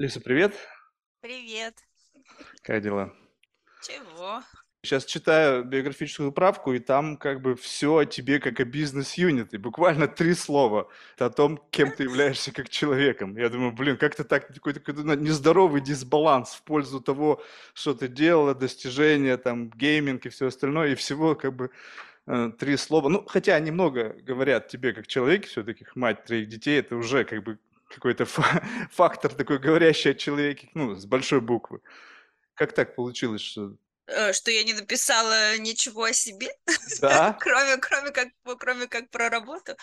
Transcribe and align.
Лиса, 0.00 0.18
привет. 0.18 0.54
Привет. 1.20 1.74
Как 2.62 2.82
дела? 2.82 3.12
Чего? 3.82 4.42
Сейчас 4.82 5.04
читаю 5.04 5.62
биографическую 5.62 6.32
правку, 6.32 6.72
и 6.72 6.78
там 6.78 7.18
как 7.18 7.42
бы 7.42 7.54
все 7.54 7.98
о 7.98 8.04
тебе 8.06 8.40
как 8.40 8.60
о 8.60 8.64
бизнес-юнит, 8.64 9.52
и 9.52 9.58
буквально 9.58 10.08
три 10.08 10.32
слова 10.32 10.88
о 11.18 11.28
том, 11.28 11.62
кем 11.70 11.92
ты 11.92 12.04
являешься 12.04 12.50
как 12.50 12.70
человеком. 12.70 13.36
Я 13.36 13.50
думаю, 13.50 13.72
блин, 13.72 13.98
как-то 13.98 14.24
так, 14.24 14.48
какой-то, 14.48 14.80
какой-то 14.80 15.02
ну, 15.02 15.12
нездоровый 15.16 15.82
дисбаланс 15.82 16.54
в 16.54 16.62
пользу 16.62 17.02
того, 17.02 17.42
что 17.74 17.92
ты 17.92 18.08
делала, 18.08 18.54
достижения, 18.54 19.36
там, 19.36 19.68
гейминг 19.68 20.24
и 20.24 20.30
все 20.30 20.46
остальное, 20.46 20.92
и 20.92 20.94
всего 20.94 21.34
как 21.34 21.54
бы 21.54 21.70
э, 22.26 22.52
три 22.58 22.78
слова. 22.78 23.10
Ну, 23.10 23.22
хотя 23.26 23.54
они 23.54 23.70
много 23.70 24.16
говорят 24.22 24.68
тебе 24.68 24.94
как 24.94 25.06
человеке, 25.08 25.46
все-таки 25.46 25.84
мать 25.94 26.24
троих 26.24 26.48
детей, 26.48 26.80
это 26.80 26.96
уже 26.96 27.24
как 27.24 27.44
бы 27.44 27.58
какой-то 27.90 28.24
фактор 28.90 29.34
такой 29.34 29.58
говорящий 29.58 30.12
о 30.12 30.14
человеке, 30.14 30.70
ну, 30.74 30.94
с 30.94 31.04
большой 31.04 31.40
буквы. 31.40 31.80
Как 32.54 32.72
так 32.72 32.94
получилось, 32.94 33.42
что 33.42 33.76
Э, 34.10 34.32
что 34.32 34.50
я 34.50 34.64
не 34.64 34.72
написала 34.72 35.56
ничего 35.58 36.04
о 36.04 36.12
себе, 36.12 36.48
Да? 37.00 37.32
кроме, 37.40 37.76
кроме, 37.76 38.10
как, 38.10 38.28
кроме 38.58 38.86
как 38.88 39.08
про 39.10 39.30
работу. 39.30 39.76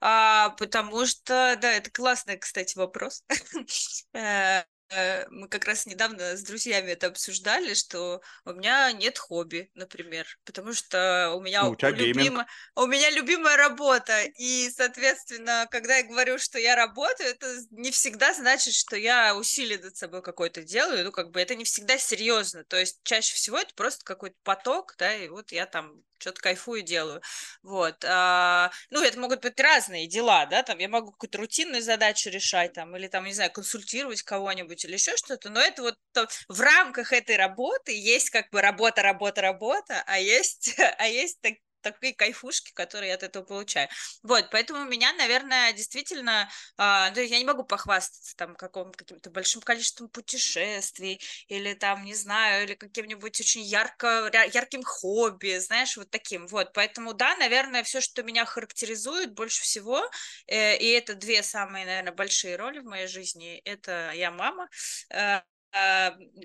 А, 0.00 0.50
потому 0.50 1.04
что, 1.06 1.56
да, 1.60 1.72
это 1.72 1.90
классный, 1.90 2.38
кстати, 2.38 2.76
вопрос. 2.78 3.22
Э, 4.88 5.26
мы 5.30 5.48
как 5.48 5.64
раз 5.64 5.84
недавно 5.86 6.36
с 6.36 6.42
друзьями 6.44 6.92
это 6.92 7.08
обсуждали, 7.08 7.74
что 7.74 8.20
у 8.44 8.52
меня 8.52 8.92
нет 8.92 9.18
хобби, 9.18 9.68
например, 9.74 10.26
потому 10.44 10.72
что 10.74 11.32
у 11.36 11.40
меня 11.40 11.64
Ну, 11.64 11.76
у 11.80 11.92
любима, 11.92 12.46
у 12.76 12.86
меня 12.86 13.10
любимая 13.10 13.56
работа, 13.56 14.22
и, 14.38 14.70
соответственно, 14.70 15.66
когда 15.70 15.96
я 15.96 16.04
говорю, 16.06 16.38
что 16.38 16.58
я 16.58 16.76
работаю, 16.76 17.30
это 17.30 17.46
не 17.70 17.90
всегда 17.90 18.32
значит, 18.34 18.74
что 18.74 18.94
я 18.96 19.34
усилие 19.36 19.78
над 19.78 19.96
собой 19.96 20.22
какой-то 20.22 20.62
делаю, 20.62 21.04
ну, 21.04 21.12
как 21.12 21.30
бы 21.30 21.40
это 21.40 21.56
не 21.56 21.64
всегда 21.64 21.98
серьезно, 21.98 22.62
то 22.64 22.76
есть 22.76 23.00
чаще 23.02 23.34
всего 23.34 23.58
это 23.58 23.74
просто 23.74 24.04
какой-то 24.04 24.36
поток, 24.44 24.94
да, 24.98 25.14
и 25.14 25.28
вот 25.28 25.50
я 25.50 25.66
там 25.66 26.02
что-то 26.18 26.40
кайфую 26.40 26.82
делаю. 26.82 27.20
Вот. 27.62 28.04
А, 28.04 28.70
ну, 28.90 29.02
это 29.02 29.18
могут 29.18 29.42
быть 29.42 29.58
разные 29.60 30.06
дела, 30.06 30.46
да, 30.46 30.62
там 30.62 30.78
я 30.78 30.88
могу 30.88 31.12
какую-то 31.12 31.38
рутинную 31.38 31.82
задачу 31.82 32.30
решать, 32.30 32.72
там, 32.72 32.96
или 32.96 33.08
там, 33.08 33.24
не 33.24 33.32
знаю, 33.32 33.50
консультировать 33.52 34.22
кого-нибудь 34.22 34.84
или 34.84 34.92
еще 34.94 35.16
что-то, 35.16 35.50
но 35.50 35.60
это 35.60 35.82
вот 35.82 35.96
то, 36.12 36.28
в 36.48 36.60
рамках 36.60 37.12
этой 37.12 37.36
работы 37.36 37.92
есть 37.92 38.30
как 38.30 38.50
бы 38.50 38.60
работа, 38.62 39.02
работа, 39.02 39.40
работа, 39.42 40.02
а 40.06 40.18
есть, 40.18 40.74
а 40.98 41.06
есть 41.06 41.40
так, 41.40 41.54
такие 41.92 42.14
кайфушки, 42.14 42.72
которые 42.72 43.08
я 43.10 43.14
от 43.14 43.22
этого 43.22 43.44
получаю. 43.44 43.88
Вот, 44.22 44.50
поэтому 44.50 44.82
у 44.82 44.84
меня, 44.84 45.12
наверное, 45.14 45.72
действительно, 45.72 46.48
э, 46.78 47.10
ну, 47.14 47.20
я 47.20 47.38
не 47.38 47.44
могу 47.44 47.64
похвастаться 47.64 48.34
там 48.36 48.54
каким-то 48.56 49.04
каким 49.04 49.32
большим 49.32 49.60
количеством 49.62 50.08
путешествий 50.08 51.20
или 51.48 51.74
там, 51.74 52.04
не 52.04 52.14
знаю, 52.14 52.64
или 52.64 52.74
каким-нибудь 52.74 53.40
очень 53.40 53.62
ярко, 53.62 54.30
ярким 54.52 54.82
хобби, 54.82 55.58
знаешь, 55.58 55.96
вот 55.96 56.10
таким. 56.10 56.46
Вот, 56.46 56.72
поэтому, 56.72 57.14
да, 57.14 57.36
наверное, 57.36 57.82
все, 57.82 58.00
что 58.00 58.22
меня 58.22 58.44
характеризует 58.44 59.34
больше 59.34 59.62
всего, 59.62 60.02
э, 60.46 60.76
и 60.78 60.88
это 60.90 61.14
две 61.14 61.42
самые, 61.42 61.86
наверное, 61.86 62.12
большие 62.12 62.56
роли 62.56 62.78
в 62.80 62.84
моей 62.84 63.06
жизни, 63.06 63.60
это 63.64 64.12
я 64.14 64.30
мама, 64.30 64.68
э, 65.10 65.36
а, 65.36 65.42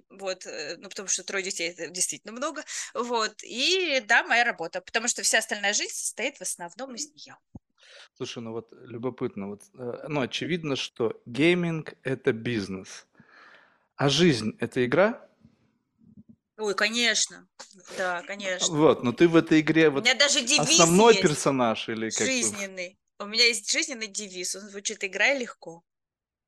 вот, 0.10 0.46
э, 0.46 0.78
ну, 0.78 0.90
потому 0.90 1.08
что 1.08 1.24
трое 1.24 1.44
детей 1.44 1.70
это 1.70 1.88
действительно 1.88 2.34
много, 2.34 2.64
вот, 2.94 3.44
и 3.44 4.04
да, 4.08 4.24
моя 4.24 4.44
работа, 4.44 4.82
потому 4.82 5.08
что 5.08 5.22
вся 5.24 5.40
остальная 5.40 5.74
жизнь 5.74 5.94
состоит 5.94 6.38
в 6.38 6.42
основном 6.42 6.96
из 6.96 7.12
нее. 7.14 7.38
Слушай, 8.18 8.44
ну 8.44 8.52
вот 8.52 8.72
любопытно, 8.72 9.48
вот, 9.48 9.64
э, 9.78 10.06
ну, 10.08 10.22
очевидно, 10.22 10.76
что 10.76 11.22
гейминг– 11.26 11.96
это 12.04 12.34
бизнес, 12.34 13.08
а 13.96 14.10
жизнь– 14.10 14.56
это 14.60 14.86
игра? 14.86 15.28
Ой, 16.58 16.76
конечно, 16.76 17.48
да, 17.98 18.22
конечно. 18.22 18.76
Вот, 18.76 19.04
но 19.04 19.14
ты 19.14 19.28
в 19.28 19.36
этой 19.36 19.62
игре 19.62 19.90
У 19.90 19.94
вот 19.94 20.04
меня 20.04 20.16
даже 20.16 20.40
основной 20.58 21.14
есть, 21.14 21.22
персонаж 21.22 21.90
или 21.90 22.10
как 22.10 22.28
жизненный. 22.28 23.00
У 23.20 23.26
меня 23.26 23.46
есть 23.46 23.72
жизненный 23.72 24.08
девиз, 24.08 24.56
он 24.56 24.70
звучит 24.70 25.04
«играй 25.04 25.38
легко». 25.40 25.84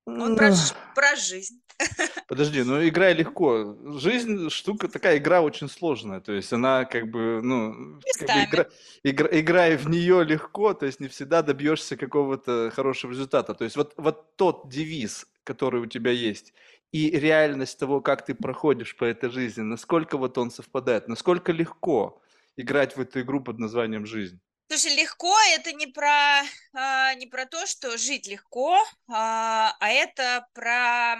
Он 0.06 0.36
про, 0.36 0.52
про 0.96 1.16
жизнь. 1.16 1.62
Подожди, 2.28 2.64
ну 2.64 2.86
играй 2.88 3.14
легко. 3.14 3.78
Жизнь 3.98 4.50
штука 4.50 4.88
такая, 4.88 5.18
игра 5.18 5.42
очень 5.42 5.70
сложная. 5.70 6.20
То 6.20 6.34
есть 6.34 6.52
она 6.52 6.86
как 6.86 7.10
бы, 7.10 7.42
ну, 7.42 8.00
как 8.20 8.28
бы 8.28 8.44
игра, 8.44 8.66
игра, 9.04 9.30
играя 9.32 9.78
в 9.78 9.90
нее 9.90 10.24
легко, 10.24 10.74
то 10.74 10.86
есть 10.86 11.00
не 11.00 11.08
всегда 11.08 11.42
добьешься 11.42 11.96
какого-то 11.96 12.72
хорошего 12.76 13.12
результата. 13.12 13.54
То 13.54 13.64
есть 13.64 13.78
вот, 13.78 13.94
вот 13.98 14.36
тот 14.36 14.70
девиз, 14.70 15.26
который 15.44 15.82
у 15.82 15.86
тебя 15.86 16.12
есть, 16.12 16.54
и 16.92 17.10
реальность 17.10 17.80
того, 17.80 18.02
как 18.02 18.26
ты 18.26 18.36
проходишь 18.36 18.96
по 18.96 19.06
этой 19.06 19.30
жизни, 19.30 19.62
насколько 19.62 20.18
вот 20.18 20.38
он 20.38 20.52
совпадает, 20.52 21.08
насколько 21.08 21.52
легко 21.52 22.22
играть 22.56 22.96
в 22.96 23.02
эту 23.02 23.22
игру 23.22 23.42
под 23.42 23.58
названием 23.58 24.06
«Жизнь». 24.06 24.40
Слушай, 24.70 24.96
легко 24.96 25.36
это 25.56 25.72
не 25.74 25.88
про, 25.88 26.42
а, 26.74 27.14
не 27.16 27.28
про 27.28 27.46
то, 27.46 27.66
что 27.68 27.98
жить 27.98 28.28
легко, 28.28 28.84
а, 29.08 29.76
а 29.80 29.90
это 29.90 30.48
про 30.54 31.18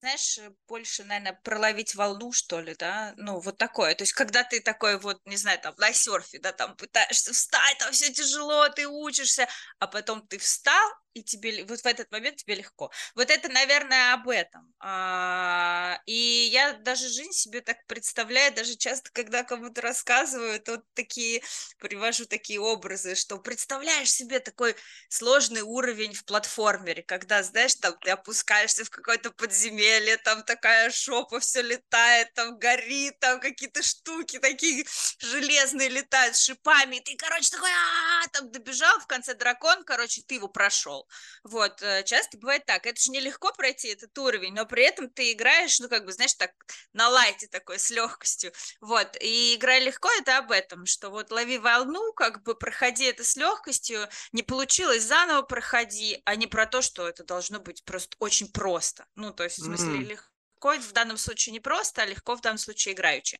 знаешь, 0.00 0.38
больше, 0.68 1.04
наверное, 1.04 1.40
проловить 1.42 1.94
волну, 1.96 2.30
что 2.30 2.60
ли, 2.60 2.74
да, 2.78 3.14
ну, 3.16 3.40
вот 3.40 3.56
такое, 3.58 3.94
то 3.94 4.02
есть, 4.02 4.12
когда 4.12 4.44
ты 4.44 4.60
такой 4.60 4.98
вот, 5.00 5.20
не 5.24 5.36
знаю, 5.36 5.58
там, 5.60 5.74
на 5.78 5.92
серфе, 5.92 6.38
да, 6.38 6.52
там, 6.52 6.76
пытаешься 6.76 7.32
встать, 7.32 7.78
там 7.78 7.92
все 7.92 8.12
тяжело, 8.12 8.68
ты 8.68 8.86
учишься, 8.86 9.48
а 9.80 9.86
потом 9.88 10.26
ты 10.28 10.38
встал, 10.38 10.88
и 11.16 11.22
тебе 11.22 11.64
вот 11.64 11.80
в 11.80 11.86
этот 11.86 12.12
момент 12.12 12.36
тебе 12.36 12.56
легко. 12.56 12.90
Вот 13.14 13.30
это, 13.30 13.48
наверное, 13.48 14.12
об 14.12 14.28
этом. 14.28 14.74
А, 14.80 15.98
и 16.04 16.50
я 16.52 16.74
даже 16.74 17.08
жизнь 17.08 17.32
себе 17.32 17.62
так 17.62 17.86
представляю, 17.86 18.54
даже 18.54 18.76
часто, 18.76 19.10
когда 19.12 19.42
кому-то 19.42 19.80
рассказываю, 19.80 20.60
то 20.60 20.82
такие, 20.92 21.42
привожу 21.78 22.26
такие 22.26 22.60
образы, 22.60 23.14
что 23.14 23.38
представляешь 23.38 24.10
себе 24.10 24.40
такой 24.40 24.76
сложный 25.08 25.62
уровень 25.62 26.12
в 26.12 26.26
платформере, 26.26 27.02
когда, 27.02 27.42
знаешь, 27.42 27.76
там 27.76 27.96
ты 28.04 28.10
опускаешься 28.10 28.84
в 28.84 28.90
какое-то 28.90 29.30
подземелье, 29.30 30.18
там 30.18 30.42
такая 30.42 30.90
шопа, 30.90 31.40
все 31.40 31.62
летает, 31.62 32.34
там 32.34 32.58
горит, 32.58 33.18
там 33.20 33.40
какие-то 33.40 33.82
штуки 33.82 34.38
такие 34.38 34.84
железные 35.20 35.88
летают 35.88 36.36
с 36.36 36.44
шипами, 36.44 36.96
и 36.96 37.00
ты, 37.00 37.16
короче, 37.16 37.50
такой, 37.50 37.70
а 37.70 38.28
там 38.32 38.52
добежал, 38.52 39.00
в 39.00 39.06
конце 39.06 39.32
дракон, 39.34 39.82
короче, 39.84 40.20
ты 40.20 40.34
его 40.34 40.48
прошел. 40.48 41.05
Вот, 41.44 41.82
э, 41.82 42.02
часто 42.04 42.38
бывает 42.38 42.64
так. 42.66 42.86
Это 42.86 43.00
же 43.00 43.10
нелегко 43.10 43.52
пройти 43.52 43.88
этот 43.88 44.16
уровень, 44.18 44.54
но 44.54 44.66
при 44.66 44.84
этом 44.84 45.08
ты 45.10 45.32
играешь, 45.32 45.78
ну, 45.80 45.88
как 45.88 46.04
бы, 46.04 46.12
знаешь, 46.12 46.34
так, 46.34 46.52
на 46.92 47.08
лайте 47.08 47.46
такой, 47.48 47.78
с 47.78 47.90
легкостью. 47.90 48.52
Вот, 48.80 49.16
и 49.20 49.54
игра 49.54 49.78
легко, 49.78 50.08
это 50.18 50.38
об 50.38 50.50
этом, 50.50 50.86
что 50.86 51.10
вот 51.10 51.30
лови 51.30 51.58
волну, 51.58 52.12
как 52.12 52.42
бы 52.42 52.54
проходи 52.54 53.04
это 53.04 53.24
с 53.24 53.36
легкостью, 53.36 54.08
не 54.32 54.42
получилось, 54.42 55.02
заново 55.02 55.42
проходи, 55.42 56.20
а 56.24 56.36
не 56.36 56.46
про 56.46 56.66
то, 56.66 56.82
что 56.82 57.08
это 57.08 57.24
должно 57.24 57.60
быть 57.60 57.84
просто 57.84 58.16
очень 58.18 58.50
просто. 58.50 59.06
Ну, 59.14 59.32
то 59.32 59.44
есть, 59.44 59.58
в 59.58 59.64
смысле, 59.64 59.98
mm. 59.98 60.04
легко 60.04 60.78
в 60.78 60.92
данном 60.92 61.16
случае 61.16 61.52
не 61.52 61.60
просто, 61.60 62.02
а 62.02 62.06
легко 62.06 62.34
в 62.34 62.40
данном 62.40 62.58
случае 62.58 62.94
играючи. 62.94 63.38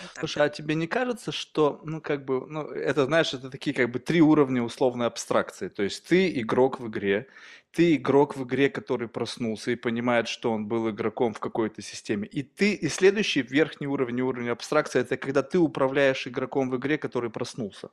Вот 0.00 0.10
Слушай, 0.18 0.46
а 0.46 0.48
тебе 0.48 0.74
не 0.74 0.86
кажется, 0.86 1.32
что, 1.32 1.80
ну, 1.84 2.00
как 2.00 2.24
бы, 2.24 2.46
ну, 2.46 2.62
это, 2.62 3.06
знаешь, 3.06 3.34
это 3.34 3.50
такие, 3.50 3.74
как 3.74 3.90
бы, 3.90 3.98
три 3.98 4.20
уровня 4.20 4.62
условной 4.62 5.06
абстракции. 5.06 5.68
То 5.68 5.82
есть 5.82 6.06
ты 6.06 6.40
игрок 6.40 6.80
в 6.80 6.88
игре, 6.88 7.28
ты 7.72 7.96
игрок 7.96 8.36
в 8.36 8.44
игре, 8.44 8.70
который 8.70 9.08
проснулся 9.08 9.72
и 9.72 9.76
понимает, 9.76 10.28
что 10.28 10.52
он 10.52 10.66
был 10.68 10.88
игроком 10.90 11.34
в 11.34 11.40
какой-то 11.40 11.82
системе. 11.82 12.28
И 12.28 12.42
ты, 12.42 12.74
и 12.74 12.88
следующий 12.88 13.42
верхний 13.42 13.86
уровень, 13.86 14.20
уровень 14.20 14.50
абстракции, 14.50 15.00
это 15.00 15.16
когда 15.16 15.42
ты 15.42 15.58
управляешь 15.58 16.26
игроком 16.26 16.70
в 16.70 16.76
игре, 16.76 16.98
который 16.98 17.30
проснулся. 17.30 17.90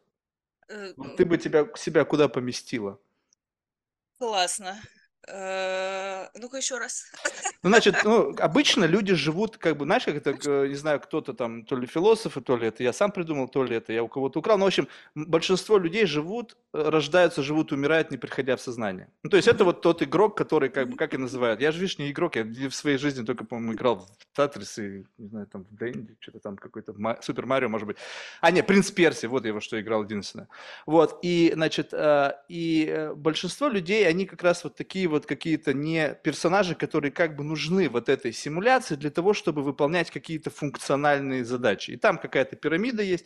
Э, 0.69 0.93
вот 0.95 1.17
ты 1.17 1.25
бы 1.25 1.37
тебя, 1.37 1.67
себя 1.75 2.05
куда 2.05 2.27
поместила? 2.29 2.99
Классно. 4.17 4.79
Э, 5.27 6.27
ну-ка 6.39 6.57
еще 6.57 6.77
раз. 6.77 7.05
Ну, 7.63 7.69
значит, 7.69 7.95
ну, 8.03 8.35
обычно 8.39 8.85
люди 8.85 9.13
живут, 9.13 9.57
как 9.57 9.77
бы, 9.77 9.85
знаешь, 9.85 10.05
как 10.05 10.15
это, 10.15 10.33
не 10.67 10.75
знаю, 10.75 10.99
кто-то 10.99 11.33
там, 11.33 11.63
то 11.63 11.75
ли 11.75 11.85
философы, 11.85 12.41
то 12.41 12.57
ли 12.57 12.67
это 12.67 12.83
я 12.83 12.93
сам 12.93 13.11
придумал, 13.11 13.47
то 13.47 13.63
ли 13.63 13.75
это 13.75 13.93
я 13.93 14.03
у 14.03 14.07
кого-то 14.07 14.39
украл. 14.39 14.57
Но, 14.57 14.65
в 14.65 14.67
общем, 14.67 14.87
большинство 15.13 15.77
людей 15.77 16.05
живут, 16.05 16.57
э, 16.73 16.89
рождаются, 16.89 17.43
живут, 17.43 17.71
умирают, 17.71 18.11
не 18.11 18.17
приходя 18.17 18.55
в 18.55 18.61
сознание. 18.61 19.09
Ну, 19.23 19.29
то 19.29 19.37
есть 19.37 19.47
это 19.47 19.63
вот 19.63 19.81
тот 19.81 20.01
игрок, 20.01 20.35
который, 20.35 20.69
как 20.69 20.89
бы, 20.89 20.97
как 20.97 21.13
и 21.13 21.17
называют. 21.17 21.61
Я 21.61 21.71
же, 21.71 21.79
видишь, 21.79 21.99
не 21.99 22.11
игрок, 22.11 22.35
я 22.35 22.43
в 22.43 22.73
своей 22.73 22.97
жизни 22.97 23.23
только, 23.23 23.45
по-моему, 23.45 23.73
играл 23.73 24.07
в 24.17 24.35
Татрис 24.35 24.79
и, 24.79 25.05
не 25.17 25.27
знаю, 25.27 25.45
там, 25.47 25.65
в 25.65 25.75
Дэнди, 25.75 26.15
что-то 26.19 26.39
там, 26.39 26.57
какой-то 26.57 26.95
Супер 27.21 27.45
Марио, 27.45 27.69
может 27.69 27.87
быть. 27.87 27.97
А, 28.41 28.49
нет, 28.49 28.65
Принц 28.65 28.89
Перси, 28.89 29.27
вот 29.27 29.45
я 29.45 29.53
во 29.53 29.61
что 29.61 29.79
играл 29.79 30.03
единственное. 30.03 30.47
Вот, 30.85 31.19
и, 31.21 31.51
значит, 31.53 31.89
э, 31.93 32.33
и 32.49 33.11
большинство 33.15 33.67
людей, 33.67 34.07
они 34.07 34.25
как 34.25 34.41
раз 34.41 34.63
вот 34.63 34.75
такие 34.75 35.10
вот 35.11 35.25
какие-то 35.25 35.73
не 35.73 36.15
персонажи, 36.23 36.75
которые 36.75 37.11
как 37.11 37.35
бы 37.35 37.43
нужны 37.43 37.89
вот 37.89 38.09
этой 38.09 38.33
симуляции 38.33 38.95
для 38.95 39.11
того, 39.11 39.33
чтобы 39.33 39.61
выполнять 39.63 40.09
какие-то 40.09 40.49
функциональные 40.49 41.45
задачи. 41.45 41.91
И 41.91 41.97
там 41.97 42.17
какая-то 42.17 42.55
пирамида 42.55 43.03
есть. 43.03 43.25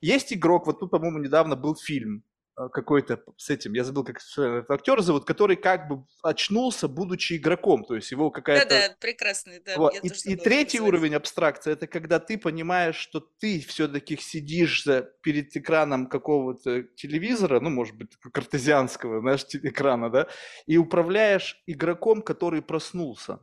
Есть 0.00 0.32
игрок, 0.32 0.66
вот 0.66 0.80
тут, 0.80 0.90
по-моему, 0.90 1.18
недавно 1.18 1.56
был 1.56 1.76
фильм 1.76 2.22
какой-то 2.56 3.22
с 3.36 3.50
этим, 3.50 3.74
я 3.74 3.84
забыл, 3.84 4.04
как 4.04 4.16
этот 4.16 4.70
актер 4.70 5.02
зовут, 5.02 5.26
который 5.26 5.56
как 5.56 5.88
бы 5.88 6.06
очнулся, 6.22 6.88
будучи 6.88 7.34
игроком, 7.34 7.84
то 7.84 7.94
есть 7.94 8.10
его 8.10 8.30
какая-то... 8.30 8.68
Да-да, 8.68 8.96
прекрасный, 8.98 9.60
да. 9.60 9.76
Вот. 9.76 9.94
И, 10.02 10.08
и 10.32 10.36
третий 10.36 10.80
уровень 10.80 11.14
абстракции, 11.14 11.72
это 11.72 11.86
когда 11.86 12.18
ты 12.18 12.38
понимаешь, 12.38 12.96
что 12.96 13.20
ты 13.20 13.60
все-таки 13.60 14.16
сидишь 14.16 14.84
за, 14.84 15.02
перед 15.22 15.54
экраном 15.54 16.06
какого-то 16.06 16.82
телевизора, 16.96 17.60
ну, 17.60 17.68
может 17.68 17.94
быть, 17.94 18.16
картезианского, 18.32 19.20
знаешь, 19.20 19.44
экрана, 19.52 20.08
да, 20.10 20.28
и 20.66 20.78
управляешь 20.78 21.62
игроком, 21.66 22.22
который 22.22 22.62
проснулся. 22.62 23.38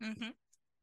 Угу. 0.00 0.34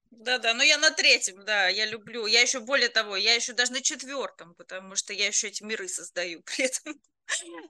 Да-да, 0.10 0.54
но 0.54 0.64
я 0.64 0.78
на 0.78 0.92
третьем, 0.92 1.44
да, 1.46 1.68
я 1.68 1.86
люблю. 1.86 2.26
Я 2.26 2.42
еще 2.42 2.60
более 2.60 2.90
того, 2.90 3.16
я 3.16 3.36
еще 3.36 3.54
даже 3.54 3.74
на 3.74 3.82
четвертом, 3.82 4.56
потому 4.56 4.96
что 4.96 5.14
я 5.14 5.28
еще 5.28 5.50
эти 5.50 5.62
миры 5.62 5.88
создаю 5.88 6.42
при 6.46 6.66
этом. 6.66 7.00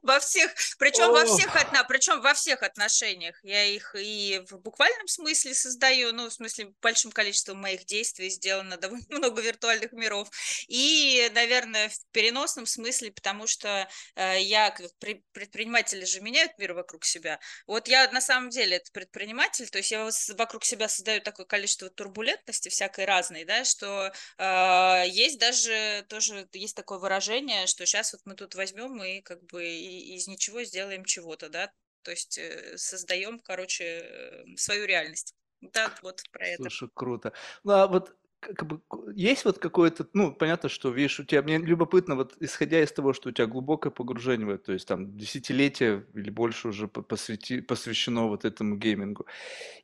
Во 0.02 0.20
всех, 0.20 0.54
причем 0.78 1.12
во 1.12 1.26
всех, 1.26 1.56
отна, 1.56 1.84
причем 1.84 2.22
во 2.22 2.34
всех 2.34 2.62
отношениях. 2.62 3.40
Я 3.44 3.64
их 3.66 3.96
и 3.98 4.42
в 4.50 4.58
буквальном 4.58 5.08
смысле 5.08 5.54
создаю, 5.54 6.12
ну, 6.12 6.30
в 6.30 6.34
смысле, 6.34 6.74
большим 6.82 7.12
количеством 7.12 7.60
моих 7.60 7.86
действий 7.86 8.30
сделано 8.30 8.78
довольно 8.78 9.06
много 9.10 9.42
виртуальных 9.42 9.94
миров. 9.94 10.30
И, 10.68 11.30
наверное, 11.34 11.90
в 11.90 11.98
переносном 12.12 12.66
смысле, 12.66 13.12
потому 13.12 13.48
что 13.48 13.88
э, 14.16 14.42
я, 14.42 14.72
как 14.72 14.92
предприниматели 15.32 16.06
же 16.06 16.22
меняют 16.22 16.58
мир 16.58 16.74
вокруг 16.74 17.06
себя. 17.06 17.40
Вот 17.66 17.88
я 17.88 18.10
на 18.12 18.22
самом 18.22 18.50
деле 18.50 18.78
это 18.78 18.92
предприниматель, 18.92 19.70
то 19.70 19.78
есть 19.78 19.92
я 19.92 20.10
вокруг 20.38 20.66
себя 20.66 20.88
создаю 20.90 21.22
такое 21.22 21.46
количество 21.46 21.90
турбулентности 21.90 22.70
всякой 22.70 23.06
разной, 23.06 23.46
да, 23.46 23.64
что 23.64 24.12
э, 24.38 25.04
есть 25.08 25.40
даже 25.40 26.06
тоже, 26.10 26.48
есть 26.54 26.76
такое 26.76 27.00
выражение, 27.00 27.68
что 27.68 27.86
сейчас 27.86 28.14
вот 28.14 28.22
мы 28.26 28.36
тут 28.36 28.56
возьмем 28.56 29.02
и 29.04 29.22
как 29.22 29.45
бы 29.48 29.66
из 29.66 30.28
ничего 30.28 30.64
сделаем 30.64 31.06
чего-то, 31.06 31.50
да, 31.50 31.72
то 32.04 32.12
есть 32.12 32.38
э, 32.38 32.78
создаем, 32.78 33.40
короче, 33.40 33.84
эм, 33.84 34.58
свою 34.58 34.86
реальность. 34.86 35.34
Да, 35.62 35.92
вот 36.04 36.22
про 36.32 36.48
это. 36.48 36.64
Слушай, 36.64 36.90
круто. 36.94 37.34
Ну, 37.64 37.74
а 37.74 37.88
вот 37.88 38.16
как 38.40 38.68
бы 38.68 38.82
есть 39.16 39.46
вот 39.46 39.58
какое-то, 39.58 40.08
ну, 40.14 40.34
понятно, 40.34 40.70
что, 40.70 40.92
видишь, 40.92 41.20
у 41.20 41.24
тебя, 41.24 41.42
мне 41.42 41.58
любопытно, 41.58 42.16
вот 42.16 42.36
исходя 42.40 42.82
из 42.84 42.92
того, 42.92 43.14
что 43.14 43.30
у 43.30 43.32
тебя 43.32 43.48
глубокое 43.48 43.92
погружение 43.92 44.46
в 44.46 44.50
это, 44.52 44.66
то 44.66 44.74
есть 44.74 44.88
там 44.88 45.18
десятилетия 45.18 46.06
или 46.14 46.30
больше 46.30 46.68
уже 46.68 46.88
посвяти, 46.88 47.62
посвящено 47.62 48.28
вот 48.28 48.46
этому 48.46 48.78
геймингу, 48.78 49.26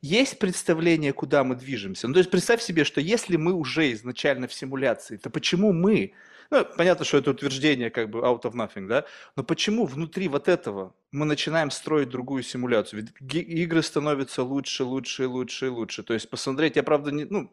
есть 0.00 0.38
представление, 0.38 1.12
куда 1.12 1.44
мы 1.44 1.56
движемся? 1.56 2.06
Ну, 2.06 2.14
то 2.14 2.18
есть 2.18 2.30
представь 2.30 2.62
себе, 2.62 2.84
что 2.84 3.00
если 3.00 3.36
мы 3.36 3.52
уже 3.52 3.92
изначально 3.92 4.46
в 4.46 4.54
симуляции, 4.54 5.16
то 5.16 5.30
почему 5.30 5.72
мы 5.72 6.14
ну, 6.52 6.66
понятно, 6.76 7.06
что 7.06 7.16
это 7.16 7.30
утверждение 7.30 7.88
как 7.88 8.10
бы 8.10 8.18
out 8.18 8.42
of 8.42 8.52
nothing, 8.52 8.86
да? 8.86 9.06
Но 9.36 9.42
почему 9.42 9.86
внутри 9.86 10.28
вот 10.28 10.48
этого 10.48 10.94
мы 11.10 11.24
начинаем 11.24 11.70
строить 11.70 12.10
другую 12.10 12.42
симуляцию? 12.42 13.08
Ведь 13.20 13.38
игры 13.48 13.82
становятся 13.82 14.42
лучше, 14.42 14.84
лучше, 14.84 15.26
лучше 15.26 15.70
лучше. 15.70 16.02
То 16.02 16.12
есть 16.12 16.28
посмотреть, 16.28 16.76
я 16.76 16.82
правда 16.82 17.10
не, 17.10 17.24
ну, 17.24 17.50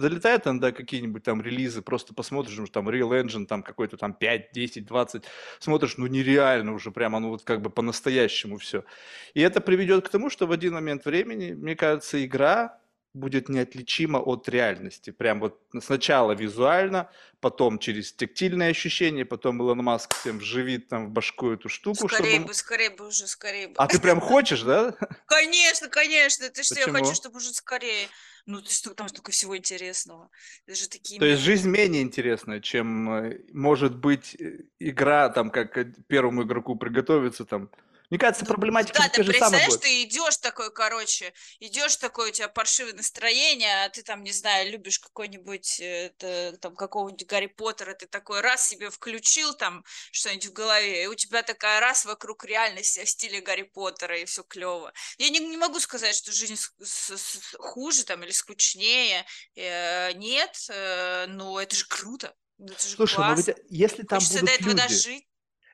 залетает 0.00 0.46
иногда 0.46 0.72
какие-нибудь 0.72 1.22
там 1.24 1.42
релизы, 1.42 1.82
просто 1.82 2.14
посмотришь, 2.14 2.56
ну, 2.56 2.66
там 2.66 2.88
Real 2.88 3.10
Engine, 3.22 3.44
там 3.44 3.62
какой-то 3.62 3.98
там 3.98 4.14
5, 4.14 4.52
10, 4.52 4.86
20, 4.86 5.24
смотришь, 5.58 5.98
ну 5.98 6.06
нереально 6.06 6.72
уже 6.72 6.90
прямо, 6.90 7.20
ну 7.20 7.28
вот 7.28 7.42
как 7.44 7.60
бы 7.60 7.68
по-настоящему 7.68 8.56
все. 8.56 8.82
И 9.34 9.42
это 9.42 9.60
приведет 9.60 10.06
к 10.06 10.10
тому, 10.10 10.30
что 10.30 10.46
в 10.46 10.52
один 10.52 10.72
момент 10.72 11.04
времени, 11.04 11.52
мне 11.52 11.76
кажется, 11.76 12.24
игра 12.24 12.77
будет 13.14 13.48
неотличимо 13.48 14.18
от 14.18 14.48
реальности. 14.48 15.10
Прям 15.10 15.40
вот 15.40 15.60
сначала 15.80 16.32
визуально, 16.32 17.10
потом 17.40 17.78
через 17.78 18.12
тактильные 18.12 18.70
ощущения, 18.70 19.24
потом 19.24 19.60
Илон 19.60 19.78
Маск 19.78 20.14
всем 20.14 20.38
вживит 20.38 20.88
там 20.88 21.06
в 21.06 21.10
башку 21.10 21.50
эту 21.50 21.68
штуку. 21.68 22.08
Скорее 22.08 22.34
чтобы... 22.34 22.46
бы, 22.46 22.54
скорее 22.54 22.90
бы 22.90 23.06
уже, 23.08 23.26
скорее 23.26 23.68
бы. 23.68 23.74
А 23.76 23.86
ты 23.86 24.00
прям 24.00 24.20
хочешь, 24.20 24.62
да? 24.62 24.94
Конечно, 25.26 25.88
конечно. 25.88 26.48
Ты 26.48 26.62
что, 26.62 26.78
я 26.78 26.86
хочу, 26.86 27.14
чтобы 27.14 27.38
уже 27.38 27.52
скорее. 27.52 28.08
Ну, 28.46 28.62
там 28.96 29.08
столько 29.08 29.30
всего 29.30 29.56
интересного. 29.56 30.30
Это 30.66 30.76
же 30.76 30.88
такие... 30.88 31.20
То 31.20 31.26
есть 31.26 31.42
жизнь 31.42 31.68
менее 31.68 32.02
интересная, 32.02 32.60
чем 32.60 33.10
э, 33.10 33.40
может 33.52 33.96
быть 33.96 34.36
э, 34.40 34.60
игра, 34.78 35.28
там, 35.28 35.50
как 35.50 35.76
первому 36.06 36.44
игроку 36.44 36.74
приготовиться, 36.76 37.44
там, 37.44 37.70
мне 38.10 38.18
кажется, 38.18 38.46
проблематика 38.46 39.02
да, 39.02 39.08
ты 39.08 39.22
же 39.22 39.30
представляешь, 39.30 39.76
ты 39.76 40.02
идешь 40.02 40.38
такой, 40.38 40.72
короче, 40.72 41.34
идешь 41.60 41.96
такой, 41.96 42.30
у 42.30 42.32
тебя 42.32 42.48
паршивое 42.48 42.94
настроение, 42.94 43.84
а 43.84 43.90
ты 43.90 44.02
там, 44.02 44.22
не 44.22 44.32
знаю, 44.32 44.70
любишь 44.70 44.98
какой-нибудь, 44.98 45.78
это, 45.80 46.56
там, 46.60 46.74
какого-нибудь 46.74 47.26
Гарри 47.26 47.46
Поттера, 47.46 47.92
ты 47.94 48.06
такой 48.06 48.40
раз 48.40 48.66
себе 48.66 48.90
включил 48.90 49.52
там 49.54 49.84
что-нибудь 50.10 50.46
в 50.46 50.52
голове, 50.52 51.04
и 51.04 51.06
у 51.06 51.14
тебя 51.14 51.42
такая 51.42 51.80
раз 51.80 52.06
вокруг 52.06 52.44
реальности 52.44 53.04
в 53.04 53.08
стиле 53.08 53.42
Гарри 53.42 53.62
Поттера, 53.62 54.18
и 54.18 54.24
все 54.24 54.42
клево. 54.42 54.92
Я 55.18 55.28
не, 55.28 55.40
не 55.40 55.56
могу 55.58 55.78
сказать, 55.78 56.14
что 56.14 56.32
жизнь 56.32 56.56
с, 56.56 56.72
с, 56.82 57.16
с, 57.16 57.56
хуже 57.58 58.04
там 58.04 58.24
или 58.24 58.30
скучнее, 58.30 59.26
э, 59.54 60.12
нет, 60.14 60.56
э, 60.70 61.26
но 61.28 61.60
это 61.60 61.76
же 61.76 61.84
круто. 61.86 62.34
Это 62.58 62.88
же 62.88 62.96
Слушай, 62.96 63.16
классно. 63.16 63.36
но 63.36 63.42
ведь 63.42 63.66
если 63.68 64.02
там 64.02 64.18
Хочется 64.18 64.40
будут 64.40 64.48
до 64.48 64.54
этого 64.54 64.70
люди... 64.70 64.82
дожить. 64.82 65.28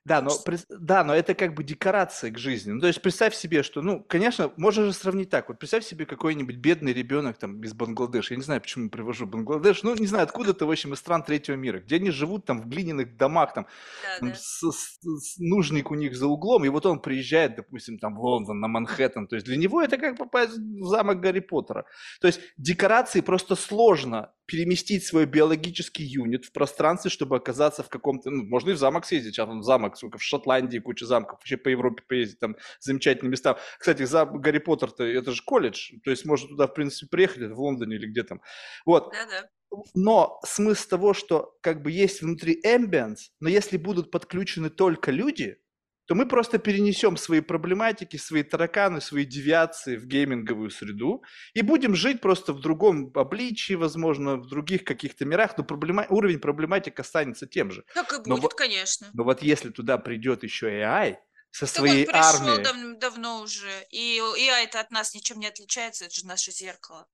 Да, 0.04 0.20
но, 0.20 0.32
да, 0.68 1.02
но 1.02 1.14
это 1.14 1.34
как 1.34 1.54
бы 1.54 1.64
декорация 1.64 2.30
к 2.30 2.36
жизни. 2.36 2.72
Ну, 2.72 2.80
то 2.80 2.88
есть 2.88 3.00
представь 3.00 3.34
себе, 3.34 3.62
что, 3.62 3.80
ну, 3.80 4.04
конечно, 4.06 4.52
можно 4.58 4.84
же 4.84 4.92
сравнить 4.92 5.30
так. 5.30 5.48
Вот 5.48 5.58
представь 5.58 5.82
себе 5.82 6.04
какой-нибудь 6.04 6.56
бедный 6.56 6.92
ребенок 6.92 7.38
там 7.38 7.62
из 7.62 7.72
Бангладеш. 7.72 8.30
Я 8.30 8.36
не 8.36 8.42
знаю, 8.42 8.60
почему 8.60 8.90
привожу 8.90 9.26
Бангладеш. 9.26 9.82
Ну, 9.82 9.94
не 9.94 10.06
знаю, 10.06 10.24
откуда-то, 10.24 10.66
в 10.66 10.70
общем, 10.70 10.92
из 10.92 10.98
стран 10.98 11.22
третьего 11.22 11.56
мира, 11.56 11.80
где 11.80 11.96
они 11.96 12.10
живут 12.10 12.44
там 12.44 12.60
в 12.60 12.68
глиняных 12.68 13.16
домах, 13.16 13.54
там, 13.54 13.66
да, 14.02 14.18
там 14.18 14.28
да. 14.28 14.34
С, 14.34 14.60
с, 14.60 14.98
с, 15.00 15.38
нужник 15.38 15.90
у 15.90 15.94
них 15.94 16.14
за 16.14 16.26
углом, 16.26 16.66
и 16.66 16.68
вот 16.68 16.84
он 16.84 17.00
приезжает, 17.00 17.56
допустим, 17.56 17.98
там 17.98 18.14
в 18.14 18.20
Лондон, 18.20 18.60
на 18.60 18.68
Манхэттен. 18.68 19.26
То 19.26 19.36
есть 19.36 19.46
для 19.46 19.56
него 19.56 19.80
это 19.80 19.96
как 19.96 20.18
попасть 20.18 20.58
в 20.58 20.86
замок 20.86 21.20
Гарри 21.20 21.40
Поттера. 21.40 21.86
То 22.20 22.26
есть 22.26 22.40
декорации 22.58 23.22
просто 23.22 23.56
сложно 23.56 24.32
переместить 24.46 25.04
свой 25.04 25.26
биологический 25.26 26.04
юнит 26.04 26.44
в 26.44 26.52
пространстве, 26.52 27.10
чтобы 27.10 27.36
оказаться 27.36 27.82
в 27.82 27.88
каком-то, 27.88 28.30
ну, 28.30 28.44
можно 28.44 28.70
и 28.70 28.74
в 28.74 28.78
замок 28.78 29.04
съездить, 29.04 29.34
сейчас 29.34 29.48
он 29.48 29.62
замок, 29.62 29.96
сука, 29.96 30.18
в 30.18 30.22
Шотландии 30.22 30.78
куча 30.78 31.06
замков, 31.06 31.38
вообще 31.38 31.56
по 31.56 31.68
Европе 31.68 32.02
поездить, 32.08 32.40
там 32.40 32.56
замечательные 32.80 33.30
места. 33.30 33.58
Кстати, 33.78 34.04
за 34.04 34.26
Гарри 34.26 34.58
Поттер-то, 34.58 35.04
это 35.04 35.32
же 35.32 35.42
колледж, 35.44 35.92
то 36.04 36.10
есть 36.10 36.24
можно 36.24 36.48
туда, 36.48 36.66
в 36.66 36.74
принципе, 36.74 37.08
приехать, 37.10 37.52
в 37.52 37.60
Лондоне 37.60 37.96
или 37.96 38.06
где 38.06 38.22
там. 38.22 38.40
Вот. 38.84 39.12
Да-да. 39.12 39.48
Но 39.94 40.40
смысл 40.44 40.88
того, 40.88 41.14
что 41.14 41.56
как 41.60 41.82
бы 41.82 41.90
есть 41.90 42.22
внутри 42.22 42.60
ambience, 42.64 43.30
но 43.40 43.48
если 43.48 43.76
будут 43.76 44.10
подключены 44.10 44.70
только 44.70 45.10
люди, 45.10 45.58
то 46.06 46.14
мы 46.14 46.26
просто 46.26 46.58
перенесем 46.58 47.16
свои 47.16 47.40
проблематики, 47.40 48.16
свои 48.16 48.42
тараканы, 48.42 49.00
свои 49.00 49.24
девиации 49.24 49.96
в 49.96 50.06
гейминговую 50.06 50.70
среду 50.70 51.22
и 51.54 51.62
будем 51.62 51.94
жить 51.94 52.20
просто 52.20 52.52
в 52.52 52.60
другом 52.60 53.10
обличии, 53.14 53.74
возможно, 53.74 54.36
в 54.36 54.46
других 54.46 54.84
каких-то 54.84 55.24
мирах, 55.24 55.56
но 55.56 55.64
проблема... 55.64 56.06
уровень 56.08 56.40
проблематик 56.40 57.00
останется 57.00 57.46
тем 57.46 57.70
же. 57.70 57.84
Так 57.94 58.12
и 58.12 58.16
будет, 58.18 58.42
но 58.42 58.48
конечно. 58.48 59.08
Но 59.12 59.24
вот 59.24 59.42
если 59.42 59.70
туда 59.70 59.98
придет 59.98 60.42
еще 60.42 60.68
AI, 60.68 61.16
со 61.50 61.66
так 61.66 61.76
своей 61.76 62.06
он 62.06 62.12
пришел 62.12 62.48
армией... 62.48 62.64
дав- 62.64 62.98
давно 62.98 63.40
уже, 63.40 63.86
и 63.90 64.18
AI 64.18 64.64
это 64.64 64.80
от 64.80 64.90
нас 64.90 65.14
ничем 65.14 65.40
не 65.40 65.46
отличается, 65.46 66.04
это 66.04 66.14
же 66.14 66.26
наше 66.26 66.50
зеркало. 66.50 67.06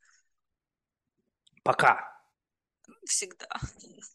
Пока 1.62 2.19
всегда. 3.10 3.48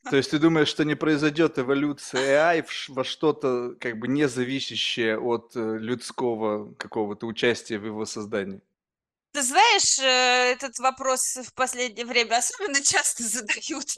То 0.09 0.15
есть 0.17 0.31
ты 0.31 0.39
думаешь, 0.39 0.67
что 0.67 0.85
не 0.85 0.95
произойдет 0.95 1.59
эволюция 1.59 2.55
AI 2.55 2.65
во 2.89 3.03
что-то 3.03 3.75
как 3.79 3.99
бы 3.99 4.07
не 4.07 4.27
зависящее 4.27 5.19
от 5.19 5.51
э, 5.55 5.77
людского 5.77 6.73
какого-то 6.75 7.27
участия 7.27 7.77
в 7.77 7.85
его 7.85 8.05
создании? 8.05 8.61
Ты 9.35 9.41
знаешь, 9.41 9.99
э, 9.99 10.53
этот 10.53 10.79
вопрос 10.79 11.35
в 11.35 11.53
последнее 11.55 12.05
время 12.05 12.37
особенно 12.37 12.81
часто 12.81 13.21
задают 13.23 13.97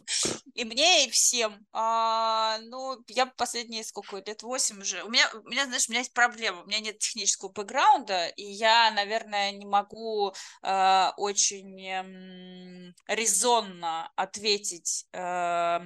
и 0.56 0.66
мне, 0.66 1.06
и 1.06 1.12
всем. 1.12 1.64
А, 1.74 2.58
ну, 2.64 2.98
я 3.08 3.28
последние 3.28 3.84
сколько 3.84 4.16
лет, 4.16 4.42
восемь 4.42 4.82
уже. 4.82 5.04
У 5.04 5.10
меня, 5.10 5.30
у 5.46 5.48
меня, 5.48 5.66
знаешь, 5.66 5.88
у 5.88 5.92
меня 5.92 6.00
есть 6.00 6.16
проблема. 6.16 6.64
У 6.64 6.66
меня 6.66 6.80
нет 6.80 6.98
технического 6.98 7.50
бэкграунда, 7.50 8.30
и 8.30 8.46
я, 8.46 8.90
наверное, 8.90 9.52
не 9.52 9.68
могу 9.68 10.34
э, 10.64 11.10
очень 11.18 11.86
э, 11.86 12.94
резонно 13.06 14.12
ответить 14.16 15.06
э, 15.14 15.80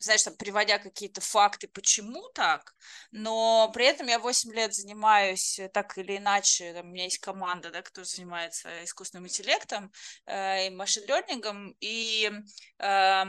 знаешь, 0.00 0.22
там, 0.22 0.34
приводя 0.36 0.78
какие-то 0.78 1.20
факты, 1.20 1.68
почему 1.68 2.28
так, 2.34 2.74
но 3.12 3.70
при 3.72 3.86
этом 3.86 4.06
я 4.08 4.18
8 4.18 4.52
лет 4.52 4.74
занимаюсь 4.74 5.58
э, 5.58 5.68
так 5.68 5.96
или 5.98 6.16
иначе, 6.16 6.72
там, 6.72 6.88
у 6.88 6.90
меня 6.90 7.04
есть 7.04 7.18
команда, 7.18 7.70
да, 7.70 7.82
которая 7.82 8.06
занимается 8.06 8.84
искусственным 8.84 9.26
интеллектом 9.26 9.92
э, 10.26 10.66
и 10.66 10.70
машин-лернингом, 10.70 11.76
и 11.80 12.30
э, 12.78 13.24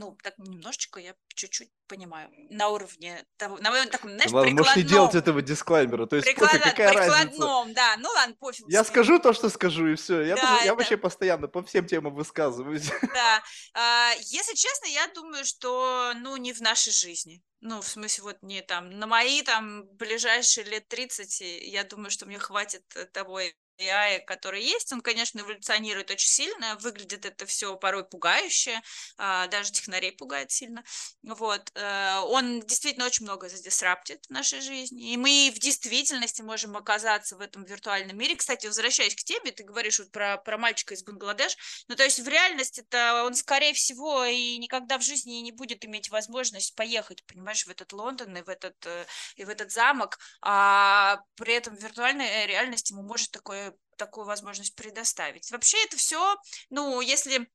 ну, 0.00 0.16
так 0.22 0.38
немножечко 0.38 0.98
я 0.98 1.14
чуть-чуть 1.34 1.70
понимаю. 1.86 2.30
На 2.48 2.68
уровне 2.68 3.22
того, 3.36 3.58
на 3.58 3.70
моем 3.70 3.88
таком, 3.90 4.10
знаешь, 4.12 4.30
Ладно, 4.32 4.52
можешь 4.52 4.76
не 4.76 4.82
делать 4.82 5.14
этого 5.14 5.42
дисклаймера. 5.42 6.06
То 6.06 6.16
есть 6.16 6.26
Приклад... 6.26 6.50
пофиг, 6.52 6.64
какая 6.64 6.88
прикладном, 6.88 7.66
разница. 7.66 7.74
да. 7.74 7.96
Ну 7.98 8.08
ладно, 8.14 8.34
пофиг. 8.40 8.64
Я 8.68 8.82
скажу 8.84 9.18
то, 9.18 9.32
что 9.34 9.50
скажу, 9.50 9.88
и 9.88 9.94
все. 9.96 10.22
Я, 10.22 10.36
Да, 10.36 10.54
тоже- 10.54 10.64
я 10.64 10.74
вообще 10.74 10.96
постоянно 10.96 11.48
по 11.48 11.62
всем 11.62 11.86
темам 11.86 12.14
высказываюсь. 12.14 12.90
Да. 13.14 13.42
А, 13.74 14.12
Если 14.20 14.54
честно, 14.54 14.86
я 14.86 15.06
думаю, 15.08 15.44
что, 15.44 16.12
ну, 16.16 16.36
не 16.38 16.52
в 16.52 16.60
нашей 16.60 16.92
жизни. 16.92 17.42
Ну, 17.60 17.82
в 17.82 17.86
смысле, 17.86 18.24
вот 18.24 18.36
не 18.40 18.62
там, 18.62 18.88
на 18.98 19.06
мои 19.06 19.42
там 19.42 19.84
ближайшие 19.96 20.64
лет 20.64 20.88
30, 20.88 21.40
я 21.66 21.84
думаю, 21.84 22.10
что 22.10 22.24
мне 22.24 22.38
хватит 22.38 22.84
э, 22.96 23.04
того 23.04 23.40
AI, 23.80 24.20
который 24.26 24.62
есть. 24.62 24.92
Он, 24.92 25.00
конечно, 25.00 25.40
эволюционирует 25.40 26.10
очень 26.10 26.28
сильно, 26.28 26.76
выглядит 26.80 27.24
это 27.24 27.46
все 27.46 27.76
порой 27.76 28.04
пугающе, 28.04 28.80
а, 29.18 29.46
даже 29.48 29.72
технарей 29.72 30.12
пугает 30.12 30.50
сильно. 30.50 30.82
Вот. 31.22 31.70
э, 31.74 32.18
Он 32.24 32.60
действительно 32.60 33.06
очень 33.06 33.24
много 33.24 33.48
задисраптит 33.48 34.24
в 34.26 34.30
нашей 34.30 34.60
жизни, 34.60 35.12
и 35.12 35.16
мы 35.16 35.52
в 35.54 35.58
действительности 35.58 36.42
можем 36.42 36.76
оказаться 36.76 37.36
в 37.36 37.40
этом 37.40 37.64
виртуальном 37.64 38.16
мире. 38.16 38.36
Кстати, 38.36 38.66
возвращаясь 38.66 39.14
к 39.14 39.24
тебе, 39.24 39.52
ты 39.52 39.64
говоришь 39.64 39.98
вот 39.98 40.10
про, 40.10 40.36
про 40.38 40.58
мальчика 40.58 40.94
из 40.94 41.02
Бангладеш, 41.02 41.56
ну, 41.88 41.96
то 41.96 42.04
есть 42.04 42.20
в 42.20 42.28
реальности-то 42.28 43.24
он, 43.24 43.34
скорее 43.34 43.72
всего, 43.74 44.24
и 44.24 44.58
никогда 44.58 44.98
в 44.98 45.02
жизни 45.02 45.34
не 45.40 45.52
будет 45.52 45.84
иметь 45.84 46.10
возможность 46.10 46.74
поехать, 46.74 47.24
понимаешь, 47.26 47.64
в 47.66 47.70
этот 47.70 47.92
Лондон 47.92 48.36
и 48.36 48.42
в 48.42 48.48
этот, 48.48 48.74
э, 48.86 49.06
и 49.36 49.44
в 49.44 49.48
этот 49.48 49.70
замок, 49.72 50.18
а 50.42 51.20
при 51.36 51.54
этом 51.54 51.76
в 51.76 51.82
виртуальной 51.82 52.26
э, 52.26 52.46
реальности 52.46 52.92
ему 52.92 53.02
может 53.02 53.30
такое, 53.30 53.69
такую 53.96 54.26
возможность 54.26 54.74
предоставить. 54.74 55.50
Вообще 55.50 55.82
это 55.84 55.96
все, 55.96 56.36
ну, 56.70 57.00
если 57.00 57.48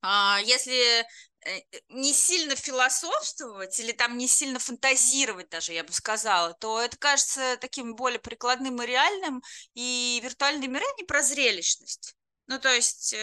а, 0.00 0.38
если 0.44 1.00
э, 1.44 1.60
не 1.88 2.12
сильно 2.12 2.54
философствовать 2.54 3.78
или 3.80 3.92
там 3.92 4.16
не 4.16 4.28
сильно 4.28 4.58
фантазировать 4.58 5.48
даже, 5.48 5.72
я 5.72 5.82
бы 5.82 5.92
сказала, 5.92 6.54
то 6.54 6.80
это 6.80 6.96
кажется 6.98 7.56
таким 7.60 7.96
более 7.96 8.20
прикладным 8.20 8.80
и 8.82 8.86
реальным, 8.86 9.42
и 9.74 10.20
виртуальные 10.22 10.68
миры 10.68 10.84
не 10.98 11.04
про 11.04 11.22
зрелищность. 11.22 12.14
Ну, 12.46 12.58
то 12.58 12.72
есть 12.72 13.14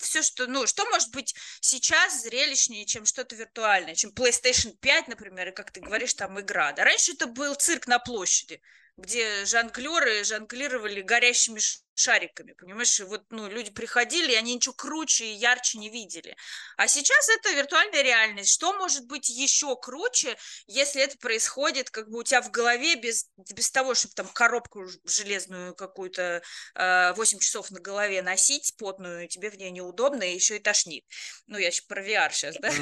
все, 0.00 0.22
что, 0.22 0.48
ну, 0.48 0.66
что 0.66 0.84
может 0.86 1.12
быть 1.12 1.32
сейчас 1.60 2.22
зрелищнее, 2.22 2.84
чем 2.84 3.04
что-то 3.04 3.36
виртуальное, 3.36 3.94
чем 3.94 4.10
PlayStation 4.10 4.76
5, 4.80 5.06
например, 5.06 5.48
и, 5.48 5.54
как 5.54 5.70
ты 5.70 5.80
говоришь, 5.80 6.14
там 6.14 6.40
игра. 6.40 6.72
Да, 6.72 6.82
раньше 6.82 7.12
это 7.12 7.28
был 7.28 7.54
цирк 7.54 7.86
на 7.86 8.00
площади, 8.00 8.60
где 9.00 9.44
жонглеры 9.46 10.24
жонглировали 10.24 11.00
горящими 11.00 11.60
шариками, 12.00 12.52
понимаешь, 12.52 12.98
и 13.00 13.04
вот, 13.04 13.24
ну, 13.30 13.48
люди 13.48 13.70
приходили, 13.70 14.32
и 14.32 14.36
они 14.36 14.54
ничего 14.54 14.74
круче 14.74 15.26
и 15.26 15.34
ярче 15.34 15.78
не 15.78 15.90
видели. 15.90 16.36
А 16.76 16.88
сейчас 16.88 17.28
это 17.28 17.52
виртуальная 17.52 18.02
реальность. 18.02 18.52
Что 18.52 18.72
может 18.72 19.06
быть 19.06 19.28
еще 19.28 19.76
круче, 19.76 20.36
если 20.66 21.02
это 21.02 21.18
происходит 21.18 21.90
как 21.90 22.08
бы 22.08 22.20
у 22.20 22.22
тебя 22.22 22.42
в 22.42 22.50
голове 22.50 22.96
без, 22.96 23.28
без 23.36 23.70
того, 23.70 23.94
чтобы 23.94 24.14
там 24.14 24.26
коробку 24.28 24.86
железную 25.04 25.74
какую-то 25.74 26.42
э, 26.74 27.12
8 27.14 27.38
часов 27.38 27.70
на 27.70 27.80
голове 27.80 28.22
носить, 28.22 28.74
потную, 28.78 29.28
тебе 29.28 29.50
в 29.50 29.56
ней 29.56 29.70
неудобно, 29.70 30.22
и 30.22 30.34
еще 30.34 30.56
и 30.56 30.60
тошнит. 30.60 31.04
Ну, 31.46 31.58
я 31.58 31.68
еще 31.68 31.82
про 31.86 32.02
VR 32.02 32.30
сейчас, 32.32 32.56
да? 32.60 32.70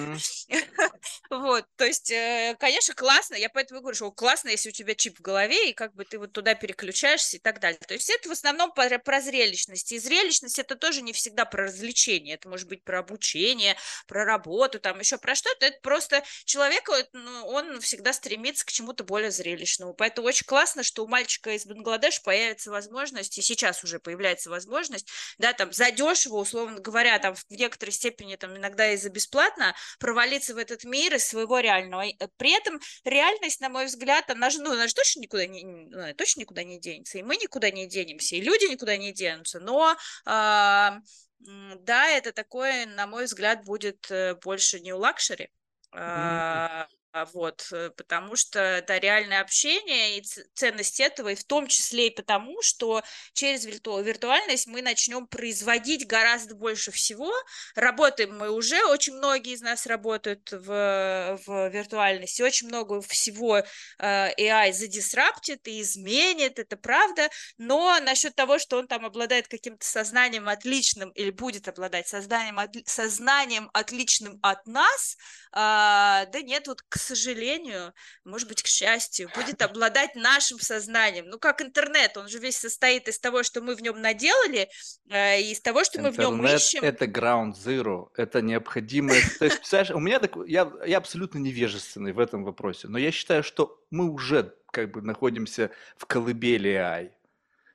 Вот, 1.30 1.64
то 1.76 1.84
есть, 1.84 2.10
э, 2.10 2.56
конечно, 2.58 2.94
классно, 2.94 3.34
я 3.34 3.48
поэтому 3.48 3.80
и 3.80 3.82
говорю, 3.82 3.96
что 3.96 4.10
классно, 4.10 4.48
если 4.48 4.70
у 4.70 4.72
тебя 4.72 4.94
чип 4.94 5.18
в 5.18 5.22
голове, 5.22 5.70
и 5.70 5.72
как 5.72 5.94
бы 5.94 6.04
ты 6.04 6.18
вот 6.18 6.32
туда 6.32 6.54
переключаешься 6.54 7.37
и 7.37 7.40
так 7.40 7.60
далее. 7.60 7.78
То 7.87 7.94
есть 7.94 8.08
это 8.10 8.28
в 8.28 8.32
основном 8.32 8.72
про, 9.08 9.22
зрелищность. 9.22 9.90
И 9.92 9.98
зрелищность 9.98 10.58
это 10.58 10.76
тоже 10.76 11.00
не 11.00 11.14
всегда 11.14 11.46
про 11.46 11.64
развлечение, 11.64 12.34
это 12.34 12.46
может 12.46 12.68
быть 12.68 12.84
про 12.84 12.98
обучение, 12.98 13.74
про 14.06 14.26
работу, 14.26 14.78
там 14.78 15.00
еще 15.00 15.16
про 15.16 15.34
что-то. 15.34 15.64
Это 15.64 15.78
просто 15.80 16.22
человек, 16.44 16.90
ну, 17.14 17.46
он 17.46 17.80
всегда 17.80 18.12
стремится 18.12 18.66
к 18.66 18.70
чему-то 18.70 19.04
более 19.04 19.30
зрелищному. 19.30 19.94
Поэтому 19.94 20.28
очень 20.28 20.44
классно, 20.44 20.82
что 20.82 21.04
у 21.04 21.08
мальчика 21.08 21.52
из 21.52 21.64
Бангладеш 21.64 22.22
появится 22.22 22.70
возможность, 22.70 23.38
и 23.38 23.40
сейчас 23.40 23.82
уже 23.82 23.98
появляется 23.98 24.50
возможность, 24.50 25.08
да, 25.38 25.54
там, 25.54 25.72
задешево, 25.72 26.36
условно 26.36 26.78
говоря, 26.78 27.18
там, 27.18 27.34
в 27.34 27.44
некоторой 27.48 27.92
степени, 27.92 28.36
там, 28.36 28.58
иногда 28.58 28.92
и 28.92 28.98
за 28.98 29.08
бесплатно, 29.08 29.74
провалиться 29.98 30.52
в 30.52 30.58
этот 30.58 30.84
мир 30.84 31.14
из 31.14 31.26
своего 31.26 31.60
реального. 31.60 32.04
При 32.36 32.54
этом 32.54 32.78
реальность, 33.04 33.62
на 33.62 33.70
мой 33.70 33.86
взгляд, 33.86 34.28
она 34.28 34.50
же, 34.50 34.60
ну, 34.60 34.72
она 34.72 34.86
же 34.86 34.94
точно 34.94 35.20
никуда 35.20 35.46
не, 35.46 35.64
ну, 35.64 36.14
точно 36.14 36.40
никуда 36.40 36.62
не 36.62 36.78
денется, 36.78 37.16
и 37.16 37.22
мы 37.22 37.36
никуда 37.36 37.70
не 37.70 37.86
денемся, 37.86 38.36
и 38.36 38.42
люди 38.42 38.70
никуда 38.70 38.98
не 38.99 39.12
денутся, 39.12 39.61
но 39.61 39.97
а, 40.26 40.99
да, 41.40 42.09
это 42.09 42.33
такое, 42.33 42.87
на 42.87 43.07
мой 43.07 43.25
взгляд, 43.25 43.64
будет 43.64 44.11
э, 44.11 44.35
больше 44.43 44.81
не 44.81 44.93
luxury, 44.92 45.50
а 45.93 46.87
вот, 47.32 47.66
э, 47.72 47.90
потому 47.96 48.36
что 48.36 48.60
это 48.60 48.98
реальное 48.98 49.40
общение 49.40 50.18
и 50.18 50.22
ценность 50.54 51.00
этого, 51.00 51.30
и 51.30 51.34
в 51.34 51.44
том 51.44 51.66
числе 51.66 52.08
и 52.08 52.10
потому, 52.14 52.60
что 52.62 53.02
через 53.32 53.64
вирту- 53.64 54.02
виртуальность 54.02 54.66
мы 54.66 54.82
начнем 54.82 55.26
производить 55.26 56.06
гораздо 56.06 56.54
больше 56.54 56.90
всего. 56.92 57.32
Работаем 57.74 58.36
мы 58.36 58.50
уже, 58.50 58.84
очень 58.84 59.14
многие 59.14 59.54
из 59.54 59.62
нас 59.62 59.86
работают 59.86 60.50
в, 60.52 61.38
в 61.46 61.68
виртуальности, 61.70 62.42
очень 62.42 62.68
много 62.68 63.00
всего 63.00 63.58
э, 63.58 63.64
AI 63.98 64.72
задисраптит 64.72 65.66
и 65.66 65.80
изменит, 65.80 66.58
это 66.58 66.76
правда, 66.76 67.28
но 67.56 67.98
насчет 68.00 68.34
того, 68.34 68.58
что 68.58 68.78
он 68.78 68.86
там 68.86 69.04
обладает 69.06 69.48
каким-то 69.48 69.86
сознанием 69.86 70.48
отличным 70.48 71.10
или 71.10 71.30
будет 71.30 71.68
обладать 71.68 72.06
сознанием, 72.08 72.58
отли- 72.58 72.82
сознанием 72.86 73.70
отличным 73.72 74.38
от 74.42 74.66
нас, 74.66 75.16
а, 75.52 76.26
да 76.26 76.42
нет, 76.42 76.66
вот, 76.68 76.82
к 76.82 76.98
сожалению, 76.99 77.93
может 78.25 78.49
быть, 78.49 78.62
к 78.62 78.67
счастью, 78.67 79.31
будет 79.35 79.62
обладать 79.62 80.14
нашим 80.14 80.59
сознанием. 80.59 81.26
Ну, 81.28 81.38
как 81.38 81.62
интернет, 81.62 82.17
он 82.17 82.28
же 82.28 82.38
весь 82.38 82.59
состоит 82.59 83.09
из 83.09 83.19
того, 83.19 83.43
что 83.43 83.61
мы 83.61 83.75
в 83.75 83.81
нем 83.81 84.00
наделали, 84.00 84.69
э, 85.09 85.40
и 85.40 85.52
из 85.52 85.61
того, 85.61 85.85
что 85.85 86.00
мы 86.00 86.11
в 86.11 86.19
нем 86.19 86.35
Интернет 86.35 86.61
ищем. 86.61 86.85
это 86.85 87.07
ground 87.07 87.55
zero, 87.55 88.09
это 88.17 88.43
необходимое. 88.43 89.21
То 89.38 89.45
есть, 89.47 89.59
представляешь, 89.59 89.90
у 89.90 90.00
меня 90.00 90.19
такой, 90.19 90.50
я, 90.50 90.71
я 90.87 90.99
абсолютно 90.99 91.38
невежественный 91.38 92.12
в 92.12 92.19
этом 92.19 92.45
вопросе, 92.45 92.88
но 92.88 92.99
я 92.99 93.11
считаю, 93.11 93.43
что 93.43 93.83
мы 93.90 94.11
уже 94.11 94.55
как 94.71 94.90
бы 94.90 95.02
находимся 95.02 95.71
в 95.97 96.07
колыбели 96.07 96.71
AI. 96.71 97.11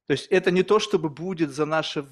То 0.06 0.12
есть 0.12 0.28
это 0.28 0.52
не 0.52 0.64
то, 0.64 0.80
чтобы 0.80 1.10
будет 1.10 1.52
за 1.52 1.66
наши 1.66 2.06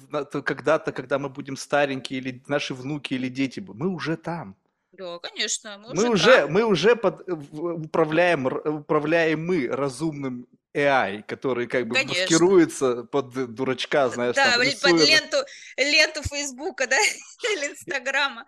когда-то, 0.44 0.92
когда 0.92 1.18
мы 1.18 1.28
будем 1.28 1.56
старенькие, 1.56 2.20
или 2.20 2.42
наши 2.48 2.74
внуки, 2.74 3.14
или 3.14 3.28
дети. 3.28 3.60
Мы 3.60 3.88
уже 3.88 4.16
там. 4.16 4.56
Да, 4.92 5.18
конечно, 5.18 5.78
мы, 5.78 5.94
Мы 5.94 6.10
уже 6.10 6.46
мы 6.48 6.64
уже 6.64 6.96
под, 6.96 7.22
в- 7.26 7.84
управляем, 7.84 8.46
управляем 8.46 9.46
мы 9.46 9.68
разумным 9.68 10.46
AI, 10.74 11.22
который 11.26 11.66
как 11.66 11.86
бы 11.86 11.94
Конечно. 11.96 12.22
маскируется 12.22 13.04
под 13.04 13.54
дурачка, 13.54 14.08
знаешь, 14.08 14.36
Да, 14.36 14.50
там, 14.52 14.60
блин, 14.60 14.72
под 14.80 14.90
рисует. 14.92 15.08
ленту, 15.08 15.36
ленту 15.76 16.22
Фейсбука, 16.28 16.86
да, 16.86 16.96
или 17.54 17.72
Инстаграма. 17.72 18.44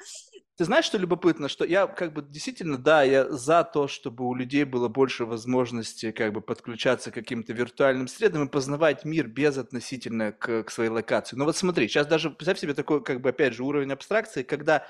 Ты 0.56 0.64
знаешь, 0.64 0.84
что 0.84 0.98
любопытно, 0.98 1.48
что 1.48 1.64
я 1.64 1.86
как 1.86 2.12
бы 2.12 2.22
действительно, 2.22 2.78
да, 2.78 3.02
я 3.02 3.28
за 3.30 3.64
то, 3.64 3.88
чтобы 3.88 4.24
у 4.24 4.34
людей 4.34 4.64
было 4.64 4.88
больше 4.88 5.24
возможности 5.24 6.12
как 6.12 6.32
бы 6.32 6.40
подключаться 6.40 7.10
к 7.10 7.14
каким-то 7.14 7.52
виртуальным 7.52 8.06
средам 8.06 8.44
и 8.46 8.48
познавать 8.50 9.04
мир 9.04 9.26
без 9.26 9.58
относительно 9.58 10.30
к, 10.32 10.62
к 10.62 10.70
своей 10.70 10.90
локации. 10.90 11.36
Но 11.36 11.44
вот 11.44 11.56
смотри, 11.56 11.88
сейчас 11.88 12.06
даже 12.06 12.30
представь 12.30 12.60
себе 12.60 12.74
такой, 12.74 13.02
как 13.02 13.20
бы 13.20 13.30
опять 13.30 13.54
же, 13.54 13.64
уровень 13.64 13.90
абстракции, 13.92 14.44
когда 14.44 14.86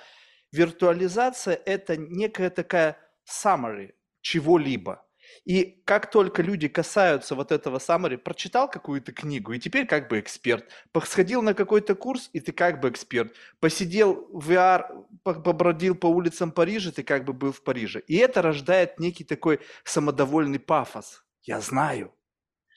виртуализация– 0.55 1.61
это 1.67 1.97
некая 1.97 2.51
такая 2.51 2.97
summary 3.29 3.93
чего-либо. 4.21 5.05
И 5.45 5.83
как 5.85 6.11
только 6.11 6.43
люди 6.43 6.69
касаются 6.69 7.35
вот 7.35 7.53
этого 7.53 7.79
summary, 7.79 8.17
прочитал 8.17 8.71
какую-то 8.71 9.13
книгу, 9.13 9.53
и 9.53 9.59
теперь 9.59 9.87
как 9.87 10.09
бы 10.09 10.21
эксперт, 10.21 10.69
сходил 11.05 11.43
на 11.43 11.55
какой-то 11.55 11.95
курс, 11.95 12.31
и 12.33 12.41
ты 12.41 12.53
как 12.53 12.81
бы 12.81 12.89
эксперт, 12.89 13.35
посидел 13.61 14.29
в 14.33 14.51
VR, 14.51 15.07
по- 15.23 15.35
побродил 15.35 15.95
по 15.95 16.07
улицам 16.07 16.53
Парижа, 16.53 16.93
ты 16.93 17.03
как 17.03 17.25
бы 17.25 17.33
был 17.33 17.53
в 17.53 17.63
Париже. 17.63 18.01
И 18.07 18.17
это 18.17 18.43
рождает 18.43 18.99
некий 18.99 19.25
такой 19.25 19.61
самодовольный 19.85 20.61
пафос. 20.61 21.25
Я 21.43 21.61
знаю. 21.61 22.15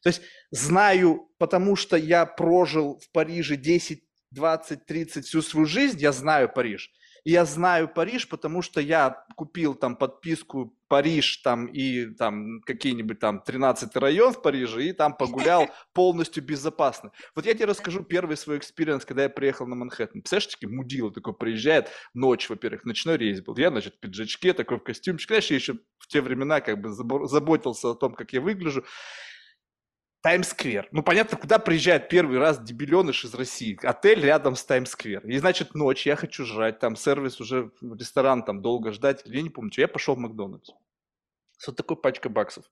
То 0.03 0.09
есть 0.09 0.21
знаю, 0.51 1.29
потому 1.37 1.75
что 1.75 1.97
я 1.97 2.25
прожил 2.25 2.99
в 2.99 3.11
Париже 3.11 3.55
10, 3.55 4.03
20, 4.31 4.85
30 4.85 5.25
всю 5.25 5.41
свою 5.41 5.65
жизнь, 5.65 5.99
я 5.99 6.11
знаю 6.11 6.49
Париж. 6.49 6.91
И 7.27 7.31
я 7.31 7.43
знаю 7.43 7.89
Париж, 7.89 8.29
потому 8.29 8.61
что 8.61 8.79
я 8.79 9.25
купил 9.35 9.75
там 9.75 9.97
подписку 9.97 10.73
Париж 10.87 11.35
там 11.43 11.65
и 11.65 12.05
там 12.05 12.61
какие-нибудь 12.61 13.19
там 13.19 13.41
13 13.41 13.93
район 13.97 14.31
в 14.31 14.41
Париже 14.41 14.85
и 14.85 14.93
там 14.93 15.13
погулял 15.13 15.67
полностью 15.93 16.41
безопасно. 16.41 17.11
Вот 17.35 17.45
я 17.45 17.53
тебе 17.53 17.65
расскажу 17.65 18.03
первый 18.03 18.37
свой 18.37 18.59
experience, 18.59 19.03
когда 19.03 19.23
я 19.23 19.29
приехал 19.29 19.67
на 19.67 19.75
Манхэттен. 19.75 20.21
Представляешь, 20.21 20.47
таки 20.47 20.67
мудила 20.67 21.11
такой 21.11 21.33
приезжает, 21.33 21.89
ночь, 22.13 22.49
во-первых, 22.49 22.85
ночной 22.85 23.17
рейс 23.17 23.41
был. 23.41 23.57
Я, 23.57 23.71
значит, 23.71 23.95
в 23.95 23.99
пиджачке, 23.99 24.53
такой 24.53 24.77
в 24.77 24.83
костюмчике. 24.83 25.33
Знаешь, 25.33 25.49
я 25.51 25.57
еще 25.57 25.73
в 25.97 26.07
те 26.07 26.21
времена 26.21 26.61
как 26.61 26.79
бы 26.79 26.91
забо- 26.91 27.25
заботился 27.25 27.89
о 27.89 27.95
том, 27.95 28.15
как 28.15 28.31
я 28.31 28.39
выгляжу. 28.39 28.85
Таймс-сквер. 30.27 30.89
Ну, 30.91 31.03
понятно, 31.03 31.37
куда 31.37 31.57
приезжает 31.57 32.09
первый 32.09 32.37
раз 32.37 32.59
дебиленыш 32.61 33.23
из 33.23 33.33
России. 33.33 33.79
Отель 33.81 34.19
рядом 34.19 34.57
с 34.57 34.65
Таймс-сквер. 34.65 35.25
И, 35.25 35.37
значит, 35.37 35.73
ночь, 35.73 36.05
я 36.05 36.17
хочу 36.17 36.43
жрать, 36.43 36.79
там 36.79 36.97
сервис 36.97 37.39
уже, 37.39 37.71
ресторан, 37.81 38.43
там 38.43 38.61
долго 38.61 38.91
ждать. 38.91 39.21
Я 39.23 39.41
не 39.41 39.49
помню, 39.49 39.71
что. 39.71 39.79
Я 39.79 39.87
пошел 39.87 40.15
в 40.15 40.17
Макдональдс. 40.17 40.71
Вот 41.65 41.77
такой 41.77 41.95
пачкой 41.95 42.29
баксов 42.29 42.65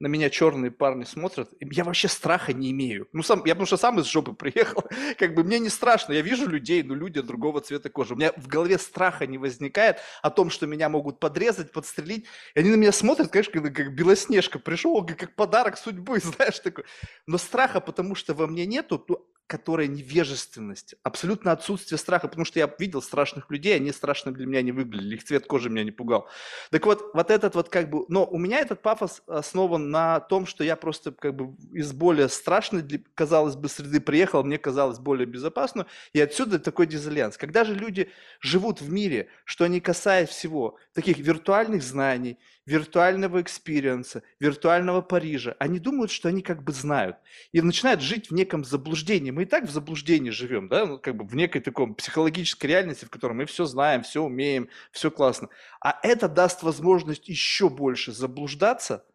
на 0.00 0.06
меня 0.06 0.30
черные 0.30 0.70
парни 0.70 1.04
смотрят, 1.04 1.50
я 1.60 1.84
вообще 1.84 2.08
страха 2.08 2.54
не 2.54 2.70
имею. 2.70 3.06
Ну, 3.12 3.22
сам, 3.22 3.44
я 3.44 3.54
потому 3.54 3.66
что 3.66 3.76
сам 3.76 4.00
из 4.00 4.06
жопы 4.06 4.32
приехал, 4.32 4.84
как 5.18 5.34
бы 5.34 5.44
мне 5.44 5.58
не 5.58 5.68
страшно, 5.68 6.14
я 6.14 6.22
вижу 6.22 6.48
людей, 6.48 6.82
но 6.82 6.94
люди 6.94 7.20
другого 7.20 7.60
цвета 7.60 7.90
кожи. 7.90 8.14
У 8.14 8.16
меня 8.16 8.32
в 8.36 8.46
голове 8.46 8.78
страха 8.78 9.26
не 9.26 9.36
возникает 9.36 9.98
о 10.22 10.30
том, 10.30 10.48
что 10.48 10.66
меня 10.66 10.88
могут 10.88 11.20
подрезать, 11.20 11.70
подстрелить. 11.70 12.26
И 12.54 12.60
они 12.60 12.70
на 12.70 12.76
меня 12.76 12.92
смотрят, 12.92 13.30
конечно, 13.30 13.60
как, 13.60 13.76
как 13.76 13.94
Белоснежка 13.94 14.58
пришел, 14.58 15.04
как, 15.04 15.18
как 15.18 15.36
подарок 15.36 15.76
судьбы, 15.76 16.18
знаешь, 16.22 16.58
такой. 16.58 16.84
Но 17.26 17.36
страха, 17.36 17.80
потому 17.80 18.14
что 18.14 18.32
во 18.32 18.46
мне 18.46 18.64
нету, 18.64 19.04
ну, 19.06 19.26
которая 19.50 19.88
невежественность, 19.88 20.94
абсолютно 21.02 21.50
отсутствие 21.50 21.98
страха, 21.98 22.28
потому 22.28 22.44
что 22.44 22.60
я 22.60 22.72
видел 22.78 23.02
страшных 23.02 23.50
людей, 23.50 23.74
они 23.74 23.90
страшно 23.90 24.32
для 24.32 24.46
меня 24.46 24.62
не 24.62 24.70
выглядели, 24.70 25.16
их 25.16 25.24
цвет 25.24 25.46
кожи 25.46 25.68
меня 25.68 25.82
не 25.82 25.90
пугал. 25.90 26.28
Так 26.70 26.86
вот, 26.86 27.10
вот 27.14 27.32
этот 27.32 27.56
вот 27.56 27.68
как 27.68 27.90
бы, 27.90 28.04
но 28.06 28.24
у 28.24 28.38
меня 28.38 28.60
этот 28.60 28.80
пафос 28.80 29.22
основан 29.26 29.90
на 29.90 30.20
том, 30.20 30.46
что 30.46 30.62
я 30.62 30.76
просто 30.76 31.10
как 31.10 31.34
бы 31.34 31.56
из 31.72 31.92
более 31.92 32.28
страшной, 32.28 32.84
казалось 33.14 33.56
бы, 33.56 33.68
среды 33.68 34.00
приехал, 34.00 34.44
мне 34.44 34.56
казалось 34.56 35.00
более 35.00 35.26
безопасную, 35.26 35.88
и 36.12 36.20
отсюда 36.20 36.60
такой 36.60 36.86
дизальянс. 36.86 37.36
Когда 37.36 37.64
же 37.64 37.74
люди 37.74 38.08
живут 38.40 38.80
в 38.80 38.88
мире, 38.88 39.30
что 39.44 39.64
они 39.64 39.80
касаясь 39.80 40.28
всего, 40.28 40.78
таких 40.94 41.18
виртуальных 41.18 41.82
знаний, 41.82 42.38
виртуального 42.66 43.40
experience 43.40 44.08
а, 44.08 44.22
виртуального 44.38 45.00
Парижа. 45.00 45.56
Они 45.58 45.78
думают, 45.78 46.10
что 46.10 46.28
они 46.28 46.42
как 46.42 46.62
бы 46.62 46.72
знают. 46.72 47.16
И 47.52 47.60
начинают 47.60 48.00
жить 48.00 48.30
в 48.30 48.34
неком 48.34 48.64
заблуждении. 48.64 49.30
Мы 49.30 49.42
и 49.42 49.46
так 49.46 49.64
в 49.64 49.70
заблуждении 49.70 50.30
живем, 50.30 50.68
да, 50.68 50.86
ну, 50.86 50.98
как 50.98 51.16
бы 51.16 51.24
в 51.24 51.34
некой 51.34 51.60
таком 51.60 51.94
психологической 51.94 52.70
реальности, 52.70 53.04
в 53.04 53.10
которой 53.10 53.32
мы 53.32 53.46
все 53.46 53.64
знаем, 53.64 54.02
все 54.02 54.22
умеем, 54.22 54.68
все 54.92 55.10
классно. 55.10 55.48
А 55.80 55.98
это 56.02 56.28
даст 56.28 56.62
возможность 56.62 57.28
еще 57.28 57.68
больше 57.68 58.12
заблуждаться– 58.12 59.04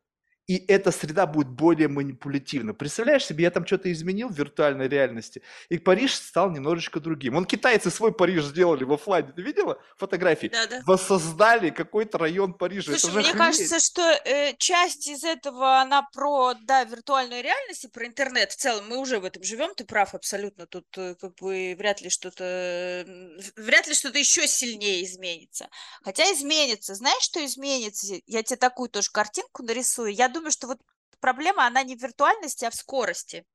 и 0.47 0.63
эта 0.67 0.91
среда 0.91 1.25
будет 1.25 1.47
более 1.47 1.87
манипулятивна. 1.87 2.73
Представляешь 2.73 3.25
себе, 3.25 3.43
я 3.43 3.51
там 3.51 3.65
что-то 3.65 3.91
изменил 3.91 4.29
в 4.29 4.37
виртуальной 4.37 4.87
реальности, 4.87 5.41
и 5.69 5.77
Париж 5.77 6.13
стал 6.13 6.51
немножечко 6.51 6.99
другим. 6.99 7.35
Он 7.35 7.45
китайцы 7.45 7.89
свой 7.89 8.13
Париж 8.13 8.45
сделали 8.45 8.83
в 8.83 8.93
офлайне. 8.93 9.31
Ты 9.35 9.41
видела 9.41 9.81
фотографии? 9.97 10.47
Да, 10.47 10.67
да. 10.67 10.81
Воссоздали 10.85 11.71
какой-то 11.71 12.17
район 12.19 12.53
Парижа. 12.53 12.95
Слушай, 12.97 13.15
мне 13.15 13.29
охренеть. 13.29 13.37
кажется, 13.37 13.79
что 13.79 14.01
э, 14.01 14.53
часть 14.57 15.07
из 15.07 15.23
этого, 15.23 15.81
она 15.81 16.03
про, 16.13 16.53
да, 16.61 16.83
виртуальную 16.83 17.41
реальность 17.41 17.85
и 17.85 17.87
про 17.87 18.05
интернет 18.05 18.51
в 18.51 18.55
целом. 18.55 18.87
Мы 18.87 18.97
уже 18.97 19.19
в 19.19 19.25
этом 19.25 19.43
живем, 19.43 19.73
ты 19.73 19.83
прав 19.83 20.13
абсолютно. 20.13 20.67
Тут 20.67 20.85
э, 20.97 21.15
как 21.19 21.35
бы 21.35 21.75
вряд 21.77 22.01
ли 22.01 22.09
что-то, 22.09 23.05
вряд 23.55 23.87
ли 23.87 23.93
что-то 23.93 24.19
еще 24.19 24.47
сильнее 24.47 25.03
изменится. 25.03 25.69
Хотя 26.03 26.31
изменится. 26.33 26.93
Знаешь, 26.93 27.23
что 27.23 27.43
изменится? 27.43 28.15
Я 28.27 28.43
тебе 28.43 28.57
такую 28.57 28.89
тоже 28.89 29.09
картинку 29.11 29.63
нарисую. 29.63 30.13
Я 30.13 30.29
думаю, 30.35 30.51
что 30.51 30.67
вот 30.67 30.79
проблема, 31.19 31.65
она 31.65 31.83
не 31.83 31.95
в 31.95 32.01
виртуальности, 32.01 32.65
а 32.65 32.69
в 32.69 32.75
скорости. 32.75 33.45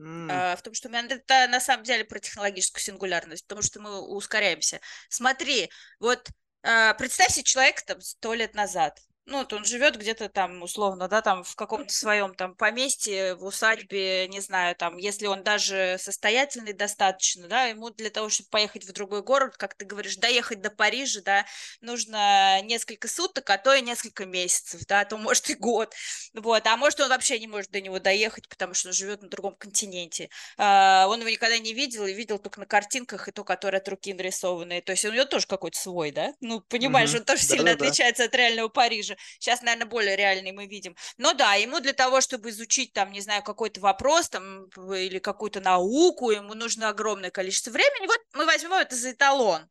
Mm. 0.00 0.56
в 0.56 0.62
том, 0.62 0.72
что 0.72 0.88
это 0.88 1.46
на 1.48 1.60
самом 1.60 1.84
деле 1.84 2.04
про 2.04 2.18
технологическую 2.18 2.82
сингулярность, 2.82 3.46
потому 3.46 3.60
что 3.60 3.80
мы 3.80 4.00
ускоряемся. 4.00 4.80
Смотри, 5.10 5.70
вот 5.98 6.26
а, 6.62 6.94
представь 6.94 7.32
себе 7.32 7.44
человека 7.44 7.82
там 7.84 8.00
сто 8.00 8.32
лет 8.32 8.54
назад, 8.54 8.98
ну, 9.30 9.38
вот 9.38 9.52
он 9.52 9.64
живет 9.64 9.96
где-то 9.96 10.28
там, 10.28 10.60
условно, 10.62 11.06
да, 11.06 11.22
там 11.22 11.44
в 11.44 11.54
каком-то 11.54 11.94
своем 11.94 12.34
там 12.34 12.54
поместье, 12.56 13.36
в 13.36 13.44
усадьбе, 13.44 14.26
не 14.26 14.40
знаю, 14.40 14.74
там, 14.74 14.96
если 14.96 15.26
он 15.26 15.44
даже 15.44 15.96
состоятельный 16.00 16.72
достаточно, 16.72 17.46
да, 17.46 17.66
ему 17.66 17.90
для 17.90 18.10
того, 18.10 18.28
чтобы 18.28 18.50
поехать 18.50 18.84
в 18.84 18.92
другой 18.92 19.22
город, 19.22 19.56
как 19.56 19.74
ты 19.74 19.84
говоришь, 19.84 20.16
доехать 20.16 20.60
до 20.60 20.70
Парижа, 20.70 21.20
да, 21.24 21.46
нужно 21.80 22.60
несколько 22.62 23.06
суток, 23.06 23.48
а 23.50 23.58
то 23.58 23.72
и 23.72 23.82
несколько 23.82 24.26
месяцев, 24.26 24.84
да, 24.86 25.00
а 25.00 25.04
то, 25.04 25.16
может, 25.16 25.48
и 25.48 25.54
год, 25.54 25.94
вот, 26.34 26.66
а 26.66 26.76
может, 26.76 26.98
он 26.98 27.08
вообще 27.08 27.38
не 27.38 27.46
может 27.46 27.70
до 27.70 27.80
него 27.80 28.00
доехать, 28.00 28.48
потому 28.48 28.74
что 28.74 28.88
он 28.88 28.94
живет 28.94 29.22
на 29.22 29.28
другом 29.28 29.54
континенте, 29.54 30.28
а, 30.58 31.06
он 31.08 31.20
его 31.20 31.30
никогда 31.30 31.56
не 31.58 31.72
видел 31.72 32.04
и 32.04 32.12
видел 32.12 32.40
только 32.40 32.58
на 32.58 32.66
картинках, 32.66 33.28
и 33.28 33.32
то, 33.32 33.44
которые 33.44 33.78
от 33.78 33.88
руки 33.88 34.12
нарисованные, 34.12 34.82
то 34.82 34.90
есть 34.90 35.04
у 35.04 35.12
него 35.12 35.24
тоже 35.24 35.46
какой-то 35.46 35.78
свой, 35.78 36.10
да, 36.10 36.34
ну, 36.40 36.60
понимаешь, 36.62 37.10
mm-hmm. 37.10 37.18
он 37.18 37.24
тоже 37.24 37.42
да, 37.42 37.54
сильно 37.54 37.64
да, 37.64 37.72
отличается 37.72 38.24
да. 38.24 38.28
от 38.28 38.34
реального 38.34 38.68
Парижа, 38.68 39.16
Сейчас, 39.38 39.62
наверное, 39.62 39.86
более 39.86 40.16
реальный 40.16 40.52
мы 40.52 40.66
видим. 40.66 40.96
Но 41.16 41.32
да, 41.32 41.54
ему 41.54 41.80
для 41.80 41.92
того, 41.92 42.20
чтобы 42.20 42.50
изучить 42.50 42.92
там, 42.92 43.12
не 43.12 43.20
знаю, 43.20 43.42
какой-то 43.42 43.80
вопрос 43.80 44.28
там 44.28 44.66
или 44.92 45.18
какую-то 45.18 45.60
науку, 45.60 46.30
ему 46.30 46.54
нужно 46.54 46.88
огромное 46.88 47.30
количество 47.30 47.70
времени. 47.70 48.06
Вот 48.06 48.20
мы 48.34 48.46
возьмем 48.46 48.72
это 48.72 48.94
за 48.96 49.12
эталон. 49.12 49.68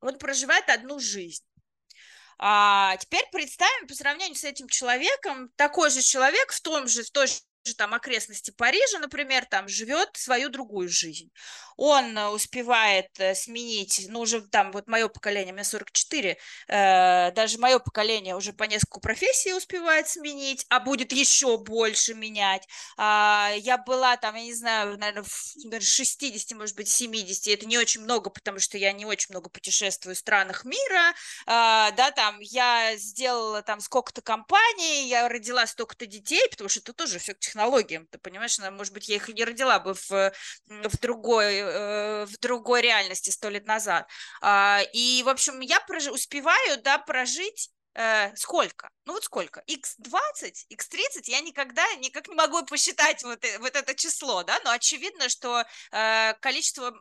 Он 0.00 0.18
проживает 0.18 0.68
одну 0.68 0.98
жизнь. 0.98 1.44
А 2.38 2.96
теперь 2.96 3.24
представим 3.32 3.86
по 3.86 3.94
сравнению 3.94 4.36
с 4.36 4.44
этим 4.44 4.68
человеком, 4.68 5.50
такой 5.56 5.90
же 5.90 6.02
человек 6.02 6.52
в 6.52 6.60
том 6.60 6.88
же, 6.88 7.02
в 7.02 7.10
той 7.10 7.26
же 7.26 7.34
там 7.72 7.94
окрестности 7.94 8.50
Парижа, 8.50 8.98
например, 8.98 9.46
там 9.46 9.68
живет 9.68 10.10
свою 10.14 10.50
другую 10.50 10.88
жизнь. 10.90 11.30
Он 11.76 12.16
э, 12.16 12.28
успевает 12.28 13.08
э, 13.18 13.34
сменить, 13.34 14.06
ну, 14.08 14.20
уже 14.20 14.42
там 14.42 14.70
вот 14.72 14.86
мое 14.86 15.08
поколение, 15.08 15.54
мне 15.54 15.64
44, 15.64 16.36
э, 16.68 17.32
даже 17.32 17.58
мое 17.58 17.78
поколение 17.78 18.36
уже 18.36 18.52
по 18.52 18.64
несколько 18.64 19.00
профессий 19.00 19.54
успевает 19.54 20.08
сменить, 20.08 20.66
а 20.68 20.78
будет 20.78 21.12
еще 21.12 21.56
больше 21.56 22.14
менять. 22.14 22.68
А, 22.96 23.50
я 23.56 23.78
была 23.78 24.16
там, 24.18 24.34
я 24.34 24.42
не 24.42 24.54
знаю, 24.54 24.98
наверное, 24.98 25.24
в 25.24 25.80
60, 25.80 26.58
может 26.58 26.76
быть, 26.76 26.88
70, 26.88 27.48
это 27.48 27.66
не 27.66 27.78
очень 27.78 28.02
много, 28.02 28.30
потому 28.30 28.58
что 28.58 28.76
я 28.76 28.92
не 28.92 29.06
очень 29.06 29.28
много 29.30 29.48
путешествую 29.48 30.14
в 30.14 30.18
странах 30.18 30.64
мира, 30.64 31.14
а, 31.46 31.90
да, 31.92 32.10
там, 32.10 32.38
я 32.40 32.96
сделала 32.96 33.62
там 33.62 33.80
сколько-то 33.80 34.20
компаний, 34.20 35.08
я 35.08 35.28
родила 35.28 35.66
столько-то 35.66 36.06
детей, 36.06 36.46
потому 36.50 36.68
что 36.68 36.80
это 36.80 36.92
тоже 36.92 37.18
все 37.18 37.34
технологиям, 37.54 38.06
ты 38.06 38.18
понимаешь, 38.18 38.58
может 38.72 38.92
быть, 38.92 39.08
я 39.08 39.16
их 39.16 39.28
не 39.28 39.44
родила 39.44 39.78
бы 39.78 39.94
в, 39.94 40.10
в, 40.66 41.00
другой, 41.00 41.54
э, 41.56 42.26
в 42.26 42.38
другой 42.38 42.82
реальности 42.82 43.30
сто 43.30 43.48
лет 43.48 43.66
назад. 43.66 44.08
А, 44.40 44.80
и, 44.92 45.22
в 45.24 45.28
общем, 45.28 45.60
я 45.60 45.80
прож... 45.80 46.08
успеваю, 46.08 46.82
да, 46.82 46.98
прожить 46.98 47.70
э, 47.94 48.34
сколько? 48.36 48.88
Ну 49.06 49.12
вот 49.12 49.24
сколько? 49.24 49.62
x20, 49.68 50.52
x30, 50.72 51.22
я 51.26 51.40
никогда 51.40 51.84
никак 51.96 52.28
не 52.28 52.34
могу 52.34 52.64
посчитать 52.64 53.22
вот, 53.22 53.44
э, 53.44 53.58
вот 53.58 53.76
это 53.76 53.94
число, 53.94 54.42
да, 54.42 54.58
но 54.64 54.70
очевидно, 54.70 55.28
что 55.28 55.64
э, 55.92 56.34
количество, 56.40 56.94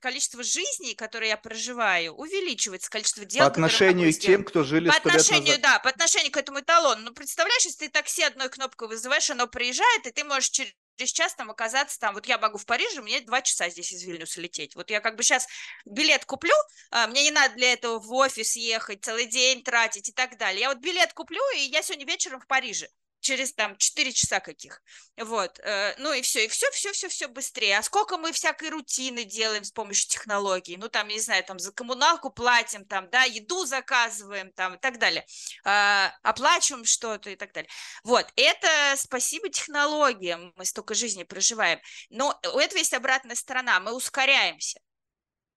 количество 0.00 0.42
жизней, 0.42 0.94
которые 0.94 1.30
я 1.30 1.36
проживаю, 1.36 2.14
увеличивается, 2.14 2.90
количество 2.90 3.24
дел, 3.24 3.44
По 3.44 3.50
отношению 3.50 4.12
к 4.12 4.18
тем, 4.18 4.44
кто 4.44 4.64
жили 4.64 4.88
по 4.88 4.96
отношению, 4.96 5.58
да, 5.60 5.78
по 5.78 5.90
отношению 5.90 6.32
к 6.32 6.36
этому 6.36 6.60
эталону. 6.60 7.02
Ну, 7.02 7.12
представляешь, 7.12 7.64
если 7.64 7.86
ты 7.86 7.88
такси 7.90 8.22
одной 8.22 8.48
кнопкой 8.48 8.88
вызываешь, 8.88 9.30
оно 9.30 9.46
приезжает, 9.46 10.06
и 10.06 10.10
ты 10.10 10.24
можешь 10.24 10.50
через 10.50 10.72
через 11.06 11.34
там 11.34 11.50
оказаться 11.50 11.98
там, 11.98 12.14
вот 12.14 12.26
я 12.26 12.38
могу 12.38 12.58
в 12.58 12.66
Париже, 12.66 13.00
мне 13.02 13.20
два 13.20 13.42
часа 13.42 13.68
здесь 13.68 13.92
из 13.92 14.02
Вильнюса 14.02 14.40
лететь. 14.40 14.74
Вот 14.76 14.90
я 14.90 15.00
как 15.00 15.16
бы 15.16 15.22
сейчас 15.22 15.46
билет 15.84 16.24
куплю, 16.24 16.54
а, 16.90 17.06
мне 17.06 17.24
не 17.24 17.30
надо 17.30 17.54
для 17.54 17.72
этого 17.72 17.98
в 17.98 18.12
офис 18.12 18.56
ехать, 18.56 19.04
целый 19.04 19.26
день 19.26 19.62
тратить 19.62 20.08
и 20.08 20.12
так 20.12 20.36
далее. 20.38 20.62
Я 20.62 20.68
вот 20.68 20.78
билет 20.78 21.12
куплю, 21.12 21.42
и 21.56 21.60
я 21.60 21.82
сегодня 21.82 22.06
вечером 22.06 22.40
в 22.40 22.46
Париже 22.46 22.88
через 23.20 23.52
там 23.52 23.76
4 23.76 24.12
часа 24.12 24.40
каких. 24.40 24.82
Вот. 25.16 25.58
Э, 25.60 25.94
ну 25.98 26.12
и 26.12 26.22
все, 26.22 26.46
и 26.46 26.48
все, 26.48 26.70
все, 26.70 26.92
все, 26.92 27.08
все 27.08 27.28
быстрее. 27.28 27.78
А 27.78 27.82
сколько 27.82 28.16
мы 28.16 28.32
всякой 28.32 28.70
рутины 28.70 29.24
делаем 29.24 29.64
с 29.64 29.70
помощью 29.70 30.08
технологий? 30.08 30.76
Ну 30.76 30.88
там, 30.88 31.08
не 31.08 31.20
знаю, 31.20 31.44
там 31.44 31.58
за 31.58 31.72
коммуналку 31.72 32.30
платим, 32.30 32.84
там, 32.84 33.08
да, 33.10 33.24
еду 33.24 33.64
заказываем, 33.66 34.52
там 34.52 34.74
и 34.74 34.78
так 34.78 34.98
далее. 34.98 35.24
А, 35.64 36.12
оплачиваем 36.22 36.84
что-то 36.84 37.30
и 37.30 37.36
так 37.36 37.52
далее. 37.52 37.70
Вот. 38.04 38.26
Это 38.36 38.94
спасибо 38.96 39.48
технологиям. 39.50 40.52
Мы 40.56 40.64
столько 40.64 40.94
жизни 40.94 41.24
проживаем. 41.24 41.80
Но 42.08 42.38
у 42.54 42.58
этого 42.58 42.78
есть 42.78 42.94
обратная 42.94 43.36
сторона. 43.36 43.80
Мы 43.80 43.92
ускоряемся. 43.92 44.80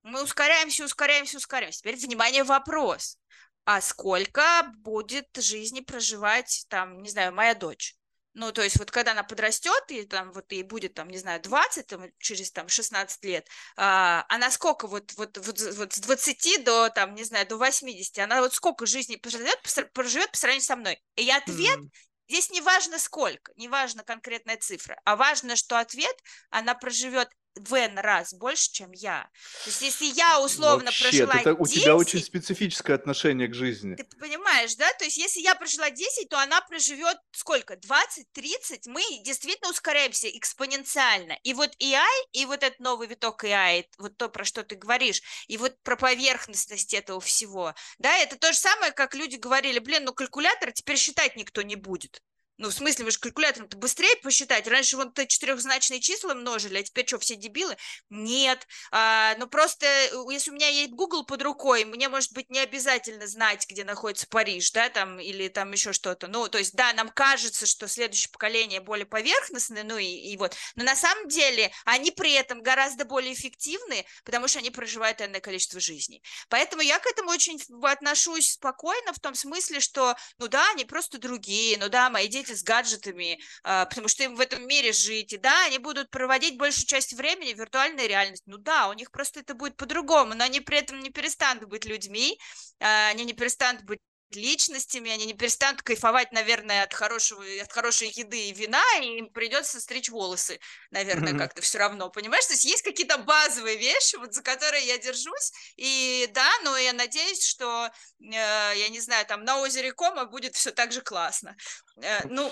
Мы 0.04 0.22
ускоряемся, 0.22 0.84
ускоряемся, 0.84 1.38
ускоряемся. 1.38 1.80
Теперь, 1.80 1.96
внимание, 1.96 2.44
вопрос 2.44 3.18
а 3.66 3.82
сколько 3.82 4.72
будет 4.80 5.28
жизни 5.36 5.82
проживать, 5.82 6.66
там, 6.70 7.02
не 7.02 7.10
знаю, 7.10 7.34
моя 7.34 7.56
дочь. 7.56 7.96
Ну, 8.36 8.52
то 8.52 8.64
есть 8.64 8.80
вот 8.80 8.90
когда 8.90 9.12
она 9.12 9.24
подрастет, 9.24 9.84
и 9.90 10.06
там 10.06 10.32
вот 10.32 10.52
ей 10.52 10.64
будет, 10.64 10.96
там, 10.96 11.08
не 11.08 11.20
знаю, 11.20 11.40
20, 11.42 11.86
там, 11.86 12.06
через 12.18 12.52
там 12.52 12.68
16 12.68 13.24
лет, 13.26 13.48
а, 13.78 14.26
она 14.28 14.50
сколько 14.50 14.88
вот, 14.88 15.14
вот, 15.18 15.38
вот, 15.38 15.60
вот 15.60 15.94
с 15.94 16.00
20 16.00 16.64
до, 16.64 16.90
там, 16.90 17.14
не 17.14 17.24
знаю, 17.24 17.48
до 17.48 17.58
80, 17.58 18.18
она 18.20 18.42
вот 18.42 18.54
сколько 18.54 18.88
жизни 18.88 19.18
проживет, 19.18 19.60
проживет 19.94 20.32
по 20.32 20.38
сравнению 20.38 20.66
со 20.66 20.76
мной? 20.76 21.02
И 21.16 21.30
ответ 21.30 21.80
mm. 21.80 21.90
Здесь 22.30 22.50
не 22.52 22.62
важно 22.62 23.00
сколько, 23.00 23.52
не 23.58 23.68
важно 23.68 24.02
конкретная 24.04 24.58
цифра, 24.58 25.00
а 25.04 25.16
важно, 25.18 25.56
что 25.56 25.78
ответ 25.78 26.16
она 26.50 26.74
проживет 26.74 27.30
в 27.56 27.74
N 27.74 27.98
раз 28.00 28.34
больше, 28.34 28.72
чем 28.72 28.92
я. 28.92 29.30
То 29.64 29.70
есть, 29.70 29.82
если 29.82 30.06
я 30.06 30.40
условно 30.42 30.86
Вообще, 30.86 31.04
прожила 31.04 31.36
это 31.36 31.54
у 31.54 31.66
10, 31.66 31.82
тебя 31.82 31.96
очень 31.96 32.20
специфическое 32.22 32.96
отношение 32.96 33.48
к 33.48 33.54
жизни. 33.54 33.96
ты 33.96 34.06
понимаешь, 34.18 34.76
да? 34.76 34.92
То 34.94 35.06
есть, 35.06 35.18
если 35.18 35.40
я 35.42 35.56
прожила 35.56 35.90
10, 35.90 36.30
то 36.30 36.40
она 36.40 36.62
проживет 36.62 37.18
сколько? 37.32 37.76
20, 37.76 38.32
30? 38.32 38.88
Мы 38.88 39.02
действительно 39.24 39.70
ускоряемся 39.70 40.28
экспоненциально. 40.30 41.38
И 41.44 41.54
вот 41.54 41.76
AI, 41.80 42.06
и 42.32 42.46
вот 42.46 42.64
этот 42.64 42.80
новый 42.80 43.08
виток 43.08 43.44
AI, 43.44 43.86
вот 43.98 44.18
то, 44.18 44.30
про 44.30 44.44
что 44.44 44.64
ты 44.64 44.76
говоришь, 44.76 45.22
и 45.48 45.58
вот 45.58 45.76
про 45.84 45.96
поверхностность 45.96 46.94
этого 46.94 47.20
всего, 47.22 47.74
да, 48.00 48.16
это 48.18 48.38
то 48.38 48.52
же 48.52 48.58
самое, 48.58 48.92
как 48.92 49.16
люди 49.16 49.36
говорили, 49.36 49.80
блин, 49.80 50.06
ну 50.06 50.14
калькулятор 50.14 50.72
теперь 50.72 50.98
считать 50.98 51.36
никто 51.36 51.62
не 51.62 51.76
будет. 51.76 52.22
Ну, 52.58 52.70
в 52.70 52.74
смысле, 52.74 53.06
вы 53.06 53.12
же 53.12 53.18
калькулятором-то 53.18 53.78
быстрее 53.78 54.16
посчитать. 54.18 54.68
Раньше 54.68 54.96
вон 54.96 55.12
то 55.12 55.26
четырехзначные 55.26 56.00
числа 56.00 56.36
множили, 56.36 56.78
а 56.78 56.84
теперь 56.84 57.08
что, 57.08 57.18
все 57.18 57.36
дебилы? 57.36 57.76
Нет. 58.10 58.68
А, 58.92 59.36
ну, 59.40 59.48
просто, 59.48 59.88
э, 59.88 60.12
если 60.32 60.52
у 60.52 60.54
меня 60.54 60.68
есть 60.68 60.92
Google 60.92 61.26
под 61.26 61.42
рукой, 61.42 61.84
мне, 61.84 62.10
может 62.10 62.32
быть, 62.34 62.52
не 62.52 62.60
обязательно 62.60 63.26
знать, 63.26 63.66
где 63.68 63.84
находится 63.84 64.28
Париж, 64.28 64.72
да, 64.72 64.90
там, 64.90 65.20
или 65.20 65.48
там 65.48 65.72
еще 65.72 65.94
что-то. 65.94 66.28
Ну, 66.28 66.48
то 66.48 66.60
есть, 66.60 66.76
да, 66.76 66.94
нам 66.94 67.10
кажется, 67.10 67.66
что 67.66 67.88
следующее 67.88 68.32
поколение 68.32 68.82
более 68.82 69.08
поверхностное, 69.08 69.84
ну, 69.84 69.98
и, 69.98 70.06
и 70.06 70.38
вот. 70.38 70.56
Но 70.76 70.84
на 70.84 70.96
самом 70.96 71.30
деле 71.30 71.72
они 71.86 72.12
при 72.12 72.34
этом 72.34 72.62
гораздо 72.62 73.04
более 73.06 73.34
эффективны, 73.34 74.06
потому 74.24 74.48
что 74.48 74.60
они 74.60 74.70
проживают 74.70 75.22
энное 75.22 75.42
количество 75.42 75.80
жизней. 75.80 76.22
Поэтому 76.50 76.84
я 76.84 77.00
к 77.00 77.08
этому 77.08 77.32
очень 77.32 77.60
отношусь 77.82 78.52
спокойно, 78.52 79.12
в 79.12 79.20
том 79.20 79.34
смысле, 79.34 79.80
что, 79.80 80.16
ну 80.38 80.48
да, 80.48 80.70
они 80.72 80.86
просто 80.86 81.18
другие, 81.18 81.78
ну 81.80 81.90
да, 81.90 82.12
мои 82.12 82.28
дети 82.28 82.43
с 82.52 82.64
гаджетами, 82.64 83.40
а, 83.64 83.86
потому 83.86 84.08
что 84.08 84.24
им 84.24 84.36
в 84.36 84.40
этом 84.40 84.68
мире 84.68 84.92
жить, 84.94 85.34
и 85.34 85.38
да, 85.38 85.66
они 85.66 85.78
будут 85.80 86.10
проводить 86.10 86.58
большую 86.58 86.86
часть 86.86 87.14
времени 87.14 87.54
в 87.54 87.58
виртуальной 87.58 88.08
реальности. 88.08 88.44
Ну 88.48 88.58
да, 88.58 88.90
у 88.90 88.94
них 88.94 89.12
просто 89.12 89.40
это 89.40 89.54
будет 89.54 89.78
по-другому, 89.78 90.34
но 90.36 90.44
они 90.44 90.60
при 90.60 90.78
этом 90.78 91.00
не 91.00 91.10
перестанут 91.10 91.66
быть 91.66 91.86
людьми, 91.86 92.40
а, 92.80 93.10
они 93.10 93.26
не 93.26 93.34
перестанут 93.34 93.84
быть 93.84 94.00
личностями, 94.36 95.12
они 95.12 95.26
не 95.26 95.34
перестанут 95.34 95.82
кайфовать, 95.82 96.32
наверное, 96.32 96.84
от 96.84 96.94
хорошего, 96.94 97.44
от 97.62 97.72
хорошей 97.72 98.10
еды 98.10 98.50
и 98.50 98.54
вина, 98.54 98.84
и 99.02 99.20
им 99.20 99.30
придется 99.30 99.80
стричь 99.80 100.10
волосы, 100.10 100.60
наверное, 100.92 101.34
mm-hmm. 101.34 101.38
как-то 101.38 101.62
все 101.62 101.80
равно, 101.80 102.10
понимаешь? 102.10 102.46
То 102.46 102.54
есть 102.54 102.66
есть 102.66 102.84
какие-то 102.84 103.18
базовые 103.18 103.78
вещи, 103.78 104.16
вот 104.18 104.34
за 104.34 104.42
которые 104.42 104.86
я 104.86 104.98
держусь, 104.98 105.52
и 105.78 106.30
да, 106.34 106.50
но 106.64 106.78
я 106.78 106.94
надеюсь, 106.94 107.46
что, 107.46 107.90
э, 108.20 108.32
я 108.32 108.90
не 108.90 109.00
знаю, 109.00 109.26
там 109.26 109.44
на 109.44 109.60
озере 109.60 109.92
Кома 109.92 110.26
будет 110.26 110.56
все 110.56 110.72
так 110.72 110.92
же 110.92 111.02
классно. 111.02 111.56
Э, 112.02 112.28
ну... 112.28 112.52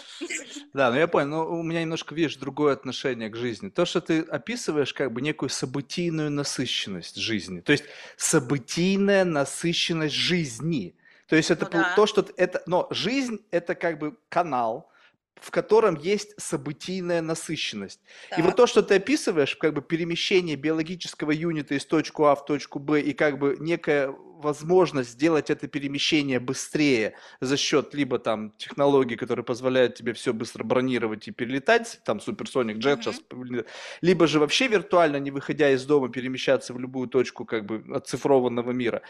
Да, 0.73 0.89
ну 0.89 0.97
я 0.97 1.07
понял, 1.07 1.27
но 1.27 1.47
у 1.47 1.63
меня 1.63 1.81
немножко, 1.81 2.15
видишь, 2.15 2.35
другое 2.35 2.73
отношение 2.73 3.29
к 3.29 3.35
жизни. 3.35 3.69
То, 3.69 3.85
что 3.85 4.01
ты 4.01 4.21
описываешь, 4.21 4.93
как 4.93 5.11
бы 5.11 5.21
некую 5.21 5.49
событийную 5.49 6.31
насыщенность 6.31 7.17
жизни, 7.17 7.61
то 7.61 7.71
есть 7.71 7.85
событийная 8.17 9.25
насыщенность 9.25 10.15
жизни– 10.15 10.95
то 11.31 11.37
есть 11.37 11.49
это 11.49 11.63
ну, 11.71 11.79
да. 11.79 11.93
то, 11.95 12.05
что 12.05 12.27
это, 12.35 12.61
но 12.65 12.89
жизнь 12.89 13.39
это 13.51 13.73
как 13.73 13.99
бы 13.99 14.17
канал, 14.27 14.91
в 15.35 15.49
котором 15.49 15.95
есть 15.95 16.33
событийная 16.37 17.21
насыщенность. 17.21 18.01
Так. 18.29 18.39
И 18.39 18.41
вот 18.41 18.57
то, 18.57 18.67
что 18.67 18.81
ты 18.81 18.95
описываешь, 18.95 19.55
как 19.55 19.73
бы 19.73 19.81
перемещение 19.81 20.57
биологического 20.57 21.31
юнита 21.31 21.75
из 21.75 21.85
точки 21.85 22.21
А 22.21 22.35
в 22.35 22.43
точку 22.43 22.79
Б 22.79 22.99
и 22.99 23.13
как 23.13 23.39
бы 23.39 23.55
некая 23.61 24.09
возможность 24.09 25.11
сделать 25.11 25.49
это 25.49 25.69
перемещение 25.69 26.41
быстрее 26.41 27.13
за 27.39 27.55
счет 27.55 27.93
либо 27.93 28.19
там 28.19 28.51
технологий, 28.57 29.15
которые 29.15 29.45
позволяют 29.45 29.95
тебе 29.95 30.11
все 30.11 30.33
быстро 30.33 30.65
бронировать 30.65 31.29
и 31.29 31.31
перелетать, 31.31 32.01
там 32.03 32.19
суперсоник 32.19 32.79
джет 32.79 32.99
mm-hmm. 32.99 33.13
сейчас, 33.13 33.65
либо 34.01 34.27
же 34.27 34.41
вообще 34.41 34.67
виртуально, 34.67 35.15
не 35.15 35.31
выходя 35.31 35.69
из 35.69 35.85
дома, 35.85 36.09
перемещаться 36.09 36.73
в 36.73 36.79
любую 36.79 37.07
точку 37.07 37.45
как 37.45 37.65
бы 37.65 37.85
оцифрованного 37.95 38.71
мира. 38.71 39.01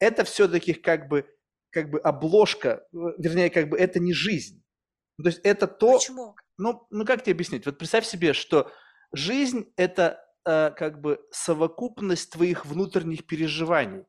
Это 0.00 0.24
все-таки 0.24 0.72
как 0.72 1.08
бы 1.08 1.26
как 1.70 1.90
бы 1.90 1.98
обложка, 2.00 2.84
э, 2.92 2.96
вернее, 3.18 3.50
как 3.50 3.68
бы 3.68 3.78
это 3.78 4.00
не 4.00 4.12
жизнь. 4.12 4.62
Ну, 5.18 5.24
то 5.24 5.30
есть 5.30 5.40
это 5.44 5.66
то... 5.66 5.94
Почему? 5.94 6.34
Ну, 6.56 6.86
ну 6.90 7.04
как 7.04 7.22
тебе 7.22 7.32
объяснить? 7.32 7.66
Вот 7.66 7.78
представь 7.78 8.06
себе, 8.06 8.32
что 8.32 8.70
жизнь– 9.12 9.72
это 9.76 10.24
э, 10.44 10.70
как 10.70 11.00
бы 11.00 11.20
совокупность 11.30 12.32
твоих 12.32 12.66
внутренних 12.66 13.26
переживаний. 13.26 14.04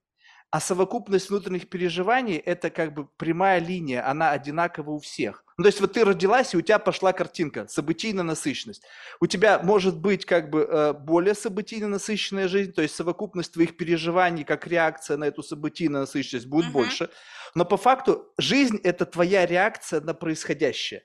А 0.52 0.60
совокупность 0.60 1.30
внутренних 1.30 1.70
переживаний– 1.70 2.38
это 2.46 2.72
как 2.72 2.94
бы 2.96 3.08
прямая 3.18 3.60
линия, 3.60 4.10
она 4.10 4.32
одинакова 4.32 4.92
у 4.92 5.00
всех. 5.00 5.44
Ну, 5.58 5.64
то 5.64 5.68
есть 5.68 5.80
вот 5.80 5.94
ты 5.94 6.04
родилась, 6.04 6.54
и 6.54 6.58
у 6.58 6.62
тебя 6.62 6.80
пошла 6.80 7.14
картинка, 7.14 7.68
событийная 7.68 8.24
насыщенность. 8.24 8.82
У 9.20 9.28
тебя 9.28 9.60
может 9.62 9.98
быть 10.00 10.26
как 10.26 10.50
бы 10.50 10.62
э, 10.62 10.94
более 10.94 11.36
событийно 11.36 11.88
насыщенная 11.88 12.48
жизнь, 12.48 12.72
то 12.72 12.82
есть 12.82 12.96
совокупность 12.96 13.54
твоих 13.54 13.78
переживаний 13.78 14.44
как 14.44 14.66
реакция 14.66 15.18
на 15.18 15.26
эту 15.26 15.44
событийную 15.44 16.02
насыщенность 16.02 16.48
будет 16.48 16.70
uh-huh. 16.70 16.74
больше. 16.74 17.10
Но 17.54 17.64
по 17.64 17.78
факту 17.78 18.34
жизнь– 18.40 18.80
это 18.84 19.06
твоя 19.06 19.46
реакция 19.46 20.02
на 20.02 20.16
происходящее. 20.16 21.04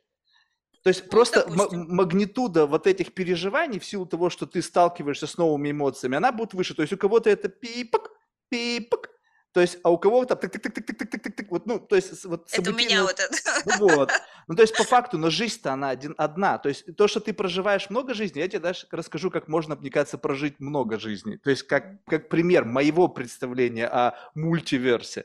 То 0.85 0.89
есть 0.89 1.05
ну, 1.05 1.11
просто 1.11 1.41
м- 1.41 1.95
магнитуда 1.95 2.67
вот 2.67 2.87
этих 2.87 3.13
переживаний 3.13 3.79
в 3.79 3.85
силу 3.85 4.07
того, 4.07 4.31
что 4.31 4.47
ты 4.47 4.63
сталкиваешься 4.63 5.27
с 5.27 5.37
новыми 5.37 5.71
эмоциями, 5.71 6.17
она 6.17 6.33
будет 6.33 6.55
выше. 6.55 6.75
То 6.75 6.83
есть 6.83 6.95
у 6.95 6.97
кого-то 6.97 7.29
это 7.29 7.49
пипок, 7.49 8.11
пипок, 8.51 9.11
то 9.55 9.61
есть, 9.61 9.79
а 9.85 9.91
у 9.91 9.99
кого-то 9.99 10.35
тык 10.35 10.51
тык 10.51 10.63
тык 10.63 10.75
тык 10.75 10.85
тык 10.85 11.11
тык 11.11 11.23
тык 11.23 11.37
тык 11.37 11.51
вот, 11.51 11.65
ну, 11.65 11.79
то 11.79 11.95
есть, 11.95 12.25
вот 12.25 12.49
Это 12.53 12.73
у 12.73 12.75
меня 12.75 13.05
вот 13.05 13.21
это. 13.21 13.33
Ну, 13.79 13.89
вот. 13.97 14.11
Ну, 14.49 14.57
то 14.57 14.63
есть, 14.63 14.77
по 14.77 14.83
факту, 14.83 15.17
но 15.17 15.31
жизнь-то 15.31 15.73
она 15.73 15.91
один, 15.91 16.15
одна. 16.19 16.59
То 16.59 16.69
есть, 16.69 16.97
то, 16.97 17.07
что 17.07 17.21
ты 17.21 17.33
проживаешь 17.33 17.89
много 17.89 18.15
жизней, 18.15 18.41
я 18.43 18.49
тебе 18.49 18.59
даже 18.59 18.89
расскажу, 18.91 19.31
как 19.31 19.47
можно, 19.47 19.77
мне 19.77 19.91
кажется, 19.91 20.19
прожить 20.19 20.59
много 20.59 20.99
жизней. 20.99 21.39
То 21.39 21.51
есть, 21.51 21.63
как, 21.63 22.05
как 22.05 22.29
пример 22.29 22.65
моего 22.65 23.07
представления 23.07 23.87
о 23.87 24.15
мультиверсе. 24.35 25.25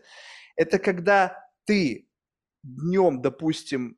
Это 0.55 0.77
когда 0.77 1.49
ты 1.65 2.07
днем, 2.61 3.23
допустим, 3.23 3.97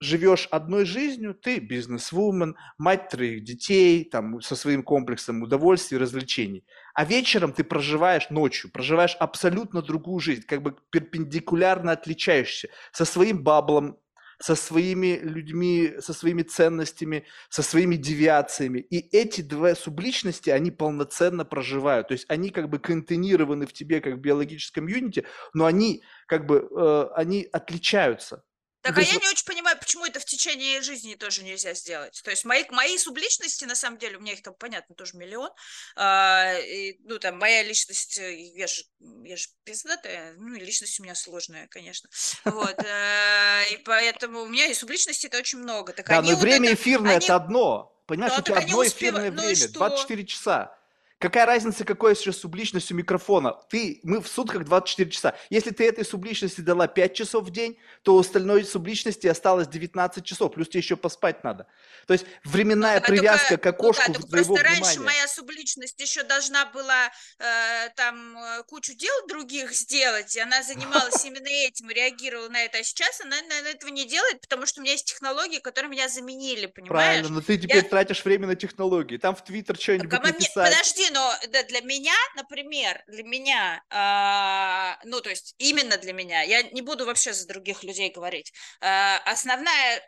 живешь 0.00 0.48
одной 0.50 0.84
жизнью, 0.84 1.34
ты 1.34 1.58
бизнесвумен, 1.58 2.56
мать 2.78 3.08
троих 3.08 3.44
детей, 3.44 4.04
там, 4.04 4.40
со 4.40 4.56
своим 4.56 4.82
комплексом 4.82 5.42
удовольствий, 5.42 5.98
развлечений. 5.98 6.64
А 6.94 7.04
вечером 7.04 7.52
ты 7.52 7.64
проживаешь 7.64 8.30
ночью, 8.30 8.70
проживаешь 8.70 9.16
абсолютно 9.18 9.82
другую 9.82 10.20
жизнь, 10.20 10.42
как 10.42 10.62
бы 10.62 10.76
перпендикулярно 10.90 11.92
отличаешься, 11.92 12.68
со 12.92 13.04
своим 13.04 13.42
баблом, 13.42 13.98
со 14.38 14.54
своими 14.54 15.18
людьми, 15.22 15.94
со 15.98 16.12
своими 16.12 16.42
ценностями, 16.42 17.24
со 17.48 17.62
своими 17.62 17.96
девиациями. 17.96 18.80
И 18.80 18.98
эти 19.16 19.40
две 19.40 19.74
субличности, 19.74 20.50
они 20.50 20.70
полноценно 20.70 21.44
проживают. 21.44 22.08
То 22.08 22.12
есть 22.12 22.26
они 22.28 22.50
как 22.50 22.68
бы 22.68 22.78
контейнированы 22.78 23.66
в 23.66 23.72
тебе 23.72 24.00
как 24.00 24.14
в 24.14 24.18
биологическом 24.18 24.86
юните, 24.88 25.24
но 25.54 25.64
они 25.64 26.02
как 26.26 26.46
бы, 26.46 26.68
э, 26.70 27.08
они 27.14 27.48
отличаются. 27.50 28.42
Так, 28.86 28.98
а 28.98 29.02
я 29.02 29.12
не 29.12 29.28
очень 29.28 29.44
понимаю, 29.44 29.78
почему 29.78 30.06
это 30.06 30.20
в 30.20 30.24
течение 30.24 30.80
жизни 30.82 31.14
тоже 31.14 31.42
нельзя 31.42 31.74
сделать. 31.74 32.20
То 32.22 32.30
есть 32.30 32.44
мои, 32.44 32.64
мои 32.70 32.96
субличности, 32.98 33.64
на 33.64 33.74
самом 33.74 33.98
деле, 33.98 34.16
у 34.16 34.20
меня 34.20 34.32
их 34.32 34.42
там, 34.42 34.54
понятно, 34.54 34.94
тоже 34.94 35.16
миллион. 35.16 35.50
А, 35.96 36.54
и, 36.58 36.98
ну, 37.04 37.18
там, 37.18 37.38
моя 37.38 37.62
личность, 37.62 38.18
э, 38.18 38.34
я 38.54 38.66
же, 38.66 38.82
я 39.24 39.36
же 39.36 39.48
пиздатая, 39.64 40.34
ну, 40.36 40.54
и 40.54 40.60
личность 40.60 41.00
у 41.00 41.02
меня 41.02 41.14
сложная, 41.14 41.66
конечно. 41.68 42.08
Вот. 42.44 42.78
Э, 42.84 43.64
и 43.72 43.76
поэтому 43.78 44.42
у 44.42 44.48
меня 44.48 44.66
и 44.66 44.74
субличностей 44.74 45.28
это 45.28 45.38
очень 45.38 45.58
много. 45.58 45.92
Так 45.92 46.08
да, 46.08 46.22
но 46.22 46.36
время 46.36 46.74
эфирное 46.74 47.16
это 47.16 47.34
одно. 47.34 47.92
Понимаешь, 48.06 48.38
у 48.38 48.42
тебя 48.42 48.58
одно 48.58 48.86
эфирное 48.86 49.30
ну 49.30 49.42
время, 49.42 49.68
24 49.68 50.26
часа. 50.26 50.75
Какая 51.18 51.46
разница, 51.46 51.84
какой 51.84 52.14
сейчас 52.14 52.36
субличность 52.36 52.92
у 52.92 52.94
микрофона? 52.94 53.52
Ты, 53.70 54.00
мы 54.02 54.20
в 54.20 54.28
сутках 54.28 54.64
24 54.64 55.10
часа. 55.10 55.34
Если 55.48 55.70
ты 55.70 55.86
этой 55.88 56.04
субличности 56.04 56.60
дала 56.60 56.88
5 56.88 57.14
часов 57.14 57.44
в 57.44 57.50
день, 57.50 57.78
то 58.02 58.16
у 58.16 58.18
остальной 58.18 58.64
субличности 58.64 59.26
осталось 59.26 59.66
19 59.66 60.22
часов, 60.22 60.52
плюс 60.52 60.68
тебе 60.68 60.80
еще 60.80 60.94
поспать 60.96 61.42
надо. 61.42 61.66
То 62.06 62.12
есть 62.12 62.26
временная 62.44 63.00
ну, 63.00 63.06
привязка 63.06 63.56
только, 63.56 63.72
к 63.72 63.74
окошку 63.74 64.02
ну, 64.08 64.14
да, 64.14 64.20
твоего 64.20 64.54
просто 64.54 64.70
внимания. 64.70 64.84
раньше 64.84 65.00
моя 65.00 65.26
субличность 65.26 65.98
еще 65.98 66.22
должна 66.22 66.66
была 66.66 67.10
э, 67.38 67.88
там 67.96 68.36
э, 68.36 68.62
кучу 68.64 68.94
дел 68.94 69.14
других 69.26 69.72
сделать, 69.72 70.36
и 70.36 70.40
она 70.40 70.62
занималась 70.62 71.24
именно 71.24 71.48
этим, 71.48 71.88
реагировала 71.88 72.50
на 72.50 72.62
это. 72.62 72.78
А 72.78 72.82
сейчас 72.82 73.22
она, 73.22 73.36
она 73.38 73.70
этого 73.70 73.88
не 73.90 74.06
делает, 74.06 74.42
потому 74.42 74.66
что 74.66 74.80
у 74.80 74.82
меня 74.82 74.92
есть 74.92 75.06
технологии, 75.06 75.60
которые 75.60 75.90
меня 75.90 76.10
заменили, 76.10 76.66
понимаешь? 76.66 76.90
Правильно, 76.90 77.28
но 77.30 77.40
ты 77.40 77.56
теперь 77.56 77.82
Я... 77.84 77.88
тратишь 77.88 78.22
время 78.22 78.48
на 78.48 78.54
технологии. 78.54 79.16
Там 79.16 79.34
в 79.34 79.42
Твиттер 79.42 79.78
что-нибудь 79.78 80.12
написать. 80.12 80.70
Подожди, 80.70 81.05
но 81.10 81.34
для 81.68 81.80
меня, 81.80 82.14
например, 82.36 83.02
для 83.06 83.22
меня, 83.22 83.82
э, 83.90 85.06
ну, 85.06 85.20
то 85.20 85.30
есть 85.30 85.54
именно 85.58 85.96
для 85.96 86.12
меня, 86.12 86.42
я 86.42 86.62
не 86.62 86.82
буду 86.82 87.06
вообще 87.06 87.32
за 87.32 87.46
других 87.46 87.82
людей 87.84 88.10
говорить, 88.10 88.52
э, 88.80 89.16
основная 89.24 90.02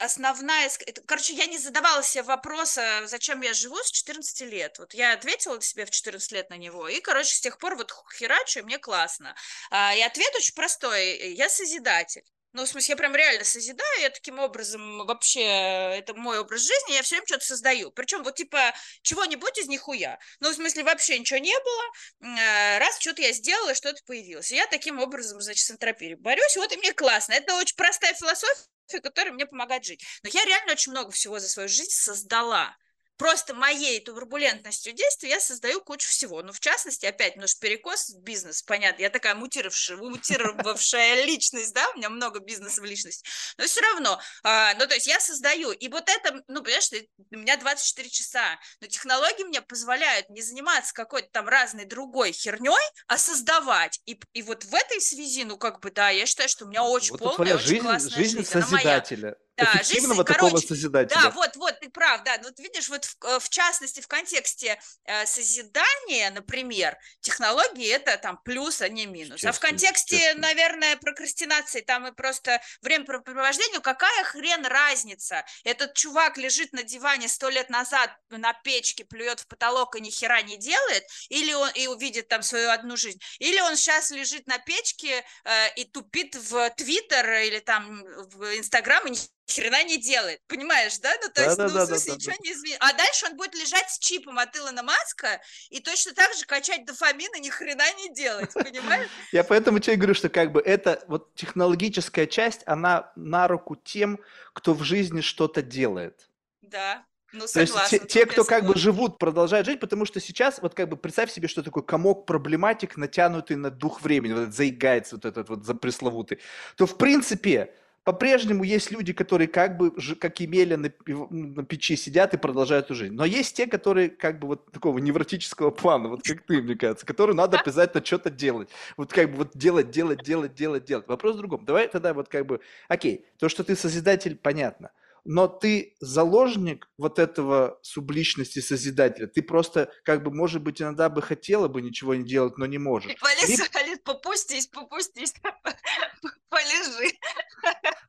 основная, 0.00 0.70
короче, 1.06 1.34
я 1.34 1.46
не 1.46 1.58
задавала 1.58 2.02
себе 2.02 2.22
вопроса, 2.22 3.02
зачем 3.06 3.42
я 3.42 3.52
живу 3.52 3.76
с 3.76 3.90
14 3.90 4.46
лет. 4.46 4.78
Вот 4.78 4.94
я 4.94 5.12
ответила 5.12 5.60
себе 5.60 5.84
в 5.84 5.90
14 5.90 6.32
лет 6.32 6.50
на 6.50 6.56
него, 6.56 6.88
и, 6.88 7.00
короче, 7.00 7.34
с 7.34 7.40
тех 7.40 7.58
пор 7.58 7.76
вот 7.76 7.92
херачу, 8.18 8.60
и 8.60 8.62
мне 8.62 8.78
классно. 8.78 9.34
А, 9.70 9.94
и 9.94 10.00
ответ 10.00 10.34
очень 10.34 10.54
простой, 10.54 11.34
я 11.34 11.48
созидатель. 11.48 12.24
Ну, 12.52 12.64
в 12.64 12.68
смысле, 12.68 12.92
я 12.92 12.96
прям 12.96 13.14
реально 13.14 13.44
созидаю, 13.44 14.00
я 14.00 14.10
таким 14.10 14.40
образом 14.40 15.06
вообще, 15.06 15.40
это 15.40 16.14
мой 16.14 16.40
образ 16.40 16.62
жизни, 16.62 16.94
я 16.94 17.02
все 17.02 17.16
время 17.16 17.26
что-то 17.26 17.44
создаю. 17.44 17.92
Причем 17.92 18.24
вот 18.24 18.34
типа 18.34 18.74
чего-нибудь 19.02 19.56
из 19.58 19.68
нихуя. 19.68 20.18
Ну, 20.40 20.50
в 20.50 20.54
смысле, 20.54 20.82
вообще 20.82 21.18
ничего 21.18 21.38
не 21.38 21.54
было, 21.54 22.36
э, 22.38 22.78
раз 22.78 22.98
что-то 22.98 23.22
я 23.22 23.32
сделала, 23.32 23.74
что-то 23.74 24.00
появилось. 24.04 24.50
Я 24.50 24.66
таким 24.66 24.98
образом, 24.98 25.40
значит, 25.40 25.64
с 25.64 25.70
энтропией 25.70 26.14
борюсь, 26.14 26.56
вот 26.56 26.72
и 26.72 26.76
мне 26.76 26.92
классно. 26.92 27.34
Это 27.34 27.54
очень 27.54 27.76
простая 27.76 28.14
философия, 28.14 29.00
которая 29.00 29.32
мне 29.32 29.46
помогает 29.46 29.84
жить. 29.84 30.04
Но 30.24 30.30
я 30.32 30.44
реально 30.44 30.72
очень 30.72 30.90
много 30.90 31.12
всего 31.12 31.38
за 31.38 31.48
свою 31.48 31.68
жизнь 31.68 31.90
создала 31.90 32.76
просто 33.20 33.52
моей 33.52 34.00
турбулентностью 34.00 34.94
действий 34.94 35.28
я 35.28 35.40
создаю 35.40 35.82
кучу 35.82 36.08
всего. 36.08 36.42
Ну, 36.42 36.54
в 36.54 36.60
частности, 36.60 37.04
опять, 37.04 37.36
ну, 37.36 37.44
перекос 37.60 38.14
бизнес, 38.14 38.62
понятно, 38.62 39.02
я 39.02 39.10
такая 39.10 39.34
мутировавшая, 39.34 39.98
мутировавшая 39.98 41.24
личность, 41.26 41.74
да, 41.74 41.86
у 41.90 41.98
меня 41.98 42.08
много 42.08 42.40
бизнеса 42.40 42.80
в 42.80 42.84
личности, 42.86 43.28
но 43.58 43.64
все 43.64 43.82
равно, 43.82 44.18
а, 44.42 44.72
ну, 44.78 44.86
то 44.86 44.94
есть 44.94 45.06
я 45.06 45.20
создаю, 45.20 45.70
и 45.70 45.88
вот 45.88 46.08
это, 46.08 46.42
ну, 46.48 46.62
понимаешь, 46.62 46.88
у 47.30 47.36
меня 47.36 47.58
24 47.58 48.08
часа, 48.08 48.58
но 48.80 48.86
технологии 48.86 49.44
мне 49.44 49.60
позволяют 49.60 50.30
не 50.30 50.40
заниматься 50.40 50.94
какой-то 50.94 51.28
там 51.30 51.46
разной 51.46 51.84
другой 51.84 52.32
херней, 52.32 52.72
а 53.06 53.18
создавать, 53.18 54.00
и, 54.06 54.18
и 54.32 54.40
вот 54.40 54.64
в 54.64 54.74
этой 54.74 54.98
связи, 55.02 55.44
ну, 55.44 55.58
как 55.58 55.80
бы, 55.80 55.90
да, 55.90 56.08
я 56.08 56.24
считаю, 56.24 56.48
что 56.48 56.64
у 56.64 56.68
меня 56.68 56.84
очень 56.84 57.10
вот 57.10 57.20
полная, 57.20 57.56
очень 57.56 57.66
жизнь, 57.66 57.82
классная 57.82 58.16
жизнь, 58.16 58.36
жизнь 58.38 58.50
созидателя 58.50 59.36
да, 59.60 59.72
эффективного 59.76 60.14
жизнь, 60.14 60.24
такого 60.24 60.50
короче, 60.50 60.66
созидателя. 60.66 61.20
Да, 61.20 61.30
вот, 61.30 61.56
вот, 61.56 61.80
ты 61.80 61.88
прав, 61.90 62.22
да. 62.24 62.38
Вот 62.42 62.58
видишь, 62.58 62.88
вот 62.88 63.04
в, 63.04 63.16
э, 63.24 63.38
в 63.38 63.48
частности, 63.48 64.00
в 64.00 64.08
контексте 64.08 64.80
э, 65.04 65.26
созидания, 65.26 66.30
например, 66.30 66.96
технологии 67.20 67.88
это 67.88 68.16
там 68.18 68.38
плюс, 68.44 68.80
а 68.80 68.88
не 68.88 69.06
минус. 69.06 69.44
а 69.44 69.52
в 69.52 69.60
контексте, 69.60 70.34
наверное, 70.34 70.96
прокрастинации, 70.96 71.80
там 71.80 72.06
и 72.06 72.12
просто 72.12 72.60
времяпрепровождения, 72.82 73.76
ну, 73.76 73.82
какая 73.82 74.24
хрен 74.24 74.64
разница? 74.66 75.44
Этот 75.64 75.94
чувак 75.94 76.36
лежит 76.38 76.72
на 76.72 76.82
диване 76.82 77.28
сто 77.28 77.48
лет 77.48 77.70
назад 77.70 78.10
на 78.30 78.52
печке, 78.52 79.04
плюет 79.04 79.40
в 79.40 79.46
потолок 79.46 79.96
и 79.96 80.00
ни 80.00 80.10
хера 80.10 80.42
не 80.42 80.56
делает, 80.56 81.04
или 81.28 81.52
он 81.52 81.70
и 81.74 81.86
увидит 81.86 82.28
там 82.28 82.42
свою 82.42 82.70
одну 82.70 82.96
жизнь, 82.96 83.20
или 83.38 83.60
он 83.60 83.76
сейчас 83.76 84.10
лежит 84.10 84.46
на 84.46 84.58
печке 84.58 85.24
э, 85.44 85.74
и 85.76 85.84
тупит 85.84 86.34
в 86.34 86.70
Твиттер 86.70 87.32
или 87.42 87.58
там 87.58 88.02
в 88.04 88.58
Инстаграм 88.58 89.06
и 89.06 89.16
хрена 89.52 89.84
не 89.84 89.98
делает, 89.98 90.40
понимаешь, 90.46 90.98
да? 90.98 91.10
Ну, 91.22 91.28
то 91.28 91.34
да, 91.34 91.44
есть, 91.44 91.56
да, 91.56 91.68
ну, 91.68 91.74
да, 91.74 91.84
в 91.84 91.88
смысле, 91.88 92.12
да, 92.12 92.16
ничего 92.16 92.32
да. 92.32 92.38
не 92.42 92.52
изменится. 92.52 92.84
А 92.88 92.92
дальше 92.92 93.26
он 93.26 93.36
будет 93.36 93.54
лежать 93.54 93.90
с 93.90 93.98
чипом 93.98 94.38
от 94.38 94.56
Илона 94.56 94.82
Маска 94.82 95.40
и 95.68 95.80
точно 95.80 96.12
так 96.14 96.34
же 96.34 96.44
качать 96.46 96.84
дофамин 96.84 97.34
и 97.36 97.40
ни 97.40 97.50
хрена 97.50 97.92
не 97.94 98.14
делать, 98.14 98.52
понимаешь? 98.54 99.08
Я 99.32 99.44
поэтому 99.44 99.78
тебе 99.78 99.96
говорю, 99.96 100.14
что 100.14 100.28
как 100.28 100.52
бы 100.52 100.60
это 100.60 101.02
вот 101.06 101.34
технологическая 101.34 102.26
часть, 102.26 102.62
она 102.66 103.12
на 103.16 103.48
руку 103.48 103.76
тем, 103.76 104.20
кто 104.52 104.74
в 104.74 104.82
жизни 104.82 105.20
что-то 105.20 105.62
делает. 105.62 106.28
Да, 106.62 107.04
ну, 107.32 107.46
согласна, 107.46 107.88
То 107.88 107.96
есть 107.96 108.08
те, 108.08 108.20
те 108.20 108.26
кто 108.26 108.44
как 108.44 108.66
бы 108.66 108.76
живут, 108.76 109.18
продолжают 109.18 109.66
жить, 109.66 109.78
потому 109.78 110.04
что 110.04 110.20
сейчас, 110.20 110.60
вот 110.60 110.74
как 110.74 110.88
бы 110.88 110.96
представь 110.96 111.30
себе, 111.30 111.46
что 111.46 111.62
такое 111.62 111.82
комок 111.82 112.26
проблематик, 112.26 112.96
натянутый 112.96 113.56
на 113.56 113.70
дух 113.70 114.02
времени, 114.02 114.32
вот 114.32 114.42
этот 114.42 114.54
заигается, 114.54 115.16
вот 115.16 115.24
этот 115.24 115.48
вот 115.48 115.80
пресловутый, 115.80 116.40
то 116.76 116.86
в 116.86 116.96
принципе 116.96 117.72
по-прежнему 118.04 118.64
есть 118.64 118.90
люди, 118.90 119.12
которые 119.12 119.48
как 119.48 119.76
бы, 119.76 119.92
как 120.18 120.40
имели 120.40 120.74
на, 120.74 120.90
на 121.06 121.64
печи 121.64 121.96
сидят 121.96 122.34
и 122.34 122.38
продолжают 122.38 122.86
эту 122.86 122.94
жизнь. 122.94 123.14
Но 123.14 123.24
есть 123.24 123.56
те, 123.56 123.66
которые 123.66 124.08
как 124.08 124.38
бы 124.38 124.48
вот 124.48 124.72
такого 124.72 124.98
невротического 124.98 125.70
плана, 125.70 126.08
вот 126.08 126.22
как 126.22 126.42
ты, 126.46 126.62
мне 126.62 126.76
кажется, 126.76 127.04
которые 127.04 127.36
надо 127.36 127.58
обязательно 127.58 128.04
что-то 128.04 128.30
делать. 128.30 128.70
Вот 128.96 129.12
как 129.12 129.30
бы 129.30 129.38
вот 129.38 129.50
делать, 129.54 129.90
делать, 129.90 130.22
делать, 130.22 130.54
делать, 130.54 130.84
делать. 130.84 131.08
Вопрос 131.08 131.36
в 131.36 131.38
другом. 131.38 131.64
Давай 131.64 131.88
тогда 131.88 132.14
вот 132.14 132.28
как 132.28 132.46
бы, 132.46 132.60
окей, 132.88 133.26
то, 133.38 133.48
что 133.48 133.64
ты 133.64 133.76
созидатель, 133.76 134.36
понятно 134.36 134.90
но 135.24 135.48
ты 135.48 135.94
заложник 136.00 136.88
вот 136.96 137.18
этого 137.18 137.78
субличности 137.82 138.60
Созидателя. 138.60 139.26
Ты 139.26 139.42
просто, 139.42 139.92
как 140.04 140.22
бы, 140.22 140.30
может 140.30 140.62
быть, 140.62 140.80
иногда 140.80 141.08
бы 141.08 141.22
хотела 141.22 141.68
бы 141.68 141.82
ничего 141.82 142.14
не 142.14 142.24
делать, 142.24 142.56
но 142.58 142.66
не 142.66 142.78
можешь. 142.78 143.12
Валис, 143.20 143.48
Либо... 143.48 143.64
Валис, 143.72 143.98
попустись, 144.04 144.66
попустись, 144.66 145.34
полежи. 146.48 147.16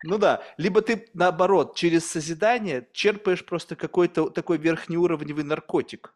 Ну 0.03 0.17
да, 0.17 0.41
либо 0.57 0.81
ты, 0.81 1.07
наоборот, 1.13 1.75
через 1.75 2.09
созидание 2.09 2.87
черпаешь 2.91 3.45
просто 3.45 3.75
какой-то 3.75 4.29
такой 4.29 4.57
верхнеуровневый 4.57 5.43
наркотик. 5.43 6.13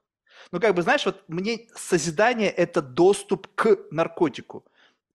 Ну, 0.51 0.59
как 0.59 0.75
бы, 0.75 0.81
знаешь, 0.81 1.05
вот 1.05 1.23
мне 1.27 1.67
созидание– 1.75 2.49
это 2.57 2.81
доступ 2.81 3.47
к 3.55 3.77
наркотику. 3.91 4.65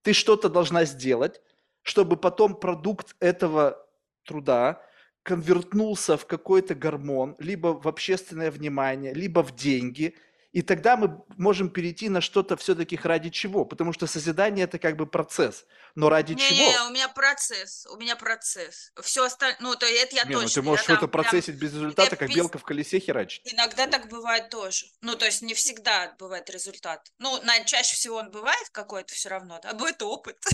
Ты 0.02 0.12
что-то 0.12 0.48
должна 0.48 0.85
сделать, 0.85 1.40
чтобы 1.83 2.16
потом 2.16 2.54
продукт 2.54 3.16
этого 3.20 3.87
труда 4.24 4.83
конвертнулся 5.22 6.16
в 6.16 6.26
какой-то 6.26 6.74
гормон, 6.74 7.37
либо 7.38 7.68
в 7.68 7.87
общественное 7.87 8.50
внимание, 8.50 9.12
либо 9.14 9.42
в 9.42 9.54
деньги– 9.54 10.14
и 10.53 10.63
тогда 10.63 10.97
мы 10.97 11.23
можем 11.37 11.71
перейти 11.71 12.09
на 12.09 12.21
что-то 12.21 12.57
все-таки 12.57 12.99
ради 13.03 13.31
чего, 13.31 13.65
потому 13.65 13.93
что 13.93 14.07
созидание 14.07 14.65
это 14.65 14.79
как 14.79 14.97
бы 14.97 15.07
процесс, 15.07 15.65
но 15.95 16.09
ради 16.09 16.33
не, 16.33 16.43
чего? 16.43 16.59
Не, 16.59 16.81
у 16.89 16.91
меня 16.91 17.09
процесс, 17.09 17.87
у 17.87 17.97
меня 17.97 18.17
процесс. 18.17 18.93
Все 19.01 19.25
остальное, 19.25 19.59
ну 19.61 19.77
то 19.77 19.87
это 19.87 20.17
я 20.17 20.25
не, 20.25 20.33
точно. 20.33 20.43
Ну, 20.43 20.49
ты 20.49 20.63
можешь 20.63 20.85
что-то 20.85 21.07
процессить 21.07 21.59
прям... 21.59 21.71
без 21.71 21.75
результата, 21.75 22.17
как 22.17 22.29
без... 22.29 22.37
белка 22.37 22.59
в 22.59 22.65
колесе 22.65 22.99
херачить. 22.99 23.43
Иногда 23.45 23.87
так 23.87 24.09
бывает 24.09 24.51
тоже. 24.51 24.87
Ну 25.03 25.15
то 25.15 25.25
есть 25.25 25.43
не 25.43 25.55
всегда 25.55 26.15
бывает 26.19 26.51
результат. 26.51 27.13
Ну 27.19 27.41
на, 27.43 27.63
чаще 27.65 27.95
всего 27.95 28.17
он 28.17 28.31
бывает 28.31 28.69
какой-то 28.73 29.15
все 29.15 29.29
равно, 29.29 29.61
да, 29.63 29.73
бывает 29.73 30.03
опыт. 30.03 30.39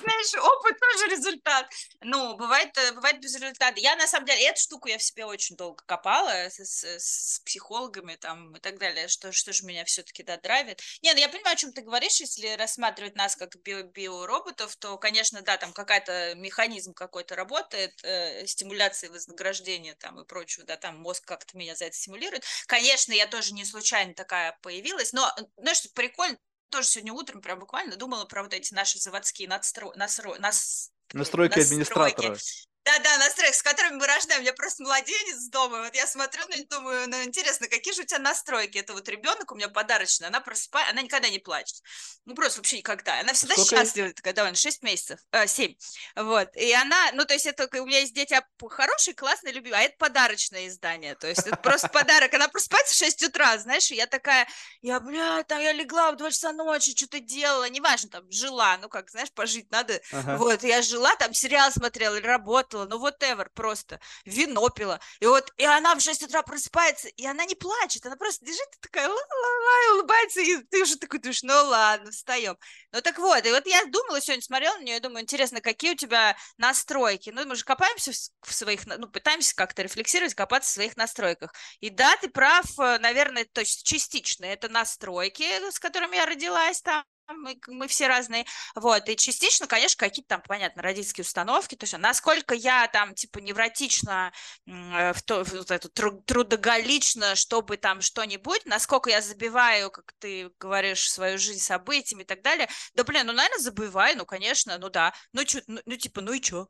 Знаешь, 0.00 0.34
опыт 0.34 0.78
тоже 0.78 1.10
результат. 1.10 1.66
Ну 2.02 2.36
бывает, 2.36 2.76
э, 2.78 2.92
бывает 2.92 3.20
без 3.20 3.34
результата. 3.34 3.78
Я 3.80 3.96
на 3.96 4.06
самом 4.06 4.26
деле 4.26 4.46
эту 4.46 4.60
штуку 4.60 4.88
я 4.88 4.98
в 4.98 5.02
себе 5.02 5.24
очень 5.24 5.56
долго 5.56 5.82
копала 5.84 6.48
с 6.48 7.40
психологами 7.44 8.19
там 8.20 8.54
и 8.56 8.60
так 8.60 8.78
далее, 8.78 9.08
что, 9.08 9.32
что 9.32 9.52
же 9.52 9.64
меня 9.64 9.84
все-таки 9.84 10.22
да, 10.22 10.36
драйвит. 10.36 10.80
Не, 11.02 11.12
ну 11.12 11.18
я 11.18 11.28
понимаю, 11.28 11.54
о 11.54 11.56
чем 11.56 11.72
ты 11.72 11.82
говоришь, 11.82 12.20
если 12.20 12.56
рассматривать 12.56 13.16
нас 13.16 13.36
как 13.36 13.56
био 13.62 13.82
биороботов, 13.82 14.76
то, 14.76 14.96
конечно, 14.98 15.42
да, 15.42 15.56
там 15.56 15.72
какая-то 15.72 16.34
механизм 16.36 16.94
какой-то 16.94 17.34
работает, 17.34 17.92
э, 18.04 18.46
стимуляции 18.46 19.08
вознаграждения 19.08 19.94
там 19.94 20.20
и 20.20 20.24
прочего, 20.24 20.64
да, 20.64 20.76
там 20.76 20.98
мозг 20.98 21.24
как-то 21.24 21.56
меня 21.56 21.74
за 21.74 21.86
это 21.86 21.96
стимулирует. 21.96 22.44
Конечно, 22.66 23.12
я 23.12 23.26
тоже 23.26 23.54
не 23.54 23.64
случайно 23.64 24.14
такая 24.14 24.58
появилась, 24.62 25.12
но, 25.12 25.34
знаешь, 25.56 25.82
прикольно, 25.94 26.38
тоже 26.70 26.88
сегодня 26.88 27.12
утром 27.12 27.42
прям 27.42 27.58
буквально 27.58 27.96
думала 27.96 28.24
про 28.24 28.42
вот 28.42 28.54
эти 28.54 28.72
наши 28.72 28.98
заводские 28.98 29.48
надстро... 29.48 29.92
насро... 29.96 30.36
нас... 30.36 30.92
настройки, 31.12 31.58
настройки 31.58 31.60
администратора. 31.60 32.38
Да-да, 32.84 33.18
настройки, 33.18 33.54
с 33.54 33.62
которыми 33.62 33.96
мы 33.96 34.06
рождаем. 34.06 34.40
У 34.40 34.42
меня 34.42 34.54
просто 34.54 34.82
младенец 34.82 35.48
дома. 35.50 35.82
Вот 35.82 35.94
я 35.94 36.06
смотрю 36.06 36.46
на 36.48 36.56
них, 36.56 36.68
думаю, 36.68 37.08
ну, 37.10 37.22
интересно, 37.24 37.68
какие 37.68 37.92
же 37.92 38.02
у 38.02 38.04
тебя 38.06 38.18
настройки? 38.18 38.78
Это 38.78 38.94
вот 38.94 39.06
ребенок 39.08 39.52
у 39.52 39.54
меня 39.54 39.68
подарочный, 39.68 40.28
она 40.28 40.40
просыпает, 40.40 40.88
она 40.90 41.02
никогда 41.02 41.28
не 41.28 41.38
плачет. 41.38 41.82
Ну, 42.24 42.34
просто 42.34 42.60
вообще 42.60 42.78
никогда. 42.78 43.20
Она 43.20 43.34
всегда 43.34 43.54
Сколько 43.54 43.76
счастлива, 43.76 44.12
когда 44.22 44.44
он 44.44 44.54
6 44.54 44.82
месяцев, 44.82 45.20
э, 45.30 45.46
7. 45.46 45.74
Вот. 46.16 46.56
И 46.56 46.72
она, 46.72 47.10
ну, 47.12 47.26
то 47.26 47.34
есть 47.34 47.44
это 47.44 47.68
у 47.80 47.86
меня 47.86 48.00
есть 48.00 48.14
дети 48.14 48.40
хорошие, 48.70 49.14
классные, 49.14 49.52
любимые, 49.52 49.80
а 49.80 49.84
это 49.84 49.96
подарочное 49.98 50.66
издание. 50.68 51.14
То 51.16 51.28
есть 51.28 51.46
это 51.46 51.56
просто 51.56 51.88
подарок. 51.88 52.32
Она 52.32 52.48
просыпается 52.48 52.94
в 52.94 52.96
6 52.96 53.24
утра, 53.24 53.58
знаешь, 53.58 53.90
и 53.90 53.96
я 53.96 54.06
такая, 54.06 54.48
я, 54.80 55.00
бля, 55.00 55.42
там 55.44 55.60
я 55.60 55.72
легла 55.72 56.12
в 56.12 56.16
2 56.16 56.30
часа 56.30 56.52
ночи, 56.52 56.96
что-то 56.96 57.20
делала, 57.20 57.68
неважно, 57.68 58.08
там, 58.08 58.30
жила, 58.30 58.78
ну, 58.78 58.88
как, 58.88 59.10
знаешь, 59.10 59.32
пожить 59.32 59.70
надо. 59.70 60.00
Ага. 60.12 60.38
Вот, 60.38 60.62
я 60.62 60.80
жила, 60.80 61.14
там, 61.16 61.34
сериал 61.34 61.70
смотрела, 61.70 62.18
работала, 62.20 62.69
работала, 62.70 62.86
ну 62.86 63.06
whatever, 63.06 63.48
просто 63.54 64.00
вино 64.24 64.68
пила. 64.70 65.00
И 65.20 65.26
вот, 65.26 65.52
и 65.56 65.64
она 65.64 65.94
в 65.94 66.00
6 66.00 66.22
утра 66.22 66.42
просыпается, 66.42 67.08
и 67.08 67.26
она 67.26 67.44
не 67.44 67.54
плачет, 67.54 68.06
она 68.06 68.16
просто 68.16 68.44
лежит 68.44 68.68
и 68.76 68.80
такая 68.80 69.08
ла-ла-ла, 69.08 69.86
и 69.86 69.98
улыбается, 69.98 70.40
и 70.40 70.56
ты 70.70 70.82
уже 70.82 70.96
такой 70.96 71.20
думаешь, 71.20 71.42
ну 71.42 71.54
ладно, 71.64 72.10
встаем. 72.10 72.56
Ну 72.92 73.00
так 73.00 73.18
вот, 73.18 73.44
и 73.44 73.50
вот 73.50 73.66
я 73.66 73.84
думала, 73.86 74.20
сегодня 74.20 74.42
смотрела 74.42 74.76
на 74.76 74.82
нее, 74.82 74.96
и 74.96 75.00
думаю, 75.00 75.22
интересно, 75.22 75.60
какие 75.60 75.92
у 75.92 75.96
тебя 75.96 76.36
настройки? 76.58 77.30
Ну, 77.30 77.46
мы 77.46 77.56
же 77.56 77.64
копаемся 77.64 78.12
в 78.42 78.52
своих, 78.52 78.86
ну, 78.86 79.08
пытаемся 79.08 79.54
как-то 79.54 79.82
рефлексировать, 79.82 80.34
копаться 80.34 80.70
в 80.70 80.74
своих 80.74 80.96
настройках. 80.96 81.52
И 81.80 81.90
да, 81.90 82.16
ты 82.16 82.28
прав, 82.28 82.66
э, 82.78 82.98
наверное, 82.98 83.46
то 83.52 83.60
есть 83.60 83.84
частично 83.84 84.44
это 84.44 84.68
настройки, 84.68 85.44
с 85.70 85.78
которыми 85.78 86.16
я 86.16 86.26
родилась 86.26 86.82
там, 86.82 87.04
мы, 87.38 87.58
мы 87.68 87.88
все 87.88 88.08
разные, 88.08 88.44
вот, 88.74 89.08
и 89.08 89.16
частично, 89.16 89.66
конечно, 89.66 89.98
какие-то 89.98 90.28
там, 90.36 90.42
понятно, 90.46 90.82
родительские 90.82 91.22
установки, 91.24 91.74
то 91.74 91.84
есть 91.84 91.96
насколько 91.98 92.54
я 92.54 92.88
там, 92.88 93.14
типа, 93.14 93.38
невротично, 93.38 94.32
э, 94.66 95.12
в 95.12 95.22
то, 95.22 95.44
в 95.44 95.70
эту, 95.70 95.88
трудоголично, 95.90 97.34
чтобы 97.36 97.76
там 97.76 98.00
что-нибудь, 98.00 98.64
насколько 98.66 99.10
я 99.10 99.20
забиваю, 99.22 99.90
как 99.90 100.12
ты 100.18 100.50
говоришь, 100.58 101.10
свою 101.10 101.38
жизнь 101.38 101.60
событиями 101.60 102.22
и 102.22 102.26
так 102.26 102.42
далее, 102.42 102.68
да, 102.94 103.04
блин, 103.04 103.26
ну, 103.26 103.32
наверное, 103.32 103.58
забиваю, 103.60 104.16
ну, 104.18 104.26
конечно, 104.26 104.78
ну, 104.78 104.88
да, 104.90 105.12
ну, 105.32 105.44
чё, 105.44 105.60
ну, 105.66 105.80
ну 105.86 105.96
типа, 105.96 106.20
ну 106.20 106.32
и 106.32 106.40
чё? 106.40 106.66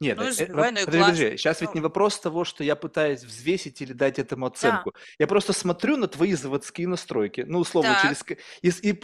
Нет, 0.00 0.18
Ну, 0.18 0.24
э, 0.24 0.28
э, 0.28 0.44
и 0.44 0.46
подожди, 0.46 0.86
подожди, 0.86 1.36
щас 1.36 1.60
ведь 1.60 1.74
не 1.74 1.80
вопрос 1.80 2.18
того, 2.18 2.44
что 2.44 2.64
я 2.64 2.76
пытаюсь 2.76 3.22
взвесить 3.22 3.80
или 3.80 3.92
дать 3.92 4.18
этому 4.18 4.46
Да. 4.48 4.52
оценку. 4.52 4.94
Я 5.18 5.26
просто 5.26 5.52
смотрю 5.52 5.96
на 5.96 6.08
твои 6.08 6.34
заводские 6.34 6.88
настройки, 6.88 7.44
ну, 7.46 7.58
условно, 7.58 7.92
Так. 7.94 8.02
через 8.02 8.22
и 8.82 8.98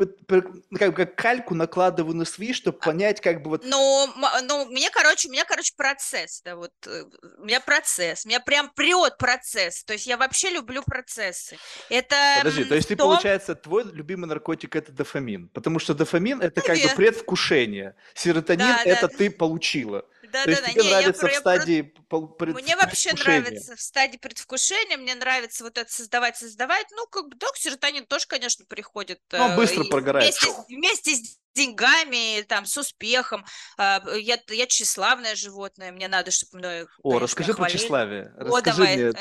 ну, 0.71 0.79
как 0.79 0.91
бы 0.91 0.97
как 0.97 1.15
кальку 1.17 1.55
накладываю 1.55 2.15
на 2.15 2.25
свои, 2.25 2.53
чтоб 2.53 2.77
А 2.81 2.85
понять, 2.87 3.21
как 3.21 3.43
бы 3.43 3.51
вот 3.51 3.65
Ну, 3.65 4.07
ма 4.17 4.33
ну, 4.43 4.67
мне, 4.67 4.91
короче, 4.91 5.29
у 5.29 5.33
меня, 5.33 5.45
короче, 5.45 5.73
процесс, 5.77 6.43
да, 6.45 6.57
вот, 6.57 6.73
э, 6.87 7.03
у 7.39 7.45
меня 7.45 7.61
процесс, 7.61 8.25
меня 8.25 8.41
прям 8.41 8.71
прет 8.71 9.17
процесс, 9.19 9.85
то 9.85 9.93
есть 9.93 10.07
я 10.07 10.17
вообще 10.17 10.51
люблю 10.51 10.83
процессы. 10.83 11.57
Это, 11.89 12.15
Подожди, 12.39 12.65
то 12.65 12.75
есть 12.75 12.87
в 12.87 12.89
ты, 12.91 12.97
том 12.97 13.11
получается, 13.11 13.55
твой 13.55 13.85
любимый 13.93 14.27
наркотик- 14.27 14.77
это 14.77 14.93
дофамин, 14.93 15.49
потому 15.49 15.79
что 15.79 15.95
дофамин- 15.95 16.41
это 16.43 16.61
как 16.61 16.77
бы 16.77 16.83
Наве 16.85 16.97
предвкушение, 16.97 17.95
серотонин- 18.15 18.59
Да, 18.59 18.81
да, 18.85 18.91
это 18.91 19.09
да. 19.09 19.17
ты 19.17 19.31
получила. 19.31 20.05
То 20.33 20.51
есть 20.51 20.63
Да-да-да, 20.63 20.73
тебе 20.73 20.83
не, 20.83 20.89
я 20.89 20.97
нравится 21.01 21.27
в 21.27 21.31
я 21.33 21.41
про 21.41 21.41
стадии 21.41 21.95
пред 22.39 22.55
Мне 22.55 22.77
вообще 22.77 23.13
нравится 23.15 23.77
в 23.77 23.81
стадии 23.81 24.17
предвкушения, 24.17 24.97
мне 24.97 25.15
нравится 25.15 25.65
вот 25.65 25.79
это 25.79 25.93
создавать 25.93 26.37
создавать. 26.37 26.87
Ну, 26.93 27.07
как 27.07 27.29
бы, 27.29 27.37
да, 27.37 27.47
серотонин 27.55 28.07
тоже, 28.07 28.27
конечно, 28.27 28.65
приходит, 28.67 29.21
Ну, 29.33 29.39
он 29.45 29.51
э, 29.53 29.57
быстро 29.57 29.85
и 29.85 29.89
прогорает. 29.89 30.35
вместе 30.35 30.65
вместе 30.69 31.17
с 31.17 31.39
деньгами, 31.55 32.43
там, 32.43 32.67
с 32.67 32.77
успехом. 32.77 33.45
А, 33.77 34.03
я 34.17 34.39
я 34.49 34.67
тщеславное 34.67 35.35
животное, 35.35 35.93
мне 35.93 36.09
надо, 36.09 36.31
чтоб 36.31 36.53
мной, 36.55 36.87
О, 37.03 37.19
конечно, 37.19 37.21
расскажи 37.21 37.55
про 37.55 37.67
хвалили. 37.67 37.77
тщеславие. 37.79 38.33
О, 38.47 38.61
Расскажи 38.61 38.77
давай, 38.77 38.97
мне 38.97 39.03
э, 39.03 39.13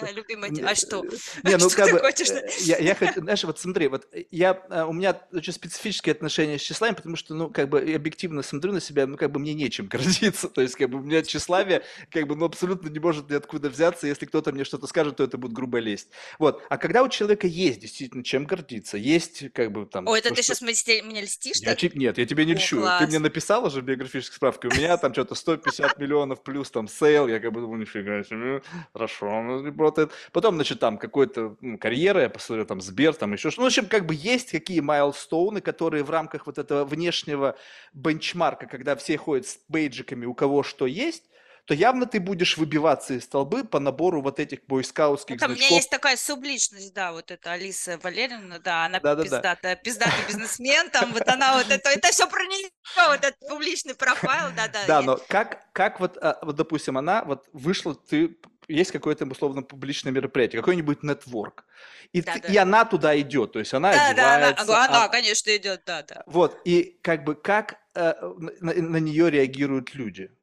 Мне, 0.49 0.63
а 0.63 0.75
что? 0.75 1.03
э, 1.03 1.17
не, 1.43 1.57
ну, 1.57 1.69
Что 1.69 1.77
как 1.77 1.85
ты 1.85 1.93
бы, 1.93 1.99
хочешь? 1.99 2.29
э, 2.29 2.47
я 2.59 2.77
я 2.77 2.95
хочу, 2.95 3.21
знаешь, 3.21 3.43
вот 3.43 3.59
смотри, 3.59 3.87
вот, 3.87 4.07
я, 4.31 4.53
у 4.87 4.93
меня 4.93 5.21
очень 5.31 5.53
специфические 5.53 6.13
отношения 6.13 6.57
с 6.57 6.61
тщеславием, 6.61 6.95
потому 6.95 7.15
что, 7.15 7.33
ну, 7.35 7.49
как 7.49 7.69
бы, 7.69 7.79
объективно 7.93 8.41
смотрю 8.43 8.73
на 8.73 8.81
себя, 8.81 9.07
ну, 9.07 9.17
как 9.17 9.31
бы, 9.31 9.39
мне 9.39 9.53
нечем 9.53 9.87
гордиться. 9.89 10.49
То 10.49 10.61
есть, 10.61 10.75
как 10.75 10.89
бы, 10.89 10.99
у 10.99 11.01
меня 11.03 11.21
тщеславие, 11.23 11.83
как 12.11 12.27
бы, 12.27 12.35
ну, 12.35 12.45
абсолютно 12.45 12.89
не 12.89 12.99
может 12.99 13.29
ниоткуда 13.29 13.69
взяться. 13.69 14.07
Если 14.07 14.25
кто-то 14.25 14.51
мне 14.51 14.63
что-то 14.63 14.87
скажет, 14.87 15.17
то 15.17 15.23
это 15.23 15.37
будет 15.37 15.53
грубо 15.53 15.79
лезть. 15.79 16.09
Вот. 16.39 16.63
А 16.69 16.77
когда 16.77 17.03
у 17.03 17.09
человека 17.09 17.47
есть 17.47 17.79
действительно 17.79 18.23
чем 18.23 18.45
гордиться, 18.45 18.97
есть, 18.97 19.51
как 19.53 19.71
бы, 19.71 19.85
там, 19.85 20.07
Ой, 20.07 20.19
это 20.19 20.29
то, 20.29 20.35
ты 20.35 20.43
что 20.43 20.53
щас 20.55 20.61
мне 20.61 21.21
льстишь 21.21 21.57
Я 21.57 21.71
так? 21.71 21.77
те 21.79 21.89
я 22.17 22.25
тебе 22.25 22.45
не 22.45 22.53
О, 22.53 22.55
льщу. 22.55 22.83
Ты 22.99 23.07
мне 23.07 23.19
написала 23.19 23.69
же 23.69 23.81
биографической 23.81 24.35
справке: 24.35 24.67
у 24.67 24.71
меня 24.71 24.97
там 24.97 25.13
чё-то 25.13 25.35
150 25.35 25.97
миллионов 25.99 26.43
плюс 26.43 26.71
там 26.71 26.87
sale. 26.87 27.27
Я 27.27 27.39
как 27.39 27.51
бы 27.51 27.61
думаю: 27.61 27.79
"Нифига 27.79 28.23
себе, 28.23 28.61
хорошо, 28.93 29.27
работает". 29.63 30.11
Потом, 30.31 30.55
значит, 30.55 30.79
там 30.79 30.97
какой-то, 30.97 31.55
ну, 31.61 31.77
карьера, 31.77 32.21
я 32.21 32.29
посмотрел, 32.29 32.65
там 32.65 32.81
Сбер, 32.81 33.13
там 33.13 33.33
еще 33.33 33.51
что 33.51 33.61
Ну, 33.61 33.65
в 33.65 33.67
общем, 33.67 33.85
как 33.85 34.05
бы 34.05 34.13
есть 34.13 34.51
какие 34.51 34.79
майлстоуны, 34.79 35.61
которые 35.61 36.03
в 36.03 36.09
рамках 36.09 36.45
вот 36.47 36.57
этого 36.57 36.85
внешнего 36.85 37.55
бенчмарка, 37.93 38.67
когда 38.67 38.95
все 38.95 39.17
ходят 39.17 39.47
с 39.47 39.59
бейджиками, 39.67 40.25
у 40.25 40.33
кого 40.33 40.63
что 40.63 40.85
есть, 40.85 41.23
то 41.67 41.73
явно 41.75 42.05
ты 42.07 42.19
будешь 42.21 42.57
выбиваться 42.57 43.13
из 43.15 43.27
толпы 43.27 43.63
по 43.65 43.79
набору 43.81 44.21
вот 44.21 44.39
этих 44.39 44.65
бойскаутских 44.67 45.39
Это 45.39 45.47
у 45.47 45.49
меня 45.49 45.67
значков. 45.67 45.69
есть 45.69 45.89
такая 45.89 46.15
субличность, 46.15 46.93
да, 46.93 47.11
вот 47.11 47.31
эта 47.31 47.51
Алиса 47.51 47.99
Валерьевна, 48.01 48.59
да, 48.59 48.85
она 48.85 49.01
Да-да-да. 49.01 49.17
пиздатая 49.19 49.75
пиздатый 49.75 50.23
бизнесмен, 50.23 50.89
там 50.89 51.11
вот 51.11 51.27
она 51.27 51.57
вот 51.57 51.69
это 51.69 51.89
это 51.89 52.11
всё 52.11 52.29
про 52.29 52.43
неё, 52.45 52.69
вот 53.09 53.23
этот 53.25 53.37
публичный 53.39 53.93
профайл, 53.95 54.53
да-да, 54.53 54.85
Да, 54.85 55.01
есть. 55.01 55.01
но 55.01 55.17
как 55.17 55.71
как 55.73 55.99
вот, 55.99 56.17
а, 56.21 56.39
вот, 56.43 56.55
допустим, 56.55 56.97
она 56.97 57.23
вот 57.25 57.47
вышла, 57.53 57.95
ты 57.95 58.37
есть 58.67 58.91
какое-то, 58.91 59.25
условно, 59.25 59.61
публичное 59.63 60.11
мероприятие, 60.11 60.61
какой-нибудь 60.61 61.03
нетворк, 61.03 61.65
и 62.13 62.21
ты 62.21 62.39
и 62.39 62.55
Да-да. 62.55 62.57
она 62.57 62.85
туда 62.85 63.19
идет, 63.19 63.53
то 63.53 63.59
есть 63.59 63.73
она 63.73 63.91
она 63.93 63.95
одевается, 63.95 64.75
она, 64.83 65.05
а 65.05 65.09
конечно, 65.09 65.55
идет, 65.55 65.83
да-да. 65.85 66.25
Вот, 66.27 66.59
и 66.65 66.99
как 67.03 67.23
бы 67.23 67.35
как, 67.35 67.77
э, 67.95 68.13
на 68.59 68.73
на 68.73 68.97
нее 68.97 69.29
реагируют 69.31 69.95
люди? 69.95 70.36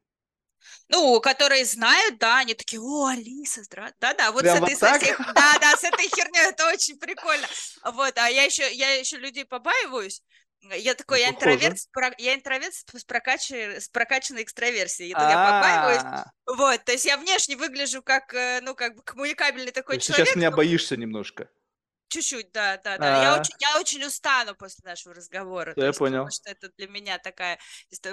Ну, 0.87 1.19
которые 1.19 1.65
знают, 1.65 2.17
да, 2.19 2.39
они 2.39 2.53
такие: 2.53 2.81
"О, 2.81 3.07
Алиса, 3.07 3.63
здра" 3.63 3.91
Да-да, 3.99 4.31
вот 4.31 4.41
с 4.41 4.43
Прям 4.43 4.63
этой 4.63 4.75
так? 4.75 5.01
всей 5.01 5.13
да-да, 5.33 5.75
с 5.75 5.83
этой 5.83 6.07
херней, 6.07 6.49
это 6.49 6.67
очень 6.67 6.97
прикольно. 6.99 7.47
Вот, 7.83 8.17
а 8.17 8.29
я 8.29 8.43
еще 8.43 8.71
я 8.73 8.93
еще 8.95 9.17
людей 9.17 9.45
побаиваюсь. 9.45 10.21
Я 10.77 10.91
Ну, 10.91 10.95
такой, 10.97 11.21
я 11.21 11.29
интроверт 11.29 11.77
с 11.77 11.87
я 12.17 12.33
интроверт 12.35 12.73
с 12.73 12.85
с 12.91 13.03
прокачи 13.03 13.79
с 13.79 13.89
прокачанной 13.89 14.43
экстраверсией. 14.43 15.11
Это 15.11 15.21
я 15.21 15.35
побаиваюсь. 15.35 16.01
А. 16.03 16.25
Вот, 16.47 16.83
то 16.83 16.91
есть 16.91 17.05
я 17.05 17.17
внешне 17.17 17.55
выгляжу 17.55 18.01
как, 18.01 18.33
э, 18.33 18.61
ну, 18.61 18.75
как 18.75 18.95
бы 18.95 19.03
коммуникабельный 19.03 19.71
такой 19.71 19.99
человек, 19.99 20.35
меня 20.35 20.51
но 20.51 20.57
боишься 20.57 20.97
немножко? 20.97 21.49
Чуть-чуть, 22.11 22.51
да, 22.51 22.77
да-да. 22.77 23.13
Я 23.15 23.33
А. 23.33 23.35
очень 23.35 23.55
я 23.59 23.79
очень 23.79 24.03
устану 24.05 24.55
после 24.55 24.87
нашего 24.87 25.13
разговора, 25.15 25.75
Да, 25.75 25.85
я 25.87 25.93
есть 25.93 26.03
потому 26.03 26.23
понял. 26.23 26.31
что 26.31 26.49
это 26.51 26.69
для 26.77 26.87
меня 26.87 27.17
такая 27.17 27.59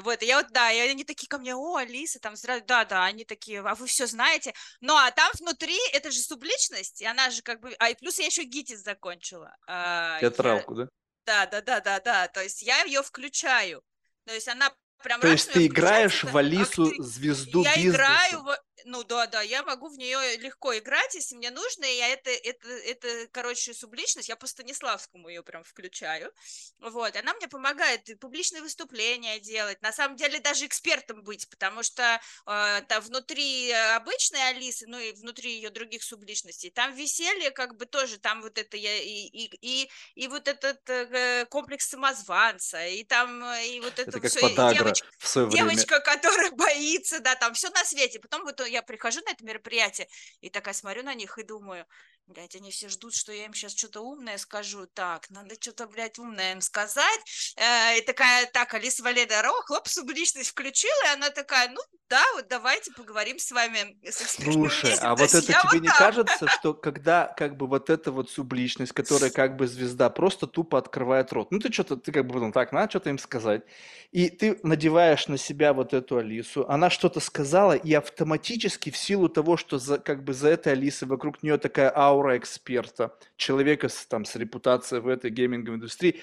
Вот, 0.02 0.22
я 0.22 0.38
вот, 0.38 0.50
да, 0.52 0.72
и 0.72 0.78
они 0.80 1.04
такие 1.04 1.28
ко 1.28 1.38
мне: 1.38 1.54
"О, 1.54 1.76
Алиса, 1.76 2.18
там, 2.18 2.34
здра" 2.36 2.60
Да-да, 2.60 3.04
они 3.04 3.24
такие: 3.24 3.60
"А 3.60 3.74
вы 3.74 3.86
всё 3.86 4.06
знаете?" 4.06 4.54
Ну, 4.80 4.94
а 4.96 5.10
там 5.10 5.30
внутри 5.38 5.76
это 5.92 6.10
же 6.10 6.20
субличность, 6.20 7.02
и 7.02 7.04
она 7.06 7.30
же 7.30 7.42
как 7.42 7.60
бы 7.60 7.74
А, 7.78 7.90
и 7.90 7.94
плюс 7.94 8.18
я 8.18 8.26
еще 8.26 8.44
ГИТИС 8.44 8.80
закончила. 8.82 9.56
А, 9.66 10.20
я 10.22 10.30
Театралку, 10.30 10.74
да? 10.74 10.88
Да, 11.26 11.46
да-да-да-да, 11.46 12.28
то 12.28 12.42
есть 12.42 12.62
я 12.62 12.82
ее 12.84 13.02
включаю. 13.02 13.82
То 14.26 14.34
есть 14.34 14.48
она 14.48 14.72
прям 15.02 15.22
То 15.22 15.28
есть 15.28 15.52
ты 15.52 15.66
играешь 15.66 16.24
это 16.24 16.32
в 16.32 16.36
Алису, 16.36 16.94
звезду 16.98 17.64
Я 17.64 17.76
играю 17.86 18.42
бизнеса? 18.42 18.42
в 18.42 18.58
Ну 18.84 19.04
да-да, 19.04 19.42
я 19.42 19.62
могу 19.62 19.88
в 19.88 19.98
нее 19.98 20.36
легко 20.36 20.76
играть, 20.78 21.14
если 21.14 21.34
мне 21.36 21.50
нужно. 21.50 21.84
И 21.84 21.96
я 21.96 22.08
это 22.08 22.30
это 22.30 22.68
это, 22.68 23.28
короче, 23.32 23.74
субличность, 23.74 24.28
я 24.28 24.36
по 24.36 24.46
Станиславскому 24.46 25.28
ее 25.28 25.42
прям 25.42 25.64
включаю. 25.64 26.32
Вот, 26.78 27.16
она 27.16 27.34
мне 27.34 27.48
помогает 27.48 28.08
и 28.08 28.14
публичные 28.14 28.62
выступления 28.62 29.38
делать, 29.40 29.80
на 29.82 29.92
самом 29.92 30.16
деле 30.16 30.40
даже 30.40 30.66
экспертом 30.66 31.22
быть, 31.22 31.48
потому 31.48 31.82
что, 31.82 32.20
э, 32.46 32.80
там 32.88 33.02
внутри 33.02 33.70
обычной 33.72 34.48
Алисы, 34.50 34.86
ну 34.88 34.98
и 34.98 35.12
внутри 35.12 35.52
ее 35.54 35.70
других 35.70 36.02
субличностей, 36.02 36.70
там 36.70 36.94
веселье 36.94 37.50
как 37.50 37.76
бы 37.76 37.86
тоже, 37.86 38.18
там 38.18 38.42
вот 38.42 38.58
это 38.58 38.76
я 38.76 38.96
и 38.98 39.08
и 39.26 39.58
и 39.84 39.90
и 40.14 40.28
вот 40.28 40.48
этот, 40.48 40.88
э, 40.88 41.46
комплекс 41.50 41.88
самозванца, 41.88 42.86
и 42.86 43.04
там, 43.04 43.44
и 43.44 43.80
вот 43.80 43.98
Это 44.04 44.18
это 44.18 44.30
подагра 44.30 44.64
девочка 44.66 45.08
девочка, 45.46 46.00
которая 46.00 46.50
боится, 46.52 47.20
да, 47.20 47.34
там 47.34 47.54
всё 47.54 47.70
на 47.70 47.84
свете. 47.84 48.18
Потом 48.20 48.42
вот 48.44 48.60
я 48.72 48.82
прихожу 48.82 49.20
на 49.26 49.30
это 49.32 49.44
мероприятие 49.44 50.08
и 50.40 50.50
такая 50.50 50.74
смотрю 50.74 51.02
на 51.02 51.14
них 51.14 51.38
и 51.38 51.42
думаю: 51.44 51.86
"Блядь, 52.28 52.54
они 52.56 52.70
все 52.70 52.88
ждут, 52.88 53.14
что 53.14 53.32
я 53.32 53.44
им 53.46 53.52
щас 53.54 53.74
чё-то 53.74 54.00
умное 54.00 54.38
скажу. 54.38 54.86
Так, 54.86 55.28
надо 55.30 55.56
чё-то, 55.56 55.86
блядь, 55.86 56.18
умное 56.18 56.52
им 56.52 56.60
сказать". 56.60 57.20
Э, 57.56 57.98
и 57.98 58.02
такая: 58.02 58.46
"Так, 58.52 58.74
Алиса 58.74 59.02
Валерьевна 59.02 59.42
Ро", 59.42 59.52
хлоп, 59.62 59.88
субличность 59.88 60.50
включила, 60.50 61.04
и 61.06 61.14
она 61.14 61.30
такая: 61.30 61.68
"Ну 61.68 61.80
да, 62.08 62.22
вот 62.34 62.48
давайте 62.48 62.90
поговорим 62.92 63.38
с 63.38 63.50
вами, 63.50 63.98
с 64.08 64.38
Слушай, 64.38 64.94
вместе". 64.94 64.98
а 64.98 65.14
вот 65.16 65.34
это 65.34 65.52
тебе 65.52 65.68
вот 65.70 65.80
не 65.80 65.90
так. 65.92 65.92
кажется, 65.92 66.48
что 66.48 66.74
когда 66.74 67.26
как 67.36 67.56
бы 67.56 67.66
вот 67.66 67.90
эта 67.90 68.10
вот 68.12 68.30
субличность, 68.30 68.92
которая 68.92 69.30
как 69.30 69.56
бы 69.56 69.66
звезда, 69.66 70.10
просто 70.10 70.46
тупо 70.46 70.78
открывает 70.78 71.32
рот? 71.32 71.50
Ну, 71.50 71.58
ты 71.58 71.70
чё-то, 71.70 71.96
ты 71.96 72.12
как 72.12 72.26
бы 72.26 72.34
потом: 72.34 72.52
"Так, 72.52 72.72
надо 72.72 72.92
чё-то 72.92 73.10
им 73.10 73.18
сказать". 73.18 73.62
И 74.10 74.28
ты 74.30 74.58
надеваешь 74.62 75.28
на 75.28 75.36
себя 75.38 75.72
вот 75.74 75.92
эту 75.94 76.16
Алису, 76.18 76.66
она 76.68 76.88
что-то 76.90 77.20
сказала, 77.20 77.72
и 77.74 77.92
автоматически 77.94 78.90
в 78.90 78.96
силу 78.96 79.28
того, 79.28 79.56
что 79.56 79.78
за 79.78 79.98
как 79.98 80.24
бы 80.24 80.32
за 80.34 80.48
этой 80.48 80.72
Алисой 80.72 81.08
вокруг 81.08 81.42
нее 81.42 81.58
такая 81.58 81.92
аура 81.94 82.11
эксперта, 82.38 83.16
человека 83.36 83.88
с 83.88 84.06
там 84.06 84.24
с 84.24 84.36
репутацией 84.36 85.00
в 85.00 85.08
этой 85.08 85.30
гейминговой 85.30 85.76
индустрии, 85.76 86.20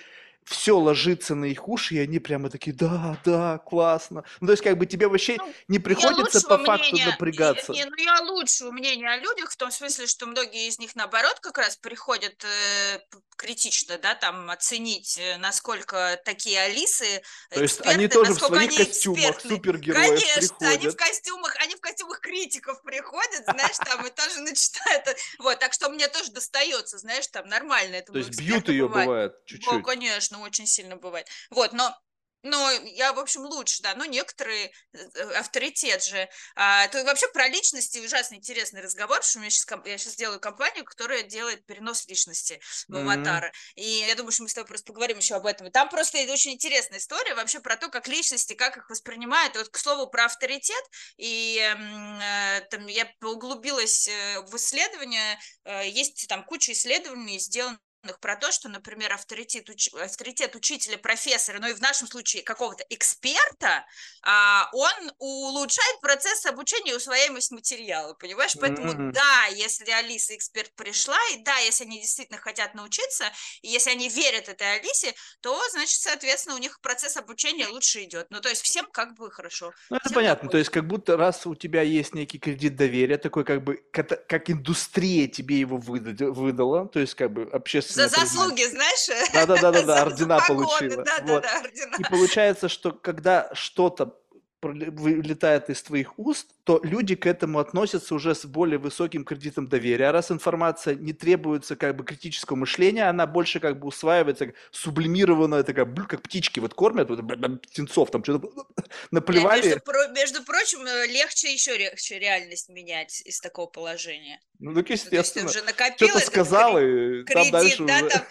всё 0.50 0.80
ложится 0.80 1.36
на 1.36 1.46
их 1.46 1.68
уши, 1.68 1.96
и 1.96 2.00
они 2.00 2.20
прямо 2.20 2.50
такие: 2.50 2.74
"Да, 2.76 3.20
да, 3.26 3.58
классно". 3.60 4.24
Ну, 4.42 4.48
то 4.48 4.54
есть 4.54 4.64
как 4.64 4.78
бы 4.78 4.86
тебе 4.86 5.08
вообще 5.08 5.40
Ну, 5.40 5.56
не 5.68 5.80
приходится 5.80 6.42
по 6.42 6.58
факту 6.58 6.98
мнения, 6.98 7.00
напрягаться? 7.00 7.74
не, 7.74 7.86
ну 7.86 7.96
я 7.98 8.22
лучшего 8.22 8.72
мнения 8.72 9.10
о 9.10 9.18
людях 9.18 9.52
в 9.52 9.58
том 9.58 9.72
смысле, 9.72 10.08
что 10.08 10.26
многие 10.26 10.68
из 10.68 10.80
них, 10.80 10.96
наоборот, 10.96 11.40
как 11.42 11.58
раз 11.58 11.78
приходят, 11.78 12.44
э, 12.44 13.00
критично, 13.38 13.98
да, 13.98 14.16
там 14.16 14.50
оценить, 14.50 15.18
э, 15.18 15.38
насколько 15.38 16.20
такие 16.26 16.60
Алисы 16.62 17.22
То 17.54 17.62
есть 17.62 17.82
они 17.86 18.08
тоже 18.08 18.36
в 18.36 18.42
своих 18.42 18.74
костюмах 18.74 19.42
экспертны. 19.42 19.42
супергероев 19.42 20.28
Конечно, 20.32 20.70
они 20.70 20.88
в 20.88 20.96
приходят? 20.96 20.96
костюмах 20.96 21.56
они 21.60 21.76
в 21.76 21.80
костюмах 21.82 22.20
критиков 22.20 22.82
приходят, 22.84 23.48
знаешь, 23.48 23.80
там 23.84 24.06
и 24.06 24.12
тоже 24.12 24.40
начинают, 24.42 25.08
э 25.08 25.16
Вот, 25.40 25.60
так 25.60 25.74
что 25.74 25.90
мне 25.90 26.08
тоже 26.08 26.32
достается, 26.32 26.98
знаешь, 27.00 27.28
там 27.28 27.48
нормально 27.48 27.96
То 28.12 28.18
есть 28.20 28.32
бьют 28.32 28.70
ее, 28.70 28.90
бывает, 28.90 29.34
чуть-чуть? 29.46 29.86
конечно, 29.86 30.39
очень 30.42 30.68
сильно 30.68 30.96
бывает. 30.96 31.28
Вот, 31.50 31.74
но 31.74 31.96
но 32.44 32.72
я, 32.72 33.12
в 33.14 33.20
общем, 33.20 33.42
лучше, 33.42 33.82
да. 33.84 33.96
Но 33.96 34.06
некоторые, 34.06 34.72
э, 34.94 35.22
авторитет 35.38 36.04
же. 36.04 36.30
А, 36.56 36.86
это 36.86 37.04
вообще 37.04 37.28
про 37.30 37.48
личности 37.50 38.00
ужасно 38.00 38.36
интересный 38.36 38.82
разговор, 38.82 39.18
потому 39.18 39.30
что 39.30 39.40
у 39.40 39.42
меня 39.42 39.52
ком 39.68 39.84
я 39.86 39.98
щас 39.98 40.16
делаю 40.16 40.40
компанию, 40.40 40.86
которая 40.86 41.24
делает 41.24 41.66
перенос 41.66 42.08
личности 42.08 42.62
в 42.88 42.96
аватары. 42.96 43.52
И 43.76 44.06
я 44.08 44.16
думаю, 44.16 44.32
что 44.32 44.44
мы 44.44 44.50
с 44.50 44.54
тобой 44.54 44.68
просто 44.68 44.88
поговорим 44.88 45.18
еще 45.18 45.36
об 45.36 45.46
этом. 45.46 45.68
И 45.68 45.72
там 45.72 45.90
просто 45.90 46.18
и 46.18 46.30
очень 46.30 46.54
интересная 46.54 47.00
история 47.00 47.36
вообще 47.36 47.60
про 47.60 47.76
то, 47.76 47.90
как 47.90 48.08
личности, 48.08 48.54
как 48.54 48.78
их 48.78 48.90
воспринимают. 48.90 49.56
И 49.56 49.58
вот, 49.60 49.70
к 49.70 49.78
слову, 49.78 50.08
про 50.08 50.26
авторитет. 50.26 50.84
И, 51.18 51.58
э, 51.60 52.62
там 52.70 52.88
я 52.88 53.12
углубилась, 53.22 54.08
э, 54.08 54.42
в 54.42 54.56
исследования. 54.56 55.40
Э, 55.66 55.88
есть 55.88 56.26
там 56.28 56.46
куча 56.46 56.72
исследований 56.72 57.40
сделан 57.40 57.80
про 58.22 58.36
то, 58.36 58.52
что, 58.52 58.70
например, 58.70 59.14
авторитет, 59.14 59.70
уч... 59.70 59.90
авторитет 59.94 60.56
учителя, 60.56 60.98
профессора, 60.98 61.60
ну 61.60 61.68
и 61.68 61.74
в 61.74 61.82
нашем 61.82 62.08
случае 62.08 62.44
какого-то 62.44 62.86
эксперта, 62.90 63.86
а, 64.24 64.70
он 64.74 65.12
улучшает 65.18 66.02
процесс 66.02 66.46
обучения 66.46 66.92
и 66.92 66.96
усвояемость 66.96 67.52
материала, 67.52 68.14
понимаешь? 68.14 68.56
Поэтому 68.60 68.94
mm-hmm. 68.94 69.12
да, 69.12 69.46
если 69.52 69.90
Алиса 69.92 70.36
эксперт 70.36 70.74
пришла, 70.76 71.18
и 71.34 71.44
да, 71.44 71.58
если 71.58 71.86
они 71.86 72.00
действительно 72.00 72.40
хотят 72.40 72.74
научиться, 72.74 73.26
и 73.62 73.68
если 73.68 73.92
они 73.92 74.10
верят 74.10 74.48
этой 74.48 74.78
Алисе, 74.78 75.14
то, 75.42 75.62
значит, 75.72 76.00
соответственно, 76.00 76.56
у 76.56 76.60
них 76.60 76.80
процесс 76.82 77.18
обучения 77.18 77.68
лучше 77.68 78.04
идет. 78.04 78.28
Ну, 78.30 78.40
то 78.40 78.50
есть 78.50 78.62
всем 78.62 78.86
как 78.92 79.16
бы 79.16 79.30
хорошо. 79.30 79.74
Ну, 79.90 79.98
это 79.98 80.06
всем 80.06 80.16
понятно, 80.16 80.50
то 80.50 80.58
есть 80.58 80.70
как 80.70 80.88
будто 80.88 81.18
раз 81.18 81.46
у 81.46 81.56
тебя 81.56 81.82
есть 81.82 82.14
некий 82.16 82.40
кредит 82.40 82.76
доверия, 82.76 83.18
такой 83.18 83.44
как 83.44 83.64
бы, 83.64 83.84
как, 83.92 84.28
как 84.28 84.50
индустрия 84.50 85.28
тебе 85.28 85.60
его 85.60 85.78
выдала, 85.78 86.88
то 86.88 87.00
есть 87.00 87.16
как 87.16 87.32
бы 87.32 87.44
общественное 87.44 87.89
за 87.90 88.08
заслуги, 88.08 88.64
знаешь? 88.66 89.32
Да-да-да, 89.34 90.02
ордена 90.02 90.40
получила. 90.48 91.04
Да-да-да, 91.04 91.60
ордена. 91.60 91.96
И 92.00 92.04
получается, 92.04 92.70
что 92.70 92.92
когда 92.92 93.50
что-то 93.54 94.16
вылетает 94.62 95.70
из 95.70 95.82
твоих 95.82 96.18
уст, 96.20 96.50
то 96.64 96.80
люди 96.84 97.16
к 97.16 97.26
этому 97.26 97.60
относятся 97.60 98.14
уже 98.14 98.36
с 98.36 98.46
более 98.46 98.78
высоким 98.78 99.24
кредитом 99.24 99.68
доверия. 99.68 100.10
А 100.10 100.12
раз 100.12 100.32
информация 100.32 100.96
не 100.96 101.14
требуется 101.14 101.76
как 101.76 101.96
бы 101.96 102.04
критического 102.04 102.58
мышления, 102.58 103.10
она 103.10 103.26
больше 103.26 103.60
как 103.60 103.80
бы 103.80 103.88
усваивается, 103.88 104.54
сублимированная, 104.72 105.64
такая, 105.64 105.86
как 105.86 106.22
птички 106.22 106.60
вот 106.60 106.74
кормят, 106.74 107.10
вот, 107.10 107.22
птенцов 107.62 108.12
там 108.12 108.24
что-то 108.24 108.52
наплевали. 109.12 109.68
Между, 109.68 110.14
между 110.14 110.44
прочим, 110.44 110.86
э, 110.86 111.08
легче 111.08 111.52
еще 111.54 111.78
легче 111.78 112.20
реальность 112.20 112.70
менять 112.70 113.22
из 113.22 113.40
такого 113.40 113.68
положения. 113.68 114.40
Ну 114.60 114.74
так 114.74 114.90
естественно. 114.90 115.46
Ну, 115.46 115.86
что-то 115.96 116.20
сказал, 116.20 116.78
и 116.80 117.24
кредит, 117.24 117.34
там 117.34 117.52
дальше 117.52 117.84
да, 117.86 117.98
уже... 118.00 118.10
Там, 118.10 118.22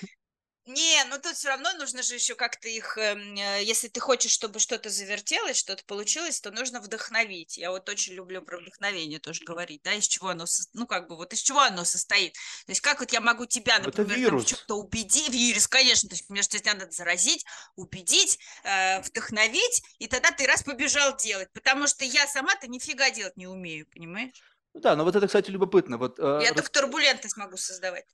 не, 0.68 1.04
ну 1.04 1.18
тут 1.18 1.34
все 1.34 1.48
равно 1.48 1.72
нужно 1.72 2.02
же 2.02 2.14
еще 2.14 2.34
как-то 2.34 2.68
их, 2.68 2.96
эм, 2.98 3.36
э, 3.36 3.64
если 3.64 3.88
ты 3.88 4.00
хочешь, 4.00 4.30
чтобы 4.30 4.60
что-то 4.60 4.90
завертелось, 4.90 5.56
что-то 5.56 5.84
получилось, 5.84 6.40
то 6.40 6.50
нужно 6.50 6.80
вдохновить. 6.80 7.56
Я 7.56 7.70
вот 7.70 7.88
очень 7.88 8.14
люблю 8.14 8.42
про 8.42 8.58
вдохновение 8.58 9.18
тоже 9.18 9.44
говорить, 9.44 9.82
да, 9.82 9.94
из 9.94 10.06
чего 10.06 10.28
оно, 10.28 10.44
ну 10.74 10.86
как 10.86 11.08
бы 11.08 11.16
вот 11.16 11.32
из 11.32 11.40
чего 11.40 11.60
оно 11.60 11.84
состоит. 11.84 12.34
То 12.66 12.72
есть 12.72 12.80
как 12.80 13.00
вот 13.00 13.12
я 13.12 13.20
могу 13.20 13.46
тебя, 13.46 13.78
например, 13.78 14.36
в 14.36 14.44
чем-то 14.44 14.74
убедить, 14.76 15.30
вирус, 15.30 15.66
конечно, 15.66 16.08
то 16.08 16.14
есть 16.14 16.28
мне 16.28 16.42
что 16.42 16.58
тебя 16.58 16.74
надо 16.74 16.90
заразить, 16.90 17.44
убедить, 17.74 18.38
э, 18.64 19.00
вдохновить, 19.00 19.82
и 19.98 20.06
тогда 20.06 20.30
ты 20.30 20.46
раз 20.46 20.62
побежал 20.62 21.16
делать, 21.16 21.50
потому 21.52 21.86
что 21.86 22.04
я 22.04 22.26
сама-то 22.26 22.68
нифига 22.68 23.10
делать 23.10 23.36
не 23.36 23.46
умею, 23.46 23.86
понимаешь? 23.92 24.32
Ну 24.74 24.80
да, 24.80 24.94
но 24.96 25.04
вот 25.04 25.16
это, 25.16 25.26
кстати, 25.26 25.50
любопытно. 25.50 25.96
Вот, 25.96 26.18
э, 26.18 26.40
я 26.42 26.52
только 26.52 26.70
турбулентность 26.70 27.36
могу 27.36 27.56
создавать 27.56 28.04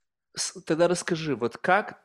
тогда 0.66 0.88
расскажи, 0.88 1.36
вот 1.36 1.56
как 1.58 2.02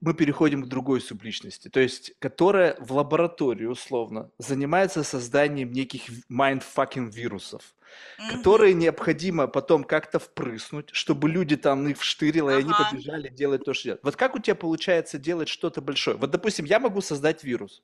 мы 0.00 0.14
переходим 0.14 0.62
к 0.62 0.66
другой 0.66 1.00
субличности, 1.00 1.68
то 1.68 1.80
есть, 1.80 2.12
которая 2.18 2.76
в 2.80 2.92
лаборатории, 2.92 3.66
условно, 3.66 4.30
занимается 4.38 5.02
созданием 5.02 5.72
неких 5.72 6.02
mindfucking 6.30 7.10
вирусов, 7.10 7.74
mm-hmm. 8.18 8.36
которые 8.36 8.74
необходимо 8.74 9.46
потом 9.46 9.84
как-то 9.84 10.18
впрыснуть, 10.18 10.88
чтобы 10.92 11.28
люди 11.28 11.56
там 11.56 11.86
их 11.88 11.98
вштырило, 11.98 12.50
ага. 12.50 12.60
и 12.60 12.62
они 12.62 12.72
побежали 12.72 13.28
делать 13.28 13.64
то, 13.64 13.74
что 13.74 13.84
делают. 13.84 14.04
Вот 14.04 14.16
как 14.16 14.34
у 14.34 14.38
тебя 14.38 14.54
получается 14.54 15.18
делать 15.18 15.48
что-то 15.48 15.82
большое? 15.82 16.16
Вот, 16.16 16.30
допустим, 16.30 16.64
я 16.64 16.80
могу 16.80 17.00
создать 17.00 17.44
вирус, 17.44 17.82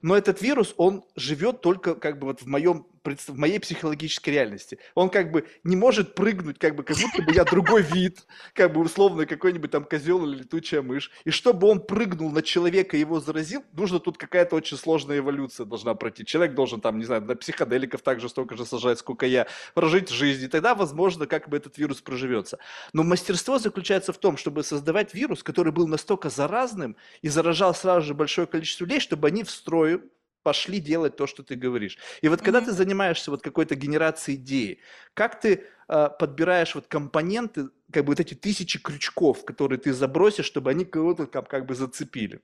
но 0.00 0.16
этот 0.16 0.40
вирус, 0.40 0.74
он 0.76 1.04
живет 1.16 1.60
только 1.60 1.94
как 1.94 2.18
бы 2.18 2.28
вот 2.28 2.42
в 2.42 2.46
моем 2.46 2.86
в 3.04 3.38
моей 3.38 3.58
психологической 3.58 4.34
реальности. 4.34 4.78
Он 4.94 5.08
как 5.08 5.30
бы 5.30 5.46
не 5.64 5.76
может 5.76 6.14
прыгнуть, 6.14 6.58
как 6.58 6.76
бы 6.76 6.82
как 6.82 6.96
будто 6.96 7.22
бы 7.22 7.32
я 7.32 7.44
другой 7.44 7.82
вид, 7.82 8.26
как 8.54 8.72
бы 8.72 8.80
условно 8.80 9.24
какой-нибудь 9.26 9.70
там 9.70 9.84
козел 9.84 10.26
или 10.26 10.40
летучая 10.40 10.82
мышь. 10.82 11.10
И 11.24 11.30
чтобы 11.48 11.68
он 11.68 11.80
прыгнул 11.80 12.30
на 12.30 12.42
человека 12.42 12.94
и 12.98 13.00
его 13.00 13.20
заразил, 13.20 13.64
нужно 13.72 14.00
тут 14.00 14.18
какая-то 14.18 14.54
очень 14.54 14.76
сложная 14.76 15.16
эволюция 15.16 15.64
должна 15.64 15.94
пройти. 15.94 16.22
Человек 16.22 16.54
должен 16.54 16.82
там, 16.82 16.98
не 16.98 17.06
знаю, 17.06 17.22
на 17.22 17.34
психоделиков 17.36 18.02
также 18.02 18.28
столько 18.28 18.54
же 18.54 18.66
сажать, 18.66 18.98
сколько 18.98 19.24
я, 19.24 19.46
прожить 19.72 20.10
жизнь. 20.10 20.44
И 20.44 20.48
тогда, 20.48 20.74
возможно, 20.74 21.26
как 21.26 21.48
бы 21.48 21.56
этот 21.56 21.78
вирус 21.78 22.02
проживется. 22.02 22.58
Но 22.92 23.02
мастерство 23.02 23.58
заключается 23.58 24.12
в 24.12 24.18
том, 24.18 24.36
чтобы 24.36 24.62
создавать 24.62 25.14
вирус, 25.14 25.42
который 25.42 25.72
был 25.72 25.88
настолько 25.88 26.28
заразным 26.28 26.96
и 27.22 27.30
заражал 27.30 27.74
сразу 27.74 28.08
же 28.08 28.12
большое 28.12 28.46
количество 28.46 28.84
людей, 28.84 29.00
чтобы 29.00 29.28
они 29.28 29.42
в 29.42 29.50
строю 29.50 30.02
пошли 30.42 30.80
делать 30.80 31.16
то, 31.16 31.26
что 31.26 31.42
ты 31.42 31.56
говоришь. 31.56 31.98
И 32.22 32.28
вот 32.28 32.42
когда 32.42 32.60
mm-hmm. 32.60 32.64
ты 32.64 32.72
занимаешься 32.72 33.30
вот 33.30 33.42
какой-то 33.42 33.74
генерацией 33.74 34.38
идеи, 34.38 34.80
как 35.14 35.40
ты 35.40 35.66
э, 35.88 36.08
подбираешь 36.18 36.74
вот 36.74 36.86
компоненты, 36.86 37.68
как 37.92 38.04
бы 38.04 38.12
вот 38.12 38.20
эти 38.20 38.34
тысячи 38.34 38.78
крючков, 38.78 39.44
которые 39.44 39.78
ты 39.78 39.92
забросишь, 39.92 40.46
чтобы 40.46 40.70
они 40.70 40.84
кого-то 40.84 41.26
как, 41.26 41.48
как 41.48 41.66
бы 41.66 41.74
зацепили? 41.74 42.42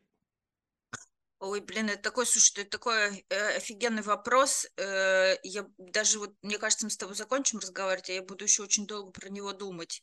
Ой, 1.41 1.61
блин, 1.61 1.91
это 1.91 2.03
такой, 2.03 2.25
слушай, 2.25 2.63
это 2.63 2.71
такой 2.71 3.27
э, 3.29 3.57
офигенный 3.57 4.03
вопрос. 4.03 4.67
Э, 4.79 5.37
я 5.43 5.67
даже 5.77 6.19
вот, 6.19 6.35
мне 6.41 6.57
кажется, 6.59 6.87
мы 6.87 6.91
с 6.91 6.97
тобой 6.97 7.15
закончим 7.17 7.59
разговаривать, 7.59 8.09
а 8.09 8.15
я 8.15 8.23
буду 8.23 8.45
еще 8.45 8.63
очень 8.63 8.87
долго 8.87 9.11
про 9.13 9.29
него 9.29 9.53
думать. 9.53 10.03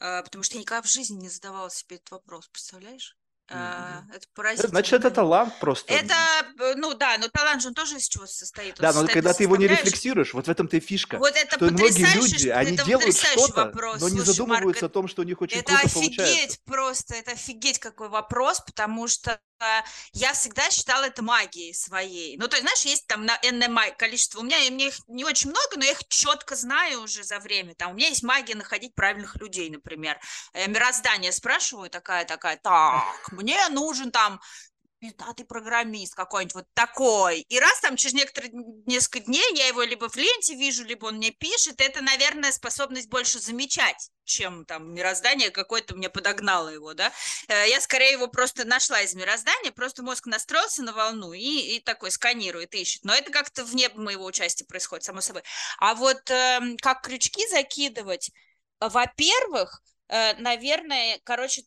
Э, 0.00 0.22
потому 0.22 0.44
что 0.44 0.56
я 0.56 0.60
никогда 0.60 0.82
в 0.82 0.90
жизни 0.90 1.18
не 1.18 1.30
задавала 1.30 1.70
себе 1.70 1.96
этот 1.96 2.10
вопрос, 2.10 2.48
представляешь? 2.48 3.16
А, 3.54 4.02
это 4.14 4.26
поразительно. 4.34 4.68
Значит, 4.70 4.92
это 4.94 5.10
талант 5.10 5.58
просто. 5.60 5.92
Это, 5.92 6.14
ну 6.76 6.94
да, 6.94 7.18
но 7.18 7.28
талант 7.28 7.62
же 7.62 7.68
он 7.68 7.74
тоже 7.74 7.96
из 7.96 8.08
чего 8.08 8.26
состоит. 8.26 8.80
Он 8.80 8.82
да, 8.82 8.92
но 8.92 9.06
когда 9.06 9.32
ты 9.32 9.42
его 9.42 9.56
не 9.56 9.66
рефлексируешь, 9.66 10.34
вот 10.34 10.46
в 10.46 10.50
этом-то 10.50 10.76
и 10.76 10.80
фишка. 10.80 11.18
Вот 11.18 11.34
это 11.36 11.56
что 11.56 11.66
многие 11.66 12.14
люди, 12.14 12.48
они 12.48 12.76
делают 12.76 13.16
что-то, 13.16 13.66
вопрос. 13.66 14.00
но 14.00 14.08
не 14.08 14.16
Слушай, 14.16 14.26
задумываются 14.26 14.84
Марк, 14.84 14.92
о 14.92 14.94
том, 14.94 15.08
что 15.08 15.22
у 15.22 15.24
них 15.24 15.40
очень 15.40 15.58
это 15.58 15.74
круто 15.74 15.86
офигеть 15.86 16.16
получается. 16.16 16.58
просто, 16.64 17.14
это 17.14 17.32
офигеть 17.32 17.78
какой 17.78 18.08
вопрос, 18.08 18.60
потому 18.60 19.08
что 19.08 19.38
я 20.12 20.32
всегда 20.32 20.68
считала 20.70 21.04
это 21.04 21.22
магией 21.22 21.74
своей. 21.74 22.36
Ну, 22.36 22.48
то 22.48 22.56
есть, 22.56 22.62
знаешь, 22.62 22.82
есть 22.82 23.06
там 23.06 23.24
на 23.24 23.38
энное 23.42 23.92
количество. 23.92 24.40
У 24.40 24.42
меня, 24.42 24.58
мне 24.70 24.88
их 24.88 24.96
не 25.06 25.24
очень 25.24 25.50
много, 25.50 25.76
но 25.76 25.84
я 25.84 25.92
их 25.92 26.00
четко 26.08 26.56
знаю 26.56 27.02
уже 27.02 27.22
за 27.22 27.38
время. 27.38 27.74
Там 27.74 27.92
у 27.92 27.94
меня 27.94 28.08
есть 28.08 28.22
магия 28.22 28.54
находить 28.54 28.94
правильных 28.94 29.36
людей, 29.36 29.70
например. 29.70 30.18
Я 30.54 30.66
мироздание 30.66 31.32
спрашиваю, 31.32 31.90
такая, 31.90 32.24
такая, 32.24 32.56
так, 32.56 33.04
мне 33.42 33.68
нужен 33.68 34.10
там 34.10 34.40
пиздатый 35.02 35.44
программист 35.44 36.14
какой-нибудь 36.14 36.54
вот 36.54 36.66
такой. 36.74 37.40
И 37.40 37.58
раз 37.58 37.80
там 37.80 37.96
через 37.96 38.14
некоторые 38.14 38.52
несколько 38.86 39.18
дней 39.18 39.44
я 39.56 39.66
его 39.66 39.82
либо 39.82 40.08
в 40.08 40.16
ленте 40.16 40.54
вижу, 40.54 40.84
либо 40.84 41.06
он 41.06 41.16
мне 41.16 41.32
пишет, 41.32 41.80
это, 41.80 42.02
наверное, 42.02 42.52
способность 42.52 43.08
больше 43.08 43.40
замечать, 43.40 44.10
чем 44.22 44.64
там 44.64 44.94
мироздание 44.94 45.50
какое-то 45.50 45.96
мне 45.96 46.08
подогнало 46.08 46.68
его, 46.68 46.94
да. 46.94 47.12
Э, 47.48 47.68
я 47.68 47.80
скорее 47.80 48.12
его 48.12 48.28
просто 48.28 48.64
нашла 48.64 49.00
из 49.00 49.12
мироздания, 49.14 49.72
просто 49.72 50.04
мозг 50.04 50.26
настроился 50.26 50.84
на 50.84 50.92
волну 50.92 51.32
и, 51.32 51.76
и 51.76 51.80
такой 51.80 52.12
сканирует, 52.12 52.72
ищет. 52.76 53.04
Но 53.04 53.12
это 53.12 53.32
как-то 53.32 53.64
вне 53.64 53.88
моего 53.96 54.24
участия 54.24 54.64
происходит, 54.64 55.04
само 55.04 55.20
собой. 55.20 55.42
А 55.78 55.96
вот 55.96 56.30
э, 56.30 56.60
как 56.80 57.02
крючки 57.02 57.44
закидывать, 57.48 58.30
во-первых, 58.78 59.82
э, 60.06 60.34
наверное, 60.34 61.18
короче, 61.24 61.62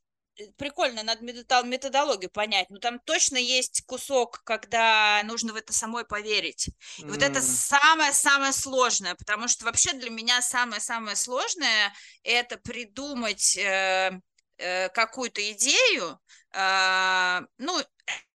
прикольно, 0.57 1.03
надо 1.03 1.23
методологию 1.23 2.29
понять, 2.29 2.69
но 2.69 2.79
там 2.79 2.99
точно 2.99 3.37
есть 3.37 3.83
кусок, 3.85 4.41
когда 4.43 5.21
нужно 5.23 5.53
в 5.53 5.55
это 5.55 5.73
самой 5.73 6.05
поверить. 6.05 6.69
И 6.97 7.03
mm. 7.03 7.09
вот 7.09 7.21
это 7.21 7.41
самое-самое 7.41 8.53
сложное, 8.53 9.15
потому 9.15 9.47
что 9.47 9.65
вообще 9.65 9.93
для 9.93 10.09
меня 10.09 10.41
самое-самое 10.41 11.15
сложное 11.15 11.93
это 12.23 12.57
придумать 12.57 13.57
э, 13.57 14.11
э, 14.57 14.89
какую-то 14.89 15.41
идею, 15.51 16.19
э, 16.53 17.41
ну, 17.57 17.81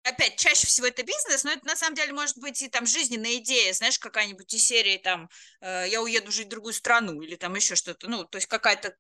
опять, 0.03 0.37
чаще 0.37 0.67
всего 0.67 0.87
это 0.87 1.03
бизнес, 1.03 1.43
но 1.43 1.51
это 1.51 1.65
на 1.65 1.75
самом 1.75 1.95
деле 1.95 2.13
может 2.13 2.37
быть 2.37 2.61
и 2.61 2.69
там 2.69 2.85
жизненная 2.85 3.37
идея, 3.37 3.73
знаешь, 3.73 3.99
какая-нибудь 3.99 4.53
из 4.53 4.63
серии 4.63 4.97
там 4.97 5.29
э, 5.61 5.85
«Я 5.89 6.01
уеду 6.01 6.31
жить 6.31 6.47
в 6.47 6.49
другую 6.49 6.73
страну» 6.73 7.21
или 7.21 7.35
там 7.35 7.55
еще 7.55 7.75
что-то, 7.75 8.07
ну, 8.07 8.23
то 8.25 8.37
есть 8.37 8.47
какая-то 8.47 8.95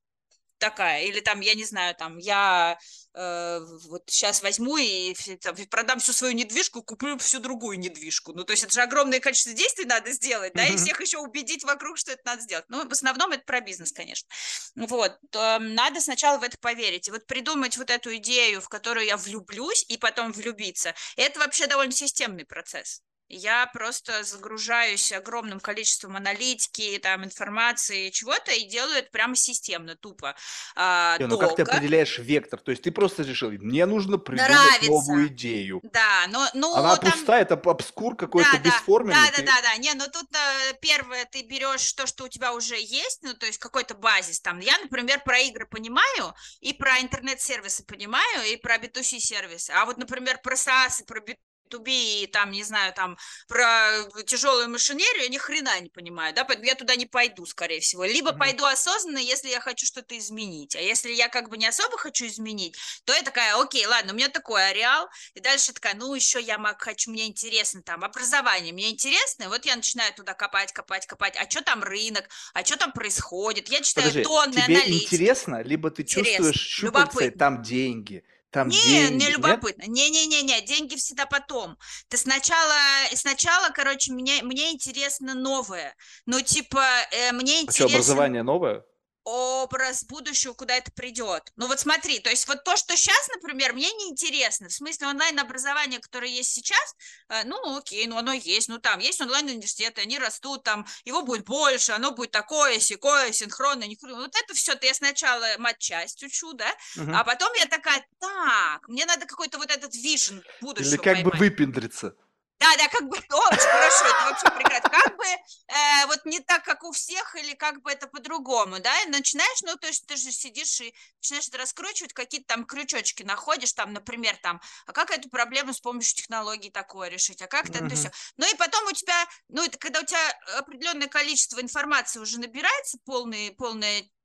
такая, 0.57 1.03
или 1.03 1.19
там, 1.19 1.39
я 1.39 1.53
не 1.53 1.63
знаю, 1.63 1.95
там, 1.95 2.17
я 2.17 2.77
э, 3.13 3.59
вот 3.89 4.03
сейчас 4.07 4.41
возьму 4.41 4.77
и 4.77 5.13
там, 5.41 5.55
продам 5.69 5.99
всю 5.99 6.13
свою 6.13 6.33
недвижку, 6.33 6.83
куплю 6.83 7.17
всю 7.17 7.39
другую 7.39 7.79
недвижку. 7.79 8.33
Ну, 8.33 8.43
то 8.43 8.51
есть 8.51 8.63
это 8.63 8.73
же 8.73 8.81
огромное 8.81 9.19
количество 9.19 9.53
действий 9.53 9.85
надо 9.85 10.11
сделать, 10.11 10.53
да, 10.53 10.65
и 10.65 10.77
всех 10.77 11.01
еще 11.01 11.19
убедить 11.19 11.63
вокруг, 11.63 11.97
что 11.97 12.11
это 12.11 12.21
надо 12.25 12.41
сделать. 12.41 12.65
Ну, 12.69 12.87
в 12.87 12.91
основном 12.91 13.31
это 13.31 13.43
про 13.43 13.61
бизнес, 13.61 13.91
конечно. 13.91 14.27
Вот, 14.75 15.17
надо 15.33 16.01
сначала 16.01 16.37
в 16.37 16.43
это 16.43 16.57
поверить, 16.59 17.07
и 17.07 17.11
вот 17.11 17.25
придумать 17.25 17.77
вот 17.77 17.89
эту 17.89 18.15
идею, 18.17 18.61
в 18.61 18.69
которую 18.69 19.05
я 19.05 19.17
влюблюсь, 19.17 19.85
и 19.87 19.97
потом 19.97 20.31
влюбиться, 20.31 20.93
это 21.15 21.39
вообще 21.39 21.67
довольно 21.67 21.91
системный 21.91 22.45
процесс. 22.45 23.01
Я 23.29 23.67
просто 23.67 24.23
загружаюсь 24.23 25.11
огромным 25.11 25.59
количеством 25.59 26.15
аналитики, 26.15 26.99
там, 27.01 27.23
информации, 27.23 28.09
чего-то, 28.09 28.51
и 28.51 28.65
делаю 28.65 28.97
это 28.97 29.09
прямо 29.11 29.35
системно, 29.35 29.95
тупо. 29.95 30.35
А, 30.75 31.17
Не, 31.19 31.27
ну 31.27 31.37
как 31.37 31.55
ты 31.55 31.63
определяешь 31.63 32.19
вектор? 32.19 32.59
То 32.59 32.71
есть 32.71 32.83
ты 32.83 32.91
просто 32.91 33.23
решил, 33.23 33.51
мне 33.51 33.85
нужно 33.85 34.17
придумать 34.17 34.51
Нравится. 34.51 34.91
новую 34.91 35.27
идею. 35.27 35.81
Да, 35.91 36.25
но... 36.29 36.47
Ну, 36.53 36.73
Она 36.75 36.95
там... 36.97 37.11
пустая, 37.11 37.41
это 37.41 37.55
обскур 37.55 38.15
какой-то 38.15 38.51
да, 38.53 38.59
бесформенный. 38.59 39.15
Да, 39.15 39.37
да, 39.37 39.43
да, 39.43 39.61
да, 39.61 39.77
не, 39.77 39.93
ну 39.93 40.05
тут 40.11 40.27
э, 40.33 40.73
первое, 40.81 41.25
ты 41.25 41.43
берешь 41.43 41.93
то, 41.93 42.07
что 42.07 42.25
у 42.25 42.27
тебя 42.27 42.53
уже 42.53 42.75
есть, 42.75 43.23
ну 43.23 43.33
то 43.33 43.45
есть 43.45 43.57
какой-то 43.57 43.95
базис 43.95 44.39
там. 44.39 44.59
Я, 44.59 44.77
например, 44.79 45.21
про 45.23 45.39
игры 45.39 45.67
понимаю, 45.67 46.33
и 46.61 46.73
про 46.73 46.99
интернет-сервисы 46.99 47.85
понимаю, 47.85 48.45
и 48.51 48.55
про 48.57 48.77
B2C 48.77 49.19
сервисы. 49.19 49.71
А 49.71 49.85
вот, 49.85 49.97
например, 49.97 50.39
про 50.41 50.55
SaaS 50.55 51.01
и 51.01 51.05
про 51.05 51.21
B2B, 51.67 52.27
там, 52.27 52.51
не 52.51 52.63
знаю, 52.63 52.93
там, 52.93 53.17
про 53.47 54.03
тяжелую 54.25 54.69
машинерию, 54.69 55.23
я 55.23 55.29
ни 55.29 55.37
хрена 55.37 55.79
не 55.79 55.89
понимаю, 55.89 56.33
да, 56.33 56.43
поэтому 56.43 56.67
я 56.67 56.75
туда 56.75 56.95
не 56.95 57.05
пойду, 57.05 57.45
скорее 57.45 57.79
всего. 57.79 58.03
Либо 58.05 58.31
mm-hmm. 58.31 58.37
пойду 58.37 58.65
осознанно, 58.65 59.17
если 59.17 59.49
я 59.49 59.59
хочу 59.59 59.85
что-то 59.85 60.17
изменить, 60.17 60.75
а 60.75 60.79
если 60.79 61.11
я 61.11 61.27
как 61.27 61.49
бы 61.49 61.57
не 61.57 61.67
особо 61.67 61.97
хочу 61.97 62.25
изменить, 62.27 62.77
то 63.05 63.13
я 63.13 63.21
такая, 63.23 63.55
окей, 63.55 63.85
ладно, 63.85 64.13
у 64.13 64.15
меня 64.15 64.29
такой 64.29 64.69
ареал, 64.69 65.07
и 65.33 65.39
дальше 65.39 65.73
такая, 65.73 65.95
ну, 65.95 66.13
еще 66.13 66.41
я 66.41 66.57
хочу, 66.79 67.11
мне 67.11 67.27
интересно 67.27 67.81
там 67.81 68.03
образование, 68.03 68.73
мне 68.73 68.89
интересно, 68.89 69.43
и 69.43 69.47
вот 69.47 69.65
я 69.65 69.75
начинаю 69.75 70.13
туда 70.13 70.33
копать, 70.33 70.71
копать, 70.71 71.05
копать, 71.05 71.35
а 71.37 71.49
что 71.49 71.61
там 71.61 71.83
рынок, 71.83 72.29
а 72.53 72.63
что 72.63 72.77
там 72.77 72.91
происходит, 72.91 73.69
я 73.69 73.81
читаю 73.81 74.07
Подожди, 74.07 74.23
тонны 74.23 74.53
тебе 74.53 74.77
аналитики. 74.77 75.15
интересно, 75.15 75.61
либо 75.61 75.89
ты 75.89 76.01
интересно, 76.01 76.51
чувствуешь 76.51 76.67
щупальца, 76.69 77.31
там 77.31 77.61
деньги, 77.61 78.23
там 78.57 78.69
не, 78.69 78.81
деньги, 78.81 79.13
мне 79.13 79.29
любопытно. 79.29 79.83
Не-не-не-не, 79.83 80.61
деньги 80.61 80.95
всегда 80.95 81.27
потом. 81.27 81.77
Ты 82.07 82.17
сначала, 82.17 82.73
сначала, 83.13 83.69
короче, 83.69 84.11
мне, 84.13 84.41
мне 84.41 84.71
интересно 84.71 85.35
новое. 85.35 85.95
Ну, 86.25 86.41
типа, 86.41 86.83
э, 87.11 87.33
мне 87.33 87.61
интересно... 87.61 87.85
А 87.85 87.89
что, 87.89 87.97
образование 87.97 88.41
новое? 88.41 88.83
Образ 89.27 90.05
будущего, 90.05 90.53
куда 90.53 90.75
это 90.77 90.89
придет. 90.93 91.51
Ну 91.57 91.67
вот 91.67 91.81
смотри, 91.81 92.19
то 92.19 92.29
есть 92.29 92.47
вот 92.47 92.63
то, 92.63 92.77
что 92.77 92.95
сейчас, 92.95 93.27
например, 93.35 93.73
мне 93.73 93.91
не 93.91 94.09
интересно, 94.09 94.69
в 94.69 94.73
смысле 94.73 95.07
онлайн-образование, 95.07 95.99
которое 95.99 96.31
есть 96.31 96.53
сейчас, 96.53 96.95
э, 97.27 97.43
ну 97.43 97.77
окей, 97.77 98.07
ну 98.07 98.17
оно 98.17 98.31
есть, 98.31 98.69
ну 98.69 98.79
там 98.79 98.99
есть 98.99 99.19
онлайн-университеты, 99.19 100.01
они 100.01 100.17
растут, 100.17 100.63
там 100.63 100.85
его 101.03 101.23
будет 101.23 101.43
больше, 101.43 101.91
оно 101.91 102.11
будет 102.11 102.31
такое, 102.31 102.79
секое, 102.79 103.33
синхронное, 103.33 103.89
не 103.89 103.97
вот 104.01 104.33
это 104.33 104.53
все-то 104.53 104.87
я 104.87 104.93
сначала 104.93 105.45
матчасть 105.57 106.23
учу, 106.23 106.53
да, 106.53 106.73
угу. 106.95 107.11
а 107.13 107.25
потом 107.25 107.51
я 107.55 107.65
такая, 107.65 108.07
так, 108.21 108.87
мне 108.87 109.05
надо 109.05 109.25
какой-то 109.25 109.57
вот 109.57 109.69
этот 109.69 109.93
вижен 109.93 110.41
будущего 110.61 110.87
Или 110.87 110.95
как 110.95 111.15
поймать. 111.15 111.33
бы 111.33 111.37
выпендриться. 111.37 112.15
Да, 112.59 112.75
да, 112.75 112.87
как 112.87 113.07
бы 113.07 113.17
очень 113.17 113.59
хорошо, 113.59 114.05
это 114.05 114.23
вообще 114.25 114.49
прекрасно. 114.57 114.89
Как 114.89 115.17
бы 115.17 115.25
э, 115.25 116.05
вот 116.07 116.25
не 116.25 116.39
так, 116.39 116.63
как 116.63 116.83
у 116.83 116.91
всех, 116.91 117.35
или 117.35 117.53
как 117.53 117.81
бы 117.81 117.91
это 117.91 118.07
по-другому, 118.07 118.79
да, 118.79 119.01
и 119.01 119.09
начинаешь, 119.09 119.61
ну, 119.61 119.75
то 119.75 119.87
есть 119.87 120.05
ты 120.07 120.15
же 120.15 120.31
сидишь 120.31 120.81
и 120.81 120.93
начинаешь 121.19 121.47
это 121.47 121.59
раскручивать, 121.59 122.13
какие-то 122.13 122.47
там 122.47 122.65
крючочки 122.65 123.23
находишь, 123.23 123.73
там, 123.73 123.93
например, 123.93 124.35
там, 124.41 124.59
а 124.87 124.91
как 124.91 125.11
эту 125.11 125.29
проблему 125.29 125.73
с 125.73 125.79
помощью 125.79 126.15
технологий 126.15 126.71
такое 126.71 127.09
решить, 127.09 127.41
а 127.41 127.47
как 127.47 127.69
это, 127.69 127.79
uh-huh. 127.79 127.95
все. 127.95 128.11
Ну, 128.37 128.51
и 128.51 128.55
потом 128.55 128.87
у 128.87 128.91
тебя, 128.91 129.27
ну, 129.49 129.63
это 129.63 129.77
когда 129.77 129.99
у 129.99 130.05
тебя 130.05 130.19
определенное 130.57 131.07
количество 131.07 131.61
информации 131.61 132.19
уже 132.19 132.39
набирается, 132.39 132.97
полный, 133.05 133.51
полное 133.51 134.01
Э, 134.01 134.16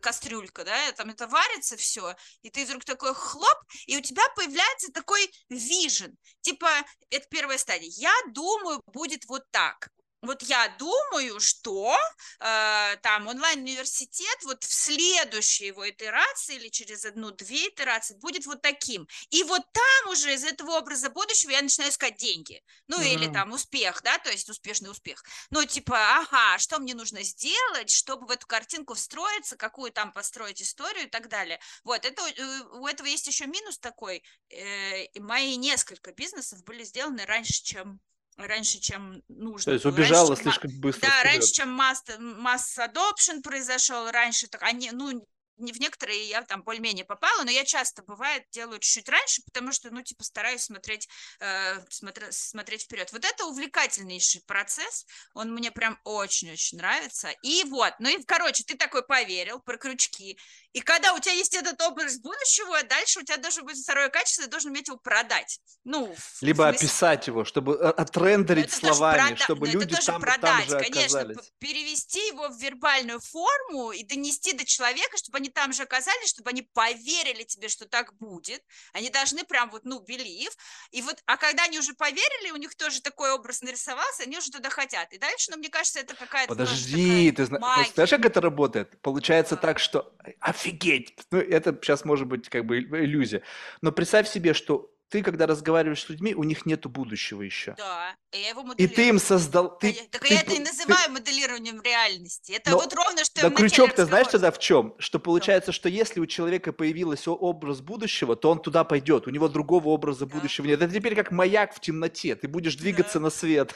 кастрюлька, 0.00 0.64
да, 0.64 0.92
там 0.92 1.10
это 1.10 1.26
варится 1.26 1.76
все, 1.76 2.14
и 2.42 2.50
ты 2.50 2.64
вдруг 2.64 2.84
такой 2.84 3.14
хлоп, 3.14 3.58
и 3.86 3.96
у 3.96 4.00
тебя 4.00 4.22
появляется 4.36 4.92
такой 4.92 5.30
вижен, 5.48 6.16
типа, 6.40 6.68
это 7.10 7.26
первая 7.28 7.58
стадия, 7.58 7.90
я 7.96 8.14
думаю, 8.32 8.82
будет 8.86 9.24
вот 9.26 9.42
так, 9.50 9.90
вот 10.22 10.42
я 10.42 10.68
думаю, 10.78 11.40
что 11.40 11.96
э, 12.40 12.96
там 13.02 13.26
онлайн-университет 13.26 14.38
вот 14.44 14.64
в 14.64 14.72
следующей 14.72 15.66
его 15.66 15.88
итерации 15.88 16.56
или 16.56 16.68
через 16.68 17.04
одну-две 17.04 17.68
итерации 17.68 18.14
будет 18.14 18.46
вот 18.46 18.60
таким. 18.60 19.08
И 19.30 19.42
вот 19.44 19.62
там 19.72 20.12
уже 20.12 20.34
из 20.34 20.44
этого 20.44 20.72
образа 20.72 21.08
будущего 21.08 21.52
я 21.52 21.62
начинаю 21.62 21.90
искать 21.90 22.16
деньги. 22.16 22.62
Ну 22.86 23.00
mm-hmm. 23.00 23.14
или 23.14 23.32
там 23.32 23.52
успех, 23.52 24.02
да, 24.02 24.18
то 24.18 24.30
есть 24.30 24.48
успешный 24.50 24.90
успех. 24.90 25.24
Ну 25.50 25.64
типа, 25.64 25.96
ага, 26.18 26.58
что 26.58 26.78
мне 26.78 26.94
нужно 26.94 27.22
сделать, 27.22 27.90
чтобы 27.90 28.26
в 28.26 28.30
эту 28.30 28.46
картинку 28.46 28.94
встроиться, 28.94 29.56
какую 29.56 29.90
там 29.90 30.12
построить 30.12 30.60
историю 30.60 31.06
и 31.06 31.10
так 31.10 31.28
далее. 31.28 31.60
Вот, 31.82 32.04
это, 32.04 32.22
э, 32.22 32.60
у 32.72 32.86
этого 32.86 33.06
есть 33.06 33.26
еще 33.26 33.46
минус 33.46 33.78
такой. 33.78 34.22
Э, 34.50 35.06
мои 35.18 35.56
несколько 35.56 36.12
бизнесов 36.12 36.62
были 36.64 36.84
сделаны 36.84 37.24
раньше, 37.24 37.62
чем 37.62 38.00
раньше, 38.36 38.78
чем 38.80 39.22
нужно. 39.28 39.64
То 39.64 39.72
есть 39.72 39.84
убежала 39.84 40.28
раньше, 40.28 40.42
слишком 40.42 40.70
быстро. 40.80 41.02
Да, 41.02 41.20
вперед. 41.20 41.24
раньше, 41.24 41.52
чем 41.52 41.70
масс, 41.70 42.04
масс 42.18 42.78
adoption 42.78 43.42
произошел, 43.42 44.10
раньше 44.10 44.48
так 44.48 44.62
они, 44.62 44.90
ну, 44.92 45.26
в 45.60 45.80
некоторые 45.80 46.28
я 46.28 46.42
там 46.42 46.62
более-менее 46.62 47.04
попала, 47.04 47.42
но 47.44 47.50
я 47.50 47.64
часто, 47.64 48.02
бывает, 48.02 48.44
делаю 48.50 48.78
чуть-чуть 48.78 49.08
раньше, 49.08 49.42
потому 49.44 49.72
что, 49.72 49.90
ну, 49.90 50.02
типа, 50.02 50.24
стараюсь 50.24 50.62
смотреть, 50.62 51.08
э, 51.40 51.78
смотри, 51.88 52.26
смотреть 52.30 52.82
вперед. 52.82 53.12
Вот 53.12 53.24
это 53.24 53.46
увлекательнейший 53.46 54.42
процесс, 54.46 55.06
он 55.34 55.52
мне 55.52 55.70
прям 55.70 55.98
очень-очень 56.04 56.78
нравится. 56.78 57.30
И 57.42 57.64
вот, 57.64 57.94
ну 57.98 58.08
и, 58.08 58.22
короче, 58.24 58.64
ты 58.64 58.76
такой 58.76 59.06
поверил 59.06 59.60
про 59.60 59.76
крючки, 59.76 60.38
и 60.72 60.80
когда 60.80 61.14
у 61.14 61.18
тебя 61.18 61.32
есть 61.32 61.54
этот 61.54 61.80
образ 61.82 62.18
будущего, 62.18 62.82
дальше 62.84 63.20
у 63.20 63.22
тебя 63.22 63.38
должен 63.38 63.64
быть 63.64 63.76
второе 63.82 64.08
качество, 64.08 64.44
ты 64.44 64.50
должен 64.50 64.70
уметь 64.70 64.86
его 64.86 64.98
продать. 64.98 65.58
Ну, 65.82 66.14
Либо 66.40 66.62
смысле... 66.62 66.78
описать 66.78 67.26
его, 67.26 67.44
чтобы 67.44 67.74
э, 67.74 67.88
отрендерить 67.88 68.72
словами, 68.72 69.30
прода... 69.30 69.42
чтобы 69.42 69.66
Но 69.66 69.72
люди 69.72 69.94
это 69.94 70.06
там, 70.06 70.20
продать, 70.20 70.68
там 70.68 70.78
же 70.78 70.84
конечно, 70.84 71.20
оказались. 71.20 71.52
перевести 71.58 72.24
его 72.28 72.48
в 72.48 72.58
вербальную 72.58 73.18
форму 73.18 73.90
и 73.90 74.04
донести 74.04 74.52
до 74.52 74.64
человека, 74.64 75.16
чтобы 75.16 75.38
они 75.38 75.49
там 75.50 75.72
же 75.72 75.82
оказались, 75.82 76.30
чтобы 76.30 76.50
они 76.50 76.62
поверили 76.62 77.44
тебе, 77.44 77.68
что 77.68 77.86
так 77.86 78.14
будет. 78.18 78.62
Они 78.92 79.10
должны 79.10 79.44
прям 79.44 79.70
вот, 79.70 79.84
ну, 79.84 80.04
believe. 80.04 80.52
И 80.90 81.02
вот, 81.02 81.22
а 81.26 81.36
когда 81.36 81.64
они 81.64 81.78
уже 81.78 81.94
поверили, 81.94 82.50
у 82.50 82.56
них 82.56 82.74
тоже 82.74 83.00
такой 83.00 83.32
образ 83.32 83.62
нарисовался, 83.62 84.24
они 84.24 84.38
уже 84.38 84.50
туда 84.50 84.70
хотят. 84.70 85.12
И 85.12 85.18
дальше, 85.18 85.50
ну, 85.50 85.56
мне 85.58 85.68
кажется, 85.68 86.00
это 86.00 86.14
какая-то... 86.14 86.48
Подожди, 86.48 87.32
ты 87.32 87.44
знаешь, 87.44 87.92
знаешь, 87.94 88.10
как 88.10 88.24
это 88.24 88.40
работает? 88.40 89.00
Получается 89.00 89.56
да. 89.56 89.62
так, 89.62 89.78
что 89.78 90.12
офигеть. 90.40 91.14
Ну, 91.30 91.38
это 91.38 91.72
сейчас 91.82 92.04
может 92.04 92.26
быть 92.26 92.48
как 92.48 92.64
бы 92.66 92.78
иллюзия. 92.78 93.42
Но 93.82 93.92
представь 93.92 94.28
себе, 94.28 94.54
что 94.54 94.89
ты, 95.10 95.22
когда 95.22 95.46
разговариваешь 95.46 96.02
с 96.02 96.08
людьми, 96.08 96.34
у 96.34 96.44
них 96.44 96.66
нету 96.66 96.88
будущего 96.88 97.42
еще. 97.42 97.74
Да, 97.76 98.16
и 98.30 98.38
я 98.38 98.50
его 98.50 98.62
моделирую. 98.62 98.92
И 98.92 98.94
ты 98.94 99.08
им 99.08 99.18
создал... 99.18 99.76
Ты, 99.76 99.92
так 100.10 100.22
ты, 100.22 100.34
я 100.34 100.40
это 100.40 100.52
и 100.52 100.60
называю 100.60 101.06
ты... 101.06 101.10
моделированием 101.10 101.82
реальности. 101.82 102.52
Это 102.52 102.70
Но, 102.70 102.78
вот 102.78 102.94
ровно, 102.94 103.24
что 103.24 103.42
Да 103.42 103.50
крючок 103.50 103.92
ты 103.92 104.04
знаешь 104.04 104.28
тогда 104.28 104.52
в 104.52 104.60
чем? 104.60 104.94
Что 104.98 105.18
получается, 105.18 105.72
что 105.72 105.88
если 105.88 106.20
у 106.20 106.26
человека 106.26 106.72
появился 106.72 107.32
образ 107.32 107.80
будущего, 107.80 108.36
то 108.36 108.50
он 108.50 108.62
туда 108.62 108.84
пойдет. 108.84 109.26
У 109.26 109.30
него 109.30 109.48
другого 109.48 109.88
образа 109.88 110.26
да. 110.26 110.34
будущего 110.34 110.66
нет. 110.66 110.80
Это 110.80 110.94
теперь 110.94 111.16
как 111.16 111.32
маяк 111.32 111.74
в 111.74 111.80
темноте. 111.80 112.36
Ты 112.36 112.46
будешь 112.46 112.76
двигаться 112.76 113.14
да. 113.14 113.24
на 113.24 113.30
свет. 113.30 113.74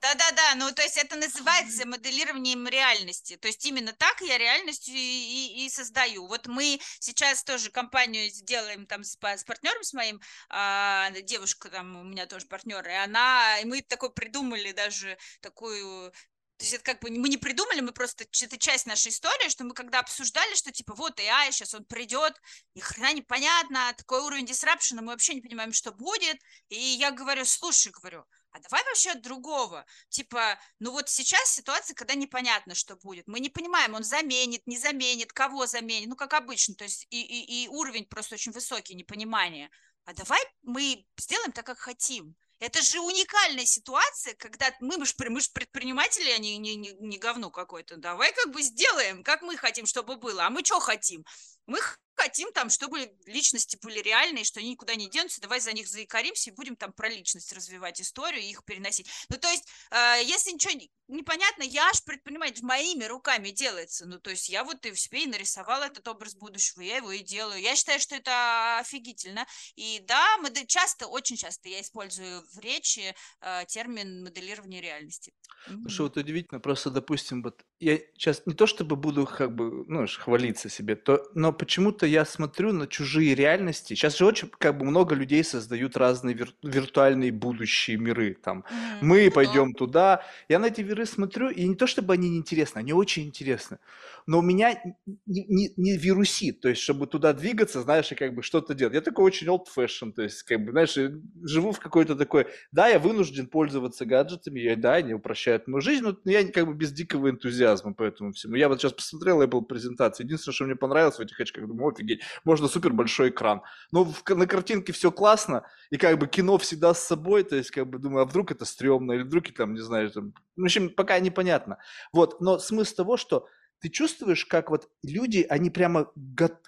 Да, 0.00 0.14
да, 0.14 0.30
да. 0.32 0.54
Ну, 0.56 0.72
то 0.72 0.82
есть 0.82 0.96
это 0.96 1.16
называется 1.16 1.86
моделированием 1.86 2.66
реальности. 2.66 3.36
То 3.36 3.48
есть 3.48 3.64
именно 3.66 3.92
так 3.92 4.20
я 4.22 4.38
реальность 4.38 4.88
и, 4.88 4.92
и, 4.92 5.66
и 5.66 5.68
создаю. 5.68 6.26
Вот 6.26 6.46
мы 6.46 6.80
сейчас 6.98 7.44
тоже 7.44 7.70
компанию 7.70 8.30
сделаем 8.30 8.86
там 8.86 9.04
с, 9.04 9.18
с 9.20 9.44
партнером 9.44 9.82
с 9.82 9.92
моим, 9.92 10.20
а, 10.50 11.10
девушка 11.22 11.70
там 11.70 11.96
у 11.96 12.04
меня 12.04 12.26
тоже 12.26 12.46
партнер, 12.46 12.86
и 12.86 12.92
она, 12.92 13.58
и 13.60 13.64
мы 13.64 13.82
такой 13.82 14.12
придумали 14.12 14.72
даже 14.72 15.16
такую 15.40 16.12
то 16.60 16.64
есть 16.64 16.74
это 16.74 16.84
как 16.84 17.00
бы 17.00 17.08
мы 17.08 17.30
не 17.30 17.38
придумали, 17.38 17.80
мы 17.80 17.90
просто, 17.90 18.24
это 18.24 18.58
часть 18.58 18.84
нашей 18.84 19.08
истории, 19.08 19.48
что 19.48 19.64
мы 19.64 19.72
когда 19.72 20.00
обсуждали, 20.00 20.54
что 20.54 20.70
типа 20.70 20.94
вот 20.94 21.18
AI, 21.18 21.52
сейчас 21.52 21.72
он 21.72 21.86
придет, 21.86 22.38
ни 22.74 22.80
хрена 22.80 23.14
непонятно, 23.14 23.94
такой 23.96 24.20
уровень 24.20 24.44
дисрапшена, 24.44 25.00
мы 25.00 25.12
вообще 25.12 25.32
не 25.32 25.40
понимаем, 25.40 25.72
что 25.72 25.90
будет. 25.90 26.36
И 26.68 26.76
я 26.76 27.12
говорю, 27.12 27.46
слушай, 27.46 27.90
говорю, 27.90 28.26
а 28.50 28.60
давай 28.60 28.84
вообще 28.84 29.12
от 29.12 29.22
другого. 29.22 29.86
Типа, 30.10 30.58
ну 30.80 30.90
вот 30.90 31.08
сейчас 31.08 31.50
ситуация, 31.50 31.94
когда 31.94 32.12
непонятно, 32.14 32.74
что 32.74 32.94
будет. 32.96 33.26
Мы 33.26 33.40
не 33.40 33.48
понимаем, 33.48 33.94
он 33.94 34.04
заменит, 34.04 34.66
не 34.66 34.76
заменит, 34.76 35.32
кого 35.32 35.64
заменит, 35.64 36.10
ну 36.10 36.16
как 36.16 36.34
обычно. 36.34 36.74
То 36.74 36.84
есть 36.84 37.06
и, 37.08 37.22
и, 37.22 37.64
и 37.64 37.68
уровень 37.68 38.04
просто 38.04 38.34
очень 38.34 38.52
высокий, 38.52 38.94
непонимание 38.94 39.70
а 40.10 40.14
давай 40.14 40.40
мы 40.62 41.06
сделаем 41.16 41.52
так, 41.52 41.66
как 41.66 41.78
хотим. 41.78 42.34
Это 42.58 42.82
же 42.82 43.00
уникальная 43.00 43.64
ситуация, 43.64 44.34
когда 44.34 44.66
мы, 44.80 45.04
же, 45.06 45.14
мы 45.28 45.40
же 45.40 45.48
предприниматели, 45.54 46.30
а 46.30 46.38
не, 46.38 46.58
не, 46.58 46.74
не, 46.74 46.92
не 46.92 47.16
говно 47.16 47.50
какое-то. 47.50 47.96
Давай 47.96 48.32
как 48.34 48.52
бы 48.52 48.60
сделаем, 48.60 49.22
как 49.22 49.42
мы 49.42 49.56
хотим, 49.56 49.86
чтобы 49.86 50.16
было. 50.16 50.44
А 50.44 50.50
мы 50.50 50.64
что 50.64 50.80
хотим? 50.80 51.24
Мы 51.66 51.78
хотим 52.20 52.52
там, 52.52 52.68
чтобы 52.68 53.10
личности 53.26 53.78
были 53.82 54.00
реальные, 54.00 54.44
что 54.44 54.60
они 54.60 54.70
никуда 54.70 54.94
не 54.94 55.08
денутся, 55.08 55.40
давай 55.40 55.60
за 55.60 55.72
них 55.72 55.88
заикаримся 55.88 56.50
и 56.50 56.54
будем 56.54 56.76
там 56.76 56.92
про 56.92 57.08
личность 57.08 57.52
развивать 57.52 58.00
историю 58.00 58.42
и 58.42 58.50
их 58.50 58.62
переносить. 58.64 59.08
Ну, 59.30 59.38
то 59.38 59.48
есть, 59.48 59.66
э, 59.90 60.22
если 60.24 60.52
ничего 60.52 60.74
не, 60.74 60.90
непонятно, 61.08 61.62
я 61.62 61.88
аж 61.88 62.04
предприниматель 62.04 62.64
моими 62.64 63.04
руками 63.04 63.50
делается. 63.50 64.06
Ну, 64.06 64.20
то 64.20 64.30
есть, 64.30 64.50
я 64.50 64.64
вот 64.64 64.84
и 64.84 64.90
в 64.90 65.00
себе 65.00 65.24
и 65.24 65.26
нарисовала 65.26 65.84
этот 65.84 66.06
образ 66.08 66.34
будущего, 66.34 66.82
я 66.82 66.96
его 66.96 67.10
и 67.10 67.20
делаю. 67.20 67.60
Я 67.60 67.74
считаю, 67.74 67.98
что 67.98 68.14
это 68.14 68.78
офигительно. 68.78 69.46
И 69.74 70.02
да, 70.06 70.36
мы 70.38 70.50
часто, 70.66 71.06
очень 71.06 71.36
часто 71.36 71.68
я 71.68 71.80
использую 71.80 72.42
в 72.52 72.58
речи 72.58 73.14
э, 73.40 73.64
термин 73.66 74.22
моделирования 74.22 74.82
реальности. 74.82 75.32
Слушай, 75.66 76.02
вот 76.02 76.16
удивительно, 76.16 76.60
просто, 76.60 76.90
допустим, 76.90 77.42
вот 77.42 77.64
я 77.80 77.98
сейчас 78.14 78.42
не 78.46 78.54
то 78.54 78.66
чтобы 78.66 78.96
буду 78.96 79.26
как 79.26 79.54
бы, 79.54 79.84
ну, 79.88 80.06
хвалиться 80.06 80.68
себе, 80.68 80.96
то, 80.96 81.22
но 81.34 81.52
почему-то 81.52 82.06
я 82.06 82.24
смотрю 82.24 82.72
на 82.72 82.86
чужие 82.86 83.34
реальности. 83.34 83.94
Сейчас 83.94 84.18
же 84.18 84.26
очень 84.26 84.48
как 84.58 84.78
бы 84.78 84.84
много 84.84 85.14
людей 85.14 85.42
создают 85.44 85.96
разные 85.96 86.34
вир- 86.34 86.54
виртуальные 86.62 87.32
будущие 87.32 87.96
миры. 87.96 88.34
Там 88.42 88.64
Мгм. 88.70 89.00
мы 89.00 89.30
Ну 89.30 89.30
пойдем 89.30 89.72
туда. 89.74 90.22
Я 90.48 90.58
на 90.58 90.66
эти 90.66 90.82
миры 90.82 91.06
смотрю, 91.06 91.48
и 91.50 91.66
не 91.66 91.74
то 91.74 91.86
чтобы 91.86 92.14
они 92.14 92.28
неинтересны, 92.30 92.78
они 92.80 92.92
очень 92.92 93.24
интересны. 93.26 93.78
Но 94.26 94.38
у 94.38 94.42
меня 94.42 94.80
не, 95.26 95.44
не, 95.46 95.72
не 95.76 95.96
вирусит, 95.96 96.60
то 96.60 96.68
есть 96.68 96.80
чтобы 96.80 97.06
туда 97.06 97.32
двигаться, 97.32 97.82
знаешь, 97.82 98.10
и 98.12 98.14
как 98.14 98.34
бы 98.34 98.42
что-то 98.42 98.74
делать. 98.74 98.94
Я 98.94 99.00
такой 99.00 99.24
очень 99.24 99.48
old 99.48 99.66
fashion, 99.76 100.12
то 100.12 100.22
есть 100.22 100.42
как 100.42 100.64
бы, 100.64 100.72
знаешь, 100.72 100.96
живу 101.42 101.72
в 101.72 101.80
какой-то 101.80 102.16
такой, 102.16 102.46
да, 102.72 102.88
я 102.88 102.98
вынужден 102.98 103.46
пользоваться 103.46 104.04
гаджетами, 104.04 104.60
я, 104.60 104.76
да, 104.76 104.94
они 104.94 105.14
упрощают 105.14 105.68
мою 105.68 105.80
жизнь, 105.80 106.04
но 106.04 106.16
я 106.24 106.46
как 106.50 106.66
бы 106.66 106.74
без 106.74 106.92
дикого 106.92 107.30
энтузиазма 107.30 107.94
по 107.94 108.02
этому 108.02 108.32
всему. 108.32 108.54
Я 108.54 108.68
вот 108.68 108.80
сейчас 108.80 108.92
посмотрел 108.92 109.42
Apple 109.42 109.62
презентацию, 109.62 110.26
единственное, 110.26 110.54
что 110.54 110.64
мне 110.64 110.76
понравилось 110.76 111.16
в 111.16 111.20
этих 111.20 111.40
очках, 111.40 111.66
думаю, 111.66 111.92
офигеть, 111.92 112.22
можно 112.44 112.68
супер 112.68 112.92
большой 112.92 113.30
экран. 113.30 113.62
Но 113.92 114.04
в, 114.04 114.22
на 114.28 114.46
картинке 114.46 114.92
все 114.92 115.10
классно, 115.10 115.64
и 115.90 115.96
как 115.96 116.18
бы 116.18 116.26
кино 116.26 116.58
всегда 116.58 116.94
с 116.94 117.02
собой, 117.06 117.42
то 117.42 117.56
есть 117.56 117.70
как 117.70 117.88
бы 117.88 117.98
думаю, 117.98 118.22
а 118.22 118.24
вдруг 118.26 118.52
это 118.52 118.64
стрёмно, 118.64 119.12
или 119.12 119.22
вдруг 119.22 119.44
там, 119.56 119.74
не 119.74 119.80
знаю, 119.80 120.10
там, 120.10 120.34
в 120.56 120.64
общем, 120.64 120.90
пока 120.90 121.18
непонятно. 121.20 121.78
Вот, 122.12 122.40
но 122.40 122.58
смысл 122.58 122.96
того, 122.96 123.16
что 123.16 123.46
ты 123.80 123.88
чувствуешь, 123.88 124.44
как 124.44 124.70
вот 124.70 124.88
люди, 125.02 125.46
они 125.48 125.70
прямо 125.70 126.12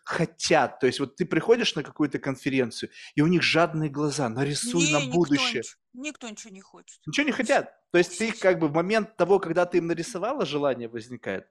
хотят, 0.05 0.81
то 0.81 0.87
есть 0.87 0.99
вот 1.01 1.17
ты 1.17 1.25
приходишь 1.27 1.75
на 1.75 1.83
какую-то 1.83 2.19
конференцию, 2.19 2.91
и 3.15 3.21
у 3.23 3.27
них 3.27 3.43
жадные 3.43 3.91
глаза, 3.91 4.29
нарисуй 4.29 4.87
Не, 4.87 4.93
на 4.93 5.01
никто, 5.03 5.13
будущее. 5.19 5.63
нич- 5.63 5.77
никто 5.93 6.29
ничего 6.29 6.53
не 6.53 6.61
хочет. 6.61 7.01
Ничего 7.07 7.27
не 7.27 7.33
хотят. 7.33 7.71
То 7.93 7.99
есть 7.99 8.19
ты 8.19 8.33
как 8.33 8.59
бы 8.59 8.69
в 8.69 8.73
момент 8.73 9.17
того, 9.17 9.39
когда 9.39 9.67
ты 9.67 9.79
им 9.79 9.87
нарисовала, 9.87 10.47
желание 10.47 10.89
возникает. 10.89 11.47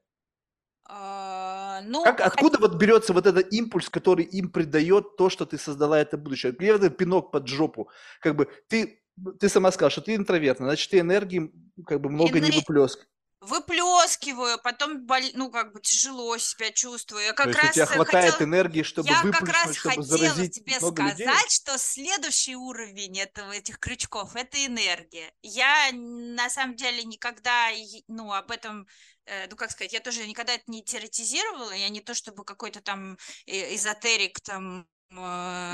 А, 0.86 1.82
ну, 1.86 2.03
Как, 2.03 2.20
откуда 2.22 2.57
вот 2.57 2.76
берется 2.76 3.14
вот 3.14 3.26
этот 3.28 3.53
импульс, 3.53 3.88
который 3.89 4.26
им 4.26 4.49
придает 4.51 5.16
то, 5.16 5.30
что 5.30 5.45
ты 5.45 5.57
создала 5.57 5.99
это 5.99 6.18
будущее? 6.18 6.51
Где 6.51 6.74
этот 6.76 6.97
пинок 6.97 7.32
под 7.32 7.47
жопу? 7.47 7.89
Как 8.20 8.36
бы 8.36 8.49
ты, 8.68 9.01
ты 9.39 9.47
сама 9.47 9.72
сказала, 9.72 9.91
что 9.91 10.01
ты 10.01 10.16
интровертна, 10.16 10.66
значит, 10.66 10.89
ты 10.89 10.99
энергии 10.99 11.51
как 11.86 12.01
бы 12.01 12.09
много 12.09 12.39
не 12.39 12.49
Энер- 12.49 12.55
выплеск. 12.55 13.07
Выплескиваю, 13.42 14.60
потом, 14.62 15.06
бол- 15.06 15.20
ну, 15.34 15.50
как 15.52 15.74
бы 15.74 15.82
тяжело 15.82 16.38
себя 16.38 16.72
чувствую. 16.72 17.24
Я 17.24 17.34
То 17.34 17.44
как 17.44 17.48
у 17.48 17.58
раз 17.58 17.72
тебя 17.74 17.84
э, 17.84 17.88
хватает 17.88 18.32
хотела- 18.34 18.48
энергии, 18.48 18.84
чтобы 18.84 19.10
Я 19.10 19.22
как 19.22 19.50
раз 19.50 19.76
чтобы 19.76 19.96
хотела 19.96 20.04
заразить 20.04 20.56
тебе 20.56 20.78
много 20.80 21.04
людей? 21.04 21.28
сказать, 21.28 21.52
что 21.52 21.78
следующий 21.78 22.56
уровень 22.56 23.20
этого, 23.20 23.52
этих 23.52 23.80
крючков– 23.80 24.36
это 24.36 24.64
энергия. 24.66 25.34
Я 25.42 25.89
на 25.94 26.50
самом 26.50 26.76
деле 26.76 27.04
никогда, 27.04 27.70
ну, 28.08 28.32
об 28.32 28.52
этом, 28.52 28.88
э, 29.26 29.48
ну, 29.50 29.56
как 29.56 29.72
сказать, 29.72 29.94
я 29.94 30.00
тоже 30.00 30.28
никогда 30.28 30.54
это 30.54 30.64
не 30.68 30.84
теоретизировала, 30.84 31.72
я 31.72 31.89
не 31.89 32.02
то 32.02 32.14
чтобы 32.14 32.46
какой-то 32.46 32.82
там 32.82 33.18
э, 33.48 33.76
эзотерик, 33.76 34.39
там, 34.42 34.86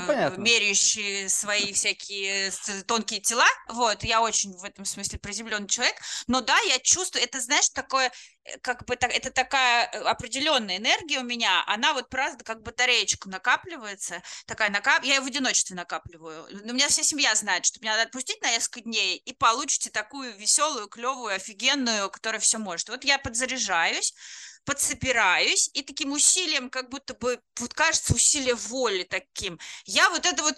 понятно. 0.06 0.42
меряющий 0.42 1.28
свои 1.28 1.72
всякие 1.72 2.50
с- 2.50 2.82
тонкие 2.84 3.20
тела, 3.20 3.46
вот, 3.68 4.02
я 4.02 4.20
очень 4.20 4.52
в 4.56 4.64
этом 4.64 4.84
смысле 4.84 5.18
приземленный 5.18 5.68
человек, 5.68 5.96
но 6.26 6.40
да, 6.40 6.58
я 6.68 6.78
чувствую, 6.80 7.22
это, 7.22 7.40
знаешь, 7.40 7.68
такое, 7.70 8.10
э, 8.44 8.58
как 8.60 8.84
бы, 8.84 8.94
это 8.94 9.30
такая 9.30 9.88
э, 9.92 9.98
определенная 10.02 10.78
энергия 10.78 11.20
у 11.20 11.24
меня, 11.24 11.62
она 11.66 11.92
вот 11.92 12.08
просто 12.08 12.44
как 12.44 12.62
батареечка 12.62 13.28
накапливается, 13.28 14.22
такая 14.46 14.70
накап... 14.70 15.04
я 15.04 15.16
ее 15.16 15.20
в 15.20 15.26
одиночестве 15.26 15.76
накапливаю. 15.76 16.44
У 16.50 16.72
меня 16.72 16.88
вся 16.88 17.02
семья 17.02 17.34
знает, 17.34 17.64
что 17.64 17.80
меня 17.80 17.92
надо 17.92 18.04
отпустить 18.04 18.42
на 18.42 18.50
несколько 18.50 18.80
дней, 18.80 19.16
и 19.16 19.32
получите 19.32 19.90
такую 19.90 20.36
веселую, 20.36 20.88
клевую, 20.88 21.34
офигенную, 21.34 22.10
которая 22.10 22.40
все 22.40 22.58
может. 22.58 22.88
Вот 22.88 23.04
я 23.04 23.18
подзаряжаюсь, 23.18 24.14
подсобираюсь, 24.68 25.70
и 25.74 25.82
таким 25.82 26.12
усилием, 26.12 26.68
как 26.70 26.90
будто 26.90 27.14
бы, 27.14 27.40
вот 27.58 27.74
кажется, 27.74 28.14
усилие 28.14 28.54
воли 28.54 29.04
таким, 29.04 29.58
я 29.86 30.10
вот 30.10 30.26
это 30.26 30.42
вот 30.42 30.56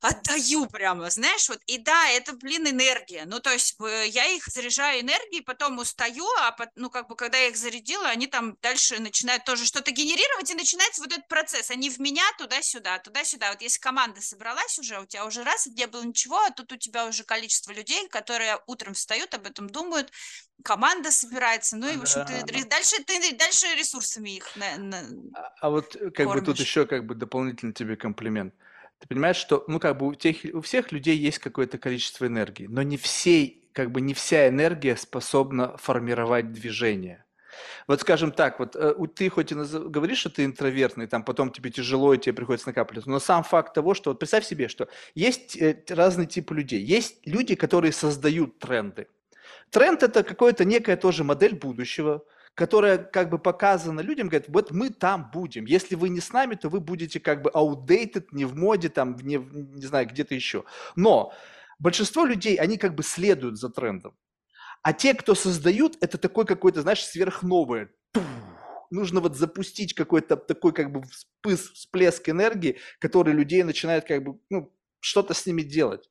отдаю 0.00 0.66
прямо, 0.66 1.10
знаешь, 1.10 1.48
вот, 1.48 1.60
и 1.66 1.78
да, 1.78 2.08
это, 2.08 2.32
блин, 2.32 2.66
энергия, 2.68 3.24
ну, 3.26 3.38
то 3.40 3.50
есть 3.52 3.76
э, 3.80 4.06
я 4.08 4.26
их 4.26 4.46
заряжаю 4.46 5.02
энергией, 5.02 5.42
потом 5.42 5.78
устаю, 5.78 6.24
а, 6.38 6.56
ну, 6.76 6.88
как 6.90 7.08
бы, 7.08 7.16
когда 7.16 7.36
я 7.38 7.48
их 7.48 7.56
зарядила, 7.56 8.08
они 8.08 8.26
там 8.26 8.56
дальше 8.62 8.98
начинают 8.98 9.44
тоже 9.44 9.66
что-то 9.66 9.90
генерировать, 9.90 10.50
и 10.50 10.54
начинается 10.54 11.02
вот 11.02 11.12
этот 11.12 11.28
процесс, 11.28 11.70
они 11.70 11.90
в 11.90 11.98
меня 11.98 12.24
туда-сюда, 12.38 12.98
туда-сюда, 12.98 13.50
вот 13.50 13.60
если 13.60 13.78
команда 13.78 14.22
собралась 14.22 14.78
уже, 14.78 15.00
у 15.00 15.06
тебя 15.06 15.26
уже 15.26 15.44
раз, 15.44 15.66
не 15.66 15.86
было 15.86 16.02
ничего, 16.02 16.38
а 16.38 16.50
тут 16.50 16.72
у 16.72 16.76
тебя 16.76 17.06
уже 17.06 17.24
количество 17.24 17.72
людей, 17.72 18.08
которые 18.08 18.58
утром 18.66 18.94
встают, 18.94 19.34
об 19.34 19.46
этом 19.46 19.68
думают, 19.68 20.10
команда 20.64 21.10
собирается, 21.10 21.76
ну, 21.76 21.88
и, 21.88 21.96
в 21.96 22.02
общем, 22.02 22.24
ты, 22.24 22.40
Да. 22.40 22.52
ре- 22.52 22.64
дальше, 22.64 23.02
ты 23.04 23.34
дальше 23.36 23.66
ресурсами 23.76 24.30
их 24.30 24.56
на- 24.56 24.76
на- 24.78 25.04
А, 25.34 25.52
а 25.60 25.70
вот 25.70 25.94
э, 25.96 26.10
как 26.10 26.26
бы 26.26 26.36
тут 26.36 26.44
Кормишь. 26.46 26.60
еще 26.60 26.86
как 26.86 27.06
бы 27.06 27.14
дополнительно 27.14 27.72
тебе 27.72 27.96
комплимент. 27.96 28.54
Ты 29.00 29.08
понимаешь, 29.08 29.36
что 29.36 29.64
ну 29.66 29.80
как 29.80 29.98
бы 29.98 30.06
у 30.06 30.14
тех 30.14 30.36
у 30.52 30.60
всех 30.60 30.92
людей 30.92 31.16
есть 31.16 31.38
какое-то 31.38 31.78
количество 31.78 32.26
энергии, 32.26 32.66
но 32.66 32.82
не 32.82 32.96
всей 32.96 33.68
как 33.72 33.90
бы 33.90 34.00
не 34.00 34.14
вся 34.14 34.48
энергия 34.48 34.96
способна 34.96 35.76
формировать 35.78 36.52
движение. 36.52 37.24
Вот 37.86 38.00
скажем 38.00 38.30
так, 38.30 38.58
вот 38.58 38.76
э, 38.76 38.94
ты 39.14 39.28
хоть 39.28 39.52
и 39.52 39.54
назов- 39.54 39.90
говоришь, 39.90 40.18
что 40.18 40.30
ты 40.30 40.44
интровертный, 40.44 41.06
там 41.06 41.24
потом 41.24 41.50
тебе 41.50 41.70
тяжело, 41.70 42.14
и 42.14 42.18
тебе 42.18 42.32
приходится 42.32 42.68
накапливать, 42.68 43.06
но 43.06 43.18
сам 43.18 43.42
факт 43.42 43.74
того, 43.74 43.94
что 43.94 44.10
вот 44.10 44.18
представь 44.18 44.44
себе, 44.44 44.68
что 44.68 44.88
есть 45.14 45.56
э, 45.56 45.82
разные 45.88 46.26
типы 46.26 46.54
людей. 46.54 46.80
Есть 46.80 47.26
люди, 47.26 47.54
которые 47.54 47.92
создают 47.92 48.58
тренды. 48.58 49.08
Тренд 49.70 50.02
это 50.02 50.22
какое-то 50.22 50.64
некая 50.64 50.96
тоже 50.96 51.24
модель 51.24 51.54
будущего, 51.54 52.24
которая 52.60 52.98
как 52.98 53.30
бы 53.30 53.38
показана 53.38 54.00
людям, 54.00 54.28
говорит, 54.28 54.50
вот 54.50 54.70
мы 54.70 54.90
там 54.90 55.30
будем. 55.32 55.64
Если 55.64 55.94
вы 55.94 56.10
не 56.10 56.20
с 56.20 56.30
нами, 56.30 56.56
то 56.56 56.68
вы 56.68 56.80
будете 56.80 57.18
как 57.18 57.40
бы 57.40 57.48
outdated, 57.54 58.26
не 58.32 58.44
в 58.44 58.54
моде, 58.54 58.90
там, 58.90 59.16
не, 59.16 59.36
не 59.36 59.86
знаю, 59.86 60.06
где-то 60.06 60.34
еще. 60.34 60.64
Но 60.94 61.32
большинство 61.78 62.26
людей, 62.26 62.56
они 62.56 62.76
как 62.76 62.94
бы 62.94 63.02
следуют 63.02 63.58
за 63.58 63.70
трендом. 63.70 64.14
А 64.82 64.92
те, 64.92 65.14
кто 65.14 65.34
создают, 65.34 65.96
это 66.02 66.18
такой 66.18 66.44
какой-то, 66.44 66.82
знаешь, 66.82 67.02
сверхновое. 67.02 67.88
Нужно 68.90 69.20
вот 69.20 69.38
запустить 69.38 69.94
какой-то 69.94 70.36
такой 70.36 70.74
как 70.74 70.92
бы 70.92 71.00
вспыс- 71.00 71.72
всплеск 71.72 72.28
энергии, 72.28 72.76
который 72.98 73.32
людей 73.32 73.62
начинает 73.62 74.04
как 74.06 74.22
бы, 74.22 74.38
ну, 74.50 74.70
что-то 75.00 75.32
с 75.32 75.46
ними 75.46 75.62
делать. 75.62 76.10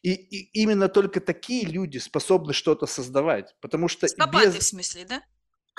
И, 0.00 0.12
и 0.12 0.62
именно 0.62 0.88
только 0.88 1.20
такие 1.20 1.66
люди 1.66 1.98
способны 1.98 2.54
что-то 2.54 2.86
создавать, 2.86 3.54
потому 3.60 3.88
что 3.88 4.06
Психопаты, 4.06 4.46
без... 4.46 4.54
в 4.54 4.62
смысле, 4.62 5.04
да? 5.04 5.22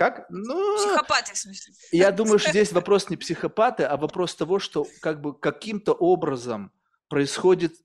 Как? 0.01 0.25
Ну, 0.31 0.77
Психопаты, 0.77 1.31
в 1.31 1.37
смысле. 1.37 1.75
я 1.91 2.11
думаю, 2.11 2.39
что 2.39 2.49
здесь 2.49 2.71
вопрос 2.71 3.11
не 3.11 3.17
психопаты, 3.17 3.83
а 3.83 3.97
вопрос 3.97 4.33
того, 4.33 4.57
что 4.57 4.87
как 4.99 5.21
бы 5.21 5.37
каким-то 5.37 5.93
образом 5.93 6.71
происходит, 7.07 7.75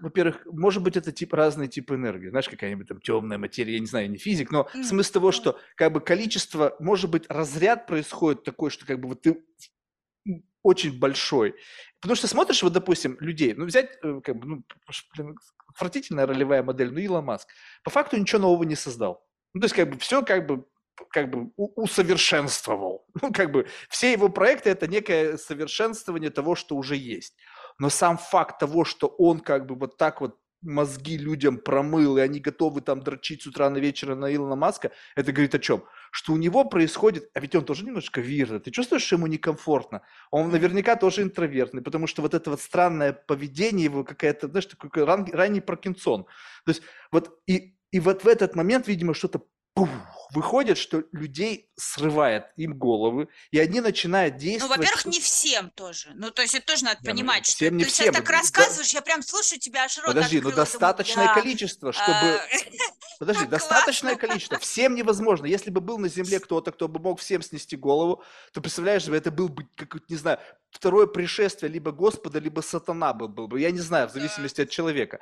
во-первых, 0.00 0.46
может 0.46 0.82
быть, 0.82 0.96
это 0.96 1.12
тип 1.12 1.34
разный 1.34 1.68
тип 1.68 1.92
энергии, 1.92 2.30
знаешь, 2.30 2.48
какая-нибудь 2.48 2.88
там 2.88 3.02
темная 3.02 3.36
материя, 3.36 3.74
я 3.74 3.80
не 3.80 3.86
знаю, 3.86 4.06
я 4.06 4.10
не 4.10 4.16
физик, 4.16 4.50
но 4.50 4.66
М, 4.72 4.82
смысл 4.82 5.12
того, 5.12 5.30
что 5.30 5.58
как 5.74 5.92
бы 5.92 6.00
количество, 6.00 6.74
может 6.80 7.10
быть, 7.10 7.26
разряд 7.28 7.86
происходит 7.86 8.44
такой, 8.44 8.70
что 8.70 8.86
как 8.86 8.98
бы 8.98 9.10
вот 9.10 9.20
ты 9.20 9.44
очень 10.62 10.98
большой. 10.98 11.54
Потому 12.00 12.16
что 12.16 12.28
смотришь, 12.28 12.62
вот, 12.62 12.72
допустим, 12.72 13.18
людей, 13.20 13.52
ну, 13.52 13.66
взять, 13.66 13.90
э, 14.02 14.20
как 14.24 14.36
бы, 14.38 14.46
ну, 14.46 14.64
блин, 15.14 15.36
отвратительная 15.66 16.26
ролевая 16.26 16.62
модель, 16.62 16.90
ну, 16.92 16.98
Илон 16.98 17.26
Маск, 17.26 17.46
по 17.84 17.90
факту 17.90 18.16
ничего 18.16 18.40
нового 18.40 18.62
не 18.62 18.74
создал. 18.74 19.22
Ну, 19.52 19.60
то 19.60 19.66
есть, 19.66 19.74
как 19.74 19.90
бы, 19.90 19.98
все 19.98 20.22
как 20.22 20.46
бы 20.46 20.64
как 21.10 21.30
бы 21.30 21.50
усовершенствовал. 21.56 23.06
Ну, 23.22 23.32
как 23.32 23.50
бы 23.50 23.66
все 23.88 24.12
его 24.12 24.28
проекты 24.28 24.70
это 24.70 24.86
некое 24.86 25.36
совершенствование 25.36 26.30
того, 26.30 26.54
что 26.54 26.76
уже 26.76 26.96
есть. 26.96 27.34
Но 27.78 27.90
сам 27.90 28.16
факт 28.16 28.58
того, 28.58 28.84
что 28.84 29.08
он 29.08 29.40
как 29.40 29.66
бы 29.66 29.74
вот 29.74 29.96
так 29.96 30.20
вот 30.20 30.36
мозги 30.62 31.16
людям 31.16 31.58
промыл, 31.58 32.18
и 32.18 32.20
они 32.20 32.40
готовы 32.40 32.80
там 32.80 33.00
дрочить 33.00 33.42
с 33.42 33.46
утра 33.46 33.70
на 33.70 33.78
вечер 33.78 34.14
на 34.14 34.34
Илона 34.34 34.56
Маска, 34.56 34.90
это 35.14 35.32
говорит 35.32 35.54
о 35.54 35.58
чем? 35.58 35.84
Что 36.10 36.32
у 36.32 36.36
него 36.36 36.64
происходит, 36.64 37.30
а 37.34 37.40
ведь 37.40 37.54
он 37.54 37.64
тоже 37.64 37.84
немножко 37.84 38.20
вирно, 38.20 38.58
ты 38.58 38.70
чувствуешь, 38.70 39.04
что 39.04 39.16
ему 39.16 39.26
некомфортно? 39.26 40.02
Он 40.30 40.50
наверняка 40.50 40.96
тоже 40.96 41.22
интровертный, 41.22 41.82
потому 41.82 42.06
что 42.06 42.22
вот 42.22 42.34
это 42.34 42.50
вот 42.50 42.60
странное 42.60 43.12
поведение 43.12 43.84
его, 43.84 44.04
какая-то, 44.04 44.48
знаешь, 44.48 44.66
такой 44.66 45.04
ран- 45.04 45.30
ранний 45.32 45.60
Паркинсон. 45.60 46.24
То 46.24 46.70
есть 46.70 46.82
вот 47.12 47.38
и, 47.46 47.76
и 47.90 48.00
вот 48.00 48.24
в 48.24 48.28
этот 48.28 48.56
момент, 48.56 48.88
видимо, 48.88 49.14
что-то 49.14 49.42
пух, 49.74 49.88
выходит, 50.32 50.78
что 50.78 51.04
людей 51.12 51.68
срывает 51.76 52.46
им 52.56 52.76
головы, 52.78 53.28
и 53.50 53.58
они 53.58 53.80
начинают 53.80 54.34
Ну, 54.34 54.40
действовать... 54.40 54.78
во-первых, 54.78 55.06
не 55.06 55.20
всем 55.20 55.70
тоже. 55.70 56.10
Ну, 56.14 56.30
то 56.30 56.42
есть 56.42 56.54
это 56.54 56.66
тоже 56.66 56.84
надо 56.84 56.98
ну, 57.02 57.10
понимать, 57.10 57.46
что 57.46 57.56
всем 57.56 57.76
не 57.76 57.84
ты 57.84 57.90
всем. 57.90 58.06
сейчас 58.06 58.16
так 58.16 58.26
Да- 58.26 58.32
рассказываешь, 58.32 58.90
я 58.90 59.02
прям 59.02 59.22
слушаю 59.22 59.58
тебя, 59.58 59.84
аж 59.84 59.96
рот 59.98 60.06
Подожди, 60.06 60.36
ну 60.36 60.48
открыла, 60.48 60.52
думаю, 60.52 60.56
достаточное 60.66 61.26
да, 61.26 61.34
количество, 61.34 61.92
чтобы... 61.92 62.08
а, 62.10 62.40
Подожди, 63.18 63.46
достаточное 63.46 64.16
количество. 64.16 64.58
Всем 64.58 64.94
невозможно. 64.94 65.46
Если 65.46 65.70
бы 65.70 65.80
был 65.80 65.98
на 65.98 66.08
земле 66.08 66.38
кто-то, 66.40 66.70
кто 66.72 66.88
бы 66.88 67.00
мог 67.00 67.20
всем 67.20 67.42
снести 67.42 67.76
голову, 67.76 68.22
то 68.52 68.60
представляешь 68.60 69.06
это 69.08 69.30
был 69.30 69.48
бы, 69.48 69.66
как, 69.76 70.08
не 70.08 70.16
знаю, 70.16 70.38
второе 70.70 71.06
пришествие 71.06 71.70
либо 71.72 71.90
Господа, 71.92 72.38
либо 72.38 72.60
сатана 72.60 73.12
был, 73.12 73.28
бы. 73.28 73.60
Я 73.60 73.70
не 73.70 73.80
знаю, 73.80 74.08
в 74.08 74.12
Да. 74.12 74.20
зависимости 74.20 74.60
от 74.60 74.70
человека. 74.70 75.18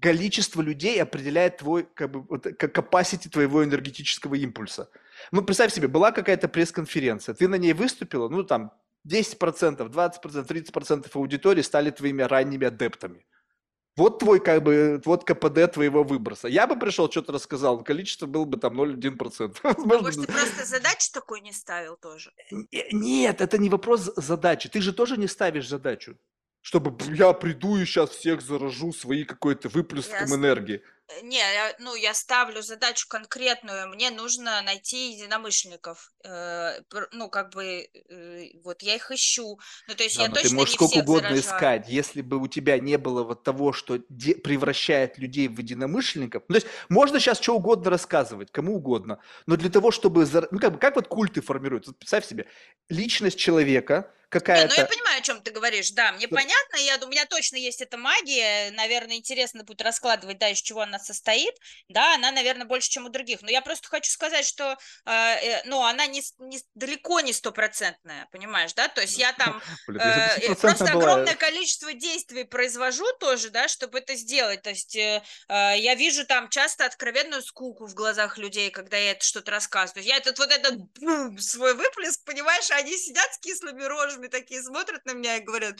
Количество 0.00 0.62
людей 0.62 1.00
определяет 1.02 1.58
твой, 1.58 1.84
как 1.94 2.10
бы, 2.10 2.22
вот, 2.22 2.46
capacity 2.46 3.28
твоего 3.28 3.62
энергетического 3.62 4.31
импульса. 4.34 4.90
Ну, 5.30 5.42
представь 5.42 5.72
себе, 5.72 5.88
была 5.88 6.12
какая-то 6.12 6.48
пресс-конференция, 6.48 7.34
ты 7.34 7.48
на 7.48 7.56
ней 7.56 7.72
выступила, 7.72 8.28
ну, 8.28 8.42
там, 8.44 8.72
10%, 9.08 9.90
20%, 9.90 10.46
30% 10.46 11.10
аудитории 11.14 11.62
стали 11.62 11.90
твоими 11.90 12.22
ранними 12.22 12.66
адептами. 12.66 13.24
Вот 13.96 14.20
твой, 14.20 14.40
как 14.40 14.62
бы, 14.62 15.02
вот 15.04 15.24
КПД 15.24 15.70
твоего 15.74 16.02
выброса. 16.02 16.48
Я 16.48 16.66
бы 16.66 16.78
пришел, 16.78 17.10
что-то 17.10 17.32
рассказал, 17.32 17.84
количество 17.84 18.26
было 18.26 18.46
бы 18.46 18.56
там 18.56 18.80
0,1%. 18.80 19.56
А 19.62 19.74
Может, 19.78 20.26
ты 20.26 20.32
просто 20.32 20.64
задачу 20.64 21.12
такой 21.12 21.42
не 21.42 21.52
ставил 21.52 21.96
тоже? 21.96 22.32
Э, 22.50 22.88
Нет, 22.92 23.42
это 23.42 23.58
не 23.58 23.68
вопрос 23.68 24.10
задачи. 24.16 24.70
Ты 24.70 24.80
же 24.80 24.94
тоже 24.94 25.18
не 25.18 25.26
ставишь 25.26 25.68
задачу. 25.68 26.16
Чтобы 26.62 26.96
я 27.12 27.32
приду 27.34 27.76
и 27.76 27.84
сейчас 27.84 28.10
всех 28.10 28.40
заражу 28.40 28.92
своей 28.92 29.24
какой-то 29.24 29.68
выплеском 29.68 30.34
энергии. 30.34 30.80
Э, 31.18 31.22
Не, 31.22 31.38
я- 31.38 31.74
ну, 31.78 31.94
я 31.94 32.14
ставлю 32.14 32.62
задачу 32.62 33.06
конкретную. 33.08 33.88
Мне 33.88 34.10
нужно 34.10 34.62
найти 34.62 35.12
единомышленников. 35.12 36.12
Э, 36.24 36.80
Ну, 37.12 37.28
как 37.28 37.50
бы, 37.54 37.88
э, 38.10 38.44
вот 38.64 38.82
я 38.82 38.94
их 38.94 39.10
ищу. 39.10 39.58
Ну, 39.88 39.94
то 39.94 40.02
есть 40.04 40.16
Да, 40.16 40.22
я 40.24 40.28
но 40.28 40.34
ты 40.36 40.42
точно 40.42 40.56
можешь 40.56 40.70
не 40.72 40.76
сколько 40.76 40.98
угодно 41.02 41.28
заражаю. 41.28 41.40
искать, 41.42 41.88
если 41.88 42.22
бы 42.22 42.38
у 42.38 42.46
тебя 42.48 42.78
не 42.78 42.96
было 42.98 43.22
вот 43.24 43.42
того, 43.44 43.72
что 43.72 43.98
де- 44.08 44.34
превращает 44.34 45.18
людей 45.18 45.48
в 45.48 45.58
единомышленников. 45.58 46.42
Ну, 46.48 46.54
то 46.54 46.64
есть 46.64 46.66
можно 46.88 47.20
сейчас 47.20 47.40
что 47.40 47.54
угодно 47.56 47.90
рассказывать, 47.90 48.50
кому 48.52 48.76
угодно, 48.76 49.18
но 49.46 49.56
для 49.56 49.70
того, 49.70 49.90
чтобы... 49.90 50.22
зар- 50.24 50.48
Ну, 50.50 50.58
как 50.58 50.72
бы, 50.74 50.78
как 50.78 50.96
вот 50.96 51.08
культы 51.08 51.40
формируются? 51.40 51.92
Представь 51.92 52.26
себе, 52.26 52.46
личность 52.88 53.38
человека 53.38 54.12
Не, 54.32 54.38
ну 54.38 54.40
какая-то... 54.40 54.80
я 54.80 54.86
понимаю, 54.86 55.18
о 55.18 55.22
чем 55.22 55.42
ты 55.42 55.50
говоришь, 55.50 55.90
да, 55.90 56.12
мне 56.12 56.28
понятно, 56.28 56.76
я 56.76 56.96
думаю, 56.96 57.08
у 57.08 57.10
меня 57.12 57.26
точно 57.26 57.56
есть 57.56 57.80
эта 57.80 57.96
магия, 57.96 58.70
наверное, 58.72 59.16
интересно 59.16 59.64
будет 59.64 59.82
раскладывать, 59.82 60.38
да, 60.38 60.48
из 60.48 60.60
чего 60.60 60.80
она 60.80 60.98
состоит, 60.98 61.54
да, 61.88 62.14
она, 62.14 62.30
наверное, 62.30 62.66
больше, 62.66 62.88
чем 62.88 63.06
у 63.06 63.08
других, 63.08 63.42
но 63.42 63.50
я 63.50 63.60
просто 63.60 63.88
хочу 63.88 64.10
сказать, 64.10 64.46
что, 64.46 64.78
э, 65.04 65.10
э, 65.10 65.62
ну, 65.64 65.82
она 65.84 66.06
не, 66.06 66.22
не 66.38 66.60
далеко 66.74 67.20
не 67.20 67.32
стопроцентная, 67.32 68.28
понимаешь, 68.32 68.72
да, 68.74 68.88
то 68.88 69.00
есть 69.00 69.18
я 69.18 69.32
там 69.32 69.60
бы 69.86 69.98
э, 69.98 70.54
просто 70.54 70.84
огромное 70.84 71.34
количество 71.34 71.92
действий 71.92 72.44
произвожу 72.44 73.04
тоже, 73.20 73.50
да, 73.50 73.68
чтобы 73.68 73.98
это 73.98 74.14
сделать. 74.14 74.62
То 74.62 74.70
есть 74.70 74.96
э, 74.96 75.22
э, 75.48 75.74
я 75.78 75.94
вижу 75.94 76.26
там 76.26 76.48
часто 76.48 76.84
откровенную 76.84 77.42
скуку 77.42 77.86
в 77.86 77.94
глазах 77.94 78.38
людей, 78.38 78.70
когда 78.70 78.96
я 78.96 79.12
это 79.12 79.24
что-то 79.24 79.50
рассказываю. 79.50 80.04
Я 80.04 80.16
этот 80.16 80.38
вот 80.38 80.50
этот 80.50 80.76
бум, 80.98 81.38
свой 81.38 81.74
выплеск, 81.74 82.24
понимаешь, 82.24 82.70
они 82.70 82.96
сидят 82.96 83.32
с 83.34 83.38
кислыми 83.38 83.82
рожами 83.82 84.21
такие, 84.28 84.62
смотрят 84.62 85.04
на 85.06 85.12
меня 85.14 85.36
и 85.36 85.42
говорят, 85.44 85.78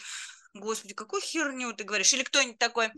господи, 0.54 0.94
какую 0.94 1.22
херню 1.22 1.72
ты 1.72 1.84
говоришь? 1.84 2.12
Или 2.12 2.22
кто-нибудь 2.22 2.58
такой, 2.58 2.90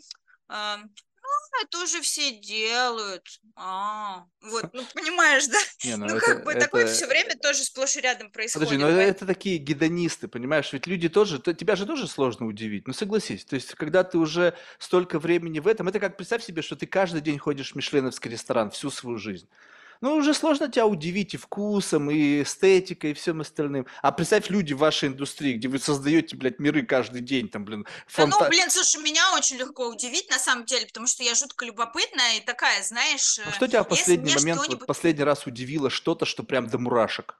«А, 0.48 0.76
ну, 0.78 1.60
это 1.62 1.78
уже 1.82 2.00
все 2.02 2.32
делают. 2.32 3.26
А, 3.56 4.24
вот, 4.42 4.74
ну, 4.74 4.84
понимаешь, 4.94 5.46
да? 5.46 5.58
Не, 5.84 5.96
Ну, 5.96 6.06
это- 6.06 6.20
как 6.20 6.44
бы 6.44 6.54
такое 6.54 6.86
все 6.86 7.06
время 7.06 7.34
тоже 7.36 7.64
сплошь 7.64 7.96
и 7.96 8.00
рядом 8.00 8.30
происходит. 8.30 8.68
Подожди, 8.68 8.82
но 8.82 8.88
это, 8.88 8.96
поэтому- 8.98 9.16
это 9.16 9.26
такие 9.26 9.58
гедонисты, 9.58 10.28
понимаешь? 10.28 10.70
Ведь 10.72 10.86
люди 10.86 11.08
тоже, 11.08 11.38
то- 11.38 11.54
тебя 11.54 11.76
же 11.76 11.86
тоже 11.86 12.08
сложно 12.08 12.46
удивить. 12.46 12.86
Ну 12.86 12.92
согласись, 12.92 13.44
то 13.44 13.54
есть 13.54 13.74
когда 13.74 14.04
ты 14.04 14.18
уже 14.18 14.54
столько 14.78 15.18
времени 15.18 15.60
в 15.60 15.66
этом, 15.66 15.88
это 15.88 15.98
как 16.00 16.16
представь 16.16 16.44
себе, 16.44 16.60
что 16.62 16.76
ты 16.76 16.86
каждый 16.86 17.20
день 17.22 17.38
ходишь 17.38 17.72
в 17.72 17.74
мишленовский 17.76 18.30
ресторан 18.30 18.70
всю 18.70 18.90
свою 18.90 19.18
жизнь. 19.18 19.48
Ну, 20.00 20.16
уже 20.16 20.34
сложно 20.34 20.68
тебя 20.68 20.86
удивить 20.86 21.34
и 21.34 21.36
вкусом, 21.36 22.10
и 22.10 22.42
эстетикой, 22.42 23.12
и 23.12 23.14
всем 23.14 23.40
остальным. 23.40 23.86
А 24.02 24.12
представь 24.12 24.50
люди 24.50 24.72
в 24.74 24.78
вашей 24.78 25.08
индустрии, 25.08 25.54
где 25.54 25.68
вы 25.68 25.78
создаете, 25.78 26.36
блядь, 26.36 26.58
миры 26.58 26.82
каждый 26.82 27.20
день, 27.20 27.48
там, 27.48 27.64
блин, 27.64 27.84
Да 28.16 28.26
ну, 28.26 28.32
фанта- 28.32 28.48
блин, 28.48 28.70
слушай, 28.70 29.02
меня 29.02 29.34
очень 29.34 29.56
легко 29.56 29.88
удивить, 29.88 30.30
на 30.30 30.38
самом 30.38 30.64
деле, 30.64 30.86
потому 30.86 31.06
что 31.06 31.22
я 31.22 31.34
жутко 31.34 31.64
любопытная 31.64 32.36
и 32.36 32.40
такая, 32.40 32.82
знаешь, 32.82 33.38
А 33.38 33.48
э, 33.48 33.52
что 33.52 33.66
тебя 33.66 33.82
в 33.82 33.88
последний 33.88 34.34
момент, 34.34 34.66
вот 34.68 34.86
последний 34.86 35.24
раз 35.24 35.46
удивило 35.46 35.90
что-то, 35.90 36.24
что 36.26 36.42
прям 36.42 36.68
до 36.68 36.78
мурашек? 36.78 37.36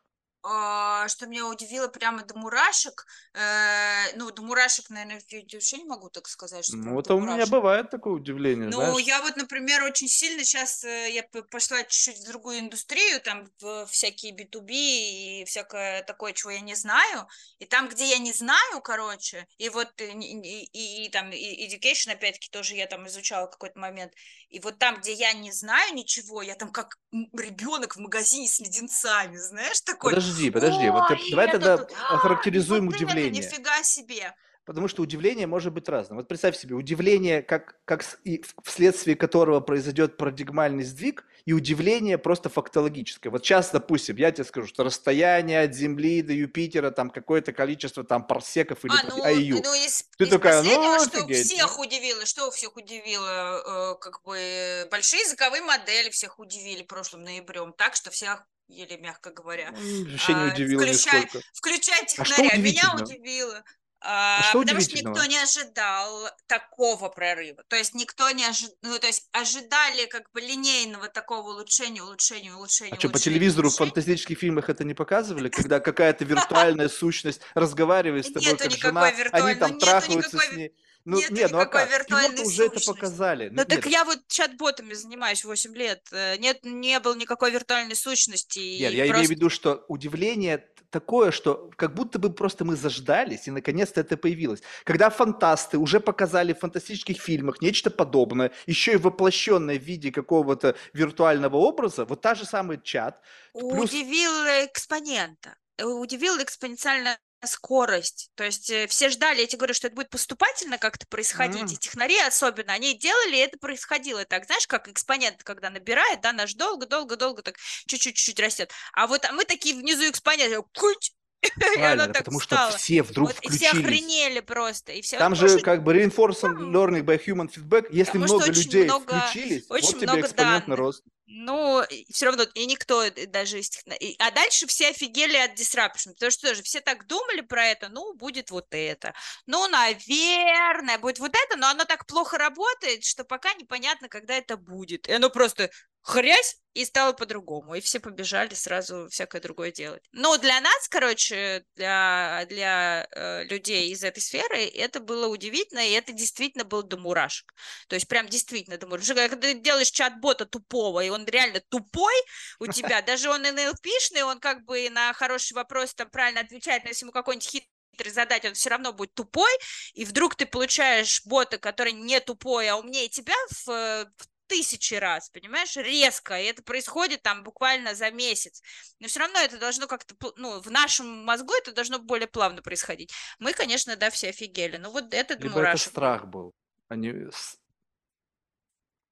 А, 0.47 1.09
что 1.09 1.27
меня 1.27 1.47
удивило 1.47 1.89
прямо 1.89 2.23
до 2.23 2.39
мурашек, 2.39 3.07
э, 3.35 4.17
ну, 4.17 4.31
до 4.31 4.43
мурашек, 4.43 4.91
наверное, 4.91 5.23
я 5.31 5.41
вообще 5.53 5.79
не 5.79 5.85
могу 5.85 6.11
так 6.11 6.29
сказать, 6.29 6.65
что 6.65 6.77
Ну, 6.77 7.01
это 7.01 7.15
у 7.15 7.21
меня 7.21 7.47
бывает 7.47 7.91
такое 7.91 8.13
удивление, 8.15 8.69
Ну, 8.69 8.77
знаешь. 8.81 9.07
я 9.07 9.23
вот, 9.23 9.37
например, 9.37 9.83
очень 9.85 10.09
сильно 10.09 10.45
сейчас 10.45 10.85
я 10.85 11.23
п- 11.23 11.43
пошла 11.45 11.83
чуть-чуть 11.85 12.19
в 12.19 12.27
другую 12.29 12.59
индустрию, 12.61 13.21
там 13.21 13.49
всякие 13.87 14.33
B2B 14.33 14.75
и 14.75 15.45
всякое 15.47 16.03
такое, 16.03 16.33
чего 16.33 16.51
я 16.51 16.61
не 16.61 16.75
знаю. 16.75 17.27
И 17.59 17.65
там, 17.67 17.89
где 17.89 18.05
я 18.05 18.19
не 18.19 18.33
знаю, 18.33 18.81
короче, 18.83 19.47
и 19.59 19.69
вот 19.69 19.89
и, 20.01 20.05
и- 20.05 20.65
и- 20.73 21.05
и 21.05 21.09
там 21.09 21.31
и 21.33 21.67
education, 21.69 22.13
опять-таки, 22.13 22.49
тоже 22.51 22.75
я 22.75 22.87
там 22.87 23.07
изучала 23.07 23.47
какой-то 23.47 23.79
момент. 23.79 24.13
И 24.51 24.61
вот 24.61 24.79
там, 24.79 25.01
где 25.01 25.13
я 25.13 25.33
не 25.33 25.53
знаю 25.53 25.95
ничего, 25.95 26.43
я 26.43 26.55
там 26.55 26.71
как 26.71 26.97
ребенок 27.33 27.97
в 27.97 28.01
магазине 28.01 28.49
с 28.49 28.61
леденцами, 28.61 29.37
знаешь, 29.37 29.81
такой. 29.81 30.15
Подожди, 30.15 30.34
подожди, 30.51 30.91
вот 30.91 31.05
«О, 31.05 31.15
ты- 31.15 31.23
и 31.23 31.31
давай 31.31 31.47
это 31.49 31.59
тогда 31.59 31.79
тут, 31.79 31.97
а, 32.11 32.15
охарактеризуем 32.17 32.87
вот 32.87 32.95
это 32.97 33.05
удивление. 33.05 33.43
Нифига 33.43 33.83
себе. 33.83 34.35
Потому 34.65 34.89
что 34.89 35.03
удивление 35.03 35.47
может 35.47 35.73
быть 35.75 35.89
разным. 35.91 36.17
Вот 36.17 36.27
представь 36.27 36.57
себе, 36.57 36.75
удивление, 36.75 37.43
как, 37.43 37.77
как 37.85 38.03
и 38.25 38.43
вследствие 38.63 39.15
которого 39.15 39.61
произойдет 39.61 40.17
парадигмальный 40.17 40.85
сдвиг, 40.85 41.25
и 41.45 41.53
удивление 41.53 42.17
просто 42.17 42.49
фактологическое. 42.49 43.31
Вот 43.31 43.45
сейчас, 43.45 43.71
допустим, 43.71 44.17
я 44.17 44.33
тебе 44.33 44.45
скажу, 44.45 44.67
что 44.67 44.83
расстояние 44.83 45.61
от 45.61 45.75
Земли 45.75 46.23
до 46.23 46.33
Юпитера, 46.33 46.91
там 46.91 47.11
какое-то 47.11 47.53
количество 47.53 48.03
там 48.03 48.27
парсеков 48.27 48.83
или 48.87 48.93
А, 48.93 49.03
ну, 49.11 49.23
IU. 49.23 49.61
ну 49.63 49.75
из, 49.75 50.05
Ты 50.17 50.25
из 50.25 50.31
такая, 50.31 50.63
ну, 50.63 50.99
что 51.01 51.19
офигеть, 51.19 51.47
всех 51.47 51.79
удивило, 51.79 52.25
что 52.25 52.51
всех 52.51 52.75
удивило, 52.77 53.93
э, 53.93 54.01
как 54.01 54.23
бы 54.25 54.89
большие 54.91 55.21
языковые 55.21 55.63
модели 55.63 56.09
всех 56.09 56.39
удивили 56.39 56.83
прошлым 56.83 57.25
ноябрем, 57.25 57.75
так 57.75 57.95
что 57.95 58.11
всех 58.11 58.47
или 58.69 58.97
мягко 58.97 59.31
говоря. 59.31 59.69
М, 59.69 60.05
Вообще 60.11 60.35
не 60.35 60.51
А, 60.51 60.55
удивило 60.55 60.83
нисколько. 60.83 61.41
Включая 61.53 62.03
А 62.03 62.25
что 62.25 62.25
технаря, 62.25 62.57
меня 62.59 62.93
удивительно? 62.95 63.03
удивило. 63.05 63.65
а, 64.07 64.43
что 64.51 64.61
потому 64.61 64.81
что 64.83 64.97
никто 64.97 65.25
не 65.25 65.39
ожидал 65.39 66.29
такого 66.47 67.09
прорыва. 67.09 67.63
То 67.69 67.77
есть 67.77 67.95
никто 67.95 68.31
не 68.33 68.45
ожидал, 68.45 68.77
ну, 68.83 68.99
то 68.99 69.07
есть 69.07 69.29
ожидали 69.33 70.05
как 70.07 70.31
бы 70.33 70.43
линейного 70.43 71.09
такого 71.09 71.53
улучшения, 71.53 72.03
улучшения, 72.03 72.53
улучшения. 72.55 72.93
А 72.93 72.97
что, 72.99 73.09
по 73.09 73.13
улучшения, 73.15 73.37
телевизору 73.37 73.69
в 73.69 73.73
улучшения? 73.73 73.89
фантастических 73.89 74.39
фильмах 74.39 74.69
это 74.69 74.85
не 74.85 74.93
показывали, 74.93 75.49
когда 75.49 75.81
какая-то 75.81 76.27
виртуальная 76.27 76.91
сущность 76.91 77.41
разговаривает 77.55 78.27
с 78.27 78.33
тобой 78.33 78.57
как 78.59 78.71
жена, 78.73 79.07
они 79.33 79.55
там 79.55 79.79
трахаются 79.79 80.39
с 80.39 80.53
ней. 80.53 80.75
Ну, 81.05 81.19
нет, 81.19 81.31
ну 81.31 81.59
а 81.59 81.63
никакой 81.63 81.67
как? 81.67 81.89
В 81.89 82.07
кино 82.07 82.19
виртуальной 82.21 82.47
уже 82.47 82.65
это 82.65 82.79
сущности. 82.79 82.89
показали. 83.01 83.49
Ну 83.49 83.55
Ну, 83.57 83.65
так 83.65 83.85
нет, 83.85 83.87
я 83.93 84.05
вот 84.05 84.19
чат-ботами 84.29 84.95
занимаюсь 84.95 85.45
8 85.45 85.75
лет. 85.77 86.01
э, 86.13 86.37
Нет, 86.39 86.61
не 86.65 86.99
было 87.01 87.15
никакой 87.15 87.51
виртуальной 87.51 87.95
сущности. 87.97 88.59
Нет, 88.59 88.93
я 88.93 89.07
имею 89.07 89.09
в 89.09 89.11
просто- 89.17 89.33
виду, 89.35 89.51
что 89.51 89.85
удивление 89.89 90.67
такое, 90.91 91.33
что 91.33 91.71
как 91.77 91.93
будто 91.95 92.19
бы 92.21 92.33
просто 92.33 92.65
мы 92.65 92.77
заждались, 92.77 93.49
и 93.49 93.51
наконец-то 93.51 94.01
это 94.01 94.17
появилось. 94.17 94.63
Когда 94.85 95.11
фантасты 95.11 95.77
уже 95.77 95.99
показали 96.01 96.53
в 96.53 96.61
фантастических 96.61 97.21
фильмах 97.21 97.61
нечто 97.61 97.91
подобное, 97.91 98.53
еще 98.67 98.93
и 98.93 98.97
воплощенное 98.97 99.77
в 99.79 99.83
виде 99.83 100.13
какого-то 100.13 100.77
виртуального 100.93 101.57
образа, 101.57 102.05
вот 102.05 102.21
та 102.21 102.35
же 102.37 102.45
самый 102.45 102.81
чат, 102.81 103.21
плюс- 103.53 103.91
Удивил 103.91 104.33
экспонента. 104.65 105.57
э, 105.77 105.85
Удивила 105.85 106.41
экспоненциальная 106.41 107.19
скорость. 107.47 108.31
То 108.35 108.45
есть 108.45 108.71
э, 108.71 108.87
все 108.87 109.09
ждали, 109.09 109.41
я 109.41 109.47
тебе 109.47 109.59
говорю, 109.59 109.75
что 109.75 109.87
это 109.87 109.97
будет 109.97 110.11
поступательно 110.11 110.79
как-то 110.79 111.07
происходить. 111.07 111.63
М. 111.63 111.69
И 111.69 111.77
технари 111.77 112.19
особенно, 112.19 112.73
они 112.73 112.97
делали, 112.97 113.37
и 113.37 113.41
это 113.41 113.59
происходило 113.59 114.25
так. 114.25 114.47
Знаешь, 114.47 114.67
как 114.67 114.89
экспонент, 114.89 115.43
когда 115.43 115.71
набирает, 115.71 116.21
да, 116.21 116.33
наш 116.33 116.55
долго-долго-долго 116.55 117.43
так 117.43 117.57
чуть-чуть 117.87 118.41
растет. 118.41 118.73
А 118.93 119.07
вот 119.07 119.25
а 119.25 119.33
мы 119.33 119.45
такие 119.45 119.75
внизу 119.75 120.09
экспонент, 120.09 120.55
куть, 120.75 121.13
правильно, 121.75 122.09
потому 122.13 122.39
встала. 122.39 122.71
что 122.71 122.79
все 122.79 123.03
вдруг 123.03 123.29
Вот, 123.29 123.39
и 123.43 123.49
все 123.49 123.69
включились. 123.69 123.85
охренели 123.85 124.41
просто. 124.41 124.93
И 124.93 125.03
все, 125.03 125.19
Там 125.19 125.33
потому 125.33 125.49
же 125.49 125.57
что 125.59 125.65
как 125.65 125.83
бы 125.85 125.95
reinforcement 125.95 126.59
learning 126.59 127.03
by 127.03 127.25
human 127.25 127.49
feedback, 127.53 127.87
если 127.91 128.13
Потому 128.19 128.25
много 128.25 128.47
людей 128.51 128.85
много- 128.85 129.21
включились, 129.21 129.65
очень 129.69 129.87
вот 129.87 129.95
тебе 129.97 130.07
много 130.07 130.21
экспонентный 130.23 130.61
данных. 130.77 130.79
рост. 130.79 131.05
Ну, 131.27 131.83
все 132.13 132.27
равно, 132.27 132.45
и 132.55 132.67
никто 132.67 133.03
даже 133.29 133.59
из 133.59 133.71
техно... 133.71 133.95
и- 133.95 134.15
А 134.19 134.31
дальше 134.31 134.67
все 134.67 134.89
офигели 134.91 135.37
от 135.37 135.59
disruption, 135.59 136.13
потому 136.13 136.31
что 136.31 136.49
тоже 136.49 136.63
все 136.63 136.81
так 136.81 137.07
думали 137.07 137.41
про 137.41 137.65
это, 137.67 137.89
ну, 137.89 138.15
будет 138.15 138.51
вот 138.51 138.67
это. 138.73 139.15
Ну, 139.47 139.67
наверное, 139.69 140.99
будет 140.99 141.19
вот 141.19 141.33
это, 141.47 141.57
но 141.57 141.69
оно 141.69 141.85
так 141.87 142.07
плохо 142.07 142.37
работает, 142.39 143.05
что 143.05 143.25
пока 143.25 143.53
непонятно, 143.55 144.09
когда 144.09 144.35
это 144.35 144.57
будет. 144.57 145.09
И 145.09 145.13
оно 145.13 145.31
просто 145.31 145.71
хрясь, 146.05 146.59
и 146.75 146.85
стало 146.85 147.13
по-другому, 147.13 147.77
и 147.77 147.81
все 147.81 148.01
побежали 148.01 148.53
сразу 148.55 149.09
всякое 149.09 149.41
другое 149.41 149.71
делать. 149.71 150.03
Но 150.13 150.37
для 150.37 150.61
нас, 150.61 150.89
короче, 150.89 151.65
для, 151.77 152.45
для 152.49 153.07
э, 153.13 153.45
людей 153.45 153.91
из 153.91 154.03
этой 154.03 154.21
сферы, 154.21 154.67
это 154.67 155.01
было 155.01 155.29
удивительно, 155.29 155.79
и 155.79 155.93
это 155.93 156.13
действительно 156.13 156.65
был 156.65 156.83
до 156.83 156.99
мурашек. 156.99 157.55
То 157.89 157.95
есть 157.95 158.09
прям 158.09 158.29
действительно 158.29 158.77
до 158.77 158.89
мурашек. 158.89 159.17
Когда 159.17 159.37
ты 159.37 159.55
делаешь 159.55 159.91
чат-бота 159.91 160.47
тупого, 160.47 161.01
и 161.01 161.11
он 161.11 161.25
реально 161.27 161.61
тупой 161.69 162.15
у 162.59 162.67
тебя, 162.67 163.01
даже 163.07 163.31
он 163.31 163.47
NLP-шный, 163.47 164.25
он 164.25 164.41
как 164.41 164.65
бы 164.65 164.91
на 164.91 165.13
хороший 165.15 165.53
вопрос 165.55 165.95
там 165.95 166.11
правильно 166.11 166.41
отвечает, 166.41 166.83
но 166.83 166.91
если 166.91 167.05
ему 167.05 167.13
какой-нибудь 167.13 167.49
хит 167.49 167.65
задать, 168.11 168.45
он 168.45 168.55
все 168.55 168.71
равно 168.71 168.93
будет 168.93 169.15
тупой, 169.15 169.51
и 169.93 170.05
вдруг 170.05 170.35
ты 170.35 170.47
получаешь 170.47 171.23
бота, 171.25 171.59
который 171.59 171.93
не 171.93 172.19
тупой, 172.19 172.69
а 172.69 172.77
умнее 172.77 173.09
тебя 173.09 173.35
в, 173.51 173.67
в 173.67 174.34
тысячи 174.55 174.95
раз, 174.95 175.31
понимаешь, 175.31 175.77
резко, 175.77 176.41
и 176.41 176.45
это 176.45 176.63
происходит 176.63 177.23
там 177.23 177.43
буквально 177.43 177.97
за 177.97 178.13
месяц. 178.13 178.63
Но 179.01 179.09
все 179.09 179.19
равно 179.19 179.41
это 179.41 179.59
должно 179.59 179.89
как-то, 179.89 180.15
ну, 180.37 180.61
в 180.61 180.71
нашем 180.71 181.25
мозгу 181.25 181.53
это 181.55 181.73
должно 181.73 181.99
более 181.99 182.29
плавно 182.29 182.63
происходить. 182.63 183.13
Мы, 183.41 183.53
конечно, 183.53 183.97
да, 183.97 184.11
все 184.11 184.29
офигели, 184.29 184.77
но 184.77 184.93
вот 184.93 185.13
это 185.13 185.35
Либо 185.35 185.61
это 185.61 185.77
страх 185.77 186.27
был, 186.27 186.53
а 186.89 186.95
не 186.95 187.31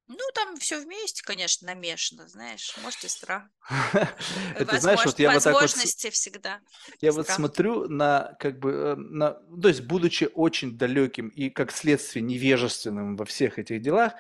ну, 0.08 0.18
там 0.34 0.56
все 0.56 0.78
вместе, 0.78 1.22
конечно, 1.22 1.66
намешано, 1.66 2.28
знаешь, 2.28 2.76
может 2.82 3.02
и 3.04 3.08
страх. 3.08 3.44
Это 4.56 4.78
знаешь, 4.78 5.04
вот 5.06 5.18
я 5.18 5.32
вот 5.32 5.42
так 5.42 5.52
вот... 5.54 5.62
Возможности 5.62 6.10
всегда. 6.10 6.60
Я 7.00 7.12
вот 7.12 7.28
смотрю 7.28 7.88
на, 7.88 8.36
как 8.38 8.58
бы, 8.58 8.70
э, 8.70 8.94
на, 8.96 9.30
то 9.30 9.68
есть, 9.68 9.80
будучи 9.82 10.28
очень 10.34 10.76
далеким 10.76 11.28
и, 11.28 11.48
как 11.48 11.72
следствие, 11.72 12.22
невежественным 12.22 13.16
во 13.16 13.24
всех 13.24 13.58
этих 13.58 13.80
делах, 13.80 14.12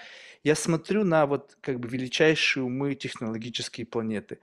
я 0.44 0.54
смотрю 0.54 1.04
на 1.04 1.26
вот, 1.26 1.56
как 1.60 1.80
бы, 1.80 1.88
величайшие 1.88 2.64
умы 2.64 2.94
технологические 2.94 3.86
планеты. 3.86 4.38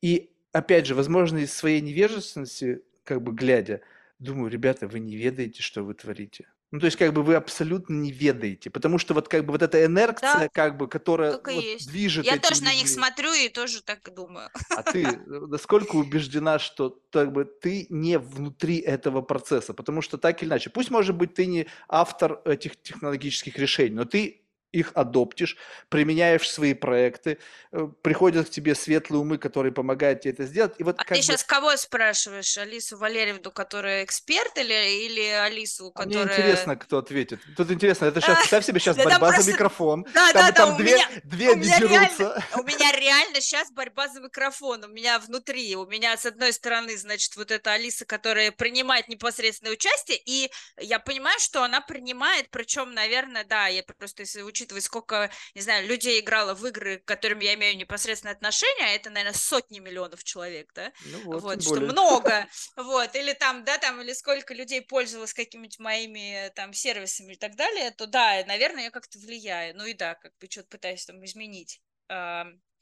И, 0.00 0.30
опять 0.52 0.86
же, 0.86 0.94
возможно, 0.94 1.38
из 1.38 1.52
своей 1.52 1.80
невежественности, 1.80 2.82
как 3.04 3.22
бы, 3.22 3.32
глядя, 3.32 3.80
думаю, 4.18 4.50
ребята, 4.50 4.88
вы 4.88 5.00
не 5.00 5.16
ведаете, 5.16 5.62
что 5.62 5.82
вы 5.82 5.94
творите. 5.94 6.46
Ну, 6.70 6.80
то 6.80 6.86
есть, 6.86 6.96
как 6.96 7.12
бы 7.12 7.22
вы 7.22 7.36
абсолютно 7.36 7.94
не 7.94 8.10
ведаете, 8.10 8.68
потому 8.68 8.98
что 8.98 9.14
вот 9.14 9.28
как 9.28 9.46
бы 9.46 9.52
вот 9.52 9.62
эта 9.62 9.84
инерция, 9.84 10.34
да, 10.34 10.48
как 10.52 10.76
бы, 10.76 10.88
которая 10.88 11.34
вот 11.34 11.44
движет 11.86 12.24
Я 12.24 12.36
тоже 12.36 12.62
людьми. 12.62 12.68
на 12.68 12.74
них 12.74 12.88
смотрю 12.88 13.32
и 13.32 13.48
тоже 13.48 13.80
так 13.80 14.12
думаю. 14.12 14.50
А 14.70 14.82
ты 14.92 15.04
э, 15.04 15.16
насколько 15.26 15.94
убеждена, 15.94 16.58
что 16.58 17.00
как 17.12 17.32
бы 17.32 17.44
ты 17.44 17.86
не 17.90 18.18
внутри 18.18 18.78
этого 18.78 19.22
процесса, 19.22 19.72
потому 19.72 20.02
что 20.02 20.18
так 20.18 20.42
или 20.42 20.48
иначе, 20.48 20.68
пусть, 20.68 20.90
может 20.90 21.14
быть, 21.14 21.34
ты 21.34 21.46
не 21.46 21.68
автор 21.88 22.40
этих 22.44 22.82
технологических 22.82 23.56
решений, 23.56 23.94
но 23.94 24.04
ты 24.04 24.43
их 24.74 24.92
адоптишь, 24.94 25.56
применяешь 25.88 26.50
свои 26.50 26.74
проекты, 26.74 27.38
э, 27.72 27.88
приходят 28.02 28.48
к 28.48 28.50
тебе 28.50 28.74
светлые 28.74 29.20
умы, 29.20 29.38
которые 29.38 29.72
помогают 29.72 30.22
тебе 30.22 30.32
это 30.32 30.44
сделать. 30.46 30.74
И 30.78 30.82
вот 30.82 30.96
а 30.98 31.04
ты 31.04 31.14
бы... 31.14 31.22
сейчас 31.22 31.44
кого 31.44 31.76
спрашиваешь? 31.76 32.58
Алису 32.58 32.96
Валерьевну, 32.98 33.50
которая 33.50 34.04
эксперт, 34.04 34.58
или, 34.58 35.06
или 35.06 35.22
Алису, 35.22 35.92
а 35.94 36.02
которая... 36.02 36.24
Мне 36.24 36.34
интересно, 36.34 36.76
кто 36.76 36.98
ответит. 36.98 37.40
Тут 37.56 37.70
интересно, 37.70 38.06
это 38.06 38.20
сейчас, 38.20 38.38
представь 38.38 38.66
себе 38.66 38.80
сейчас 38.80 38.96
борьба 38.96 39.40
за 39.40 39.52
микрофон. 39.52 40.04
Да, 40.12 40.32
да, 40.32 40.52
там 40.52 40.76
две, 40.76 40.96
меня, 41.22 41.78
реально, 41.78 42.44
у 42.56 42.62
меня 42.62 42.92
реально 42.92 43.40
сейчас 43.40 43.70
борьба 43.70 44.08
за 44.08 44.20
микрофон. 44.20 44.84
У 44.84 44.88
меня 44.88 45.18
внутри, 45.20 45.76
у 45.76 45.86
меня 45.86 46.16
с 46.16 46.26
одной 46.26 46.52
стороны, 46.52 46.96
значит, 46.96 47.36
вот 47.36 47.50
эта 47.50 47.72
Алиса, 47.72 48.04
которая 48.04 48.50
принимает 48.50 49.08
непосредственное 49.08 49.74
участие, 49.74 50.18
и 50.24 50.50
я 50.80 50.98
понимаю, 50.98 51.38
что 51.38 51.62
она 51.62 51.80
принимает, 51.80 52.50
причем, 52.50 52.92
наверное, 52.92 53.44
да, 53.44 53.68
я 53.68 53.82
просто 53.82 54.22
если 54.22 54.42
учить 54.42 54.63
учитывать, 54.64 54.84
сколько, 54.84 55.30
не 55.54 55.60
знаю, 55.60 55.86
людей 55.86 56.20
играло 56.20 56.54
в 56.54 56.66
игры, 56.66 56.98
к 56.98 57.04
которым 57.04 57.40
я 57.40 57.54
имею 57.54 57.76
непосредственное 57.76 58.34
отношение, 58.34 58.86
а 58.86 58.90
это, 58.90 59.10
наверное, 59.10 59.36
сотни 59.36 59.78
миллионов 59.78 60.24
человек, 60.24 60.72
да? 60.74 60.92
Ну 61.06 61.20
вот, 61.24 61.42
вот 61.42 61.62
что 61.62 61.74
более. 61.74 61.90
много, 61.90 62.48
вот, 62.76 63.14
или 63.14 63.32
там, 63.34 63.64
да, 63.64 63.78
там, 63.78 64.00
или 64.00 64.12
сколько 64.12 64.54
людей 64.54 64.82
пользовалось 64.82 65.34
какими-нибудь 65.34 65.78
моими 65.78 66.50
там 66.54 66.72
сервисами 66.72 67.34
и 67.34 67.36
так 67.36 67.56
далее, 67.56 67.90
то 67.90 68.06
да, 68.06 68.42
наверное, 68.46 68.84
я 68.84 68.90
как-то 68.90 69.18
влияю, 69.18 69.76
ну 69.76 69.84
и 69.84 69.94
да, 69.94 70.14
как 70.14 70.32
бы 70.38 70.46
что-то 70.50 70.68
пытаюсь 70.68 71.04
там 71.04 71.24
изменить. 71.24 71.80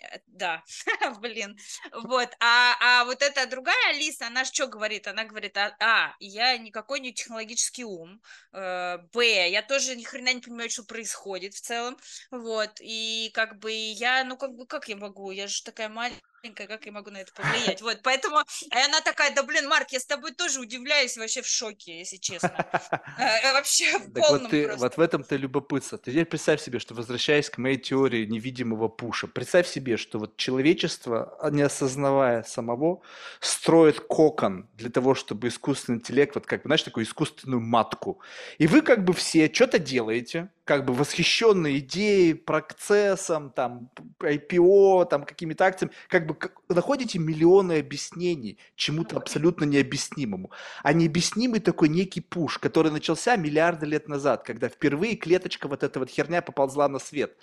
Э, 0.03 0.19
да, 0.27 0.63
блин, 1.21 1.57
вот, 1.93 2.29
а, 2.41 2.75
а 2.81 3.05
вот 3.05 3.23
эта 3.23 3.47
другая 3.47 3.91
Алиса, 3.91 4.27
она 4.27 4.45
что 4.45 4.67
говорит? 4.67 5.07
Она 5.07 5.25
говорит, 5.25 5.57
а, 5.57 5.75
а, 5.81 6.15
я 6.19 6.57
никакой 6.59 7.01
не 7.01 7.13
технологический 7.13 7.85
ум, 7.85 8.21
э, 8.53 8.99
б, 9.13 9.49
я 9.49 9.63
тоже 9.63 9.97
ни 9.97 10.03
хрена 10.03 10.35
не 10.35 10.41
понимаю, 10.41 10.71
что 10.71 10.85
происходит 10.85 11.55
в 11.55 11.61
целом, 11.61 11.97
вот, 12.31 12.73
и 12.81 13.31
как 13.35 13.59
бы 13.59 13.73
я, 13.73 14.25
ну, 14.25 14.37
как 14.37 14.55
бы, 14.55 14.67
как 14.67 14.89
я 14.89 14.97
могу, 14.97 15.31
я 15.31 15.47
же 15.47 15.63
такая 15.63 15.89
маленькая, 15.89 16.67
как 16.67 16.87
я 16.87 16.93
могу 16.93 17.11
на 17.11 17.19
это 17.19 17.33
повлиять? 17.33 17.83
Вот, 17.83 18.01
поэтому 18.03 18.41
и 18.63 18.79
она 18.79 19.01
такая, 19.01 19.33
да 19.35 19.43
блин, 19.43 19.69
Марк, 19.69 19.91
я 19.91 20.01
с 20.01 20.07
тобой 20.07 20.33
тоже 20.33 20.61
удивляюсь, 20.61 21.17
вообще 21.17 21.43
в 21.43 21.47
шоке, 21.47 21.99
если 21.99 22.17
честно. 22.17 22.53
Э, 23.19 23.53
вообще 23.53 23.99
в 23.99 24.13
полном 24.13 24.43
вот, 24.43 24.51
ты, 24.51 24.77
вот 24.77 24.97
в 24.97 25.01
этом-то 25.01 25.37
любопытство. 25.37 25.99
Ты 25.99 26.11
теперь 26.11 26.25
представь 26.25 26.61
себе, 26.61 26.79
что 26.79 26.95
возвращаясь 26.95 27.51
к 27.51 27.59
моей 27.59 27.77
теории 27.77 28.25
невидимого 28.25 28.89
пуша, 28.89 29.29
представь 29.29 29.69
себе, 29.69 29.92
что 29.97 30.19
вот 30.19 30.37
человечество, 30.37 31.37
а, 31.41 31.51
не 31.51 31.63
осознавая 31.63 32.43
самого, 32.43 33.03
строит 33.41 34.01
кокон 34.01 34.69
для 34.75 34.91
того, 34.91 35.15
чтобы 35.15 35.49
искусственный 35.49 35.99
интеллект, 35.99 36.35
вот 36.35 36.47
как 36.47 36.63
бы, 36.63 36.69
знаешь, 36.69 36.83
такую 36.83 37.05
искусственную 37.05 37.61
матку. 37.61 38.21
И 38.59 38.67
вы 38.67 38.83
как 38.83 39.05
бы 39.05 39.13
все 39.13 39.51
что-то 39.53 39.79
делаете, 39.79 40.51
как 40.65 40.85
бы 40.85 40.95
восхищенные 40.95 41.79
идеей, 41.79 42.35
процессом, 42.35 43.51
там, 43.51 43.91
IPO, 44.21 45.07
там, 45.07 45.25
какими-то 45.25 45.65
акциями, 45.65 45.93
как 46.09 46.27
бы 46.27 46.37
находите 46.69 47.19
миллионы 47.19 47.79
объяснений 47.79 48.59
чему-то 48.77 49.17
абсолютно 49.17 49.65
необъяснимому. 49.65 50.51
А 50.83 50.93
необъяснимый 50.93 51.61
такой 51.61 51.89
некий 51.89 52.21
пуш, 52.21 52.59
который 52.59 52.93
начался 52.93 53.37
миллиарды 53.37 53.87
лет 53.87 54.09
назад, 54.09 54.45
когда 54.45 54.69
впервые 54.69 55.17
клеточка 55.17 55.69
вот 55.69 55.83
эта 55.83 55.99
вот 55.99 56.11
херня 56.11 56.43
поползла 56.43 56.89
на 56.89 56.99
свет. 56.99 57.37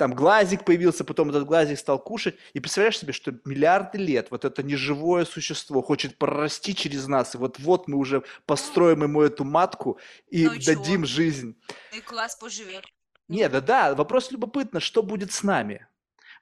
Там 0.00 0.14
глазик 0.14 0.64
появился, 0.64 1.04
потом 1.04 1.28
этот 1.28 1.44
глазик 1.44 1.78
стал 1.78 1.98
кушать. 1.98 2.34
И 2.54 2.60
представляешь 2.60 2.98
себе, 2.98 3.12
что 3.12 3.34
миллиарды 3.44 3.98
лет 3.98 4.28
вот 4.30 4.46
это 4.46 4.62
неживое 4.62 5.26
существо 5.26 5.82
хочет 5.82 6.16
прорасти 6.16 6.74
через 6.74 7.06
нас. 7.06 7.34
И 7.34 7.38
вот-вот 7.38 7.86
мы 7.86 7.98
уже 7.98 8.22
построим 8.46 9.02
ему 9.02 9.20
эту 9.20 9.44
матку 9.44 9.98
и 10.30 10.46
ну, 10.46 10.52
дадим 10.54 11.04
чего? 11.04 11.04
жизнь. 11.04 11.60
И 11.94 12.00
класс 12.00 12.34
поживет. 12.36 12.82
Нет, 13.28 13.52
да-да, 13.52 13.94
вопрос 13.94 14.30
любопытно, 14.30 14.80
что 14.80 15.02
будет 15.02 15.32
с 15.32 15.42
нами? 15.42 15.86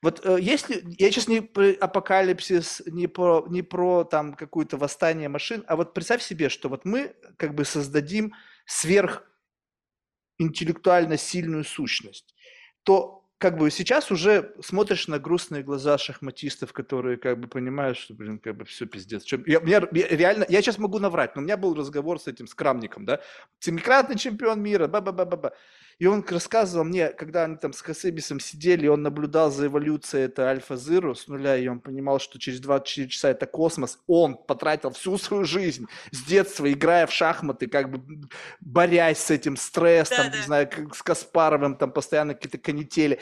Вот 0.03 0.25
э, 0.25 0.39
если 0.41 0.85
я 0.97 1.11
сейчас 1.11 1.27
не 1.27 1.41
про 1.41 1.71
апокалипсис, 1.81 2.83
не 2.87 3.09
про 3.09 3.45
не 3.49 3.63
про 3.63 4.05
там 4.05 4.35
какое-то 4.35 4.77
восстание 4.77 5.29
машин, 5.29 5.65
а 5.67 5.75
вот 5.75 5.95
представь 5.95 6.23
себе, 6.23 6.49
что 6.49 6.69
вот 6.69 6.85
мы 6.85 7.17
как 7.37 7.57
бы 7.57 7.65
создадим 7.65 8.35
сверх 8.67 9.25
интеллектуально 10.39 11.17
сильную 11.17 11.65
сущность, 11.65 12.37
то 12.85 13.19
как 13.39 13.57
бы 13.57 13.71
сейчас 13.71 14.11
уже 14.11 14.53
смотришь 14.61 15.07
на 15.07 15.21
грустные 15.21 15.63
глаза 15.63 15.97
шахматистов, 15.97 16.73
которые 16.73 17.17
как 17.17 17.39
бы 17.39 17.47
понимают, 17.47 17.97
что, 17.97 18.13
блин, 18.13 18.41
как 18.41 18.57
бы 18.57 18.65
все 18.65 18.85
пиздец. 18.85 19.25
Я, 19.31 19.61
я, 19.65 19.89
я 19.93 20.09
реально, 20.09 20.45
я 20.49 20.61
сейчас 20.61 20.79
могу 20.79 20.99
наврать, 20.99 21.37
но 21.37 21.43
у 21.43 21.45
меня 21.45 21.57
был 21.57 21.75
разговор 21.75 22.21
с 22.21 22.27
этим, 22.27 22.49
с 22.49 22.55
Крамником, 22.55 23.05
да, 23.05 23.21
семикратный 23.61 24.17
чемпион 24.17 24.61
мира, 24.61 24.89
ба-ба-ба-ба-ба. 24.89 25.55
И 25.99 26.07
он 26.07 26.25
рассказывал 26.29 26.85
мне, 26.85 27.09
когда 27.09 27.45
они 27.45 27.57
там 27.57 27.73
с 27.73 27.81
Хасебисом 27.81 28.39
сидели, 28.39 28.87
он 28.87 29.03
наблюдал 29.03 29.51
за 29.51 29.67
эволюцией 29.67 30.27
это 30.27 30.49
Альфа-Зиру 30.49 31.17
с 31.17 31.27
нуля, 31.27 31.57
и 31.57 31.67
он 31.67 31.81
понимал, 31.81 32.21
что 32.21 32.39
через 32.39 32.61
24 32.61 33.09
часа 33.09 33.31
это 33.31 33.47
космос. 33.47 33.99
Он 34.07 34.37
потратил 34.37 34.91
всю 34.91 35.19
свою 35.19 35.45
жизнь 35.45 35.87
с 36.13 36.23
детства, 36.23 36.71
играя 36.71 37.09
в 37.09 37.13
шахматы, 37.13 37.67
как 37.67 37.91
бы 37.91 38.29
борясь 38.61 39.19
с 39.19 39.31
этим 39.31 39.57
стрессом, 39.57 40.27
да, 40.27 40.31
да. 40.31 40.37
не 40.37 40.43
знаю, 40.45 40.71
с 40.95 41.03
Каспаровым, 41.03 41.77
там 41.77 41.91
постоянно 41.91 42.35
какие-то 42.35 42.59
канители. 42.59 43.19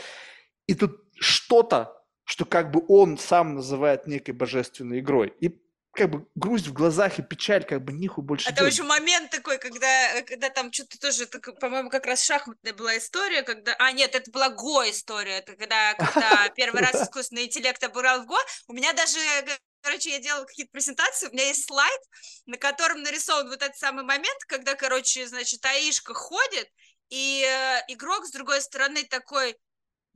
И 0.66 0.74
тут 0.74 1.00
что-то, 1.18 1.96
что 2.24 2.44
как 2.44 2.72
бы 2.72 2.84
он 2.88 3.16
сам 3.16 3.54
называет 3.54 4.06
некой 4.06 4.34
божественной 4.34 5.00
игрой. 5.00 5.32
И 5.40 5.62
как 5.96 6.10
бы 6.10 6.26
грусть 6.34 6.66
в 6.66 6.72
глазах 6.72 7.18
и 7.18 7.22
печаль, 7.22 7.64
как 7.64 7.82
бы 7.84 7.92
ниху 7.92 8.22
больше 8.22 8.48
Это 8.50 8.64
еще 8.64 8.82
момент 8.82 9.30
такой, 9.30 9.58
когда, 9.58 10.22
когда 10.22 10.50
там 10.50 10.72
что-то 10.72 10.98
тоже, 10.98 11.26
по-моему, 11.60 11.90
как 11.90 12.06
раз 12.06 12.22
шахматная 12.24 12.74
была 12.74 12.96
история, 12.98 13.42
когда... 13.42 13.74
А, 13.78 13.92
нет, 13.92 14.14
это 14.14 14.30
была 14.30 14.50
Го-история, 14.50 15.38
это 15.38 15.56
когда, 15.56 15.94
когда 15.94 16.48
первый 16.56 16.82
раз 16.82 17.02
искусственный 17.02 17.46
интеллект 17.46 17.82
обыграл 17.82 18.22
в 18.22 18.26
Го. 18.26 18.38
У 18.68 18.72
меня 18.72 18.92
даже 18.92 19.18
короче, 19.82 20.10
я 20.10 20.18
делала 20.18 20.44
какие-то 20.44 20.72
презентации, 20.72 21.28
у 21.28 21.32
меня 21.32 21.46
есть 21.46 21.66
слайд, 21.66 22.00
на 22.46 22.56
котором 22.56 23.02
нарисован 23.02 23.48
вот 23.48 23.62
этот 23.62 23.76
самый 23.76 24.02
момент, 24.02 24.44
когда, 24.48 24.74
короче, 24.74 25.28
значит, 25.28 25.64
Аишка 25.64 26.12
ходит, 26.12 26.68
и 27.08 27.44
э, 27.46 27.92
игрок 27.92 28.26
с 28.26 28.32
другой 28.32 28.60
стороны 28.60 29.04
такой, 29.04 29.56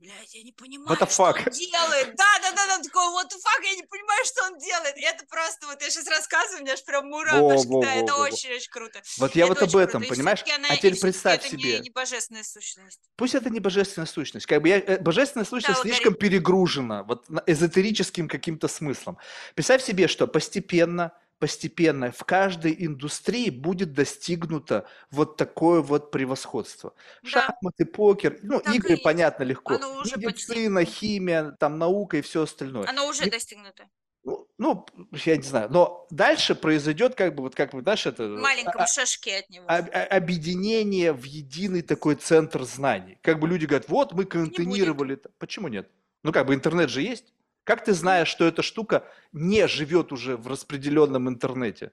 блядь, 0.01 0.33
я 0.33 0.41
не 0.43 0.51
понимаю, 0.51 0.89
What 0.89 0.99
the 0.99 1.09
что 1.09 1.23
fuck? 1.29 1.37
он 1.45 1.53
делает. 1.53 2.15
Да, 2.17 2.25
да, 2.41 2.51
да, 2.51 2.67
да, 2.67 2.83
такой, 2.83 3.03
what 3.13 3.27
the 3.29 3.37
fuck, 3.37 3.63
я 3.63 3.75
не 3.75 3.83
понимаю, 3.83 4.25
что 4.25 4.43
он 4.45 4.57
делает. 4.57 4.97
И 4.97 5.01
это 5.01 5.23
просто, 5.29 5.67
вот 5.67 5.79
я 5.81 5.89
сейчас 5.91 6.07
рассказываю, 6.07 6.61
у 6.61 6.63
меня 6.63 6.73
аж 6.73 6.83
прям 6.83 7.07
мурашки, 7.07 7.37
Во, 7.67 7.77
во, 7.77 7.81
да, 7.83 7.87
во, 7.87 7.93
это 8.01 8.15
очень-очень 8.15 8.71
круто. 8.71 9.01
Вот 9.19 9.35
я 9.35 9.45
Это 9.45 9.53
вот 9.53 9.61
об 9.63 9.75
этом, 9.77 10.01
круто. 10.01 10.15
Понимаешь? 10.15 10.43
она- 10.55 10.67
А 10.69 10.75
теперь 10.77 10.99
представь 10.99 11.39
это 11.45 11.49
себе. 11.49 11.73
Не, 11.73 11.79
не 11.81 11.89
божественная 11.91 12.43
сущность. 12.43 12.99
Пусть 13.15 13.35
это 13.35 13.49
не 13.51 13.59
божественная 13.59 14.07
сущность. 14.07 14.47
Как 14.47 14.61
бы 14.61 14.69
я, 14.69 14.79
э, 14.79 14.97
божественная 14.99 15.45
сущность 15.45 15.77
алгоритм. 15.77 15.95
слишком 15.95 16.15
перегружена 16.15 17.03
вот 17.03 17.27
эзотерическим 17.45 18.27
каким-то 18.27 18.67
смыслом. 18.67 19.19
Представь 19.55 19.83
себе, 19.83 20.07
что 20.07 20.25
постепенно, 20.27 21.11
постепенно 21.41 22.11
в 22.11 22.23
каждой 22.23 22.75
индустрии 22.85 23.49
будет 23.49 23.93
достигнуто 23.93 24.85
вот 25.09 25.37
такое 25.37 25.81
вот 25.81 26.11
превосходство. 26.11 26.93
Да. 27.23 27.29
Шахматы, 27.29 27.85
покер, 27.85 28.37
ну, 28.43 28.59
Так 28.59 28.75
и 28.75 28.77
игры, 28.77 28.91
есть. 28.91 29.03
понятно, 29.03 29.43
легко. 29.43 29.73
Оно 29.73 29.95
уже 29.95 30.17
почти. 30.17 30.51
Медицина, 30.51 30.85
химия, 30.85 31.51
там 31.59 31.79
наука 31.79 32.17
и 32.17 32.21
все 32.21 32.43
остальное. 32.43 32.87
Оно 32.87 33.07
уже 33.07 33.25
Не- 33.25 33.31
достигнуто. 33.31 33.89
Ну, 34.23 34.47
ну, 34.59 34.85
я 35.25 35.35
не 35.35 35.41
знаю. 35.41 35.67
Но 35.71 36.05
дальше 36.11 36.53
произойдет, 36.53 37.15
как 37.15 37.33
бы, 37.33 37.41
вот 37.41 37.55
как 37.55 37.71
бы, 37.71 37.81
знаешь, 37.81 38.05
это... 38.05 38.21
В 38.29 38.35
а- 38.37 38.39
маленьком 38.39 38.85
шажке 38.85 39.39
от 39.39 39.49
него. 39.49 39.65
а- 39.67 39.77
а- 39.77 40.15
объединение 40.15 41.11
в 41.11 41.23
единый 41.23 41.81
такой 41.81 42.13
центр 42.13 42.63
знаний. 42.65 43.17
Как 43.23 43.39
бы 43.39 43.47
люди 43.47 43.65
говорят, 43.65 43.89
вот 43.89 44.13
мы 44.13 44.25
контейнировали. 44.25 45.15
это». 45.15 45.31
Почему 45.39 45.69
нет? 45.69 45.89
Ну 46.23 46.31
как 46.31 46.45
бы 46.45 46.53
интернет 46.53 46.91
же 46.91 47.01
есть. 47.01 47.33
Как 47.63 47.83
ты 47.83 47.93
знаешь, 47.93 48.27
что 48.27 48.45
эта 48.45 48.61
штука 48.61 49.07
не 49.31 49.67
живет 49.67 50.11
уже 50.11 50.35
в 50.37 50.47
распределенном 50.47 51.29
интернете? 51.29 51.91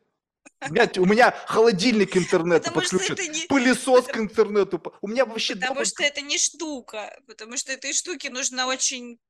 У 0.67 0.73
меня, 0.73 0.91
у 0.97 1.05
меня 1.05 1.31
холодильник 1.47 2.13
к 2.13 2.17
интернету 2.17 2.73
Потому 2.73 2.81
подключен, 2.81 3.33
не... 3.33 3.47
пылесос 3.47 4.07
к 4.07 4.17
интернету. 4.17 4.83
У 5.03 5.09
меня 5.09 5.25
вообще 5.25 5.55
Потому 5.55 5.81
дома- 5.81 5.85
что 5.85 6.03
это 6.03 6.21
не 6.21 6.39
штука, 6.39 7.17
потому 7.27 7.57
что 7.57 7.73
этой 7.73 7.93
штуке 7.93 8.31
нужно 8.31 8.67
очень, 8.67 9.21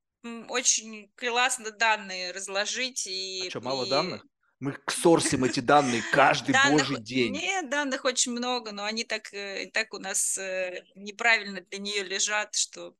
очень 0.48 1.10
классно 1.16 1.70
данные 1.70 2.32
разложить 2.32 3.06
и. 3.06 3.44
А 3.46 3.50
что, 3.50 3.60
мало 3.60 3.84
и 3.84 3.90
данных? 3.90 4.24
Мы 4.60 4.76
сорсим 4.88 5.44
эти 5.44 5.60
данные 5.60 6.02
каждый 6.12 6.52
данных- 6.52 6.88
божий 6.88 7.02
день. 7.02 7.32
Нет, 7.32 7.68
данных 7.68 8.04
очень 8.04 8.32
много, 8.32 8.72
но 8.72 8.84
они 8.84 9.04
так, 9.04 9.32
э, 9.32 9.70
так 9.72 9.94
у 9.94 9.98
нас 9.98 10.38
э, 10.38 10.84
неправильно 10.94 11.60
для 11.60 11.78
нее 11.78 12.02
лежат, 12.02 12.56
что 12.56 12.94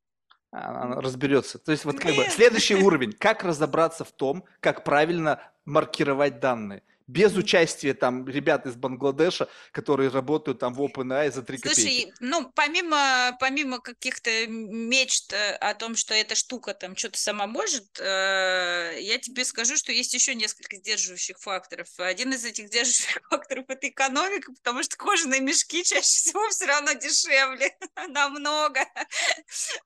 Она 0.51 1.01
разберется. 1.01 1.59
То 1.59 1.73
есть 1.73 1.85
вот 1.85 1.99
как 1.99 2.15
бы 2.15 2.25
следующий 2.25 2.77
уровень. 2.77 3.13
Как 3.13 3.45
разобраться 3.45 4.05
в 4.05 4.13
том, 4.13 4.45
как 4.61 4.85
правильно 4.85 5.41
маркировать 5.65 6.41
данные? 6.41 6.83
Без 7.09 7.35
участия 7.35 7.95
там 7.95 8.29
ребят 8.29 8.67
из 8.67 8.77
Бангладеша, 8.77 9.49
которые 9.73 10.11
работают 10.11 10.59
там 10.59 10.75
в 10.75 10.83
OpenAI 10.83 11.33
за 11.33 11.43
3 11.43 11.57
копейки. 11.57 11.81
Слушай, 11.81 12.13
ну, 12.21 12.53
помимо, 12.55 13.35
помимо 13.41 13.81
каких-то 13.81 14.47
мечт 14.47 15.33
э, 15.33 15.55
о 15.55 15.73
том, 15.73 15.97
что 15.97 16.13
эта 16.13 16.35
штука 16.35 16.75
там 16.75 16.95
что-то 16.97 17.19
сама 17.19 17.47
может, 17.47 17.99
э, 17.99 18.99
я 19.01 19.19
тебе 19.19 19.47
скажу, 19.47 19.79
что 19.79 19.91
есть 19.91 20.13
еще 20.13 20.35
несколько 20.35 20.77
сдерживающих 20.77 21.39
факторов. 21.39 21.89
Один 21.97 22.35
из 22.35 22.45
этих 22.45 22.67
сдерживающих 22.69 23.23
факторов– 23.31 23.65
это 23.69 23.89
экономика, 23.89 24.53
потому 24.53 24.83
что 24.83 24.99
кожаные 24.99 25.41
мешки 25.41 25.83
чаще 25.85 26.03
всего 26.03 26.47
все 26.51 26.67
равно 26.67 26.93
дешевле 26.93 27.75
намного. 28.09 28.81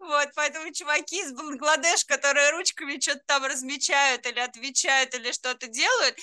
Вот, 0.01 0.29
поэтому 0.35 0.73
чуваки 0.73 1.21
из 1.21 1.33
Бангладеш, 1.33 2.05
которые 2.05 2.51
ручками 2.51 2.99
что-то 2.99 3.23
там 3.27 3.45
размечают 3.45 4.27
или 4.27 4.41
отвечают, 4.41 5.15
или 5.15 5.31
что-то 5.31 5.69
делают, 5.69 6.17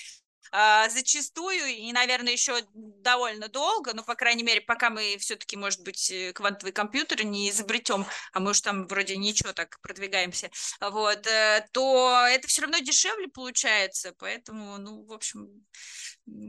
зачастую 0.89 1.66
и, 1.66 1.91
наверное, 1.91 2.34
еще 2.34 2.62
довольно 2.74 3.47
долго, 3.47 3.93
ну, 3.93 4.04
по 4.04 4.16
крайней 4.16 4.43
мере, 4.43 4.62
пока 4.62 4.89
мы 4.89 5.18
все-таки, 5.20 5.56
может 5.58 5.82
быть, 5.84 6.10
э, 6.12 6.34
квантовый 6.34 6.72
компьютер 6.72 7.24
не 7.24 7.50
изобретем, 7.50 8.06
а 8.34 8.39
мы 8.39 8.52
уж 8.52 8.62
там 8.62 8.88
вроде 8.88 9.18
ничего 9.18 9.54
так 9.54 9.80
продвигаемся, 9.82 10.50
вот, 10.82 11.28
э, 11.28 11.68
то 11.72 12.26
это 12.30 12.47
все 12.47 12.62
равно 12.64 12.80
дешевле 12.80 13.28
получается, 13.28 14.14
поэтому, 14.18 14.78
ну, 14.78 15.04
в 15.06 15.14
общем, 15.14 15.47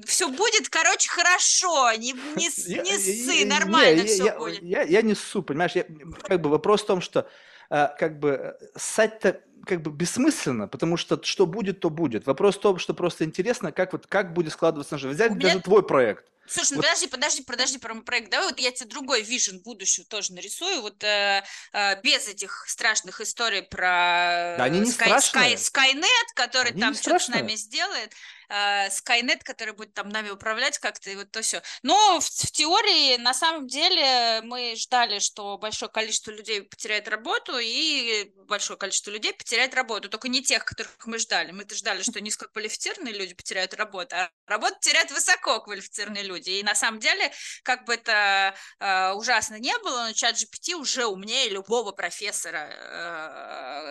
все 0.06 0.28
будет, 0.28 0.68
короче, 0.68 1.08
хорошо, 1.10 1.92
не, 1.92 2.12
не, 2.36 2.48
Я- 2.66 2.82
не 2.82 2.90
я- 2.90 2.98
ссы, 2.98 3.40
я- 3.40 3.46
нормально 3.46 4.00
я- 4.02 4.06
все 4.06 4.24
я, 4.24 4.38
будет. 4.38 4.62
Я, 4.62 4.82
я 4.82 5.02
не 5.02 5.14
ссу, 5.14 5.42
понимаешь? 5.42 5.72
Я, 5.72 5.84
как 6.22 6.40
бы 6.40 6.50
вопрос 6.50 6.82
в 6.82 6.86
том, 6.86 7.00
что 7.00 7.28
э, 7.70 7.88
как 7.98 8.18
бы 8.18 8.58
ссать-то 8.76 9.40
как 9.66 9.82
бы 9.82 9.90
бессмысленно, 9.90 10.68
потому 10.68 10.96
что 10.96 11.20
что 11.22 11.46
будет, 11.46 11.80
то 11.80 11.90
будет. 11.90 12.26
Вопрос 12.26 12.56
в 12.56 12.60
том, 12.60 12.78
что 12.78 12.94
просто 12.94 13.24
интересно, 13.24 13.72
как 13.72 13.92
вот 13.92 14.06
как 14.06 14.32
будет 14.32 14.52
складываться 14.52 14.98
жизнь. 14.98 15.14
Взять 15.14 15.32
меня- 15.32 15.48
даже 15.48 15.60
твой 15.60 15.82
проект. 15.86 16.24
Слушай, 16.48 16.72
ну 16.72 16.76
Вот- 16.78 16.86
подожди, 16.86 17.06
подожди, 17.06 17.42
подожди 17.44 17.78
про 17.78 17.94
мой 17.94 18.02
проект. 18.02 18.30
Давай 18.30 18.48
вот 18.48 18.58
я 18.58 18.72
тебе 18.72 18.88
другой 18.90 19.22
вижен 19.22 19.60
будущего 19.60 20.04
тоже 20.06 20.32
нарисую. 20.32 20.80
Вот 20.82 21.04
э, 21.04 21.44
э, 21.72 22.02
без 22.02 22.26
этих 22.26 22.64
страшных 22.66 23.20
историй 23.20 23.62
про 23.62 24.56
Да 24.58 24.64
они 24.64 24.80
не 24.80 24.90
Sky- 24.90 24.94
страшные. 25.20 25.54
Sky- 25.54 25.94
Skynet, 25.94 26.34
который 26.34 26.72
Они 26.72 26.80
там 26.80 26.94
что-то 26.94 27.20
с 27.20 27.28
нами 27.28 27.54
сделает. 27.54 28.12
Э, 28.50 28.88
Skynet, 28.88 29.40
который 29.44 29.74
будет 29.74 29.94
там 29.94 30.08
нами 30.08 30.30
управлять 30.30 30.78
как-то, 30.78 31.10
и 31.10 31.16
вот 31.16 31.30
то 31.30 31.42
все. 31.42 31.62
Но 31.82 32.20
в, 32.20 32.24
в 32.24 32.50
теории, 32.52 33.16
на 33.16 33.32
самом 33.32 33.66
деле, 33.66 34.42
мы 34.42 34.74
ждали, 34.76 35.18
что 35.18 35.56
большое 35.58 35.90
количество 35.90 36.30
людей 36.30 36.62
потеряет 36.62 37.08
работу, 37.08 37.58
и 37.58 38.32
большое 38.46 38.78
количество 38.78 39.10
людей 39.10 39.32
потеряет 39.32 39.74
работу. 39.74 40.08
Только 40.08 40.28
не 40.28 40.42
тех, 40.42 40.64
которых 40.64 40.90
мы 41.06 41.18
ждали. 41.18 41.52
Мы-то 41.52 41.74
ждали, 41.74 42.02
что 42.02 42.20
низкоквалифицированные 42.20 43.14
люди 43.14 43.34
потеряют 43.34 43.74
работу, 43.74 44.16
а 44.16 44.30
работу 44.46 44.76
теряют 44.80 45.10
высококвалифицированные 45.10 46.24
люди. 46.24 46.50
И 46.50 46.62
на 46.62 46.74
самом 46.74 47.00
деле, 47.00 47.32
как 47.62 47.84
бы 47.84 47.94
это 47.94 48.54
э, 48.80 49.12
ужасно 49.12 49.56
не 49.56 49.76
было, 49.78 50.06
но 50.06 50.12
чат 50.12 50.34
GPT 50.34 50.74
уже 50.74 51.06
умнее 51.06 51.48
любого 51.48 51.92
профессора 51.92 52.68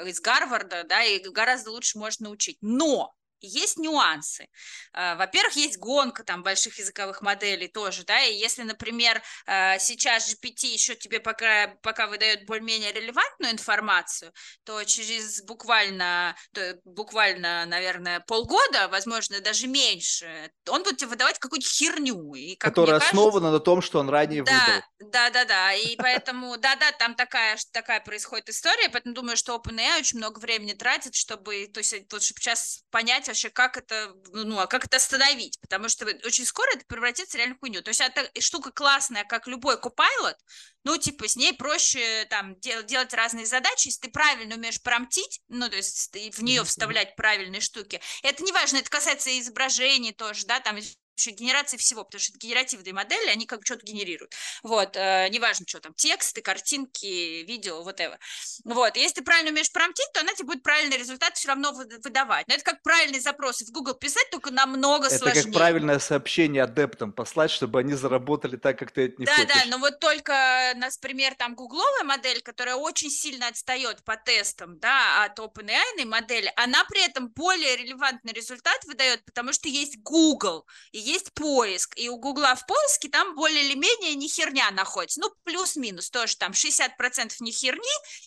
э, 0.04 0.10
из 0.10 0.20
Гарварда, 0.20 0.84
да, 0.84 1.04
и 1.04 1.20
гораздо 1.30 1.72
лучше 1.72 1.98
может 1.98 2.20
научить. 2.20 2.58
Но 2.62 3.14
есть 3.42 3.78
нюансы. 3.78 4.48
Э, 4.94 5.16
Во-первых, 5.16 5.56
есть 5.56 5.78
гонка 5.78 6.24
там 6.24 6.44
больших 6.44 6.80
языковых 6.80 7.22
моделей 7.22 7.68
тоже, 7.68 8.04
да, 8.04 8.22
и 8.22 8.36
если, 8.36 8.64
например, 8.64 9.22
э, 9.46 9.80
сейчас 9.80 10.30
GPT 10.34 10.68
еще 10.68 10.96
тебе 10.96 11.20
пока, 11.20 11.68
пока 11.82 12.08
выдает 12.08 12.46
более-менее 12.46 12.92
релевантную 12.92 13.54
информацию, 13.54 14.32
то 14.64 14.84
через 14.84 15.42
буквально, 15.44 16.36
то 16.54 16.80
буквально, 16.84 17.66
наверное, 17.66 18.20
полгода, 18.22 18.88
возможно, 18.90 19.40
даже 19.42 19.68
меньше, 19.68 20.52
он 20.68 20.84
будет 20.84 20.98
тебе 20.98 21.10
выдавать 21.10 21.40
какую-то 21.40 21.68
херню. 21.68 22.34
И, 22.36 22.56
как 22.56 22.72
которая 22.72 23.00
кажется, 23.00 23.10
основана 23.10 23.52
на 23.52 23.60
том, 23.60 23.82
что 23.82 24.00
он 24.00 24.10
ранее 24.10 24.44
да, 24.44 24.52
выдал. 24.52 24.82
Да, 25.00 25.30
да, 25.30 25.46
да. 25.46 25.74
И 25.74 25.96
поэтому, 25.96 26.58
да, 26.58 26.76
да, 26.76 26.92
там 26.92 27.16
такая, 27.16 27.58
такая 27.72 28.02
происходит 28.02 28.50
история, 28.50 28.90
поэтому 28.90 29.16
думаю, 29.16 29.38
что 29.38 29.56
OpenAI 29.56 30.00
очень 30.00 30.18
много 30.18 30.40
времени 30.40 30.74
тратит, 30.74 31.16
чтобы, 31.16 31.68
то 31.68 31.80
есть, 31.80 31.94
вот, 32.12 32.22
чтобы 32.22 32.42
сейчас 32.42 32.84
понять 32.92 33.28
вообще, 33.28 33.50
как 33.50 33.78
это, 33.78 34.14
ну, 34.34 34.60
а 34.60 34.68
как 34.68 34.86
это 34.86 34.98
остановить, 34.98 35.58
потому 35.62 35.88
что 35.88 36.06
очень 36.26 36.46
скоро 36.46 36.70
это 36.76 36.86
превратится 36.86 37.38
в 37.38 37.60
хуйню. 37.60 37.82
То 37.82 37.90
есть, 37.90 38.02
это 38.02 38.30
штука 38.42 38.72
классная, 38.72 39.24
как 39.24 39.48
любой 39.48 39.76
Copilot, 39.78 40.36
ну, 40.84 40.98
типа, 40.98 41.28
с 41.28 41.38
ней 41.38 41.54
проще 41.54 42.26
там 42.30 42.60
дел- 42.60 42.84
делать 42.84 43.14
разные 43.14 43.46
задачи, 43.46 43.88
если 43.88 44.08
ты 44.08 44.10
правильно 44.12 44.56
умеешь 44.56 44.82
промтить, 44.82 45.42
ну, 45.48 45.70
то 45.70 45.78
есть 45.78 46.14
в 46.36 46.44
нее 46.44 46.64
вставлять 46.66 47.16
правильные 47.16 47.62
штуки. 47.62 48.02
Это 48.24 48.44
не 48.44 48.52
важно, 48.52 48.78
это 48.78 48.90
касается 48.90 49.38
изображений 49.40 50.12
тоже, 50.12 50.46
да, 50.46 50.60
там 50.60 50.78
вообще 51.20 51.32
генерации 51.32 51.78
всего, 51.78 52.04
потому 52.04 52.20
что 52.20 52.32
это 52.32 52.40
генеративные 52.40 52.94
модели, 52.94 53.30
они 53.30 53.46
как 53.46 53.60
бы 53.60 53.66
что-то 53.66 53.86
генерируют. 53.86 54.34
Вот, 54.64 54.96
э, 54.96 55.28
неважно, 55.30 55.66
что 55.68 55.80
там, 55.80 55.94
тексты, 55.94 56.42
картинки, 56.42 57.44
видео, 57.44 57.82
whatever. 57.84 58.18
Вот, 58.64 58.96
если 58.96 59.16
ты 59.16 59.22
правильно 59.24 59.52
умеешь 59.52 59.72
промтить, 59.72 60.08
то 60.14 60.22
она 60.22 60.34
тебе 60.34 60.46
будет 60.48 60.64
правильный 60.64 60.98
результат 60.98 61.36
все 61.36 61.50
равно 61.50 61.74
вы- 61.74 61.88
выдавать. 62.04 62.48
Но 62.48 62.54
это 62.56 62.64
как 62.64 62.82
правильные 62.84 63.20
запросы 63.22 63.66
в 63.66 63.72
Google 63.72 63.96
писать, 63.96 64.30
только 64.32 64.52
намного 64.52 65.08
Это 65.08 65.18
сложнее. 65.18 65.44
как 65.44 65.54
правильное 65.54 66.00
сообщение 66.00 66.64
адептам 66.64 67.12
послать, 67.12 67.52
чтобы 67.52 67.80
они 67.80 67.94
заработали 67.94 68.56
так, 68.56 68.80
как 68.80 68.92
ты 68.92 69.06
это 69.06 69.16
не 69.18 69.26
да, 69.26 69.34
хочешь. 69.36 69.48
да, 69.50 69.66
но 69.68 69.78
вот 69.80 70.00
только, 70.00 70.74
например, 70.76 71.36
там 71.36 71.56
гугловая 71.56 72.04
модель, 72.04 72.42
которая 72.42 72.76
очень 72.76 73.10
сильно 73.10 73.48
отстает 73.48 74.04
по 74.06 74.16
тестам, 74.16 74.80
да, 74.80 75.26
от 75.26 75.38
OpenAI 75.40 76.06
модели, 76.06 76.52
она 76.56 76.86
при 76.86 77.04
этом 77.06 77.28
более 77.30 77.76
релевантный 77.76 78.32
результат 78.34 78.84
выдает, 78.86 79.26
потому 79.26 79.52
что 79.54 79.68
есть 79.68 79.98
Google, 80.02 80.66
и 80.92 81.00
есть 81.12 81.34
поиск, 81.34 81.98
и 81.98 82.10
у 82.10 82.18
Гугла 82.18 82.56
в 82.56 82.66
поиске 82.66 83.10
там 83.10 83.36
более 83.36 83.64
или 83.64 83.76
менее 83.76 84.16
не 84.16 84.28
херня 84.28 84.72
находится, 84.72 85.20
ну, 85.20 85.32
плюс-минус 85.44 86.10
тоже 86.10 86.38
там 86.38 86.52
60% 86.52 87.34
не 87.40 87.52
херни, 87.52 87.82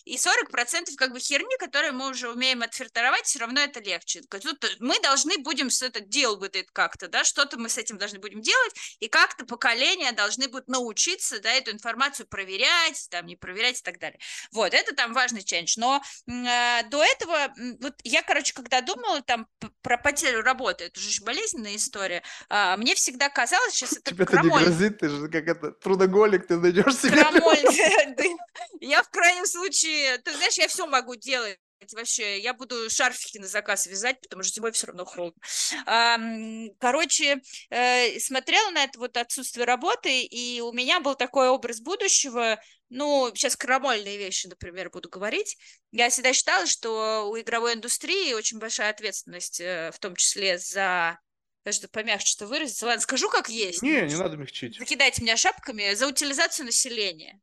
и 0.05 0.15
40% 0.15 0.95
как 0.97 1.13
бы 1.13 1.19
херни, 1.19 1.57
которые 1.57 1.91
мы 1.91 2.09
уже 2.09 2.29
умеем 2.29 2.61
отфильтровать, 2.61 3.25
все 3.25 3.39
равно 3.39 3.61
это 3.61 3.79
легче. 3.79 4.21
Тут 4.21 4.77
мы 4.79 4.99
должны 5.01 5.37
будем 5.37 5.69
с 5.69 5.81
это 5.81 5.99
it 5.99 6.67
как-то, 6.73 7.07
да, 7.07 7.23
что-то 7.23 7.57
мы 7.57 7.69
с 7.69 7.77
этим 7.77 7.97
должны 7.97 8.19
будем 8.19 8.41
делать, 8.41 8.73
и 8.99 9.07
как-то 9.07 9.45
поколения 9.45 10.11
должны 10.11 10.47
будут 10.47 10.67
научиться, 10.67 11.39
да, 11.39 11.51
эту 11.51 11.71
информацию 11.71 12.27
проверять, 12.27 13.07
там, 13.09 13.25
не 13.25 13.35
проверять 13.35 13.79
и 13.79 13.83
так 13.83 13.99
далее. 13.99 14.19
Вот, 14.51 14.73
это 14.73 14.95
там 14.95 15.13
важный 15.13 15.41
change. 15.41 15.73
Но 15.77 16.01
э, 16.27 16.83
до 16.89 17.03
этого, 17.03 17.53
вот 17.79 17.95
я, 18.03 18.21
короче, 18.23 18.53
когда 18.53 18.81
думала 18.81 19.21
там 19.21 19.47
про 19.81 19.97
потерю 19.97 20.41
работы, 20.41 20.85
это 20.85 20.99
же 20.99 21.21
болезненная 21.23 21.75
история, 21.75 22.23
а, 22.49 22.62
А, 22.63 22.77
мне 22.77 22.95
всегда 22.95 23.29
казалось, 23.29 23.73
сейчас 23.73 23.91
это 23.93 24.11
Тебе 24.11 24.23
это 24.23 24.37
не 24.37 24.41
крамоль. 24.41 24.63
грозит, 24.63 24.99
ты 24.99 25.09
же 25.09 25.27
как 25.27 25.47
это, 25.47 25.71
трудоголик, 25.71 26.47
ты 26.47 26.57
найдешь 26.57 26.95
себе. 26.95 27.17
Крамоль. 27.17 27.59
Я 28.79 29.03
в 29.03 29.09
крайнем 29.09 29.45
случае, 29.45 30.17
ты 30.19 30.31
знаешь, 30.33 30.57
я 30.57 30.67
все 30.67 30.85
могу 30.85 31.15
делать. 31.15 31.57
Вообще, 31.91 32.39
я 32.39 32.53
буду 32.53 32.89
шарфики 32.89 33.37
на 33.37 33.47
заказ 33.47 33.87
вязать, 33.87 34.21
потому 34.21 34.43
что 34.43 34.53
зимой 34.53 34.71
все 34.71 34.87
равно 34.87 35.03
холодно. 35.03 35.41
Ам, 35.85 36.69
Короче, 36.79 37.41
э, 37.69 38.19
смотрела 38.19 38.69
на 38.71 38.85
это 38.85 38.99
вот 38.99 39.17
отсутствие 39.17 39.65
работы, 39.65 40.21
и 40.21 40.61
у 40.61 40.71
меня 40.71 41.01
был 41.01 41.15
такой 41.15 41.49
образ 41.49 41.81
будущего, 41.81 42.57
ну, 42.89 43.31
сейчас 43.35 43.55
крамольные 43.57 44.17
вещи, 44.17 44.47
например, 44.47 44.89
буду 44.91 45.09
говорить. 45.09 45.57
Я 45.91 46.09
всегда 46.09 46.31
считала, 46.31 46.65
что 46.67 47.29
у 47.29 47.37
игровой 47.37 47.73
индустрии 47.73 48.33
очень 48.33 48.59
большая 48.59 48.91
ответственность, 48.91 49.59
э, 49.59 49.91
в 49.93 49.99
том 49.99 50.15
числе 50.15 50.57
за... 50.59 51.19
Даже 51.65 51.87
помягче 51.87 52.27
что 52.27 52.47
выразиться. 52.47 52.85
Ладно, 52.85 53.01
скажу 53.01 53.29
как 53.29 53.49
есть. 53.49 53.81
Не, 53.81 54.01
не 54.01 54.15
надо 54.15 54.37
мягчить. 54.37 54.77
закидайте 54.77 55.21
меня 55.21 55.37
шапками 55.37 55.93
за 55.93 56.07
утилизацию 56.07 56.65
населения. 56.65 57.39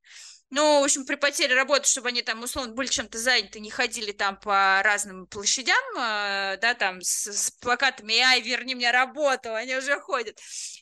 Ну, 0.53 0.81
в 0.81 0.85
общем, 0.85 1.07
при 1.07 1.15
потере 1.15 1.55
работы, 1.55 1.89
чтобы 1.89 2.09
они 2.09 2.23
там, 2.23 2.43
условно, 2.43 2.75
были 2.75 2.89
чем-то 2.89 3.17
заняты, 3.19 3.61
не 3.61 3.71
ходили 3.71 4.11
там 4.11 4.37
по 4.37 4.83
разным 4.83 5.29
площадям, 5.29 5.77
э, 5.97 6.59
да, 6.61 6.75
там 6.75 7.01
с, 7.03 7.29
с 7.31 7.51
плакатами 7.53 8.19
«Ай, 8.19 8.41
верни 8.41 8.75
мне 8.75 8.91
работу», 8.91 9.55
они 9.55 9.77
уже 9.77 10.01
ходят. 10.01 10.37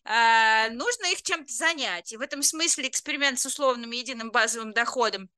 А, 0.04 0.70
нужно 0.70 1.12
их 1.12 1.20
чем-то 1.20 1.52
занять. 1.52 2.12
И 2.12 2.16
в 2.16 2.22
этом 2.22 2.42
смысле 2.42 2.88
эксперимент 2.88 3.38
с 3.40 3.44
условным 3.44 3.90
единым 3.90 4.30
базовым 4.30 4.72
доходом 4.72 5.28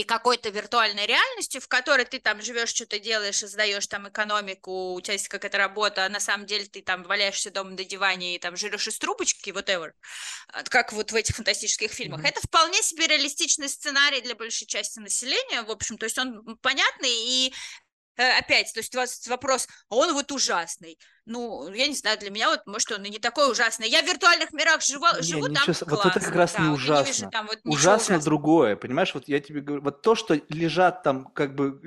и 0.00 0.04
какой-то 0.04 0.48
виртуальной 0.48 1.06
реальностью, 1.06 1.60
в 1.60 1.68
которой 1.68 2.06
ты 2.06 2.18
там 2.18 2.40
живешь, 2.40 2.70
что-то 2.70 2.98
делаешь, 2.98 3.36
создаешь 3.36 3.86
там 3.86 4.08
экономику, 4.08 4.94
у 4.94 5.00
тебя 5.00 5.12
есть 5.12 5.28
какая-то 5.28 5.58
работа, 5.58 6.06
а 6.06 6.08
на 6.08 6.20
самом 6.20 6.46
деле 6.46 6.64
ты 6.64 6.80
там 6.80 7.02
валяешься 7.02 7.50
дома 7.50 7.70
на 7.70 7.84
диване 7.84 8.36
и 8.36 8.38
там 8.38 8.56
жрешь 8.56 8.88
из 8.88 8.98
трубочки, 8.98 9.50
whatever, 9.50 9.92
а, 10.48 10.62
как 10.64 10.92
вот 10.92 11.12
в 11.12 11.14
этих 11.14 11.36
фантастических 11.36 11.90
фильмах. 11.92 12.20
Мгм. 12.20 12.28
Это 12.28 12.40
вполне 12.40 12.82
себе 12.82 13.06
реалистичный 13.08 13.68
сценарий 13.68 14.22
для 14.22 14.34
большей 14.34 14.66
части 14.66 14.98
населения, 15.00 15.62
в 15.62 15.70
общем, 15.70 15.98
то 15.98 16.04
есть 16.04 16.18
он 16.18 16.56
понятный 16.62 17.10
и 17.10 17.54
э, 18.16 18.38
опять, 18.38 18.72
то 18.72 18.80
есть 18.80 18.94
у 18.94 18.98
вас 18.98 19.26
вопрос, 19.26 19.68
а 19.90 19.96
он 19.96 20.14
вот 20.14 20.32
ужасный. 20.32 20.98
Ну, 21.32 21.72
я 21.72 21.86
не 21.86 21.94
знаю, 21.94 22.18
для 22.18 22.28
меня 22.30 22.50
вот, 22.50 22.66
может, 22.66 22.90
он 22.90 23.04
и 23.04 23.08
не 23.08 23.20
такой 23.20 23.48
ужасный. 23.48 23.88
Я 23.88 24.02
в 24.02 24.04
виртуальных 24.04 24.52
мирах 24.52 24.82
живу, 24.82 25.06
Не, 25.16 25.22
живу 25.22 25.46
ничего 25.46 25.64
там 25.66 25.74
с- 25.74 25.82
вот 25.82 26.00
это 26.06 26.10
как 26.18 26.32
классно, 26.32 26.36
раз 26.36 26.52
да, 26.54 26.62
не 26.64 26.68
вот 26.70 26.80
я 26.80 26.86
вижу 27.02 27.02
ужасно. 27.12 27.30
там 27.30 27.46
вот 27.46 27.58
Ужасно 27.62 27.94
ужасного. 28.16 28.22
другое, 28.24 28.74
понимаешь? 28.76 29.14
Вот 29.14 29.28
я 29.28 29.38
тебе 29.38 29.60
говорю, 29.60 29.82
вот 29.84 30.02
то, 30.02 30.16
что 30.16 30.40
лежат 30.48 31.04
там, 31.04 31.26
как 31.26 31.54
бы, 31.54 31.80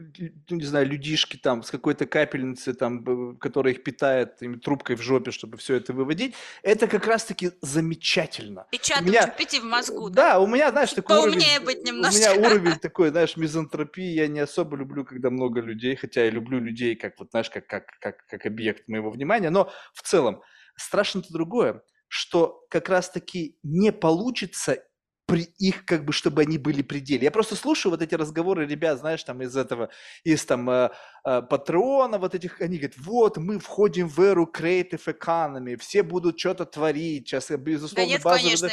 ну, 0.50 0.56
не 0.58 0.64
знаю, 0.64 0.88
людишки 0.88 1.36
там 1.36 1.62
с 1.62 1.72
какой-то 1.72 2.06
капельницей, 2.06 2.74
там, 2.74 3.36
которая 3.36 3.74
их 3.74 3.84
питает 3.84 4.42
ими 4.42 4.56
трубкой 4.56 4.96
в 4.96 5.02
жопе, 5.02 5.32
чтобы 5.32 5.58
все 5.58 5.76
это 5.76 5.92
выводить, 5.92 6.36
это 6.62 6.88
как 6.88 7.06
раз-таки 7.06 7.52
замечательно. 7.62 8.66
Печатать 8.72 9.06
меня- 9.06 9.26
GPT 9.38 9.60
в 9.60 9.66
мозгу, 9.66 10.10
да? 10.10 10.24
Да, 10.34 10.40
у 10.40 10.48
меня, 10.48 10.72
знаешь, 10.72 10.94
такой 10.94 11.18
Поумнее 11.18 11.60
уровень, 11.60 11.66
быть 11.66 11.78
у 11.80 11.82
меня 11.84 11.92
немножко. 11.92 12.32
уровень 12.40 12.80
такой, 12.80 13.10
знаешь, 13.10 13.36
мизантропии, 13.36 14.14
я 14.14 14.28
не 14.28 14.40
особо 14.40 14.78
люблю, 14.78 15.04
когда 15.04 15.30
много 15.30 15.60
людей, 15.60 15.98
хотя 15.98 16.24
я 16.24 16.30
люблю 16.30 16.60
людей, 16.62 16.96
как 16.96 17.20
вот, 17.20 17.32
знаешь, 17.32 17.50
как, 17.50 17.68
как, 17.68 17.88
как, 18.00 18.26
как 18.28 18.46
объект 18.46 18.88
моего 18.88 19.10
внимания, 19.12 19.33
но 19.40 19.72
в 19.94 20.02
целом 20.02 20.42
страшно-то 20.76 21.32
другое, 21.32 21.82
что 22.08 22.66
как 22.70 22.90
раз-таки 22.90 23.58
не 23.64 23.92
получится 23.92 24.78
при 25.26 25.44
их, 25.58 25.86
как 25.86 26.06
бы, 26.06 26.12
чтобы 26.12 26.42
они 26.42 26.58
были 26.58 26.82
при 26.82 27.00
деле. 27.00 27.24
Я 27.24 27.32
просто 27.32 27.56
слушаю 27.56 27.92
вот 27.92 28.02
эти 28.02 28.14
разговоры 28.14 28.68
ребят, 28.68 29.00
знаешь, 29.00 29.24
там 29.24 29.42
из 29.42 29.56
этого, 29.56 29.90
из 30.24 30.46
там 30.46 30.70
э, 30.70 30.92
э, 31.26 31.42
патрона 31.42 32.18
вот 32.18 32.36
этих, 32.36 32.60
они 32.62 32.78
говорят, 32.78 32.98
вот, 32.98 33.38
мы 33.38 33.60
входим 33.60 34.10
в 34.10 34.20
эру 34.20 34.50
creative 34.54 35.06
economy, 35.06 35.78
все 35.78 36.04
будут 36.04 36.40
что-то 36.40 36.66
творить, 36.66 37.28
сейчас, 37.28 37.50
э, 37.52 37.58
Да 37.58 37.64
безусловно, 37.64 38.10
нет, 38.10 38.22
базовый 38.22 38.58
конечно. 38.58 38.70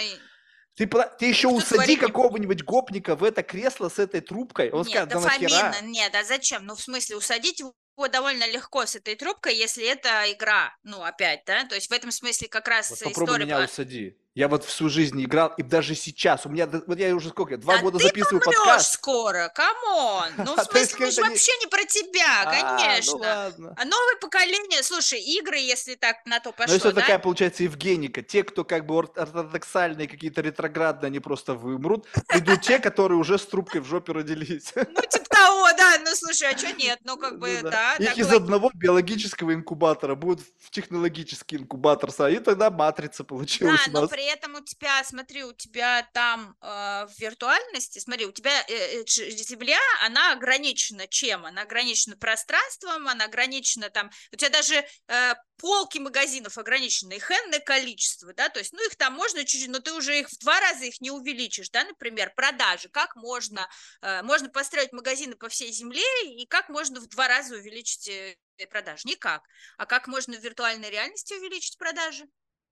ты, 0.74 0.86
ты 1.18 1.26
еще 1.26 1.48
Кто 1.48 1.58
усади 1.58 1.96
какого-нибудь 1.96 2.64
гопника 2.64 3.14
в 3.14 3.22
это 3.22 3.42
кресло 3.42 3.88
с 3.88 3.98
этой 4.00 4.20
трубкой, 4.20 4.70
он 4.70 4.82
Нет, 4.82 4.90
скажет, 4.90 5.08
да 5.08 5.14
дофамина, 5.20 5.62
нахера? 5.62 5.84
нет, 5.84 6.14
а 6.14 6.24
зачем? 6.24 6.66
Ну, 6.66 6.74
в 6.74 6.80
смысле, 6.80 7.16
усадить 7.16 7.61
его 7.61 7.72
довольно 8.09 8.46
легко 8.51 8.86
с 8.86 8.96
этой 8.96 9.16
трубкой, 9.16 9.55
если 9.55 9.84
это 9.84 10.32
игра, 10.32 10.76
ну, 10.82 11.03
опять, 11.03 11.44
да, 11.46 11.64
то 11.64 11.74
есть 11.74 11.88
в 11.88 11.92
этом 11.92 12.11
смысле 12.11 12.48
как 12.48 12.68
раз 12.68 12.90
Вот 12.90 12.98
попробуй 13.01 13.36
история... 13.36 13.44
меня 13.44 13.64
усади. 13.64 14.19
Я 14.36 14.46
вот 14.46 14.64
всю 14.64 14.88
жизнь 14.88 15.20
играл, 15.24 15.52
и 15.58 15.62
даже 15.64 15.96
сейчас, 15.96 16.46
у 16.46 16.50
меня, 16.50 16.68
вот 16.86 16.96
я 16.98 17.12
уже 17.16 17.30
сколько, 17.30 17.56
два 17.58 17.76
Да 17.76 17.82
года 17.82 17.98
ты 17.98 18.04
записываю 18.04 18.40
подкаст. 18.40 18.92
скоро, 18.94 19.50
come 19.52 19.96
on! 19.96 20.28
Ну, 20.38 20.54
в 20.54 20.58
А, 20.58 20.78
есть 20.78 20.92
смысле, 20.92 21.06
мы 21.06 21.10
же 21.12 21.20
вообще 21.22 21.52
не 21.60 21.66
про 21.66 21.84
тебя, 21.84 22.42
А, 22.46 22.78
конечно. 22.78 23.12
ну 23.14 23.18
ладно. 23.18 23.74
А 23.76 23.84
новое 23.84 24.16
поколение, 24.20 24.84
слушай, 24.84 25.20
игры, 25.20 25.58
если 25.58 25.96
так 25.96 26.24
на 26.26 26.38
то 26.38 26.50
Но 26.50 26.52
пошло, 26.52 26.76
это 26.76 26.92
да? 26.92 27.00
такая, 27.00 27.18
получается, 27.18 27.64
Евгеника. 27.64 28.22
Те, 28.22 28.44
кто 28.44 28.62
как 28.64 28.86
бы 28.86 28.94
ор- 28.94 29.12
ортодоксальные, 29.16 30.06
какие-то 30.06 30.42
ретроградные, 30.42 31.08
они 31.08 31.18
просто 31.18 31.54
вымрут. 31.54 32.06
Придут 32.28 32.62
те, 32.62 32.78
которые 32.78 33.18
уже 33.18 33.36
с 33.36 33.44
трубкой 33.44 33.80
в 33.80 33.86
жопе 33.86 34.12
родились. 34.12 34.72
Ну, 34.90 35.02
типа 35.08 35.24
того, 35.28 35.72
да, 35.76 35.96
ну, 36.04 36.14
слушай, 36.14 36.52
а 36.52 36.56
что 36.56 36.72
нет? 36.72 36.98
Ну, 37.04 37.16
как 37.16 37.38
бы, 37.38 37.60
Ну 37.62 37.70
да, 37.70 37.94
Их 37.96 38.18
из 38.18 38.32
одного 38.32 38.70
биологического 38.74 39.54
инкубатора 39.54 40.14
будут 40.14 40.46
в 40.58 40.70
технологический 40.70 41.56
инкубатор, 41.56 42.10
и 42.30 42.38
тогда 42.38 42.70
матрица 42.70 43.24
получилась 43.24 43.86
у 43.88 43.90
но 43.92 44.00
нас. 44.02 44.10
При 44.20 44.26
этом 44.26 44.54
у 44.54 44.60
тебя, 44.60 45.02
смотри, 45.02 45.44
у 45.44 45.54
тебя 45.54 46.06
там 46.12 46.54
э, 46.60 46.66
в 47.06 47.12
виртуальности, 47.18 48.00
смотри, 48.00 48.26
у 48.26 48.32
тебя 48.32 48.52
э, 48.68 49.00
э, 49.00 49.04
Земля, 49.06 49.78
она 50.04 50.32
ограничена 50.32 51.06
чем? 51.06 51.46
Она 51.46 51.62
ограничена 51.62 52.18
пространством, 52.18 53.08
она 53.08 53.24
ограничена 53.24 53.88
там, 53.88 54.10
у 54.30 54.36
тебя 54.36 54.50
даже 54.50 54.84
э, 55.08 55.34
полки 55.56 55.96
магазинов 55.96 56.58
ограничены, 56.58 57.14
их 57.14 57.30
энное 57.30 57.60
количество, 57.60 58.34
да, 58.34 58.50
то 58.50 58.58
есть, 58.58 58.74
ну, 58.74 58.86
их 58.86 58.94
там 58.96 59.14
можно 59.14 59.42
чуть-чуть, 59.42 59.70
но 59.70 59.78
ты 59.78 59.94
уже 59.94 60.20
их 60.20 60.28
в 60.28 60.36
два 60.36 60.60
раза 60.60 60.84
их 60.84 61.00
не 61.00 61.10
увеличишь, 61.10 61.70
да, 61.70 61.84
например, 61.84 62.34
продажи, 62.36 62.90
как 62.90 63.16
можно, 63.16 63.66
э, 64.02 64.20
можно 64.20 64.50
построить 64.50 64.92
магазины 64.92 65.34
по 65.34 65.48
всей 65.48 65.72
Земле, 65.72 66.04
и 66.26 66.44
как 66.44 66.68
можно 66.68 67.00
в 67.00 67.08
два 67.08 67.26
раза 67.26 67.54
увеличить 67.54 68.06
э, 68.08 68.36
продажи? 68.68 69.08
Никак. 69.08 69.42
А 69.78 69.86
как 69.86 70.08
можно 70.08 70.36
в 70.36 70.42
виртуальной 70.42 70.90
реальности 70.90 71.32
увеличить 71.32 71.78
продажи? 71.78 72.28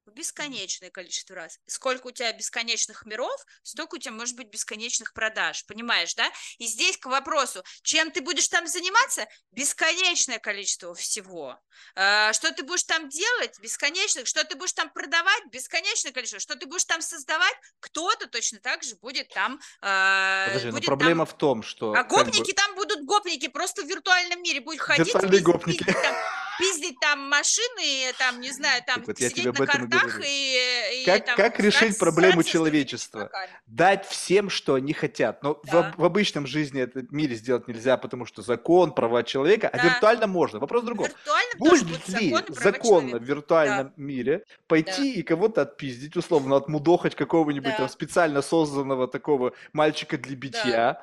В 0.08 0.14
бесконечное 0.14 0.90
количество 0.90 1.36
раз. 1.36 1.58
Сколько 1.66 2.08
у 2.08 2.10
тебя 2.10 2.32
бесконечных 2.32 3.04
миров, 3.06 3.40
столько 3.62 3.96
у 3.96 3.98
тебя 3.98 4.12
может 4.12 4.36
быть 4.36 4.48
бесконечных 4.48 5.12
продаж, 5.12 5.64
понимаешь, 5.66 6.14
да? 6.14 6.30
И 6.58 6.66
здесь 6.66 6.96
к 6.96 7.06
вопросу, 7.06 7.62
чем 7.82 8.10
ты 8.10 8.20
будешь 8.20 8.48
там 8.48 8.66
заниматься? 8.66 9.26
Бесконечное 9.52 10.38
количество 10.38 10.94
всего. 10.94 11.58
А, 11.94 12.32
Что 12.32 12.52
ты 12.52 12.62
будешь 12.62 12.84
там 12.84 13.08
делать? 13.08 13.58
Бесконечное. 13.60 14.24
Что 14.24 14.44
ты 14.44 14.56
будешь 14.56 14.72
там 14.72 14.90
продавать? 14.90 15.42
Бесконечное 15.52 16.12
количество. 16.12 16.40
Что 16.40 16.56
ты 16.56 16.66
будешь 16.66 16.84
там 16.84 17.02
создавать? 17.02 17.54
Кто-то 17.80 18.26
точно 18.28 18.58
так 18.60 18.82
же 18.82 18.96
будет 18.96 19.28
там... 19.28 19.60
а, 19.82 20.46
Подожди, 20.48 20.68
но 20.68 20.72
будет 20.74 20.86
проблема 20.86 21.26
там- 21.26 21.34
в 21.34 21.38
том, 21.38 21.62
что... 21.62 21.92
А 21.92 22.04
как 22.04 22.08
бы, 22.10 22.16
гопники 22.24 22.52
там 22.52 22.74
будут 22.74 23.04
гопники, 23.04 23.48
просто 23.48 23.82
в 23.82 23.86
виртуальном 23.86 24.42
мире 24.42 24.60
будут 24.60 24.80
ходить, 24.80 25.06
Виртуальные 25.06 25.40
гопники. 25.40 25.84
там, 25.84 26.16
пиздить 26.58 26.98
там 27.00 27.28
машины, 27.28 28.12
там, 28.18 28.40
не 28.40 28.50
знаю, 28.50 28.82
там 28.86 29.02
вот 29.06 29.18
сидеть 29.18 29.44
на 29.44 29.52
картах 29.66 30.20
и, 30.24 31.02
и 31.02 31.04
Как- 31.04 31.24
там 31.26 31.36
как 31.36 31.60
решить 31.60 31.98
проблему 31.98 32.42
человечества? 32.42 33.30
дать 33.66 34.06
всем, 34.06 34.50
что 34.50 34.74
они 34.74 34.92
хотят. 34.92 35.42
Но 35.42 35.54
в, 35.62 35.66
Да. 35.70 35.88
об- 35.88 35.98
в 35.98 36.04
обычном 36.04 36.46
жизни 36.46 36.82
это 36.82 37.00
в 37.00 37.12
мире 37.12 37.34
сделать 37.36 37.68
нельзя, 37.68 37.96
потому 37.96 38.26
что 38.26 38.42
закон, 38.42 38.92
права 38.92 39.22
человека, 39.22 39.68
а 39.68 39.76
Да. 39.76 39.82
виртуально 39.84 40.26
можно. 40.26 40.58
Вопрос 40.58 40.82
в 40.82 40.86
другом. 40.86 41.06
Виртуальном 41.08 41.58
тоже 41.58 41.84
Будет 41.84 42.08
ли 42.08 42.30
права 42.30 42.44
законно 42.60 43.18
в 43.18 43.22
виртуальном 43.22 43.92
мире 43.96 44.44
пойти 44.66 45.12
и 45.14 45.22
кого-то 45.22 45.62
отпиздить, 45.62 46.16
условно, 46.16 46.56
отмудохать 46.56 47.14
какого-нибудь 47.14 47.70
Да. 47.72 47.76
там 47.78 47.88
специально 47.88 48.42
созданного 48.42 49.06
такого 49.08 49.52
мальчика 49.72 50.18
для 50.18 50.36
битья, 50.36 51.02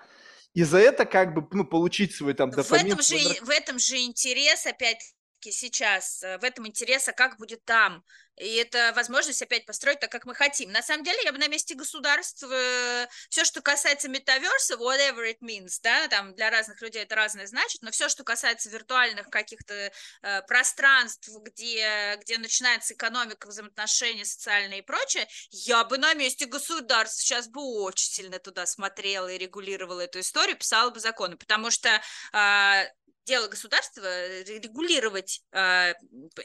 и 0.54 0.64
за 0.64 0.78
это 0.80 1.06
как 1.06 1.34
бы 1.34 1.46
ну, 1.52 1.66
получить 1.66 2.16
свой 2.16 2.34
там 2.34 2.50
В 2.52 2.56
дофамин. 2.56 2.94
этом, 2.94 3.02
же, 3.02 3.18
в 3.44 3.50
этом 3.50 3.78
же 3.80 3.98
интерес, 3.98 4.66
опять-таки, 4.66 5.15
сейчас, 5.52 6.24
э, 6.24 6.38
в 6.38 6.44
этом 6.44 6.68
интерес, 6.68 7.08
а 7.08 7.14
как 7.14 7.38
будет 7.38 7.64
там. 7.66 8.04
И 8.38 8.56
это 8.56 8.92
возможность 8.96 9.42
опять 9.42 9.66
построить 9.66 10.00
так, 10.00 10.12
как 10.12 10.26
мы 10.26 10.36
хотим. 10.36 10.72
На 10.72 10.82
самом 10.82 11.04
деле, 11.04 11.18
я 11.24 11.32
бы 11.32 11.38
на 11.38 11.48
месте 11.48 11.76
государства, 11.76 13.08
все, 13.30 13.46
что 13.46 13.62
касается 13.62 14.10
метаверса, 14.10 14.76
whatever 14.76 15.24
it 15.30 15.40
means, 15.42 15.80
да, 15.82 16.08
там 16.08 16.34
для 16.36 16.50
разных 16.50 16.82
людей 16.82 17.04
это 17.04 17.16
разное 17.16 17.48
значит, 17.48 17.82
но 17.82 17.92
все, 17.92 18.10
что 18.10 18.24
касается 18.24 18.70
виртуальных 18.70 19.30
каких-то 19.30 19.92
э, 20.22 20.42
пространств, 20.44 21.30
где, 21.44 22.18
где 22.22 22.38
начинается 22.38 22.94
экономика, 22.94 23.48
взаимоотношения 23.48 24.26
социальные 24.26 24.80
и 24.80 24.82
прочее, 24.82 25.28
я 25.52 25.84
бы 25.84 25.98
на 25.98 26.14
месте 26.14 26.46
государств 26.46 27.22
сейчас 27.22 27.48
бы 27.48 27.62
очень 27.62 28.12
сильно 28.12 28.40
туда 28.40 28.66
смотрела 28.66 29.30
и 29.30 29.38
регулировала 29.38 30.02
эту 30.02 30.20
историю, 30.20 30.58
писала 30.58 30.90
бы 30.90 31.00
законы, 31.00 31.38
потому 31.38 31.72
что 31.72 32.02
а, 32.34 32.86
дело 33.26 33.48
государства 33.48 34.06
э, 34.06 34.44
регулировать 34.44 35.42
э, 35.52 35.94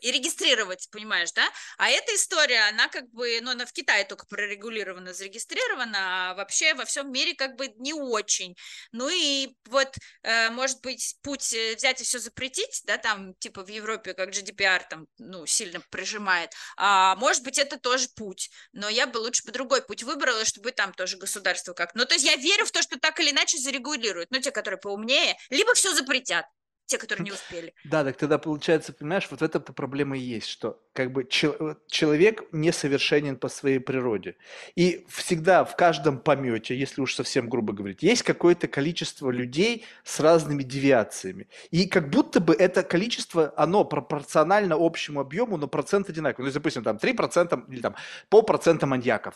и 0.01 0.11
регистрировать, 0.11 0.89
понимаешь, 0.91 1.33
да? 1.33 1.47
А 1.81 1.89
эта 1.89 2.15
история, 2.15 2.69
она 2.69 2.89
как 2.89 3.09
бы, 3.11 3.41
ну, 3.41 3.53
она 3.53 3.65
в 3.65 3.73
Китае 3.73 4.05
только 4.05 4.27
прорегулирована, 4.27 5.15
зарегистрирована, 5.15 6.31
а 6.31 6.35
вообще 6.35 6.75
во 6.75 6.85
всем 6.85 7.11
мире 7.11 7.35
как 7.35 7.57
бы 7.57 7.69
не 7.79 7.95
очень. 7.95 8.55
Ну 8.93 9.09
и 9.09 9.57
вот, 9.65 9.89
э, 10.23 10.51
может 10.51 10.83
быть, 10.83 11.17
путь 11.23 11.55
э, 11.55 11.77
взять 11.77 12.03
и 12.03 12.05
все 12.05 12.19
запретить, 12.19 12.83
да, 12.85 12.99
там, 12.99 13.33
типа 13.37 13.65
в 13.65 13.69
Европе, 13.69 14.13
как 14.13 14.29
GDPR 14.29 14.83
там, 14.91 15.07
ну, 15.17 15.47
сильно 15.47 15.81
прижимает, 15.89 16.53
а 16.77 17.17
может 17.17 17.43
быть, 17.45 17.57
это 17.57 17.79
тоже 17.79 18.09
путь, 18.15 18.51
но 18.73 18.91
я 18.91 19.07
бы 19.07 19.17
лучше 19.17 19.43
бы 19.47 19.51
другой 19.51 19.81
путь 19.81 20.03
выбрала, 20.03 20.45
чтобы 20.45 20.73
там 20.73 20.93
тоже 20.93 21.17
государство 21.17 21.73
как. 21.73 21.95
Ну, 21.95 22.05
то 22.05 22.13
есть 22.13 22.27
я 22.27 22.37
верю 22.37 22.67
в 22.67 22.73
то, 22.73 22.83
что 22.83 22.99
так 22.99 23.19
или 23.21 23.31
иначе 23.31 23.57
зарегулируют, 23.57 24.31
ну, 24.31 24.39
те, 24.39 24.51
которые 24.51 24.79
поумнее, 24.79 25.35
либо 25.49 25.73
все 25.73 25.95
запретят, 25.95 26.45
те, 26.87 26.99
которые 26.99 27.25
не 27.25 27.33
успели. 27.33 27.73
Да, 27.85 28.03
так 28.05 28.17
тогда 28.17 28.39
получается, 28.39 28.93
понимаешь, 28.93 29.29
вот 29.31 29.43
эта 29.43 29.61
проблема 29.61 30.19
и 30.19 30.21
есть, 30.21 30.49
что 30.49 30.81
как 30.93 31.13
бы 31.13 31.25
чел- 31.25 31.77
человек 31.87 32.45
несовершенен 32.53 33.37
по 33.37 33.49
своей 33.49 33.79
природе. 33.79 34.37
И 34.75 35.07
всегда 35.09 35.65
в 35.65 35.77
каждом 35.77 36.19
помете, 36.19 36.77
если 36.77 37.01
уж 37.01 37.15
совсем 37.15 37.49
грубо 37.49 37.73
говорить, 37.73 38.03
есть 38.03 38.23
какое-то 38.25 38.67
количество 38.67 39.31
людей 39.31 39.85
с 40.03 40.19
разными 40.19 40.63
девиациями. 40.65 41.47
И 41.71 41.87
как 41.87 42.11
будто 42.11 42.41
бы 42.41 42.55
это 42.55 42.83
количество, 42.83 43.55
оно 43.57 43.85
пропорционально 43.85 44.77
общему 44.79 45.21
объему, 45.21 45.57
но 45.57 45.69
процент 45.69 46.09
одинаковый. 46.09 46.49
Ну, 46.49 46.53
допустим, 46.53 46.83
там 46.83 46.99
3% 46.99 47.65
или 47.69 47.81
там 47.81 47.95
полпроцента 48.29 48.87
маньяков. 48.87 49.35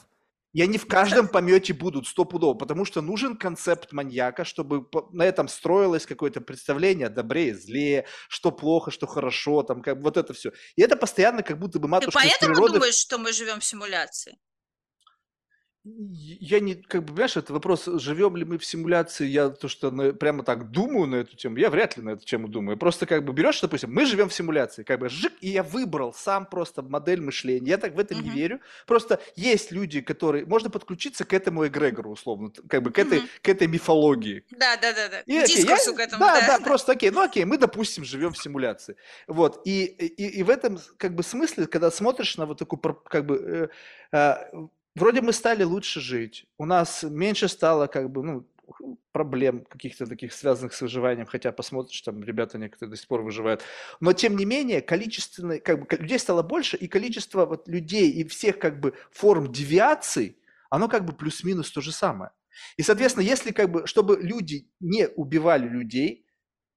И 0.55 0.63
они 0.63 0.79
в 0.79 0.87
каждом 0.87 1.29
помете 1.29 1.75
будут 1.75 2.07
стопудово, 2.07 2.55
потому 2.55 2.85
что 2.85 3.03
нужен 3.03 3.37
концепт 3.37 3.93
маньяка, 3.93 4.45
чтобы 4.45 4.89
на 5.13 5.25
этом 5.25 5.49
строилось 5.49 6.07
какое-то 6.07 6.41
представление 6.41 7.09
о 7.09 7.11
добре 7.11 7.49
и 7.49 7.53
зле, 7.53 8.07
что 8.29 8.53
плохо, 8.53 8.93
что 8.93 9.07
хорошо, 9.09 9.65
там 9.65 9.83
как 9.83 10.01
вот 10.01 10.17
это 10.17 10.33
все. 10.33 10.53
И 10.77 10.83
это 10.83 10.97
постоянно 10.97 11.43
как 11.43 11.59
будто 11.59 11.81
бы 11.81 11.89
матушка 11.89 12.21
Ты 12.21 12.29
поэтому 12.29 12.55
природы... 12.55 12.75
думаешь, 12.75 12.95
что 12.95 13.19
мы 13.19 13.33
живем 13.33 13.59
в 13.59 13.65
симуляции? 13.65 14.39
Я 15.87 16.61
не, 16.61 16.77
как 16.77 17.03
бы, 17.03 17.09
понимаешь, 17.09 17.37
это 17.37 17.53
вопрос, 17.53 17.85
живем 17.85 18.37
ли 18.37 18.47
мы 18.47 18.57
в 18.57 18.65
симуляции, 18.65 19.27
я 19.27 19.51
то, 19.51 19.69
что 19.69 19.91
на, 19.91 20.15
прямо 20.15 20.43
так 20.43 20.71
думаю 20.71 21.07
на 21.07 21.17
эту 21.17 21.37
тему, 21.37 21.59
я 21.59 21.69
вряд 21.69 21.99
ли 21.99 22.03
на 22.03 22.11
эту 22.11 22.25
тему 22.25 22.49
думаю. 22.49 22.79
Просто 22.79 23.05
как 23.05 23.23
бы 23.23 23.35
берешь, 23.35 23.61
допустим, 23.61 23.93
мы 23.93 24.07
живем 24.07 24.31
в 24.31 24.35
симуляции, 24.35 24.83
как 24.83 25.01
бы 25.01 25.11
жик, 25.11 25.35
и 25.43 25.51
я 25.51 25.63
выбрал 25.63 26.15
сам 26.15 26.47
просто 26.47 26.81
модель 26.81 27.21
мышления. 27.21 27.73
Я 27.73 27.77
так 27.77 27.95
в 27.95 27.99
это 27.99 28.15
uh-huh. 28.15 28.23
не 28.23 28.31
верю. 28.31 28.61
Просто 28.87 29.21
есть 29.37 29.73
люди, 29.73 30.01
которые, 30.01 30.47
можно 30.47 30.71
подключиться 30.71 31.27
к 31.27 31.35
этому 31.35 31.67
эгрегору, 31.67 32.13
условно, 32.13 32.51
как 32.67 32.83
бы 32.83 32.91
к 32.91 32.99
этой, 32.99 33.19
uh-huh. 33.19 33.41
к 33.43 33.49
этой 33.51 33.67
мифологии. 33.67 34.43
Да, 34.53 34.79
да, 34.79 34.95
да, 34.95 35.11
да. 35.11 35.21
И, 35.27 35.37
окей, 35.37 35.67
я, 35.67 35.77
к 35.77 35.99
этому. 36.01 36.19
Да, 36.19 36.41
да, 36.41 36.59
да, 36.59 36.65
просто 36.65 36.93
окей, 36.93 37.11
ну 37.11 37.21
окей, 37.21 37.45
мы, 37.45 37.59
допустим, 37.59 38.07
живем 38.07 38.33
в 38.33 38.39
симуляции. 38.39 38.97
Вот, 39.27 39.61
и, 39.67 39.85
и, 39.85 40.39
и 40.39 40.43
в 40.43 40.49
этом 40.49 40.79
как 40.97 41.15
бы 41.15 41.23
смысле, 41.23 41.67
когда 41.67 41.91
смотришь 41.91 42.39
на 42.39 42.47
вот 42.47 42.59
такую, 42.59 42.81
как 42.81 43.27
бы, 43.27 43.71
э, 44.13 44.17
э, 44.17 44.67
вроде 44.95 45.21
мы 45.21 45.33
стали 45.33 45.63
лучше 45.63 46.01
жить, 46.01 46.47
у 46.59 46.65
нас 46.65 47.03
меньше 47.03 47.49
стало 47.49 47.87
как 47.87 48.11
бы, 48.11 48.23
ну, 48.23 48.49
проблем 49.13 49.65
каких-то 49.65 50.07
таких 50.07 50.33
связанных 50.33 50.75
с 50.75 50.81
выживанием, 50.81 51.27
хотя 51.27 51.53
посмотришь, 51.53 52.01
там 52.01 52.23
ребята 52.23 52.59
некоторые 52.59 52.91
до 52.91 52.97
сих 52.97 53.07
пор 53.07 53.23
выживают. 53.23 53.63
Но 54.01 54.13
тем 54.13 54.37
не 54.37 54.45
менее, 54.45 54.81
количественное, 54.81 55.61
как 55.61 55.81
бы 55.81 55.97
людей 55.99 56.19
стало 56.19 56.43
больше, 56.43 56.77
и 56.77 56.89
количество 56.89 57.47
вот 57.47 57.69
людей 57.69 58.11
и 58.11 58.27
всех 58.27 58.59
как 58.59 58.81
бы 58.81 58.95
форм 59.11 59.53
девиаций, 59.53 60.39
оно 60.71 60.89
как 60.89 61.05
бы 61.05 61.13
плюс-минус 61.13 61.71
то 61.71 61.81
же 61.81 61.93
самое. 61.93 62.31
И, 62.77 62.83
соответственно, 62.83 63.25
если 63.25 63.53
как 63.53 63.71
бы, 63.71 63.87
чтобы 63.87 64.19
люди 64.21 64.71
не 64.81 65.09
убивали 65.09 65.69
людей, 65.69 66.27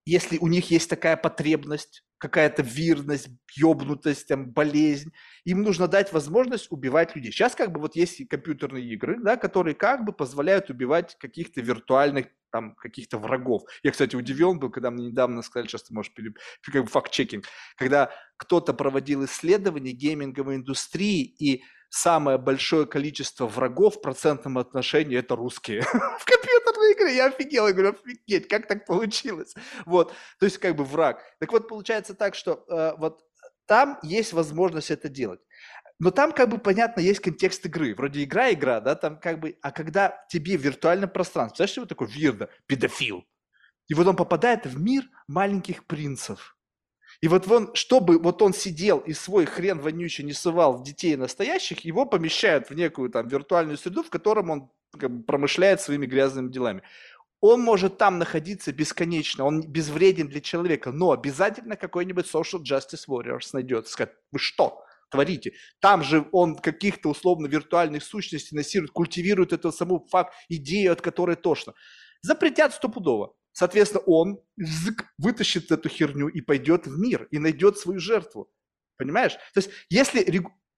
если 0.05 0.37
у 0.37 0.47
них 0.47 0.71
есть 0.71 0.89
такая 0.89 1.17
потребность, 1.17 2.03
какая-то 2.17 2.63
вирность, 2.63 3.29
ёбнутость, 3.55 4.27
там, 4.27 4.51
болезнь. 4.51 5.11
Им 5.45 5.61
нужно 5.61 5.87
дать 5.87 6.13
возможность 6.13 6.71
убивать 6.71 7.15
людей. 7.15 7.31
Сейчас 7.31 7.55
как 7.55 7.71
бы 7.71 7.79
вот 7.79 7.95
есть 7.95 8.27
компьютерные 8.27 8.85
игры, 8.85 9.17
да, 9.21 9.37
которые 9.37 9.75
как 9.75 10.05
бы 10.05 10.13
позволяют 10.13 10.69
убивать 10.69 11.15
каких-то 11.19 11.61
виртуальных 11.61 12.27
там 12.51 12.75
каких-то 12.75 13.17
врагов. 13.17 13.63
Я, 13.83 13.91
кстати, 13.91 14.15
удивлен 14.15 14.57
был, 14.57 14.69
когда 14.69 14.89
мне 14.89 15.07
недавно 15.07 15.41
сказали, 15.41 15.67
сейчас 15.67 15.83
ты 15.83 15.93
можешь 15.93 16.13
переп... 16.13 16.37
как 16.61 16.83
бы 16.83 16.89
факт-чекинг, 16.89 17.45
когда 17.75 18.09
кто-то 18.37 18.73
проводил 18.73 19.25
исследование 19.25 19.93
гейминговой 19.93 20.55
индустрии, 20.55 21.23
и 21.23 21.63
самое 21.89 22.37
большое 22.37 22.85
количество 22.85 23.47
врагов 23.47 23.97
в 23.97 24.01
процентном 24.01 24.57
отношении 24.57 25.17
это 25.17 25.35
русские 25.35 25.81
в 26.19 26.25
компьютерной 26.25 26.66
игре. 26.93 27.15
Я 27.15 27.27
офигел, 27.27 27.67
я 27.67 27.73
говорю, 27.73 27.89
офигеть, 27.91 28.47
как 28.47 28.67
так 28.67 28.85
получилось? 28.85 29.53
Вот, 29.85 30.13
то 30.39 30.45
есть 30.45 30.57
как 30.57 30.75
бы 30.75 30.83
враг. 30.83 31.23
Так 31.39 31.51
вот, 31.51 31.67
получается 31.67 32.13
так, 32.13 32.35
что 32.35 32.63
э, 32.69 32.93
вот 32.97 33.21
там 33.65 33.99
есть 34.01 34.33
возможность 34.33 34.91
это 34.91 35.09
делать. 35.09 35.41
Но 35.99 36.11
там 36.11 36.31
как 36.31 36.49
бы 36.49 36.57
понятно, 36.59 37.01
есть 37.01 37.19
контекст 37.19 37.65
игры. 37.65 37.95
Вроде 37.95 38.23
игра-игра, 38.23 38.81
да, 38.81 38.95
там 38.95 39.19
как 39.19 39.39
бы... 39.39 39.57
А 39.61 39.71
когда 39.71 40.23
тебе 40.29 40.57
в 40.57 40.61
виртуальном 40.61 41.09
пространстве, 41.09 41.57
знаешь, 41.57 41.71
что 41.71 41.85
такое 41.85 42.07
вирда? 42.07 42.49
Педофил. 42.67 43.25
И 43.87 43.93
вот 43.93 44.05
он 44.05 44.15
попадает 44.15 44.65
в 44.65 44.79
мир 44.79 45.09
маленьких 45.27 45.85
принцев. 45.85 46.55
И 47.21 47.27
вот 47.27 47.49
он, 47.49 47.73
чтобы 47.73 48.19
вот 48.19 48.41
он 48.43 48.53
сидел 48.53 48.99
и 48.99 49.13
свой 49.13 49.45
хрен 49.45 49.79
вонючий 49.79 50.23
не 50.23 50.33
сывал 50.33 50.77
в 50.77 50.83
детей 50.83 51.15
настоящих, 51.15 51.79
его 51.79 52.05
помещают 52.05 52.69
в 52.69 52.75
некую 52.75 53.09
там 53.09 53.27
виртуальную 53.27 53.77
среду, 53.77 54.03
в 54.03 54.09
котором 54.11 54.51
он 54.51 54.71
как 54.91 55.11
бы, 55.11 55.23
промышляет 55.23 55.81
своими 55.81 56.05
грязными 56.05 56.51
делами. 56.51 56.83
Он 57.39 57.61
может 57.61 57.97
там 57.97 58.17
находиться 58.17 58.71
бесконечно, 58.71 59.45
он 59.45 59.61
безвреден 59.61 60.27
для 60.27 60.41
человека, 60.41 60.91
но 60.91 61.11
обязательно 61.11 61.75
какой-нибудь 61.75 62.25
social 62.25 62.63
justice 62.63 63.07
warriors 63.07 63.49
найдется, 63.53 63.93
сказать, 63.93 64.15
вы 64.31 64.39
что, 64.39 64.83
творите. 65.09 65.53
Там 65.79 66.03
же 66.03 66.27
он 66.31 66.55
каких-то 66.55 67.09
условно 67.09 67.47
виртуальных 67.47 68.03
сущностей 68.03 68.55
насирует, 68.55 68.91
культивирует 68.91 69.53
эту 69.53 69.71
саму 69.71 70.07
факт, 70.09 70.33
идею, 70.49 70.91
от 70.93 71.01
которой 71.01 71.35
тошно. 71.35 71.73
Запретят 72.21 72.73
стопудово. 72.73 73.35
Соответственно, 73.51 74.03
он 74.05 74.39
вытащит 75.17 75.71
эту 75.71 75.89
херню 75.89 76.27
и 76.27 76.41
пойдет 76.41 76.85
в 76.85 76.99
мир, 76.99 77.27
и 77.31 77.39
найдет 77.39 77.77
свою 77.77 77.99
жертву. 77.99 78.51
Понимаешь? 78.97 79.33
То 79.53 79.59
есть, 79.59 79.69
если 79.89 80.23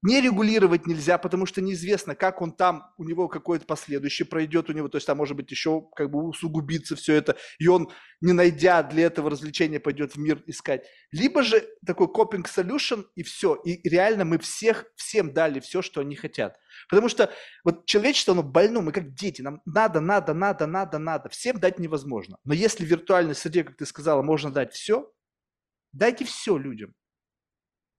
не 0.02 0.22
регулировать 0.22 0.88
нельзя, 0.88 1.18
потому 1.18 1.46
что 1.46 1.62
неизвестно, 1.62 2.16
как 2.16 2.42
он 2.42 2.52
там, 2.52 2.94
у 2.98 3.04
него 3.04 3.28
какое-то 3.28 3.66
последующее 3.66 4.26
пройдет 4.26 4.70
у 4.70 4.74
него, 4.74 4.88
то 4.88 4.96
есть 4.98 5.08
там 5.08 5.18
может 5.18 5.36
быть 5.36 5.52
еще 5.52 5.84
как 5.96 6.10
бы 6.10 6.24
усугубится 6.24 6.96
все 6.96 7.16
это, 7.16 7.36
и 7.58 7.68
он, 7.68 7.92
не 8.22 8.34
найдя 8.34 8.82
для 8.84 9.06
этого 9.06 9.30
развлечения, 9.30 9.80
пойдет 9.80 10.16
в 10.16 10.20
мир 10.20 10.42
искать. 10.48 10.86
Либо 11.12 11.44
же 11.44 11.68
такой 11.86 12.08
coping 12.08 12.46
solution 12.46 13.06
и 13.16 13.24
все, 13.24 13.56
и 13.56 13.88
реально 13.88 14.26
мы 14.26 14.38
всех, 14.40 14.86
всем 14.96 15.34
дали 15.34 15.60
все, 15.60 15.82
что 15.82 16.02
они 16.02 16.16
хотят. 16.16 16.58
Потому 16.90 17.10
что 17.10 17.32
вот 17.64 17.86
человечество, 17.86 18.34
оно 18.34 18.44
больно, 18.44 18.82
мы 18.82 18.92
как 18.92 19.14
дети, 19.14 19.42
нам 19.42 19.62
надо, 19.66 20.00
надо, 20.00 20.34
надо, 20.34 20.66
надо, 20.66 20.98
надо, 20.98 21.30
всем 21.30 21.60
дать 21.60 21.78
невозможно. 21.80 22.38
Но 22.46 22.54
если 22.54 22.86
в 22.86 22.88
виртуальной 22.88 23.36
среде, 23.36 23.64
как 23.64 23.78
ты 23.78 23.86
сказала, 23.86 24.22
можно 24.22 24.52
дать 24.52 24.74
все, 24.74 25.12
дайте 25.92 26.24
все 26.24 26.58
людям. 26.58 26.94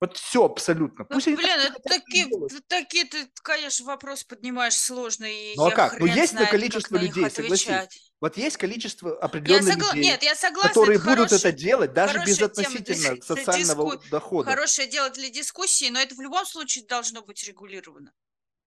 Вот 0.01 0.17
все 0.17 0.47
абсолютно. 0.47 1.05
Ну, 1.09 1.15
Пусть 1.15 1.27
блин, 1.27 1.61
это 1.61 1.79
такие, 1.83 2.27
такие 2.69 3.05
ты, 3.05 3.31
конечно, 3.43 3.85
вопрос 3.85 4.25
поднимаешь 4.25 4.75
сложный. 4.75 5.53
Ну 5.57 5.67
а 5.67 5.71
как? 5.71 6.01
Ну 6.01 6.07
есть 6.07 6.33
знает, 6.33 6.51
количество 6.51 6.97
людей, 6.97 7.29
согласись. 7.29 8.13
Вот 8.19 8.37
есть 8.39 8.57
количество 8.57 9.19
определенных 9.19 9.75
согла... 9.75 9.95
людей, 9.95 10.11
Нет, 10.11 10.23
я 10.23 10.35
согласна, 10.35 10.71
которые 10.71 10.97
это 10.97 11.05
будут 11.05 11.29
хороший, 11.29 11.37
это 11.37 11.53
делать 11.53 11.93
даже 11.93 12.19
без 12.25 12.41
относительно 12.41 13.15
для, 13.15 13.23
социального 13.23 13.97
диску... 13.97 14.11
дохода. 14.11 14.51
Хорошее 14.51 14.89
дело 14.89 15.11
для 15.11 15.29
дискуссии, 15.29 15.91
но 15.91 16.01
это 16.01 16.15
в 16.15 16.21
любом 16.21 16.47
случае 16.47 16.87
должно 16.87 17.23
быть 17.23 17.47
регулировано. 17.47 18.13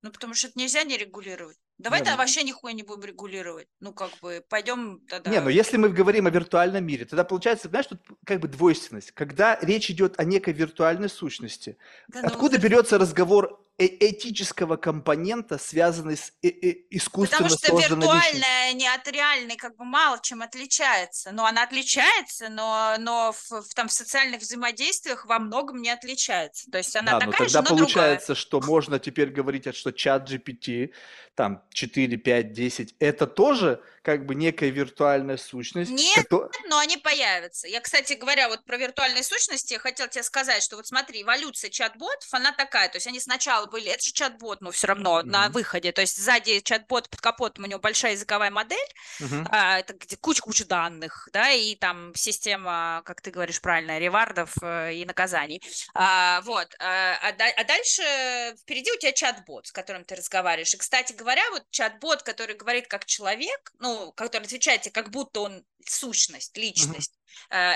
Ну, 0.04 0.12
потому 0.12 0.34
что 0.34 0.48
это 0.48 0.60
нельзя 0.60 0.84
не 0.84 0.98
регулировать. 0.98 1.58
Давай 1.78 2.00
тогда 2.00 2.12
ну 2.12 2.18
вообще 2.18 2.44
нихуя 2.44 2.74
не 2.74 2.84
будем 2.84 3.04
регулировать. 3.04 3.68
Ну, 3.80 3.94
как 3.94 4.12
бы, 4.22 4.44
пойдем 4.50 5.00
тогда... 5.08 5.32
Не, 5.32 5.40
но 5.40 5.50
если 5.50 5.78
мы 5.78 5.90
говорим 5.90 6.28
о 6.28 6.30
виртуальном 6.30 6.86
мире, 6.86 7.06
тогда 7.06 7.24
получается, 7.24 7.70
знаешь, 7.70 7.88
тут 7.88 8.02
как 8.26 8.42
бы 8.42 8.50
двойственность. 8.50 9.12
Когда 9.12 9.58
речь 9.62 9.90
идет 9.90 10.20
о 10.20 10.26
некой 10.26 10.54
виртуальной 10.54 11.08
сущности, 11.08 11.78
да, 12.10 12.22
ну 12.22 12.28
откуда 12.28 12.58
ну, 12.58 12.64
берется 12.64 12.98
разговор 12.98 13.63
э 13.78 13.86
этического 13.86 14.76
компонента, 14.78 15.58
связанный 15.58 16.18
с 16.18 16.32
э 16.44 16.50
-э 16.50 16.76
искусственно 16.90 17.50
Потому 17.50 17.82
что 17.82 17.96
виртуальная 17.96 18.74
не 18.74 18.88
от 18.88 19.08
реальной 19.08 19.56
как 19.56 19.76
бы 19.76 19.86
мало 19.86 20.20
чем 20.22 20.42
отличается. 20.42 21.32
Но 21.32 21.46
она 21.46 21.64
отличается, 21.64 22.50
но, 22.50 22.96
но 23.00 23.32
в, 23.34 23.62
в, 23.62 23.74
там, 23.74 23.88
в 23.88 23.92
социальных 23.92 24.42
взаимодействиях 24.42 25.26
во 25.26 25.40
многом 25.40 25.82
не 25.82 25.90
отличается. 25.90 26.70
То 26.70 26.78
есть 26.78 26.96
она 26.96 27.14
да, 27.14 27.20
такая 27.20 27.32
но 27.32 27.38
тогда 27.38 27.48
же, 27.48 27.58
но 27.58 27.78
получается, 27.78 28.28
другая. 28.28 28.42
что 28.42 28.62
можно 28.62 29.00
теперь 29.00 29.30
говорить, 29.30 29.76
что 29.76 29.92
чат 29.92 30.30
GPT, 30.30 30.92
там 31.36 31.64
4, 31.72 32.18
5, 32.18 32.54
10, 32.54 32.96
это 33.00 33.28
тоже 33.28 33.82
как 34.04 34.26
бы 34.26 34.36
некая 34.36 34.70
виртуальная 34.70 35.38
сущность. 35.38 35.90
Нет, 35.90 36.28
кото... 36.30 36.52
но 36.68 36.78
они 36.78 36.98
появятся. 36.98 37.68
Я, 37.68 37.80
кстати 37.80 38.14
говоря, 38.14 38.50
вот 38.50 38.66
про 38.66 38.78
виртуальные 38.78 39.24
сущности 39.24 39.76
хотел 39.76 40.10
тебе 40.10 40.24
сказать, 40.24 40.62
что 40.62 40.76
вот 40.76 40.86
смотри, 40.86 41.22
эволюция 41.22 41.70
чат-ботов, 41.70 42.28
она 42.32 42.52
такая, 42.52 42.90
то 42.90 42.98
есть 42.98 43.08
они 43.08 43.22
сначала 43.22 43.66
были, 43.66 43.90
это 43.90 44.04
же 44.06 44.12
чат-бот, 44.12 44.60
но 44.60 44.72
все 44.72 44.88
равно 44.88 45.22
mm-hmm. 45.22 45.26
на 45.26 45.50
выходе, 45.50 45.94
то 45.94 46.02
есть 46.02 46.22
сзади 46.22 46.60
чат-бот 46.60 47.10
под 47.10 47.22
капотом 47.22 47.64
у 47.64 47.68
него 47.68 47.80
большая 47.80 48.12
языковая 48.12 48.52
модель, 48.52 48.78
mm-hmm. 49.22 49.48
а, 49.50 49.80
это 49.80 49.94
где 49.94 50.18
куча-куча 50.18 50.66
данных, 50.66 51.30
да, 51.32 51.52
и 51.52 51.76
там 51.76 52.14
система, 52.14 53.04
как 53.06 53.22
ты 53.22 53.32
говоришь 53.32 53.62
правильно, 53.62 54.00
ревардов 54.00 54.52
э, 54.62 54.96
и 54.96 55.06
наказаний. 55.06 55.64
А, 55.94 56.42
вот, 56.42 56.68
а, 56.80 57.14
а, 57.22 57.30
а 57.30 57.64
дальше 57.64 58.02
впереди 58.62 58.92
у 58.92 58.98
тебя 58.98 59.14
чат-бот, 59.14 59.68
с 59.68 59.72
которым 59.72 60.04
ты 60.04 60.16
разговариваешь. 60.16 60.74
И, 60.74 60.78
кстати 60.78 61.14
говоря, 61.14 61.44
вот 61.52 61.64
чат-бот, 61.72 62.24
который 62.24 62.56
говорит 62.56 62.88
как 62.88 63.06
человек, 63.06 63.72
ну, 63.80 63.93
который 64.16 64.44
отвечает 64.44 64.82
тебе, 64.82 64.92
как 64.92 65.10
будто 65.10 65.42
он 65.42 65.66
сущность, 65.86 66.58
личность. 66.58 67.14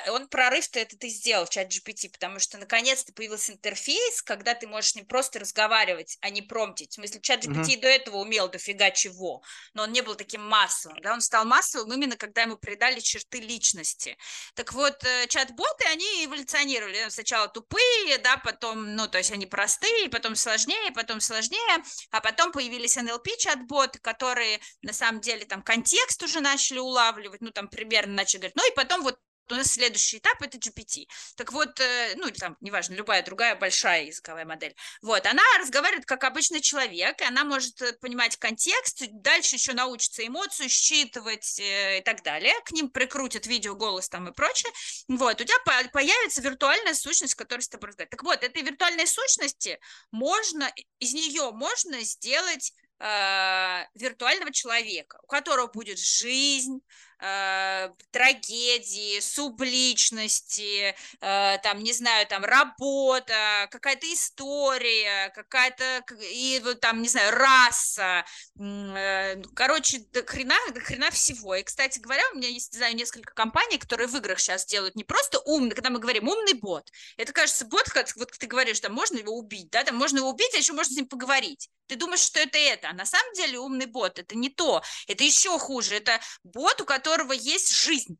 Он 0.09 0.27
прорыв-то 0.27 0.79
это 0.79 0.97
ты 0.97 1.09
сделал 1.09 1.45
в 1.45 1.49
чат 1.49 1.67
GPT, 1.67 2.09
потому 2.11 2.39
что 2.39 2.57
наконец-то 2.57 3.13
появился 3.13 3.53
интерфейс, 3.53 4.21
когда 4.21 4.53
ты 4.53 4.67
можешь 4.67 4.95
не 4.95 5.03
просто 5.03 5.39
разговаривать, 5.39 6.17
а 6.21 6.29
не 6.29 6.41
промптить. 6.41 6.91
В 6.91 6.95
смысле, 6.95 7.21
чат 7.21 7.45
GPT 7.45 7.75
uh-huh. 7.75 7.81
до 7.81 7.87
этого 7.87 8.17
умел 8.17 8.49
дофига 8.49 8.91
чего, 8.91 9.43
но 9.73 9.83
он 9.83 9.91
не 9.91 10.01
был 10.01 10.15
таким 10.15 10.41
массовым. 10.45 10.99
Да? 11.01 11.13
Он 11.13 11.21
стал 11.21 11.45
массовым 11.45 11.93
именно 11.93 12.17
когда 12.17 12.41
ему 12.41 12.57
придали 12.57 12.99
черты 12.99 13.39
личности. 13.39 14.17
Так 14.55 14.73
вот, 14.73 15.03
э, 15.03 15.27
чат-боты, 15.27 15.85
они 15.85 16.25
эволюционировали. 16.25 17.09
Сначала 17.09 17.47
тупые, 17.47 18.17
да, 18.19 18.37
потом, 18.37 18.95
ну, 18.95 19.07
то 19.07 19.17
есть 19.17 19.31
они 19.31 19.45
простые, 19.45 20.09
потом 20.09 20.35
сложнее, 20.35 20.91
потом 20.93 21.21
сложнее, 21.21 21.83
а 22.11 22.21
потом 22.21 22.51
появились 22.51 22.97
NLP-чат-боты, 22.97 23.99
которые 23.99 24.59
на 24.81 24.93
самом 24.93 25.21
деле 25.21 25.45
там 25.45 25.61
контекст 25.61 26.21
уже 26.23 26.39
начали 26.39 26.79
улавливать, 26.79 27.41
ну, 27.41 27.51
там 27.51 27.67
примерно 27.67 28.13
начали 28.13 28.41
говорить, 28.41 28.55
ну, 28.55 28.67
и 28.69 28.75
потом 28.75 29.03
вот 29.03 29.19
у 29.51 29.55
нас 29.55 29.67
следующий 29.71 30.17
этап 30.17 30.41
это 30.41 30.57
GPT. 30.57 31.07
Так 31.35 31.51
вот, 31.51 31.79
э, 31.79 32.13
ну, 32.15 32.27
или 32.27 32.37
там, 32.37 32.57
неважно, 32.61 32.93
любая 32.95 33.23
другая 33.23 33.55
большая 33.55 34.05
языковая 34.05 34.45
модель. 34.45 34.75
Вот, 35.01 35.25
она 35.25 35.43
разговаривает 35.59 36.05
как 36.05 36.23
обычный 36.23 36.61
человек, 36.61 37.21
и 37.21 37.25
она 37.25 37.43
может 37.43 37.81
э, 37.81 37.93
понимать 37.93 38.37
контекст, 38.37 39.03
дальше 39.11 39.55
еще 39.55 39.73
научится 39.73 40.25
эмоцию 40.25 40.69
считывать 40.69 41.59
э, 41.59 41.99
и 41.99 42.01
так 42.01 42.23
далее. 42.23 42.53
К 42.65 42.71
ним 42.71 42.89
прикрутят 42.89 43.47
видео, 43.47 43.75
голос 43.75 44.09
там 44.09 44.27
и 44.27 44.33
прочее. 44.33 44.71
Вот, 45.07 45.39
у 45.39 45.43
тебя 45.43 45.89
появится 45.91 46.41
виртуальная 46.41 46.93
сущность, 46.93 47.35
которая 47.35 47.63
с 47.63 47.69
тобой 47.69 47.89
разговаривает. 47.89 48.11
Так 48.11 48.23
вот, 48.23 48.43
этой 48.43 48.61
виртуальной 48.61 49.07
сущности 49.07 49.79
можно, 50.11 50.71
из 50.99 51.13
нее 51.13 51.51
можно 51.51 52.01
сделать 52.01 52.73
виртуального 52.99 54.51
человека, 54.51 55.19
у 55.23 55.27
которого 55.27 55.67
будет 55.67 55.99
жизнь, 55.99 56.81
э, 57.19 57.89
трагедии, 58.11 59.19
субличности, 59.19 60.95
э, 61.21 61.57
там, 61.63 61.79
не 61.83 61.93
знаю, 61.93 62.27
там, 62.27 62.43
работа, 62.43 63.67
какая-то 63.71 64.11
история, 64.13 65.29
какая-то, 65.35 66.03
и 66.21 66.61
там, 66.81 67.01
не 67.01 67.07
знаю, 67.07 67.31
раса, 67.31 68.25
э, 68.59 69.35
ну, 69.35 69.49
короче, 69.55 69.99
до 70.11 70.23
хрена, 70.25 70.57
до 70.73 70.79
хрена 70.79 71.11
всего. 71.11 71.55
И, 71.55 71.63
кстати 71.63 71.99
говоря, 71.99 72.23
у 72.33 72.37
меня 72.37 72.49
есть, 72.49 72.73
знаю, 72.75 72.95
несколько 72.95 73.33
компаний, 73.33 73.77
которые 73.77 74.07
в 74.07 74.15
играх 74.15 74.39
сейчас 74.39 74.65
делают 74.65 74.95
не 74.95 75.03
просто 75.03 75.39
умный, 75.45 75.75
когда 75.75 75.89
мы 75.89 75.99
говорим 75.99 76.27
умный 76.27 76.53
бот, 76.53 76.89
это, 77.17 77.33
кажется, 77.33 77.65
бот, 77.65 77.89
как 77.89 78.07
вот 78.15 78.31
ты 78.31 78.47
говоришь, 78.47 78.79
там, 78.79 78.93
можно 78.93 79.17
его 79.17 79.33
убить, 79.37 79.69
да, 79.71 79.83
там, 79.83 79.95
можно 79.95 80.17
его 80.17 80.29
убить, 80.29 80.53
а 80.53 80.57
еще 80.57 80.73
можно 80.73 80.93
с 80.93 80.97
ним 80.97 81.07
поговорить. 81.07 81.69
Ты 81.87 81.95
думаешь, 81.95 82.19
что 82.21 82.39
это 82.39 82.57
это, 82.57 82.86
а 82.89 82.93
на 82.93 83.05
самом 83.05 83.33
деле 83.33 83.59
умный 83.59 83.85
бот, 83.85 84.19
это 84.19 84.35
не 84.35 84.49
то, 84.49 84.81
это 85.07 85.23
еще 85.23 85.57
хуже, 85.59 85.95
это 85.95 86.19
бот, 86.43 86.81
у 86.81 86.85
которого 86.85 87.33
есть 87.33 87.73
жизнь. 87.73 88.17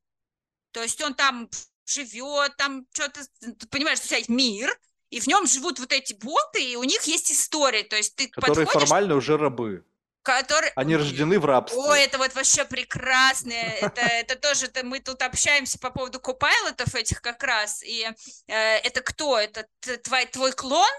То 0.71 0.83
есть 0.83 1.01
он 1.01 1.13
там 1.13 1.49
живет, 1.85 2.55
там 2.57 2.85
что-то, 2.93 3.21
понимаешь, 3.69 3.99
тебя 4.01 4.17
есть 4.17 4.29
мир, 4.29 4.77
и 5.09 5.19
в 5.19 5.27
нем 5.27 5.47
живут 5.47 5.79
вот 5.79 5.93
эти 5.93 6.13
боты, 6.13 6.61
и 6.61 6.75
у 6.75 6.83
них 6.83 7.03
есть 7.03 7.31
история. 7.31 7.83
То 7.83 7.95
есть 7.95 8.15
ты 8.15 8.27
Которые 8.27 8.65
подходишь... 8.65 8.89
формально 8.89 9.15
уже 9.15 9.37
рабы. 9.37 9.85
Которые... 10.21 10.73
Они 10.75 10.97
рождены 10.97 11.39
в 11.39 11.45
рабстве. 11.45 11.79
О, 11.79 11.95
это 11.95 12.17
вот 12.17 12.35
вообще 12.35 12.65
прекрасно. 12.65 13.53
Это, 13.53 14.01
это 14.01 14.35
тоже, 14.35 14.65
это 14.65 14.85
мы 14.85 14.99
тут 14.99 15.21
общаемся 15.21 15.79
по 15.79 15.89
поводу 15.89 16.19
копайлотов 16.19 16.93
этих 16.95 17.21
как 17.21 17.41
раз. 17.43 17.81
И 17.83 18.05
э, 18.47 18.53
это 18.53 18.99
кто? 19.01 19.39
Это 19.39 19.65
твой, 20.03 20.25
твой 20.25 20.51
клон? 20.51 20.91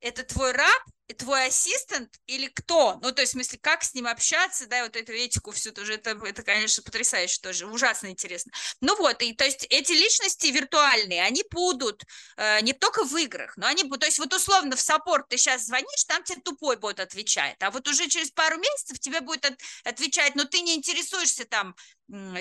Это 0.00 0.24
твой 0.24 0.52
раб? 0.52 0.82
Твой 1.14 1.46
ассистент 1.46 2.10
или 2.26 2.48
кто? 2.48 2.98
Ну, 3.02 3.12
то 3.12 3.22
есть, 3.22 3.32
в 3.32 3.36
смысле, 3.36 3.58
как 3.60 3.84
с 3.84 3.94
ним 3.94 4.06
общаться, 4.06 4.66
да, 4.66 4.82
вот 4.82 4.96
эту 4.96 5.12
этику 5.12 5.52
всю 5.52 5.72
тоже, 5.72 5.94
это, 5.94 6.10
это, 6.24 6.42
конечно, 6.42 6.82
потрясающе 6.82 7.40
тоже, 7.40 7.66
ужасно 7.66 8.08
интересно. 8.08 8.52
Ну 8.80 8.96
вот, 8.96 9.22
и 9.22 9.32
то 9.32 9.44
есть 9.44 9.66
эти 9.70 9.92
личности 9.92 10.48
виртуальные, 10.48 11.22
они 11.22 11.44
будут 11.50 12.02
э, 12.36 12.60
не 12.62 12.72
только 12.72 13.04
в 13.04 13.16
играх, 13.16 13.56
но 13.56 13.66
они 13.66 13.84
будут, 13.84 14.00
то 14.00 14.06
есть 14.06 14.18
вот 14.18 14.32
условно 14.34 14.76
в 14.76 14.80
саппорт 14.80 15.28
ты 15.28 15.38
сейчас 15.38 15.66
звонишь, 15.66 16.04
там 16.06 16.22
тебе 16.24 16.40
тупой 16.40 16.76
бот 16.76 17.00
отвечает, 17.00 17.62
а 17.62 17.70
вот 17.70 17.86
уже 17.88 18.08
через 18.08 18.30
пару 18.30 18.58
месяцев 18.58 18.98
тебе 18.98 19.20
будет 19.20 19.44
от, 19.44 19.60
отвечать, 19.84 20.34
но 20.34 20.44
ты 20.44 20.60
не 20.60 20.74
интересуешься 20.74 21.44
там, 21.44 21.74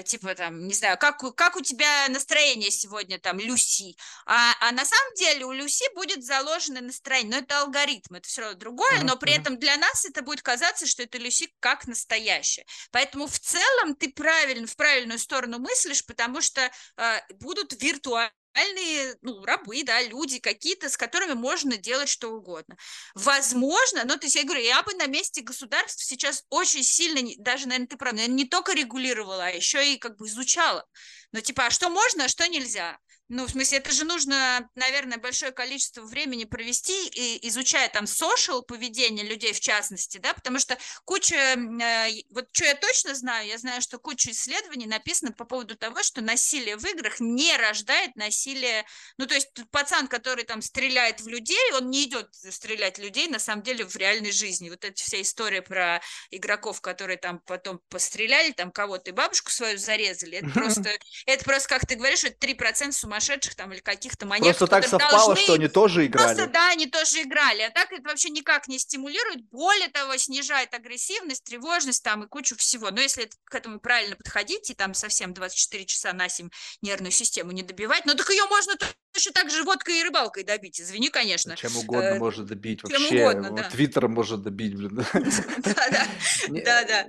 типа 0.05 0.35
там, 0.35 0.67
не 0.67 0.73
знаю, 0.73 0.97
как, 0.97 1.17
как 1.35 1.55
у 1.55 1.61
тебя 1.61 2.07
настроение 2.09 2.69
сегодня, 2.69 3.19
там, 3.19 3.39
Люси, 3.39 3.95
а, 4.25 4.53
а 4.61 4.71
на 4.71 4.85
самом 4.85 5.13
деле 5.15 5.45
у 5.45 5.51
Люси 5.51 5.83
будет 5.95 6.23
заложено 6.23 6.81
настроение, 6.81 7.31
но 7.31 7.37
это 7.37 7.61
алгоритм, 7.61 8.15
это 8.15 8.27
все 8.27 8.41
равно 8.41 8.57
другое, 8.57 9.01
но 9.03 9.15
при 9.17 9.33
этом 9.33 9.57
для 9.57 9.75
нас 9.77 10.05
это 10.05 10.21
будет 10.21 10.41
казаться, 10.41 10.85
что 10.85 11.03
это 11.03 11.17
Люси 11.17 11.51
как 11.59 11.87
настоящая. 11.87 12.65
Поэтому 12.91 13.27
в 13.27 13.39
целом 13.39 13.95
ты 13.95 14.11
правильно, 14.11 14.67
в 14.67 14.75
правильную 14.75 15.19
сторону 15.19 15.59
мыслишь, 15.59 16.05
потому 16.05 16.41
что 16.41 16.61
э, 16.97 17.19
будут 17.39 17.81
виртуальные 17.81 18.31
реальные 18.55 19.15
ну, 19.21 19.43
рабы, 19.43 19.83
да, 19.83 20.01
люди 20.01 20.39
какие-то, 20.39 20.89
с 20.89 20.97
которыми 20.97 21.33
можно 21.33 21.77
делать 21.77 22.09
что 22.09 22.31
угодно. 22.31 22.77
Возможно, 23.13 24.03
но 24.05 24.17
то 24.17 24.25
есть 24.25 24.35
я 24.35 24.43
говорю, 24.43 24.61
я 24.61 24.81
бы 24.83 24.93
на 24.95 25.07
месте 25.07 25.41
государств 25.41 26.03
сейчас 26.03 26.43
очень 26.49 26.83
сильно, 26.83 27.21
даже, 27.37 27.67
наверное, 27.67 27.87
ты 27.87 27.97
прав, 27.97 28.13
наверное, 28.13 28.35
не 28.35 28.45
только 28.45 28.73
регулировала, 28.73 29.45
а 29.45 29.49
еще 29.49 29.93
и 29.93 29.97
как 29.97 30.17
бы 30.17 30.27
изучала. 30.27 30.85
Но 31.31 31.41
типа, 31.41 31.67
а 31.67 31.71
что 31.71 31.89
можно, 31.89 32.25
а 32.25 32.29
что 32.29 32.47
нельзя? 32.47 32.97
Ну, 33.27 33.47
в 33.47 33.49
смысле, 33.49 33.79
это 33.79 33.91
же 33.91 34.05
нужно, 34.05 34.69
наверное, 34.75 35.17
большое 35.17 35.51
количество 35.51 36.03
времени 36.03 36.43
провести, 36.43 37.07
и, 37.07 37.47
изучая 37.47 37.89
там 37.89 38.03
social 38.05 38.61
поведение 38.61 39.25
людей 39.25 39.51
в 39.51 39.59
частности, 39.59 40.19
да, 40.19 40.35
потому 40.35 40.59
что 40.59 40.77
куча, 41.05 41.35
э, 41.35 42.09
вот 42.29 42.47
что 42.51 42.65
я 42.65 42.75
точно 42.75 43.15
знаю, 43.15 43.47
я 43.47 43.57
знаю, 43.57 43.81
что 43.81 43.97
куча 43.97 44.29
исследований 44.29 44.85
написано 44.85 45.31
по 45.31 45.43
поводу 45.43 45.75
того, 45.75 46.03
что 46.03 46.21
насилие 46.21 46.77
в 46.77 46.85
играх 46.85 47.19
не 47.19 47.57
рождает 47.57 48.15
насилие, 48.15 48.85
ну, 49.17 49.25
то 49.25 49.33
есть 49.33 49.49
пацан, 49.71 50.07
который 50.07 50.43
там 50.43 50.61
стреляет 50.61 51.19
в 51.21 51.27
людей, 51.27 51.73
он 51.73 51.89
не 51.89 52.03
идет 52.03 52.29
стрелять 52.31 52.99
в 52.99 53.01
людей, 53.01 53.27
на 53.27 53.39
самом 53.39 53.63
деле, 53.63 53.85
в 53.85 53.95
реальной 53.95 54.31
жизни. 54.31 54.69
Вот 54.69 54.85
эта 54.85 55.01
вся 55.01 55.19
история 55.19 55.63
про 55.63 55.99
игроков, 56.29 56.79
которые 56.79 57.17
там 57.17 57.39
потом 57.39 57.79
постреляли, 57.89 58.51
там 58.51 58.71
кого-то 58.71 59.09
и 59.09 59.13
бабушку 59.13 59.49
свою 59.49 59.79
зарезали, 59.79 60.37
это 60.37 60.49
просто, 60.51 60.95
это 61.25 61.43
просто, 61.43 61.69
как 61.69 61.87
ты 61.87 61.95
говоришь, 61.95 62.23
это 62.23 62.37
3% 62.37 62.91
сумасшедших 62.91 63.14
сумасшедших 63.15 63.55
там 63.55 63.71
или 63.73 63.79
каких-то 63.79 64.25
маньяков. 64.25 64.57
Просто 64.57 64.75
так 64.75 64.87
совпало, 64.87 65.27
должны... 65.27 65.43
что 65.43 65.53
они 65.53 65.67
тоже 65.67 66.05
играли. 66.05 66.35
Просто 66.35 66.47
да, 66.51 66.69
они 66.69 66.87
тоже 66.87 67.21
играли. 67.21 67.61
А 67.61 67.69
так 67.69 67.91
это 67.91 68.09
вообще 68.09 68.29
никак 68.29 68.67
не 68.67 68.79
стимулирует. 68.79 69.43
Более 69.49 69.89
того, 69.89 70.17
снижает 70.17 70.73
агрессивность, 70.73 71.43
тревожность 71.43 72.03
там 72.03 72.23
и 72.23 72.27
кучу 72.27 72.55
всего. 72.57 72.91
Но 72.91 73.01
если 73.01 73.29
к 73.45 73.55
этому 73.55 73.79
правильно 73.79 74.15
подходить 74.15 74.69
и 74.69 74.73
там 74.73 74.93
совсем 74.93 75.33
24 75.33 75.85
часа 75.85 76.13
на 76.13 76.29
7 76.29 76.49
нервную 76.81 77.11
систему 77.11 77.51
не 77.51 77.63
добивать, 77.63 78.05
ну 78.05 78.15
так 78.15 78.29
ее 78.29 78.45
можно 78.45 78.75
точно 79.15 79.31
так 79.31 79.49
же 79.49 79.63
водкой 79.63 79.99
и 79.99 80.03
рыбалкой 80.03 80.43
добить. 80.43 80.79
Извини, 80.79 81.09
конечно. 81.09 81.55
Чем 81.55 81.75
угодно 81.77 82.09
э, 82.09 82.19
можно 82.19 82.45
добить 82.45 82.83
вообще. 82.83 83.09
Чем 83.09 83.17
угодно, 83.17 83.51
да. 83.51 83.69
Твиттером 83.69 84.11
можно 84.13 84.37
добить, 84.37 84.75
блин. 84.75 84.91
Да, 84.95 85.89
да. 85.89 86.07
Да, 86.47 86.83
да. 86.83 87.07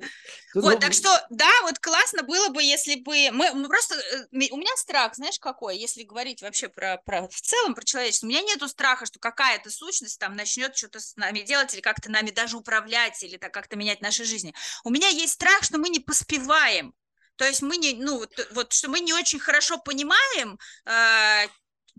Вот, 0.54 0.74
ну, 0.74 0.78
так 0.78 0.94
что, 0.94 1.08
да, 1.28 1.50
вот 1.62 1.78
классно 1.78 2.22
было 2.22 2.48
бы, 2.48 2.62
если 2.62 2.94
бы... 2.96 3.30
Мы, 3.32 3.52
мы 3.52 3.68
просто... 3.68 3.94
Э, 3.94 4.26
у 4.50 4.56
меня 4.56 4.74
страх, 4.76 5.14
знаешь, 5.14 5.38
какой? 5.38 5.76
Если 5.76 5.95
говорить 6.04 6.42
вообще 6.42 6.68
про, 6.68 6.98
про... 7.04 7.28
В 7.28 7.40
целом 7.40 7.74
про 7.74 7.84
человечество, 7.84 8.26
у 8.26 8.30
меня 8.30 8.42
нету 8.42 8.68
страха, 8.68 9.06
что 9.06 9.18
какая-то 9.18 9.70
сущность 9.70 10.18
там 10.18 10.34
начнет 10.36 10.76
что-то 10.76 11.00
с 11.00 11.16
нами 11.16 11.40
делать 11.40 11.72
или 11.74 11.80
как-то 11.80 12.10
нами 12.10 12.30
даже 12.30 12.56
управлять 12.56 13.22
или 13.22 13.36
так 13.36 13.52
как-то 13.52 13.76
менять 13.76 14.00
наши 14.00 14.24
жизни. 14.24 14.54
У 14.84 14.90
меня 14.90 15.08
есть 15.08 15.34
страх, 15.34 15.62
что 15.62 15.78
мы 15.78 15.88
не 15.88 16.00
поспеваем. 16.00 16.94
То 17.36 17.44
есть 17.44 17.62
мы 17.62 17.76
не, 17.76 17.94
ну, 17.94 18.18
вот, 18.18 18.48
вот 18.52 18.72
что 18.72 18.88
мы 18.88 19.00
не 19.00 19.12
очень 19.12 19.38
хорошо 19.38 19.78
понимаем, 19.78 20.58
э, 20.86 21.46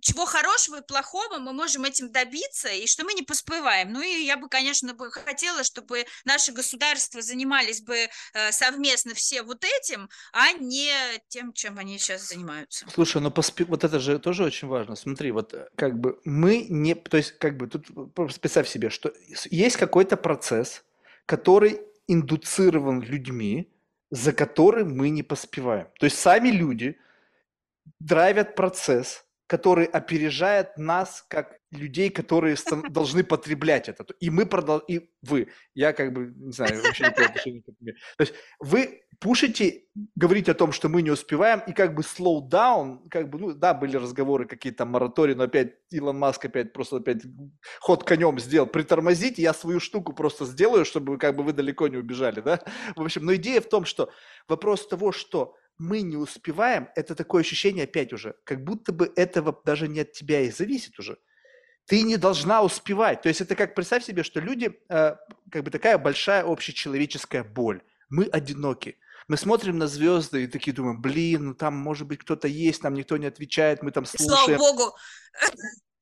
чего 0.01 0.25
хорошего 0.25 0.77
и 0.77 0.85
плохого 0.85 1.39
мы 1.39 1.53
можем 1.53 1.83
этим 1.83 2.11
добиться, 2.11 2.69
и 2.69 2.87
что 2.87 3.03
мы 3.03 3.13
не 3.13 3.23
поспеваем. 3.23 3.91
Ну 3.91 4.01
и 4.01 4.23
я 4.23 4.37
бы, 4.37 4.47
конечно, 4.49 4.93
бы 4.93 5.11
хотела, 5.11 5.63
чтобы 5.63 6.05
наши 6.25 6.51
государства 6.51 7.21
занимались 7.21 7.81
бы 7.81 7.95
э, 8.33 8.51
совместно 8.51 9.13
все 9.13 9.41
вот 9.41 9.63
этим, 9.63 10.09
а 10.33 10.51
не 10.53 10.91
тем, 11.29 11.53
чем 11.53 11.77
они 11.79 11.97
сейчас 11.97 12.29
занимаются. 12.29 12.85
Слушай, 12.93 13.21
ну 13.21 13.31
поспе... 13.31 13.65
вот 13.65 13.83
это 13.83 13.99
же 13.99 14.19
тоже 14.19 14.43
очень 14.43 14.67
важно. 14.67 14.95
Смотри, 14.95 15.31
вот 15.31 15.53
э, 15.53 15.67
как 15.75 15.99
бы 15.99 16.19
мы 16.23 16.65
не... 16.69 16.95
То 16.95 17.17
есть 17.17 17.37
как 17.39 17.57
бы 17.57 17.67
тут 17.67 17.87
представь 18.39 18.67
себе, 18.67 18.89
что 18.89 19.13
есть 19.49 19.77
какой-то 19.77 20.17
процесс, 20.17 20.83
который 21.25 21.81
индуцирован 22.07 23.01
людьми, 23.01 23.73
за 24.11 24.31
которым 24.31 24.95
мы 24.95 25.09
не 25.09 25.23
поспеваем. 25.23 25.87
То 25.99 26.05
есть 26.05 26.17
сами 26.17 26.49
люди 26.49 26.97
драйвят 27.99 28.55
процесс, 28.55 29.25
который 29.47 29.85
опережает 29.85 30.77
нас 30.77 31.25
как 31.27 31.57
людей, 31.71 32.09
которые 32.09 32.55
должны 32.89 33.23
потреблять 33.23 33.89
это. 33.89 34.05
И 34.19 34.29
мы 34.29 34.45
продолжаем, 34.45 34.85
и 34.87 35.09
вы, 35.21 35.47
я 35.73 35.93
как 35.93 36.13
бы, 36.13 36.33
не 36.35 36.51
знаю, 36.51 36.81
вообще 36.83 37.03
не 37.03 37.09
отношения 37.25 37.61
к 37.61 37.69
этому. 37.69 37.91
То 38.17 38.21
есть 38.21 38.33
вы 38.59 39.01
пушите, 39.19 39.83
говорите 40.15 40.51
о 40.51 40.55
том, 40.55 40.71
что 40.71 40.89
мы 40.89 41.01
не 41.01 41.11
успеваем, 41.11 41.61
и 41.65 41.71
как 41.71 41.95
бы 41.95 42.03
slow 42.03 42.47
down, 42.47 43.07
как 43.09 43.29
бы, 43.29 43.39
ну 43.39 43.53
да, 43.53 43.73
были 43.73 43.97
разговоры 43.97 44.45
какие-то 44.45 44.85
моратории, 44.85 45.33
но 45.33 45.43
опять 45.43 45.75
Илон 45.89 46.19
Маск 46.19 46.45
опять 46.45 46.73
просто 46.73 46.97
опять 46.97 47.23
ход 47.79 48.03
конем 48.03 48.39
сделал, 48.39 48.67
притормозите, 48.67 49.41
я 49.41 49.53
свою 49.53 49.79
штуку 49.79 50.13
просто 50.13 50.45
сделаю, 50.45 50.85
чтобы 50.85 51.17
как 51.17 51.35
бы 51.35 51.43
вы 51.43 51.53
далеко 51.53 51.87
не 51.87 51.97
убежали, 51.97 52.41
да? 52.41 52.59
В 52.95 53.01
общем, 53.01 53.25
но 53.25 53.33
идея 53.35 53.61
в 53.61 53.69
том, 53.69 53.85
что 53.85 54.09
вопрос 54.47 54.87
того, 54.87 55.11
что 55.11 55.55
мы 55.77 56.01
не 56.01 56.17
успеваем, 56.17 56.89
это 56.95 57.15
такое 57.15 57.41
ощущение 57.41 57.83
опять 57.83 58.13
уже, 58.13 58.35
как 58.43 58.63
будто 58.63 58.91
бы 58.91 59.11
этого 59.15 59.59
даже 59.65 59.87
не 59.87 60.01
от 60.01 60.11
тебя 60.11 60.41
и 60.41 60.51
зависит 60.51 60.97
уже. 60.99 61.17
Ты 61.85 62.01
не 62.01 62.17
должна 62.17 62.63
успевать. 62.63 63.21
То 63.21 63.29
есть 63.29 63.39
это 63.39 63.55
как, 63.55 63.73
представь 63.73 64.03
себе, 64.03 64.23
что 64.23 64.41
люди, 64.41 64.77
э, 64.89 65.15
как 65.49 65.63
бы 65.63 65.71
такая 65.71 65.97
большая 65.97 66.43
общечеловеческая 66.43 67.45
боль. 67.45 67.81
Мы 68.09 68.25
одиноки. 68.25 68.97
Мы 69.29 69.37
смотрим 69.37 69.77
на 69.77 69.87
звезды 69.87 70.43
и 70.43 70.47
такие 70.47 70.73
думаем, 70.73 71.01
блин, 71.01 71.45
ну 71.45 71.53
там 71.53 71.75
может 71.75 72.07
быть 72.07 72.19
кто-то 72.19 72.47
есть, 72.47 72.83
нам 72.83 72.93
никто 72.93 73.17
не 73.17 73.25
отвечает, 73.25 73.83
мы 73.83 73.91
там 73.91 74.05
слушаем. 74.05 74.57
Слава 74.57 74.73
богу. 74.73 74.95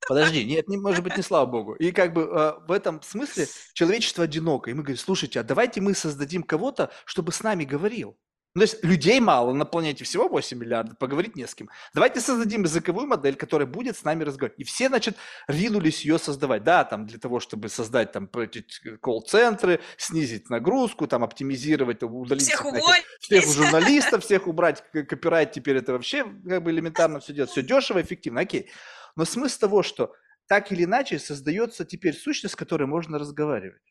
Подожди, 0.08 0.44
нет, 0.44 0.68
не, 0.68 0.76
может 0.76 1.02
быть, 1.02 1.16
не 1.16 1.22
слава 1.22 1.46
богу. 1.46 1.74
И 1.74 1.90
как 1.90 2.12
бы 2.12 2.22
э, 2.22 2.52
в 2.66 2.70
этом 2.70 3.02
смысле 3.02 3.46
человечество 3.72 4.24
одиноко. 4.24 4.70
И 4.70 4.74
мы 4.74 4.82
говорим, 4.82 4.98
слушайте, 4.98 5.40
а 5.40 5.42
давайте 5.42 5.80
мы 5.80 5.94
создадим 5.94 6.42
кого-то, 6.42 6.92
чтобы 7.04 7.32
с 7.32 7.42
нами 7.42 7.64
говорил. 7.64 8.16
Ну, 8.56 8.60
то 8.60 8.62
есть 8.62 8.82
людей 8.82 9.20
мало, 9.20 9.52
на 9.52 9.66
планете 9.66 10.02
всего 10.04 10.28
8 10.28 10.56
миллиардов, 10.56 10.96
поговорить 10.96 11.36
не 11.36 11.46
с 11.46 11.54
кем. 11.54 11.68
Давайте 11.92 12.22
создадим 12.22 12.62
языковую 12.62 13.06
модель, 13.06 13.36
которая 13.36 13.68
будет 13.68 13.98
с 13.98 14.02
нами 14.02 14.24
разговаривать. 14.24 14.58
И 14.58 14.64
все, 14.64 14.88
значит, 14.88 15.18
ринулись 15.46 16.06
ее 16.06 16.18
создавать. 16.18 16.64
Да, 16.64 16.82
там 16.84 17.04
для 17.04 17.18
того, 17.18 17.38
чтобы 17.38 17.68
создать 17.68 18.12
там 18.12 18.30
колл-центры, 19.02 19.80
снизить 19.98 20.48
нагрузку, 20.48 21.06
там 21.06 21.22
оптимизировать, 21.22 22.02
удалить 22.02 22.44
всех, 22.44 22.64
уволить. 22.64 23.04
всех 23.20 23.44
журналистов, 23.44 24.24
всех 24.24 24.46
убрать, 24.46 24.82
копирайт 24.90 25.52
теперь 25.52 25.76
это 25.76 25.92
вообще 25.92 26.24
как 26.24 26.62
бы 26.62 26.70
элементарно 26.70 27.20
все 27.20 27.34
делать. 27.34 27.50
Все 27.50 27.60
дешево, 27.60 28.00
эффективно, 28.00 28.40
окей. 28.40 28.70
Но 29.16 29.26
смысл 29.26 29.60
того, 29.60 29.82
что 29.82 30.14
так 30.46 30.72
или 30.72 30.84
иначе 30.84 31.18
создается 31.18 31.84
теперь 31.84 32.14
сущность, 32.14 32.54
с 32.54 32.56
которой 32.56 32.86
можно 32.86 33.18
разговаривать. 33.18 33.82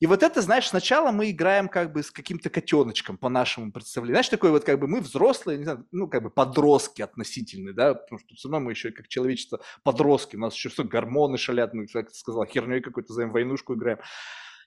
И 0.00 0.06
вот 0.06 0.22
это, 0.22 0.42
знаешь, 0.42 0.68
сначала 0.68 1.12
мы 1.12 1.30
играем 1.30 1.68
как 1.68 1.92
бы 1.92 2.02
с 2.02 2.10
каким-то 2.10 2.50
котеночком 2.50 3.16
по 3.16 3.28
нашему 3.28 3.72
представлению. 3.72 4.14
Знаешь, 4.14 4.28
такой 4.28 4.50
вот 4.50 4.64
как 4.64 4.78
бы 4.78 4.86
мы 4.88 5.00
взрослые, 5.00 5.58
не 5.58 5.64
знаю, 5.64 5.86
ну 5.92 6.08
как 6.08 6.22
бы 6.22 6.30
подростки 6.30 7.02
относительные, 7.02 7.74
да, 7.74 7.94
потому 7.94 8.18
что 8.18 8.34
все 8.34 8.48
равно 8.48 8.66
мы 8.66 8.72
еще 8.72 8.90
как 8.90 9.08
человечество 9.08 9.60
подростки, 9.82 10.36
у 10.36 10.40
нас 10.40 10.54
еще 10.54 10.68
все 10.68 10.84
гормоны 10.84 11.38
шалят, 11.38 11.74
мы, 11.74 11.86
как 11.86 12.10
ты 12.10 12.14
сказала, 12.14 12.46
херней 12.46 12.80
какой-то 12.80 13.12
за 13.12 13.26
войнушку 13.26 13.74
играем. 13.74 13.98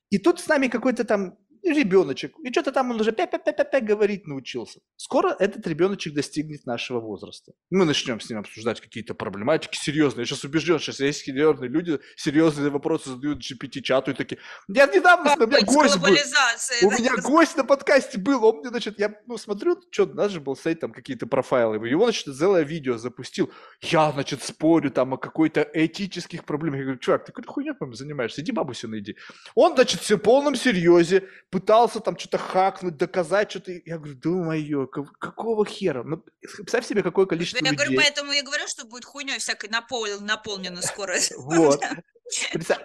И 0.09 0.17
тут 0.17 0.39
с 0.39 0.47
нами 0.47 0.67
какой-то 0.67 1.03
там 1.03 1.37
ребеночек, 1.63 2.33
и 2.43 2.51
что-то 2.51 2.71
там 2.71 2.91
он 2.91 3.01
уже 3.01 3.11
пя-пя-пя-пя 3.11 3.81
говорить 3.81 4.27
научился. 4.27 4.79
Скоро 4.95 5.35
этот 5.39 5.65
ребеночек 5.67 6.13
достигнет 6.13 6.65
нашего 6.65 6.99
возраста. 6.99 7.53
Мы 7.69 7.85
начнем 7.85 8.19
с 8.19 8.29
ним 8.29 8.39
обсуждать 8.39 8.81
какие-то 8.81 9.13
проблематики 9.13 9.77
серьезные. 9.77 10.23
Я 10.23 10.25
сейчас 10.25 10.43
убежден, 10.43 10.79
сейчас 10.79 10.99
есть 10.99 11.21
серьезные 11.21 11.69
люди, 11.69 11.99
серьезные 12.15 12.69
вопросы 12.69 13.09
задают 13.09 13.39
GPT-чату 13.39 14.11
и 14.11 14.13
такие, 14.13 14.39
я 14.67 14.85
недавно, 14.87 15.33
у 15.37 15.47
меня 15.47 15.61
гость 15.61 15.97
был, 15.97 16.09
у 16.09 16.91
меня 16.91 17.15
гость 17.21 17.57
на 17.57 17.63
подкасте 17.63 18.17
был, 18.17 18.45
он 18.45 18.57
мне, 18.59 18.69
значит, 18.69 18.99
я 18.99 19.13
ну, 19.27 19.37
смотрю, 19.37 19.81
что, 19.91 20.03
у 20.03 20.13
нас 20.13 20.31
же 20.31 20.39
был 20.39 20.55
сайт, 20.55 20.79
там 20.79 20.91
какие-то 20.91 21.27
профайлы, 21.27 21.87
его, 21.87 22.05
значит, 22.05 22.35
целое 22.35 22.63
видео 22.63 22.97
запустил, 22.97 23.51
я, 23.81 24.11
значит, 24.11 24.43
спорю 24.43 24.91
там 24.91 25.13
о 25.13 25.17
какой-то 25.17 25.67
этических 25.73 26.45
проблемах. 26.45 26.79
Я 26.79 26.83
говорю, 26.85 26.99
чувак, 26.99 27.25
ты 27.25 27.31
какой-то 27.31 27.51
хуйня, 27.51 27.73
по 27.73 27.93
занимаешься, 27.93 28.41
иди 28.41 28.51
бабусю 28.51 28.87
найди. 28.87 29.15
Он, 29.55 29.73
значит, 29.75 30.01
все 30.01 30.17
в 30.17 30.19
полном 30.19 30.55
серьезе 30.55 31.27
пытался 31.49 31.99
там 31.99 32.17
что-то 32.17 32.37
хакнуть, 32.37 32.97
доказать 32.97 33.51
что-то. 33.51 33.71
Я 33.85 33.97
говорю, 33.97 34.15
думаю, 34.15 34.87
какого 34.87 35.65
хера? 35.65 36.03
Ну, 36.03 36.23
представь 36.41 36.85
себе, 36.85 37.03
какое 37.03 37.25
количество 37.25 37.63
я 37.63 37.71
людей. 37.71 37.85
говорю, 37.85 38.01
поэтому 38.01 38.31
я 38.31 38.43
говорю, 38.43 38.67
что 38.67 38.85
будет 38.85 39.05
хуйней 39.05 39.39
всякой 39.39 39.69
напол... 39.69 40.05
наполнено 40.19 40.81
скоро. 40.81 41.17
Вот. 41.37 41.81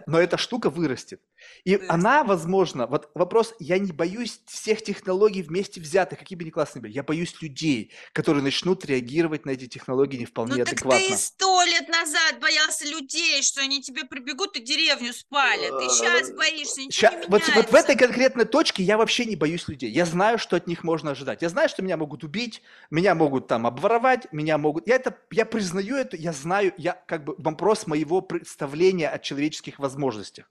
Но 0.07 0.21
эта 0.21 0.37
штука 0.37 0.71
вырастет. 0.71 1.21
И 1.65 1.81
она, 1.89 2.25
возможно, 2.25 2.87
вот 2.87 3.11
вопрос, 3.15 3.55
я 3.59 3.79
не 3.79 3.93
боюсь 3.93 4.41
всех 4.47 4.83
технологий 4.83 5.43
вместе 5.43 5.81
взятых, 5.81 6.19
какие 6.19 6.39
бы 6.39 6.45
ни 6.45 6.51
классные 6.51 6.83
были. 6.83 6.93
Я 6.93 7.03
боюсь 7.03 7.41
людей, 7.43 7.93
которые 8.13 8.43
начнут 8.43 8.85
реагировать 8.85 9.45
на 9.45 9.51
эти 9.51 9.67
технологии 9.67 10.17
не 10.17 10.27
вполне 10.27 10.57
ну, 10.57 10.63
адекватно. 10.63 11.01
так 11.01 11.09
ты 11.09 11.17
сто 11.17 11.63
лет 11.65 11.89
назад 11.89 12.41
боялся 12.41 12.87
людей, 12.87 13.43
что 13.43 13.61
они 13.61 13.83
тебе 13.83 14.05
прибегут 14.05 14.57
и 14.57 14.61
деревню 14.61 15.13
спалят. 15.13 15.79
Ты 15.79 15.89
сейчас 15.91 16.31
боишься, 16.33 16.81
ничего 16.81 17.11
Ща, 17.11 17.19
не 17.19 17.27
вот, 17.29 17.43
вот 17.55 17.71
в 17.71 17.75
этой 17.75 17.97
конкретной 17.97 18.45
точке 18.45 18.83
я 18.83 18.97
вообще 18.97 19.25
не 19.25 19.37
боюсь 19.37 19.69
людей. 19.69 19.91
Я 19.91 20.07
знаю, 20.07 20.39
что 20.39 20.57
от 20.57 20.67
них 20.67 20.85
можно 20.85 21.13
ожидать. 21.13 21.43
Я 21.43 21.49
знаю, 21.49 21.69
что 21.69 21.83
меня 21.83 21.97
могут 21.97 22.25
убить, 22.25 22.63
меня 22.91 23.15
могут 23.15 23.47
там 23.47 23.67
обворовать, 23.67 24.33
меня 24.33 24.59
могут... 24.59 24.87
Я 24.87 24.97
это, 24.97 25.17
я 25.31 25.45
признаю 25.45 25.97
это, 25.97 26.17
я 26.17 26.33
знаю, 26.33 26.73
я 26.77 26.93
как 27.07 27.25
бы 27.25 27.35
вопрос 27.39 27.87
моего 27.87 28.21
представления 28.21 29.09
о 29.09 29.19
человеке 29.19 29.34
человеческих 29.35 29.79
возможностях. 29.79 30.47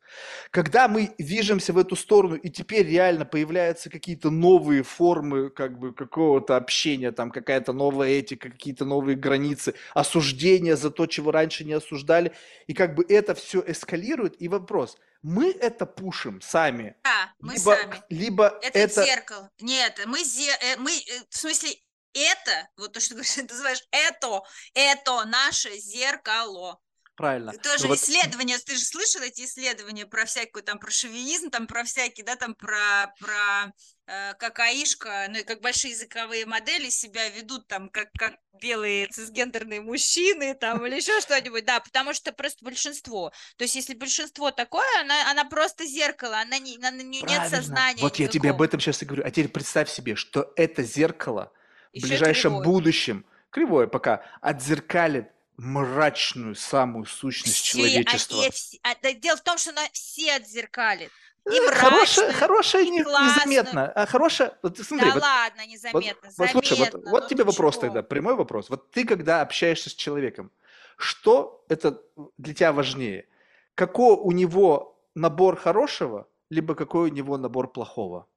Когда 0.51 0.87
мы 0.87 1.15
движемся 1.17 1.73
в 1.73 1.77
эту 1.77 1.95
сторону, 1.95 2.35
и 2.35 2.49
теперь 2.49 2.87
реально 2.87 3.25
появляются 3.25 3.89
какие-то 3.89 4.29
новые 4.29 4.83
формы 4.83 5.49
как 5.49 5.79
бы 5.79 5.93
какого-то 5.93 6.57
общения, 6.57 7.11
там 7.11 7.31
какая-то 7.31 7.73
новая 7.73 8.09
этика, 8.09 8.49
какие-то 8.49 8.85
новые 8.85 9.15
границы, 9.15 9.73
осуждения 9.93 10.75
за 10.75 10.91
то, 10.91 11.05
чего 11.05 11.31
раньше 11.31 11.63
не 11.63 11.73
осуждали, 11.73 12.33
и 12.67 12.73
как 12.73 12.95
бы 12.95 13.05
это 13.07 13.33
все 13.33 13.63
эскалирует, 13.65 14.41
и 14.41 14.47
вопрос, 14.49 14.97
мы 15.21 15.51
это 15.51 15.85
пушим 15.85 16.41
сами? 16.41 16.95
Да, 17.03 17.33
мы 17.39 17.53
либо, 17.53 17.63
сами. 17.63 18.03
Либо 18.09 18.59
это, 18.61 18.79
это 18.79 19.05
зеркало. 19.05 19.49
Нет, 19.61 20.01
мы, 20.05 20.23
зе... 20.23 20.51
Э, 20.61 20.77
мы, 20.77 20.91
э, 20.91 21.23
в 21.29 21.37
смысле, 21.37 21.69
это, 22.13 22.69
вот 22.77 22.93
то, 22.93 22.99
что 22.99 23.15
ты 23.15 23.43
называешь, 23.49 23.83
это, 23.91 24.41
это 24.73 25.25
наше 25.25 25.77
зеркало. 25.77 26.79
Правильно. 27.15 27.53
Тоже 27.53 27.87
ну, 27.87 27.93
исследования, 27.93 28.55
вот... 28.55 28.65
ты 28.65 28.75
же 28.75 28.83
слышал 28.83 29.21
эти 29.21 29.41
исследования 29.41 30.07
про 30.07 30.25
всякую 30.25 30.63
там 30.63 30.79
про 30.79 30.89
шовинизм, 30.89 31.51
там 31.51 31.67
про 31.67 31.83
всякие, 31.83 32.25
да, 32.25 32.35
там 32.35 32.55
про 32.55 33.13
про 33.19 33.71
э, 34.07 34.33
как 34.33 34.59
аишка, 34.59 35.27
ну 35.29 35.37
и 35.37 35.43
как 35.43 35.61
большие 35.61 35.91
языковые 35.91 36.47
модели 36.47 36.89
себя 36.89 37.29
ведут 37.29 37.67
там 37.67 37.89
как 37.89 38.11
как 38.17 38.33
белые 38.59 39.07
цисгендерные 39.07 39.81
мужчины 39.81 40.55
там 40.55 40.83
или 40.87 40.95
еще 40.95 41.21
что-нибудь, 41.21 41.65
да, 41.65 41.79
потому 41.81 42.15
что 42.15 42.31
просто 42.33 42.65
большинство. 42.65 43.31
То 43.57 43.63
есть 43.63 43.75
если 43.75 43.93
большинство 43.93 44.49
такое, 44.49 44.87
она 44.99 45.29
она 45.29 45.45
просто 45.45 45.85
зеркало, 45.85 46.39
она 46.39 46.57
не 46.57 46.79
на 46.79 46.89
нее 46.91 47.21
нет 47.21 47.47
сознания. 47.47 48.01
Вот 48.01 48.13
никакого. 48.13 48.23
я 48.23 48.27
тебе 48.27 48.49
об 48.49 48.61
этом 48.63 48.79
сейчас 48.79 49.03
и 49.03 49.05
говорю. 49.05 49.23
А 49.23 49.29
теперь 49.29 49.49
представь 49.49 49.87
себе, 49.87 50.15
что 50.15 50.51
это 50.55 50.81
зеркало 50.81 51.51
Еще 51.91 52.07
в 52.07 52.09
ближайшем 52.09 52.53
кривое. 52.53 52.65
будущем 52.65 53.25
кривое 53.51 53.85
пока 53.85 54.23
отзеркалит 54.41 55.27
мрачную 55.57 56.55
самую 56.55 57.05
сущность 57.05 57.57
все, 57.57 57.77
человечества. 57.77 58.49
все, 58.51 58.79
а, 58.83 59.13
дело 59.13 59.37
в 59.37 59.41
том, 59.41 59.57
что 59.57 59.71
она 59.71 59.83
все 59.91 60.35
отзеркалит. 60.35 61.11
И 61.45 61.55
э, 61.55 61.71
хорошая, 61.71 62.31
хорошая 62.31 62.83
и 62.83 62.89
не, 62.89 62.99
незаметно. 62.99 63.91
А 63.91 64.05
хорошая, 64.05 64.57
вот 64.61 64.77
смотри, 64.77 65.07
да 65.07 65.13
вот, 65.13 65.23
ладно, 65.23 65.65
незаметно. 65.67 66.29
Вот, 66.37 66.37
вот 66.37 66.49
слушай, 66.49 66.77
вот, 66.77 66.93
вот 67.05 67.23
ну 67.23 67.29
тебе 67.29 67.43
вопрос 67.43 67.75
чего? 67.75 67.81
тогда, 67.81 68.01
прямой 68.03 68.35
вопрос. 68.35 68.69
Вот 68.69 68.91
ты, 68.91 69.05
когда 69.05 69.41
общаешься 69.41 69.89
с 69.89 69.93
человеком, 69.93 70.51
что 70.97 71.65
это 71.67 72.01
для 72.37 72.53
тебя 72.53 72.71
важнее? 72.71 73.27
Какой 73.75 74.15
у 74.15 74.31
него 74.31 75.01
набор 75.15 75.57
хорошего, 75.57 76.27
либо 76.49 76.75
какой 76.75 77.09
у 77.09 77.13
него 77.13 77.37
набор 77.37 77.71
плохого? 77.71 78.27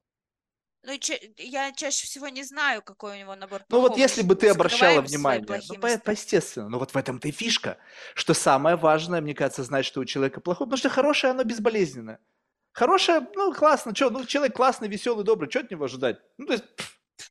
Ну, 0.83 0.93
я 1.37 1.71
чаще 1.73 2.05
всего 2.05 2.29
не 2.29 2.43
знаю, 2.43 2.81
какой 2.81 3.13
у 3.13 3.19
него 3.19 3.35
набор 3.35 3.63
Ну, 3.69 3.81
вот 3.81 3.97
если 3.97 4.21
бы 4.21 4.35
ты 4.35 4.47
обращала 4.47 5.01
внимание, 5.01 5.45
ну, 5.69 5.75
по, 5.75 6.11
естественно, 6.11 6.69
но 6.69 6.79
вот 6.79 6.91
в 6.91 6.97
этом-то 6.97 7.27
и 7.27 7.31
фишка, 7.31 7.77
что 8.13 8.33
самое 8.33 8.75
важное, 8.75 9.19
мне 9.19 9.33
кажется, 9.33 9.63
знать, 9.63 9.85
что 9.85 9.99
у 9.99 10.05
человека 10.05 10.39
плохое, 10.39 10.67
потому 10.67 10.77
что 10.77 10.89
хорошее, 10.89 11.31
оно 11.31 11.43
безболезненное. 11.43 12.19
Хорошее, 12.71 13.27
ну, 13.35 13.53
классно, 13.53 13.93
что, 13.95 14.11
ну, 14.11 14.23
человек 14.25 14.55
классный, 14.55 14.87
веселый, 14.87 15.25
добрый, 15.25 15.49
что 15.49 15.61
от 15.61 15.71
него 15.71 15.85
ожидать? 15.85 16.19
Ну, 16.37 16.45
то 16.45 16.53
есть, 16.53 16.63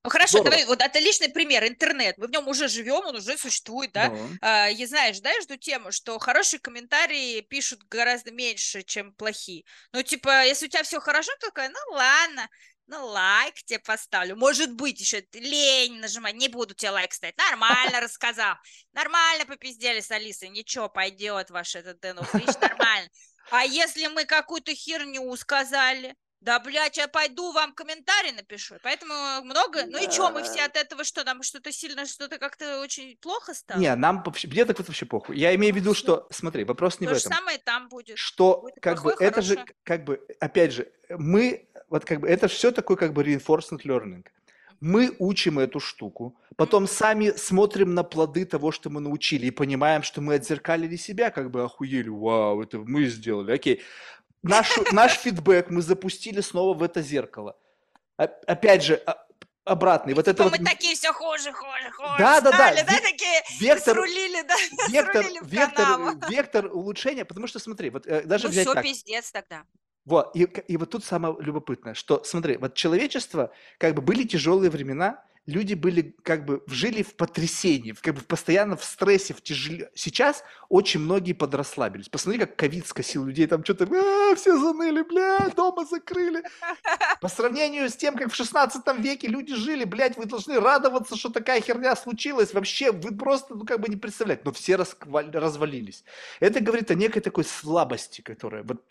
ну 0.03 0.11
хорошо, 0.11 0.39
Здорово. 0.39 0.51
давай, 0.51 0.67
вот 0.67 0.83
это 0.83 0.99
личный 0.99 1.29
пример, 1.29 1.65
интернет. 1.65 2.19
Мы 2.19 2.27
в 2.27 2.31
нем 2.31 2.49
уже 2.49 2.69
живем, 2.69 3.07
он 3.07 3.17
уже 3.17 3.39
существует, 3.39 3.93
да? 3.93 4.09
Ну. 4.09 4.29
А, 4.41 4.69
и 4.69 4.85
знаешь, 4.87 5.21
да, 5.21 5.31
эту 5.31 5.57
тему, 5.57 5.93
что 5.93 6.19
хорошие 6.19 6.61
комментарии 6.61 7.41
пишут 7.43 7.81
гораздо 7.89 8.33
меньше, 8.33 8.83
чем 8.83 9.13
плохие. 9.15 9.65
Ну, 9.93 10.03
типа, 10.03 10.45
если 10.45 10.67
у 10.67 10.69
тебя 10.69 10.83
все 10.83 11.01
хорошо, 11.01 11.33
то 11.41 11.47
такая, 11.49 11.71
ну 11.71 11.79
ладно, 11.93 12.49
ну, 12.87 13.07
лайк 13.07 13.55
тебе 13.65 13.81
поставлю. 13.81 14.37
Может 14.37 14.73
быть, 14.75 15.01
еще 15.01 15.27
лень 15.33 15.99
нажимать. 15.99 16.35
Не 16.35 16.49
буду 16.49 16.75
тебе 16.75 16.91
лайк 16.91 17.13
ставить. 17.13 17.37
Нормально 17.37 18.01
рассказал. 18.01 18.55
Нормально 18.93 19.45
попиздели 19.45 20.01
с 20.01 20.11
Алисой. 20.11 20.51
Ничего, 20.51 20.89
пойдет 20.89 21.51
ваш 21.51 21.75
этот 21.75 22.01
Дэн 22.01 22.17
нормально. 22.17 23.11
А 23.51 23.65
если 23.65 24.07
мы 24.07 24.25
какую-то 24.25 24.75
херню 24.75 25.35
сказали, 25.37 26.15
Да, 26.47 26.61
блядь, 26.61 26.97
я 26.97 27.09
пойду 27.09 27.51
вам 27.51 27.73
комментарий 27.73 28.31
напишу. 28.31 28.77
Поэтому 28.85 29.13
много... 29.43 29.85
Ну 29.85 29.99
и 29.99 30.09
что, 30.09 30.31
мы 30.31 30.45
все 30.45 30.63
от 30.63 30.77
этого 30.77 31.03
что, 31.03 31.25
нам 31.25 31.43
что-то 31.43 31.73
сильно, 31.73 32.07
что-то 32.07 32.39
как-то 32.39 32.81
очень 32.81 33.17
плохо 33.21 33.53
стало? 33.53 33.81
Не, 33.81 33.93
нам 33.97 34.23
вообще, 34.25 34.47
мне 34.47 34.65
так 34.65 34.79
вот 34.79 34.87
вообще 34.87 35.07
похуй. 35.07 35.37
Я 35.37 35.53
имею 35.57 35.75
в 35.75 35.77
виду, 35.77 35.93
что, 35.93 36.29
смотри, 36.31 36.63
вопрос 36.63 37.01
не 37.01 37.09
То 37.09 37.15
в 37.15 37.17
же 37.17 37.23
этом. 37.23 37.33
самое 37.33 37.59
там 37.59 37.89
будет. 37.89 38.17
Что, 38.17 38.61
Будет 38.61 38.77
как 38.81 38.99
бы, 38.99 39.11
плохое, 39.11 39.29
это 39.29 39.43
же, 39.43 39.55
хорошее. 39.57 39.77
как 39.83 40.05
бы, 40.05 40.21
опять 40.39 40.73
же, 40.73 40.93
мы, 41.11 41.69
вот 41.91 42.05
как 42.05 42.21
бы, 42.21 42.29
это 42.29 42.47
все 42.47 42.71
такой, 42.71 42.97
как 42.97 43.13
бы, 43.13 43.25
reinforcement 43.25 43.83
learning. 43.85 44.25
Мы 44.79 45.17
учим 45.19 45.59
эту 45.59 45.81
штуку, 45.81 46.39
потом 46.55 46.87
сами 46.87 47.31
смотрим 47.31 47.95
на 47.95 48.05
плоды 48.05 48.45
того, 48.45 48.71
что 48.71 48.89
мы 48.89 49.01
научили, 49.01 49.47
и 49.47 49.51
понимаем, 49.51 50.05
что 50.05 50.21
мы 50.21 50.35
отзеркалили 50.35 50.95
себя, 50.95 51.31
как 51.31 51.51
бы 51.51 51.65
охуели, 51.65 52.09
вау, 52.09 52.63
это 52.63 52.79
мы 52.79 53.07
сделали, 53.07 53.51
окей. 53.51 53.83
Нашу, 54.49 54.85
наш 54.93 55.13
фидбэк 55.15 55.71
мы 55.71 55.83
запустили 55.83 56.41
снова 56.41 56.75
в 56.75 56.83
это 56.83 57.03
зеркало. 57.03 57.57
О- 58.17 58.25
Опять 58.47 58.83
же, 58.85 59.03
а- 59.07 59.27
обратный. 59.65 60.15
Вот 60.15 60.29
это 60.29 60.45
Типа 60.45 60.51
вот 60.51 60.59
мы 60.61 60.65
такие 60.65 60.95
все 60.95 61.13
хуже, 61.13 61.53
хуже, 61.53 61.91
хуже. 61.97 62.15
Да, 62.19 62.41
да, 62.41 62.51
да, 62.51 62.57
стали, 62.57 62.83
да, 62.83 62.99
такие 63.01 63.43
вектор, 63.61 63.95
срулили, 63.97 64.43
да, 64.43 64.55
вектор, 64.89 65.23
срулили 65.25 65.39
в 65.41 65.47
вектор, 65.49 65.85
канаву. 65.85 66.21
вектор 66.31 66.67
улучшения, 66.67 67.25
потому 67.25 67.47
что 67.47 67.59
смотри, 67.59 67.91
вот 67.91 68.07
э, 68.07 68.23
даже 68.23 68.45
Ну 68.45 68.51
взять 68.51 68.67
все, 68.67 68.75
так. 68.75 68.85
пиздец 68.85 69.31
тогда. 69.33 69.65
Вот, 70.05 70.37
и, 70.37 70.45
и 70.45 70.77
вот 70.77 70.91
тут 70.91 71.05
самое 71.05 71.35
любопытное, 71.41 71.95
что, 71.95 72.23
смотри, 72.23 72.57
вот 72.59 72.75
человечество, 72.75 73.53
как 73.79 73.95
бы 73.95 74.03
были 74.03 74.23
тяжелые 74.23 74.71
времена, 74.71 75.25
люди 75.47 75.75
были, 75.75 76.15
как 76.23 76.45
бы, 76.45 76.63
жили 76.67 77.03
в 77.03 77.15
потрясении, 77.15 77.93
в- 77.93 78.03
как 78.03 78.15
бы 78.15 78.21
постоянно 78.23 78.77
в 78.77 78.85
стрессе, 78.85 79.33
в 79.35 79.41
тяжеле. 79.43 79.91
Сейчас 79.95 80.43
очень 80.69 81.01
многие 81.01 81.33
подрасслабились. 81.33 82.09
Посмотри, 82.09 82.41
как 82.41 82.57
ковид 82.57 82.87
скосил 82.87 83.25
людей, 83.25 83.47
там 83.47 83.65
что-то, 83.65 83.85
«А, 83.85 84.35
все 84.35 84.59
заныли, 84.59 85.03
бля, 85.03 85.49
дома 85.57 85.85
закрыли. 85.85 86.43
По 87.21 87.29
сравнению 87.29 87.89
с 87.89 87.97
тем, 87.97 88.17
как 88.17 88.33
в 88.33 88.35
16 88.35 88.83
веке 88.99 89.29
люди 89.29 89.55
жили, 89.55 89.85
блядь, 89.85 90.17
вы 90.17 90.27
должны 90.27 90.59
радоваться, 90.61 91.17
что 91.17 91.29
такая 91.31 91.61
херня 91.61 91.95
случилась. 91.97 92.53
Вообще, 92.53 92.91
вы 92.93 93.17
просто, 93.17 93.55
ну, 93.55 93.65
как 93.65 93.81
бы 93.81 93.89
не 93.89 93.97
представляете. 93.97 94.43
Но 94.45 94.53
все 94.53 94.75
расква- 94.75 95.31
развалились. 95.31 96.05
Это 96.41 96.61
говорит 96.61 96.91
о 96.91 96.95
некой 96.95 97.23
такой 97.23 97.45
слабости, 97.45 98.21
которая 98.21 98.63
вот 98.63 98.83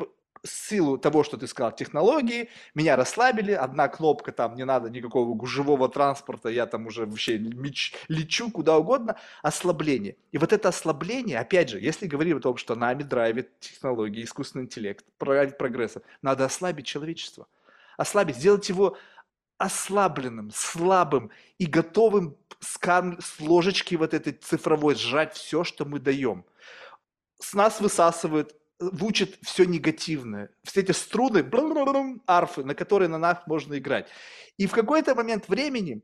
силу 0.45 0.97
того, 0.97 1.23
что 1.23 1.37
ты 1.37 1.47
сказал, 1.47 1.73
технологии, 1.73 2.49
меня 2.73 2.95
расслабили, 2.95 3.51
одна 3.51 3.87
кнопка, 3.87 4.31
там 4.31 4.55
не 4.55 4.65
надо 4.65 4.89
никакого 4.89 5.33
гужевого 5.33 5.89
транспорта, 5.89 6.49
я 6.49 6.65
там 6.65 6.87
уже 6.87 7.05
вообще 7.05 7.37
меч- 7.37 7.93
лечу 8.07 8.51
куда 8.51 8.77
угодно, 8.77 9.17
ослабление. 9.41 10.15
И 10.31 10.37
вот 10.37 10.53
это 10.53 10.69
ослабление, 10.69 11.39
опять 11.39 11.69
же, 11.69 11.79
если 11.79 12.07
говорим 12.07 12.37
о 12.37 12.41
том, 12.41 12.57
что 12.57 12.75
нами 12.75 13.03
драйвит 13.03 13.59
технологии, 13.59 14.23
искусственный 14.23 14.65
интеллект, 14.65 15.05
прогресса, 15.17 16.01
надо 16.21 16.45
ослабить 16.45 16.85
человечество. 16.85 17.47
Ослабить, 17.97 18.37
сделать 18.37 18.67
его 18.69 18.97
ослабленным, 19.57 20.51
слабым 20.53 21.31
и 21.57 21.65
готовым 21.65 22.35
с, 22.59 22.77
кам- 22.77 23.19
с 23.21 23.39
ложечки 23.39 23.95
вот 23.95 24.13
этой 24.13 24.33
цифровой 24.33 24.95
сжать 24.95 25.33
все, 25.33 25.63
что 25.63 25.85
мы 25.85 25.99
даем. 25.99 26.45
С 27.39 27.53
нас 27.53 27.79
высасывают, 27.79 28.55
вучат 28.79 29.37
все 29.41 29.65
негативное. 29.65 30.49
Все 30.63 30.81
эти 30.81 30.91
струны, 30.91 31.43
брум-брум-брум, 31.43 32.21
арфы, 32.27 32.63
на 32.63 32.75
которые 32.75 33.09
на 33.09 33.17
нас 33.17 33.39
можно 33.47 33.77
играть. 33.77 34.09
И 34.57 34.67
в 34.67 34.71
какой-то 34.71 35.15
момент 35.15 35.47
времени 35.47 36.01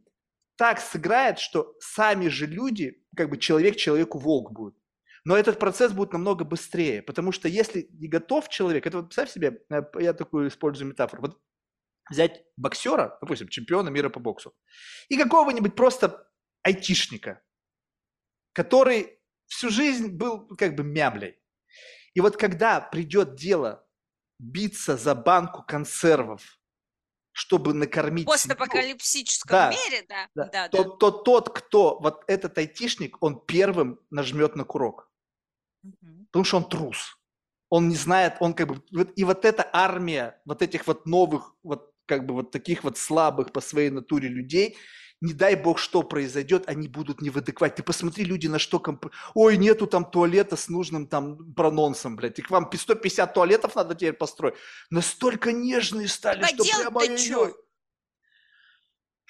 так 0.58 0.80
сыграет, 0.80 1.40
что 1.40 1.76
сами 1.80 2.28
же 2.28 2.46
люди, 2.46 3.04
как 3.16 3.30
бы 3.30 3.38
человек 3.38 3.76
человеку 3.76 4.20
волк 4.20 4.52
будет. 4.52 4.76
Но 5.24 5.38
этот 5.38 5.60
процесс 5.60 5.92
будет 5.92 6.14
намного 6.14 6.46
быстрее, 6.46 7.02
потому 7.02 7.32
что 7.32 7.48
если 7.48 7.88
не 7.92 8.08
готов 8.08 8.50
человек, 8.50 8.88
это 8.88 8.98
вот 8.98 9.08
представь 9.08 9.32
себе, 9.32 9.64
я 10.00 10.14
такую 10.14 10.48
использую 10.48 10.90
метафору, 10.90 11.22
вот 11.22 11.42
взять 12.10 12.44
боксера, 12.58 13.18
допустим, 13.22 13.48
чемпиона 13.48 13.90
мира 13.90 14.10
по 14.10 14.20
боксу, 14.20 14.54
и 15.10 15.18
какого-нибудь 15.18 15.76
просто 15.76 16.28
айтишника, 16.64 17.42
который 18.54 19.20
всю 19.46 19.70
жизнь 19.70 20.10
был 20.10 20.48
как 20.58 20.76
бы 20.76 20.84
мямлей. 20.84 21.41
И 22.14 22.22
вот 22.22 22.38
когда 22.38 22.82
придет 22.82 23.36
дело 23.36 23.86
биться 24.40 24.98
за 24.98 25.16
банку 25.16 25.64
консервов, 25.64 26.58
чтобы 27.34 27.74
накормить 27.74 28.26
постапокалипсическом 28.26 29.50
Да, 29.50 29.72
мире, 29.72 30.06
да, 30.10 30.28
да, 30.36 30.46
да, 30.46 30.68
да. 30.68 30.70
то, 30.70 30.84
то 30.84 31.12
тот, 31.12 31.50
кто, 31.58 32.00
вот 32.00 32.24
этот 32.28 32.58
айтишник, 32.58 33.18
он 33.22 33.40
первым 33.40 34.00
нажмет 34.10 34.56
на 34.56 34.66
курок, 34.66 35.10
Мгм. 35.84 36.26
потому 36.26 36.46
что 36.46 36.58
он 36.58 36.70
трус. 36.70 37.18
Он 37.70 37.88
не 37.88 37.96
знает, 37.96 38.36
он 38.42 38.54
как 38.54 38.68
бы... 38.68 38.84
И 39.16 39.24
вот 39.24 39.46
эта 39.46 39.70
армия 39.72 40.42
вот 40.46 40.62
этих 40.62 40.88
вот 40.88 41.06
новых, 41.06 41.56
вот 41.64 41.94
как 42.06 42.26
бы 42.26 42.34
вот 42.34 42.52
таких 42.52 42.84
вот 42.84 42.98
слабых 42.98 43.54
по 43.54 43.62
своей 43.62 43.90
натуре 43.90 44.28
людей, 44.28 44.76
не 45.22 45.34
дай 45.34 45.56
бог, 45.56 45.78
что 45.78 46.02
произойдет, 46.02 46.64
они 46.68 46.88
будут 46.88 47.22
не 47.22 47.30
в 47.30 47.38
адеквате. 47.38 47.76
Ты 47.76 47.84
посмотри, 47.84 48.26
люди 48.26 48.48
на 48.48 48.58
что... 48.58 48.80
комп- 48.80 49.12
Ой, 49.36 49.56
нету 49.58 49.86
там 49.86 50.04
туалета 50.04 50.56
с 50.56 50.68
нужным 50.68 51.08
там 51.08 51.54
прононсом, 51.54 52.16
блядь. 52.16 52.40
И 52.40 52.42
к 52.42 52.50
вам 52.50 52.70
150 52.74 53.34
туалетов 53.34 53.76
надо 53.76 53.94
теперь 53.94 54.14
построить. 54.14 54.56
Настолько 54.90 55.52
нежные 55.52 56.08
стали, 56.08 56.42
А 56.42 56.48
что 56.48 56.64
прямо... 56.80 57.00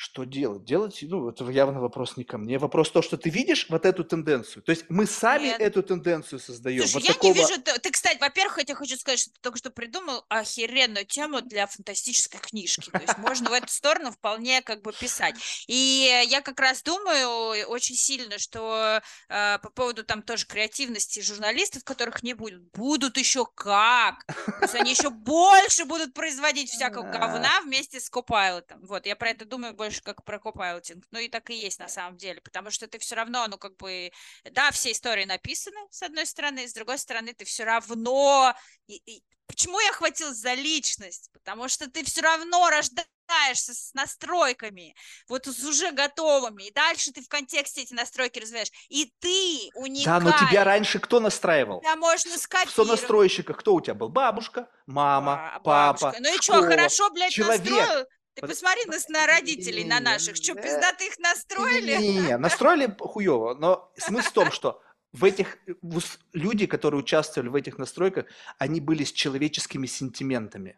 Что 0.03 0.23
делать? 0.23 0.65
Делать, 0.65 0.97
ну, 1.03 1.29
это 1.29 1.47
явно 1.51 1.79
вопрос 1.79 2.17
не 2.17 2.23
ко 2.23 2.39
мне. 2.39 2.57
Вопрос 2.57 2.89
то, 2.89 3.03
что 3.03 3.17
ты 3.17 3.29
видишь 3.29 3.67
вот 3.69 3.85
эту 3.85 4.03
тенденцию. 4.03 4.63
То 4.63 4.71
есть 4.71 4.85
мы 4.89 5.05
сами 5.05 5.49
Нет. 5.49 5.61
эту 5.61 5.83
тенденцию 5.83 6.39
создаем. 6.39 6.87
Слушай, 6.87 6.93
вот 6.93 7.03
я 7.03 7.13
такого... 7.13 7.33
не 7.33 7.39
вижу... 7.39 7.61
Ты, 7.61 7.77
ты, 7.77 7.91
кстати, 7.91 8.17
во-первых, 8.19 8.57
я 8.57 8.63
тебе 8.63 8.73
хочу 8.73 8.97
сказать, 8.97 9.19
что 9.19 9.29
ты 9.29 9.39
только 9.41 9.59
что 9.59 9.69
придумал 9.69 10.25
охеренную 10.27 11.05
тему 11.05 11.41
для 11.41 11.67
фантастической 11.67 12.39
книжки. 12.39 12.89
То 12.89 12.97
есть 12.97 13.15
можно 13.19 13.51
в 13.51 13.53
эту 13.53 13.67
сторону 13.67 14.11
вполне 14.11 14.63
как 14.63 14.81
бы 14.81 14.91
писать. 14.91 15.35
И 15.67 16.25
я 16.29 16.41
как 16.41 16.59
раз 16.59 16.81
думаю 16.81 17.67
очень 17.67 17.95
сильно, 17.95 18.39
что 18.39 19.03
э, 19.29 19.59
по 19.59 19.69
поводу 19.69 20.03
там 20.03 20.23
тоже 20.23 20.47
креативности 20.47 21.19
журналистов, 21.19 21.83
которых 21.83 22.23
не 22.23 22.33
будет, 22.33 22.63
будут 22.71 23.19
еще 23.19 23.45
как. 23.45 24.25
То 24.25 24.63
есть 24.63 24.73
они 24.73 24.93
еще 24.93 25.11
больше 25.11 25.85
будут 25.85 26.15
производить 26.15 26.71
всякого 26.71 27.03
говна 27.03 27.61
вместе 27.61 27.99
с 27.99 28.11
Copilot. 28.11 28.65
Вот, 28.81 29.05
я 29.05 29.15
про 29.15 29.29
это 29.29 29.45
думаю 29.45 29.75
больше 29.75 29.90
как 29.99 30.23
про 30.23 30.39
копайлотинг. 30.39 31.03
Ну 31.11 31.19
и 31.19 31.27
так 31.27 31.49
и 31.49 31.55
есть 31.55 31.79
на 31.79 31.89
самом 31.89 32.15
деле, 32.17 32.39
потому 32.41 32.71
что 32.71 32.87
ты 32.87 32.97
все 32.99 33.15
равно, 33.15 33.45
ну 33.47 33.57
как 33.57 33.75
бы, 33.77 34.11
да, 34.51 34.71
все 34.71 34.91
истории 34.91 35.25
написаны, 35.25 35.79
с 35.89 36.01
одной 36.03 36.25
стороны, 36.25 36.67
с 36.67 36.73
другой 36.73 36.97
стороны, 36.97 37.33
ты 37.33 37.43
все 37.45 37.63
равно... 37.65 38.55
и- 38.87 39.01
и 39.05 39.23
Почему 39.47 39.81
я 39.81 39.91
хватилась 39.91 40.37
за 40.37 40.53
личность? 40.53 41.29
Потому 41.33 41.67
что 41.67 41.91
ты 41.91 42.05
все 42.05 42.21
равно 42.21 42.69
рождаешься 42.69 43.73
с 43.73 43.93
настройками, 43.93 44.95
вот 45.27 45.45
с 45.45 45.63
уже 45.65 45.91
готовыми, 45.91 46.67
и 46.67 46.71
дальше 46.73 47.11
ты 47.11 47.21
в 47.21 47.27
контексте 47.27 47.81
эти 47.81 47.93
настройки 47.93 48.39
развиваешь. 48.39 48.71
И 48.87 49.11
ты 49.19 49.69
Да, 49.73 49.79
уникален. 49.81 50.23
но 50.23 50.31
тебя 50.49 50.63
раньше 50.63 50.99
кто 50.99 51.19
настраивал? 51.19 51.81
Тебя 51.81 51.97
можно 51.97 52.37
скопировать. 52.37 52.75
сонастройщиках 52.75 53.57
кто 53.57 53.75
у 53.75 53.81
тебя 53.81 53.93
был? 53.93 54.07
Бабушка, 54.07 54.69
мама, 54.85 55.35
Ба- 55.35 55.51
папа, 55.63 55.99
бабушка. 55.99 56.15
Ну 56.21 56.33
и 56.33 56.41
что, 56.41 56.61
хорошо, 56.61 57.09
блядь, 57.11 57.33
человек. 57.33 57.59
настроил? 57.61 58.05
Ты 58.33 58.41
Под- 58.41 58.49
посмотри 58.51 58.85
на, 58.85 58.97
на 59.09 59.27
родителей, 59.27 59.83
на 59.83 59.99
Не, 59.99 60.05
наших. 60.05 60.35
Что, 60.37 60.53
да. 60.55 60.61
пиздато 60.61 61.03
их 61.03 61.19
настроили? 61.19 61.97
Не-не-не, 61.97 62.37
настроили 62.37 62.95
хуево, 62.99 63.53
но 63.55 63.91
смысл 63.97 64.29
в 64.29 64.33
том, 64.33 64.51
что 64.51 64.81
в 65.11 65.25
этих 65.25 65.57
ус- 65.81 66.19
люди, 66.31 66.65
которые 66.65 67.01
участвовали 67.01 67.49
в 67.49 67.55
этих 67.55 67.77
настройках, 67.77 68.25
они 68.57 68.79
были 68.79 69.03
с 69.03 69.11
человеческими 69.11 69.85
сентиментами. 69.85 70.77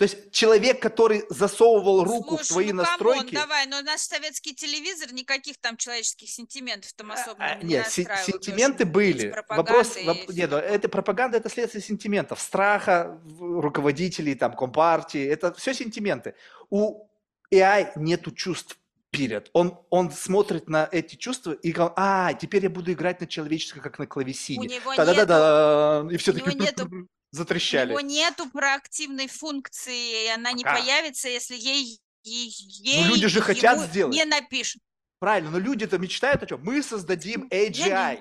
То 0.00 0.04
есть 0.04 0.30
человек, 0.32 0.80
который 0.80 1.24
засовывал 1.28 2.04
руку 2.04 2.38
в 2.38 2.42
Слушай, 2.42 2.48
твои 2.48 2.72
ну, 2.72 2.82
come 2.84 2.85
on, 2.85 2.86
настройки, 2.86 3.34
давай, 3.34 3.66
но 3.66 3.82
наш 3.82 4.00
советский 4.00 4.54
телевизор 4.54 5.12
никаких 5.12 5.58
там 5.58 5.76
человеческих 5.76 6.30
сентиментов 6.30 6.90
там 6.94 7.12
особо 7.12 7.36
А, 7.44 7.56
не 7.56 7.74
Нет, 7.74 7.86
сентименты 7.90 8.84
тоже. 8.84 8.90
были. 8.90 9.34
Вопрос, 9.50 9.98
воп- 9.98 10.32
нет, 10.32 10.54
это 10.54 10.88
пропаганда, 10.88 11.36
это 11.36 11.50
следствие 11.50 11.82
сентиментов, 11.82 12.40
страха 12.40 13.20
в- 13.24 13.60
руководителей, 13.60 14.34
там, 14.34 14.56
компартии, 14.56 15.22
это 15.22 15.52
все 15.52 15.74
сентименты. 15.74 16.34
У 16.70 17.06
AI 17.52 17.92
нету 17.96 18.30
чувств, 18.30 18.78
перед. 19.10 19.50
Он, 19.52 19.78
он 19.90 20.10
смотрит 20.12 20.70
на 20.70 20.88
эти 20.90 21.16
чувства 21.16 21.52
и 21.52 21.72
говорит, 21.72 21.92
а, 21.96 22.32
теперь 22.32 22.62
я 22.62 22.70
буду 22.70 22.90
играть 22.92 23.20
на 23.20 23.26
человеческом, 23.26 23.82
как 23.82 23.98
на 23.98 24.06
У 24.06 24.08
клавесине. 24.08 24.66
него 24.66 24.94
Та-да-да-да, 24.94 26.06
и 26.10 26.16
все 26.16 26.32
у 26.32 26.36
него 26.36 26.52
нету- 26.52 26.86
У 26.86 27.06
затрещали. 27.30 27.90
него 27.90 28.00
нету 28.00 28.48
проактивной 28.50 29.28
функции, 29.28 30.26
и 30.26 30.28
она 30.28 30.52
не 30.52 30.64
Пока. 30.64 30.76
появится, 30.80 31.28
если 31.28 31.56
ей, 31.56 32.00
ей, 32.22 33.04
Ну, 33.04 33.14
люди 33.14 33.28
же 33.28 33.38
ей 33.38 33.44
хотят 33.44 33.80
сделать. 33.80 34.14
не 34.14 34.24
напишут. 34.24 34.82
Правильно, 35.18 35.50
но 35.50 35.58
люди-то 35.58 35.98
мечтают 35.98 36.42
о 36.42 36.46
чем? 36.46 36.60
Мы 36.62 36.82
создадим 36.82 37.46
AGI. 37.50 38.20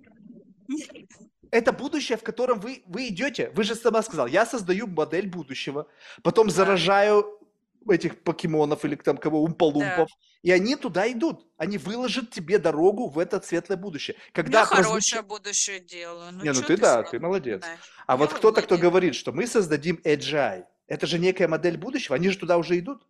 Это 1.51 1.71
будущее, 1.71 2.17
в 2.17 2.23
котором 2.23 2.59
вы, 2.59 2.83
вы 2.85 3.07
идете. 3.07 3.49
Вы 3.55 3.63
же 3.63 3.73
сама 3.73 4.03
сказал, 4.03 4.27
я 4.27 4.45
создаю 4.45 4.85
модель 4.85 5.27
будущего, 5.27 5.87
потом 6.21 6.47
Да. 6.47 6.53
заражаю 6.53 7.38
этих 7.91 8.23
покемонов 8.23 8.85
или 8.85 8.95
там 8.95 9.17
кого, 9.17 9.41
умпалумпов, 9.43 10.09
и 10.41 10.51
они 10.51 10.75
туда 10.75 11.11
идут. 11.11 11.45
Они 11.57 11.77
выложат 11.77 12.31
тебе 12.31 12.57
дорогу 12.59 13.09
в 13.09 13.19
это 13.19 13.41
светлое 13.41 13.77
будущее. 13.77 14.15
Когда 14.31 14.61
Я 14.61 14.65
прозвучит- 14.65 14.85
хорошее 14.85 15.21
будущее 15.23 15.79
делаю. 15.79 16.31
Не, 16.33 16.49
ну 16.53 16.61
чё 16.61 16.67
ты 16.67 16.77
да, 16.77 17.03
ты 17.03 17.19
молодец. 17.19 17.61
начинаешь? 17.61 17.79
А 18.07 18.13
Я 18.13 18.17
вот 18.17 18.33
кто-то, 18.33 18.61
кто 18.61 18.77
говорит, 18.77 19.15
что 19.15 19.31
мы 19.31 19.47
создадим 19.47 19.99
AGI, 20.03 20.65
Это 20.87 21.05
же 21.05 21.19
некая 21.19 21.47
модель 21.47 21.77
будущего, 21.77 22.15
они 22.15 22.29
же 22.29 22.37
туда 22.39 22.57
уже 22.57 22.77
идут. 22.79 23.05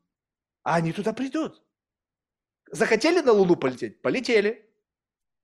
А 0.63 0.75
они 0.75 0.91
туда 0.91 1.13
придут. 1.13 1.61
Захотели 2.71 3.21
на 3.21 3.31
Луну 3.31 3.55
полететь? 3.55 4.01
Полетели. 4.01 4.68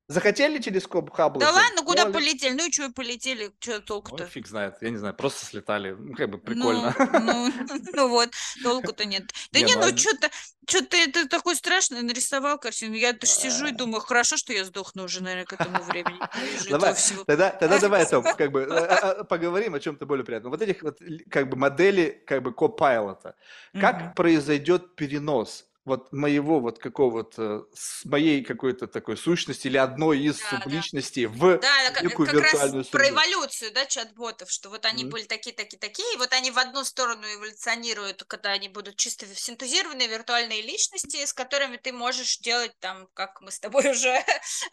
Захотели 0.07 0.59
телескоп 0.59 1.11
Хаббл? 1.11 1.39
Да 1.39 1.51
ладно, 1.51 1.81
куда 1.81 2.03
сделали? 2.03 2.13
полетели? 2.13 2.53
Ну 2.53 2.67
и 2.67 2.71
что 2.71 2.91
полетели? 2.91 3.51
Что 3.59 3.73
Ой, 3.73 3.81
толку-то? 3.81 4.25
фиг 4.27 4.47
знает, 4.47 4.75
я 4.81 4.91
не 4.91 4.97
знаю, 4.97 5.15
просто 5.15 5.47
слетали. 5.47 5.95
Ну, 5.97 6.13
как 6.13 6.29
бы 6.29 6.37
прикольно. 6.37 6.93
Ну, 7.11 7.51
ну, 7.67 7.81
ну 7.91 8.07
вот, 8.09 8.29
толку-то 8.61 9.05
нет. 9.05 9.23
Да 9.51 9.59
Не, 9.59 9.65
не, 9.65 9.75
ну, 9.75 9.89
ну 9.89 9.97
что-то, 9.97 10.29
что-то 10.67 10.95
это 10.95 11.27
такой 11.27 11.55
страшный 11.55 12.03
нарисовал 12.03 12.59
картину. 12.59 12.93
Я 12.93 13.13
даже 13.13 13.31
сижу 13.31 13.65
и 13.65 13.71
думаю, 13.71 14.01
хорошо, 14.01 14.37
что 14.37 14.53
я 14.53 14.63
сдохну 14.65 15.05
уже, 15.05 15.23
наверное, 15.23 15.45
к 15.45 15.53
этому 15.53 15.81
времени. 15.83 16.19
Давай. 16.69 16.93
Тогда, 17.25 17.49
тогда 17.49 17.79
давай, 17.79 18.05
Том, 18.05 18.23
как 18.37 18.51
бы 18.51 18.67
а, 18.69 18.85
а, 18.85 19.11
а, 19.11 19.23
поговорим 19.23 19.73
о 19.73 19.79
чем-то 19.79 20.05
более 20.05 20.23
приятном. 20.23 20.51
Вот 20.51 20.61
этих 20.61 20.83
вот 20.83 20.99
как 21.31 21.49
бы 21.49 21.57
модели 21.57 22.23
как 22.27 22.43
бы 22.43 22.53
копайлота. 22.53 23.35
Как 23.73 24.13
произойдет 24.13 24.95
перенос 24.95 25.65
вот 25.85 26.11
моего 26.11 26.59
вот 26.59 26.79
какого-то, 26.79 27.67
с 27.73 28.05
моей 28.05 28.43
какой-то 28.43 28.87
такой 28.87 29.17
сущности 29.17 29.67
или 29.67 29.77
одной 29.77 30.19
из 30.21 30.41
Да, 30.41 30.65
да. 30.69 30.85
субличностей 30.85 31.25
в 31.27 31.61
Да, 31.61 31.91
некую 31.99 32.27
как 32.27 32.41
раз 32.41 32.73
виртуальную 32.73 32.83
про 32.91 33.07
среду? 33.07 33.09
эволюцию, 33.09 33.71
да, 33.71 33.85
чат-ботов, 33.85 34.51
что 34.51 34.69
вот 34.69 34.85
они 34.85 35.03
Мгм. 35.03 35.05
были 35.05 35.23
такие, 35.25 35.55
такие, 35.55 35.77
такие, 35.79 36.13
и 36.13 36.17
вот 36.17 36.33
они 36.33 36.51
в 36.51 36.59
одну 36.59 36.83
сторону 36.83 37.25
эволюционируют, 37.25 38.23
когда 38.25 38.51
они 38.51 38.67
будут 38.69 38.97
чисто 38.97 39.25
синтезированные 39.27 40.07
виртуальные 40.07 40.61
личности, 40.61 41.25
с 41.25 41.33
которыми 41.33 41.77
ты 41.77 41.93
можешь 41.93 42.37
делать 42.39 42.73
там, 42.79 43.07
как 43.13 43.41
мы 43.41 43.51
с 43.51 43.59
тобой 43.59 43.89
уже 43.91 44.23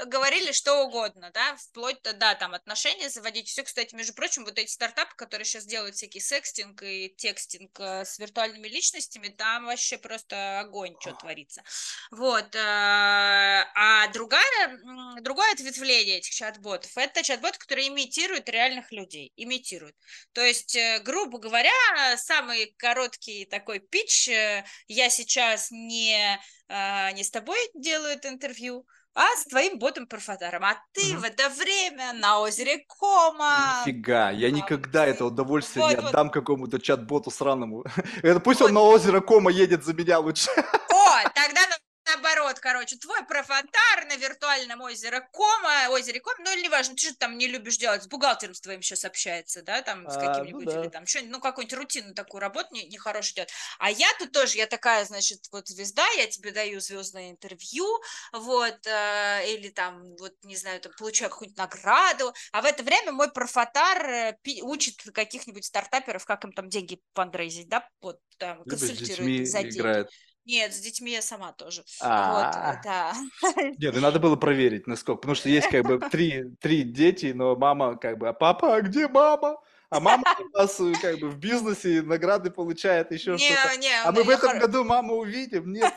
говорили, 0.06 0.52
что 0.52 0.84
угодно, 0.84 1.30
да, 1.32 1.56
вплоть 1.56 2.02
до, 2.02 2.12
да, 2.12 2.34
там, 2.34 2.54
отношения 2.54 3.08
заводить. 3.08 3.48
Все, 3.48 3.62
кстати, 3.62 3.94
между 3.94 4.14
прочим, 4.14 4.44
вот 4.44 4.58
эти 4.58 4.70
стартапы, 4.70 5.14
которые 5.16 5.44
сейчас 5.44 5.64
делают 5.66 5.94
всякий 5.96 6.20
секстинг 6.20 6.82
и 6.82 7.14
текстинг 7.16 7.78
э, 7.80 8.04
с 8.04 8.18
виртуальными 8.18 8.68
личностями, 8.68 9.28
там 9.28 9.66
вообще 9.66 9.98
просто 9.98 10.60
огонь, 10.60 10.96
что 11.02 11.12
творится. 11.14 11.62
Вот. 12.10 12.54
э, 12.54 12.58
А 12.58 14.08
другая, 14.08 14.78
другое 15.20 15.52
ответвление 15.52 16.18
этих 16.18 16.32
чат-ботов– 16.32 16.90
это 16.96 17.22
чат-боты, 17.22 17.58
которые 17.58 17.88
имитируют 17.88 18.48
реальных 18.48 18.92
людей. 18.92 19.32
Имитируют. 19.36 19.96
То 20.32 20.42
есть, 20.42 20.76
э, 20.76 21.00
грубо 21.00 21.38
говоря, 21.38 21.70
самый 22.16 22.74
короткий 22.78 23.44
такой 23.44 23.80
питч 23.80 24.28
э, 24.28 24.64
«я 24.88 25.10
сейчас 25.10 25.70
не, 25.70 26.40
не 26.68 27.24
с 27.24 27.30
тобой 27.30 27.58
делаю 27.74 28.14
это 28.14 28.28
интервью, 28.28 28.86
а 29.14 29.26
с 29.36 29.44
твоим 29.44 29.78
ботом-профотаром. 29.78 30.64
А 30.64 30.76
ты 30.92 31.12
Мгм. 31.12 31.20
в 31.20 31.24
это 31.24 31.48
время 31.50 32.12
на 32.14 32.40
озере 32.40 32.84
Кома». 32.88 33.82
Нифига, 33.86 34.30
я 34.30 34.48
там, 34.48 34.56
никогда 34.56 35.06
это 35.06 35.24
удовольствие 35.24 35.86
не 35.86 35.94
вот, 35.96 36.04
вот. 36.04 36.08
отдам 36.08 36.30
какому-то 36.30 36.78
чат-боту 36.80 37.30
сраному. 37.30 37.84
Это 38.22 38.40
пусть 38.40 38.62
он 38.62 38.72
на 38.72 38.80
озеро 38.80 39.20
Кома 39.20 39.50
едет 39.50 39.84
за 39.84 39.92
меня 39.94 40.18
лучше. 40.18 40.50
О, 40.56 41.28
тогда 41.34 41.60
на- 41.68 41.76
наоборот, 42.06 42.58
короче, 42.58 42.96
твой 42.96 43.24
профотар 43.24 44.06
на 44.08 44.16
виртуальном 44.16 44.80
озере 44.80 45.20
Кома, 45.32 45.88
озере 45.90 46.20
Кома, 46.20 46.36
ну 46.40 46.52
или 46.52 46.64
неважно, 46.64 46.94
ты 46.94 47.02
что 47.06 47.16
там 47.16 47.38
не 47.38 47.46
любишь 47.46 47.76
делать, 47.78 48.02
с 48.02 48.06
бухгалтером 48.06 48.54
с 48.54 48.60
твоим 48.60 48.82
сейчас 48.82 49.04
общается, 49.04 49.62
да, 49.62 49.82
там 49.82 50.08
с 50.08 50.16
А, 50.16 50.20
каким-нибудь, 50.20 50.66
ну 50.66 50.72
да. 50.72 50.80
или 50.80 50.88
там 50.88 51.06
что 51.06 51.20
ну 51.22 51.40
какую-нибудь 51.40 51.78
рутину 51.78 52.14
такую 52.14 52.40
работу 52.40 52.68
не- 52.72 52.86
нехорошую 52.86 53.34
делать. 53.36 53.52
А 53.78 53.90
я 53.90 54.08
тут 54.18 54.32
тоже, 54.32 54.58
я 54.58 54.66
такая, 54.66 55.04
значит, 55.04 55.40
вот 55.52 55.68
звезда, 55.68 56.06
я 56.16 56.26
тебе 56.26 56.50
даю 56.52 56.80
звездное 56.80 57.30
интервью, 57.30 57.86
вот, 58.32 58.86
э, 58.86 59.52
или 59.54 59.68
там, 59.68 60.16
вот, 60.16 60.32
не 60.44 60.56
знаю, 60.56 60.80
там, 60.80 60.92
получаю 60.98 61.30
какую-нибудь 61.30 61.58
награду, 61.58 62.32
а 62.52 62.62
в 62.62 62.64
это 62.64 62.82
время 62.82 63.12
мой 63.12 63.30
профотар 63.32 64.04
э, 64.06 64.38
учит 64.62 65.02
каких-нибудь 65.14 65.64
стартаперов, 65.64 66.24
как 66.24 66.44
им 66.44 66.52
там 66.52 66.68
деньги 66.68 67.00
фандрейзить, 67.14 67.68
да, 67.68 67.88
вот, 68.00 68.18
там, 68.38 68.64
консультирует 68.64 69.46
за 69.46 69.62
деньги. 69.62 69.78
играет. 69.78 70.10
Нет, 70.44 70.74
с 70.74 70.80
детьми 70.80 71.12
я 71.12 71.22
сама 71.22 71.52
тоже. 71.52 71.82
Вот, 72.00 72.08
А, 72.08 72.74
э, 72.74 72.80
да. 72.84 73.14
Нет, 73.78 73.94
ну 73.94 74.00
надо 74.00 74.18
было 74.18 74.36
проверить, 74.36 74.86
насколько. 74.86 75.20
Потому 75.20 75.34
что 75.36 75.48
есть 75.48 75.68
как 75.68 75.84
бы 75.86 75.98
три, 76.10 76.44
три 76.60 76.82
дети, 76.82 77.32
но 77.34 77.54
мама 77.54 77.96
как 77.96 78.18
бы, 78.18 78.28
а 78.28 78.32
папа, 78.32 78.76
а 78.76 78.80
где 78.80 79.06
мама? 79.08 79.56
А 79.88 80.00
мама 80.00 80.24
у 80.40 80.56
нас 80.58 80.80
э, 80.80 80.92
как 81.00 81.18
бы 81.20 81.28
в 81.28 81.38
бизнесе 81.38 82.02
награды 82.02 82.50
получает, 82.50 83.12
еще 83.12 83.36
что-то. 83.36 83.76
Не, 83.76 83.82
не, 83.82 84.02
А 84.02 84.10
мы 84.10 84.24
в 84.24 84.28
этом 84.30 84.56
хоро- 84.56 84.60
году 84.60 84.84
маму 84.84 85.16
увидим? 85.16 85.70
Нет, 85.70 85.92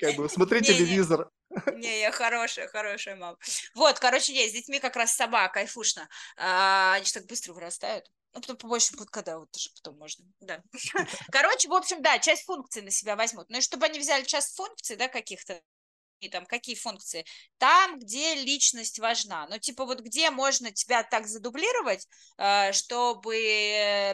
как 0.00 0.16
бы, 0.16 0.28
смотри 0.28 0.62
телевизор. 0.62 1.28
Не, 1.74 2.00
я 2.00 2.12
хорошая, 2.12 2.68
хорошая 2.68 3.16
мама. 3.16 3.38
Вот, 3.74 3.98
короче, 3.98 4.32
есть 4.32 4.50
с 4.50 4.54
детьми 4.54 4.80
как 4.80 4.96
раз 4.96 5.14
собака, 5.14 5.54
кайфушно. 5.54 6.08
А, 6.36 6.94
они 6.94 7.04
же 7.04 7.12
так 7.12 7.26
быстро 7.26 7.52
вырастают. 7.52 8.10
Ну, 8.34 8.40
потом 8.40 8.56
побольше 8.56 8.96
будет, 8.96 9.10
когда 9.10 9.38
вот 9.38 9.54
уже 9.54 9.70
потом 9.74 9.98
можно, 9.98 10.24
да. 10.40 10.62
Короче, 11.30 11.68
в 11.68 11.74
общем, 11.74 12.00
да, 12.02 12.18
часть 12.18 12.44
функций 12.44 12.80
на 12.82 12.90
себя 12.90 13.14
возьмут. 13.14 13.50
Ну 13.50 13.58
и 13.58 13.60
чтобы 13.60 13.86
они 13.86 13.98
взяли 13.98 14.24
часть 14.24 14.56
функций, 14.56 14.96
да, 14.96 15.08
каких-то, 15.08 15.60
там 16.28 16.46
какие 16.46 16.74
функции? 16.74 17.24
Там, 17.58 17.98
где 17.98 18.34
личность 18.34 18.98
важна. 18.98 19.46
Ну, 19.48 19.58
типа 19.58 19.84
вот 19.84 20.00
где 20.00 20.30
можно 20.30 20.70
тебя 20.72 21.02
так 21.02 21.26
задублировать, 21.26 22.06
э, 22.38 22.72
чтобы, 22.72 23.36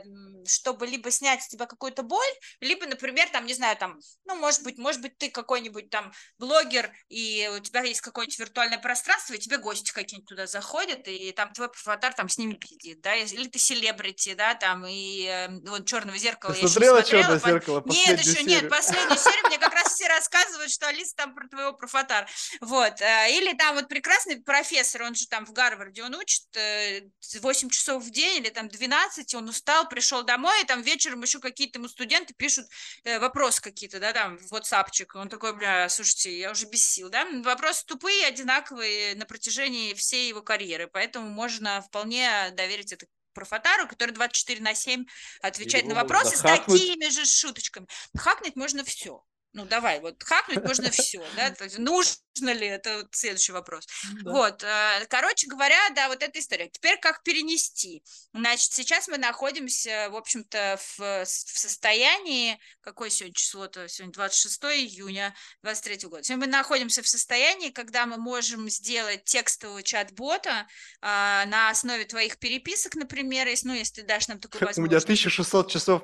м, 0.04 0.44
чтобы 0.46 0.86
либо 0.86 1.10
снять 1.10 1.42
с 1.42 1.48
тебя 1.48 1.66
какую-то 1.66 2.02
боль, 2.02 2.26
либо, 2.60 2.86
например, 2.86 3.28
там, 3.30 3.46
не 3.46 3.54
знаю, 3.54 3.76
там, 3.76 3.98
ну, 4.24 4.34
может 4.36 4.62
быть, 4.62 4.78
может 4.78 5.00
быть, 5.02 5.16
ты 5.18 5.30
какой-нибудь 5.30 5.90
там 5.90 6.12
блогер, 6.38 6.92
и 7.08 7.50
у 7.56 7.60
тебя 7.60 7.82
есть 7.82 8.00
какое-нибудь 8.00 8.38
виртуальное 8.38 8.78
пространство, 8.78 9.34
и 9.34 9.38
тебе 9.38 9.58
гости 9.58 9.92
какие-нибудь 9.92 10.28
туда 10.28 10.46
заходят, 10.46 11.06
и 11.08 11.32
там 11.32 11.52
твой 11.52 11.68
аватар 11.84 12.14
там 12.14 12.28
с 12.28 12.38
ними 12.38 12.54
пиздит, 12.54 13.00
да, 13.00 13.14
или 13.14 13.48
ты 13.48 13.58
селебрити, 13.58 14.34
да, 14.34 14.54
там, 14.54 14.84
и 14.86 15.24
э, 15.24 15.48
вот 15.68 15.86
«Черного 15.86 16.16
зеркала» 16.18 16.52
Ты 16.54 16.60
я 16.60 16.66
ещё 16.66 16.80
не 16.80 16.86
смотрела 16.86 17.04
«Черное 17.04 17.40
по- 17.40 17.48
зеркало» 17.48 17.82
Нет, 17.86 18.18
еще 18.18 18.32
серию? 18.32 18.48
нет, 18.48 18.68
последнюю 18.68 19.18
серию 19.18 19.46
мне 19.46 19.58
как 19.58 19.72
раз 19.72 19.92
все 19.94 20.08
рассказывают, 20.08 20.70
что 20.70 20.88
Алиса 20.88 21.14
там 21.16 21.34
про 21.34 21.48
твоего 21.48 21.72
профотар. 21.98 22.28
Вот. 22.60 23.00
э, 23.00 23.36
Или 23.36 23.54
там 23.54 23.74
вот 23.74 23.88
прекрасный 23.88 24.40
профессор, 24.40 25.02
он 25.02 25.14
же 25.14 25.26
там 25.26 25.44
в 25.44 25.52
Гарварде, 25.52 26.02
он 26.02 26.14
учит 26.14 26.44
э, 26.56 27.02
8 27.40 27.70
часов 27.70 28.02
в 28.02 28.10
день 28.10 28.38
или 28.38 28.50
там 28.50 28.68
12, 28.68 29.34
он 29.34 29.48
устал, 29.48 29.88
пришел 29.88 30.22
домой, 30.22 30.62
и 30.62 30.66
там 30.66 30.82
вечером 30.82 31.22
еще 31.22 31.40
какие-то 31.40 31.78
ему 31.78 31.88
студенты 31.88 32.34
пишут 32.34 32.66
э, 33.04 33.18
вопросы 33.18 33.60
какие-то, 33.60 34.00
да, 34.00 34.12
там, 34.12 34.38
в 34.38 34.52
WhatsAppчик. 34.52 35.14
Он 35.14 35.28
такой, 35.28 35.54
бля, 35.54 35.88
слушайте, 35.88 36.38
я 36.38 36.50
уже 36.50 36.66
без 36.66 36.84
сил, 36.84 37.08
да. 37.10 37.26
Вопросы 37.44 37.84
тупые, 37.86 38.26
одинаковые 38.26 39.14
на 39.14 39.26
протяжении 39.26 39.94
всей 39.94 40.28
его 40.28 40.42
карьеры, 40.42 40.88
поэтому 40.88 41.28
можно 41.28 41.82
вполне 41.82 42.50
доверить 42.52 42.92
это 42.92 43.06
профотару, 43.32 43.86
который 43.86 44.10
24 44.10 44.60
на 44.62 44.74
7 44.74 45.04
отвечает 45.42 45.84
на 45.84 45.90
Его 45.90 46.00
можно 46.00 46.14
вопросы 46.18 46.36
с 46.36 46.40
такими 46.40 47.08
же 47.08 47.24
шуточками. 47.24 47.86
Хакнуть 48.16 48.56
можно 48.56 48.82
все. 48.84 49.22
Ну, 49.54 49.64
давай, 49.64 50.00
вот 50.00 50.22
хакнуть 50.22 50.62
можно 50.62 50.90
все, 50.90 51.24
да, 51.36 51.50
то 51.50 51.64
есть 51.64 51.78
нужно 51.78 52.52
ли, 52.52 52.66
это 52.66 53.08
следующий 53.12 53.52
вопрос. 53.52 53.86
Да. 54.22 54.30
Вот, 54.30 54.62
э, 54.62 55.06
короче 55.08 55.46
говоря, 55.48 55.78
да, 55.94 56.08
вот 56.08 56.22
эта 56.22 56.38
история. 56.38 56.68
Теперь 56.68 56.98
как 57.00 57.22
перенести? 57.22 58.02
Значит, 58.32 58.72
сейчас 58.72 59.08
мы 59.08 59.18
находимся, 59.18 60.08
в 60.10 60.16
общем-то, 60.16 60.78
в, 60.80 61.00
с- 61.24 61.44
в 61.44 61.58
состоянии, 61.58 62.58
какое 62.80 63.10
сегодня 63.10 63.34
число-то? 63.34 63.88
Сегодня 63.88 64.12
26 64.12 64.64
июня 64.64 65.34
23 65.62 66.08
года. 66.08 66.22
Сегодня 66.22 66.46
мы 66.46 66.52
находимся 66.52 67.02
в 67.02 67.08
состоянии, 67.08 67.70
когда 67.70 68.06
мы 68.06 68.18
можем 68.18 68.68
сделать 68.68 69.24
текстового 69.24 69.82
чат-бота 69.82 70.68
а, 71.00 71.44
на 71.46 71.70
основе 71.70 72.04
твоих 72.04 72.38
переписок, 72.38 72.94
например, 72.94 73.48
если, 73.48 73.68
ну, 73.68 73.74
если 73.74 74.02
ты 74.02 74.06
дашь 74.06 74.28
нам 74.28 74.38
такую 74.38 74.60
У 74.62 74.64
меня 74.64 74.68
возможность. 74.68 75.04
1600 75.06 75.70
часов, 75.70 76.02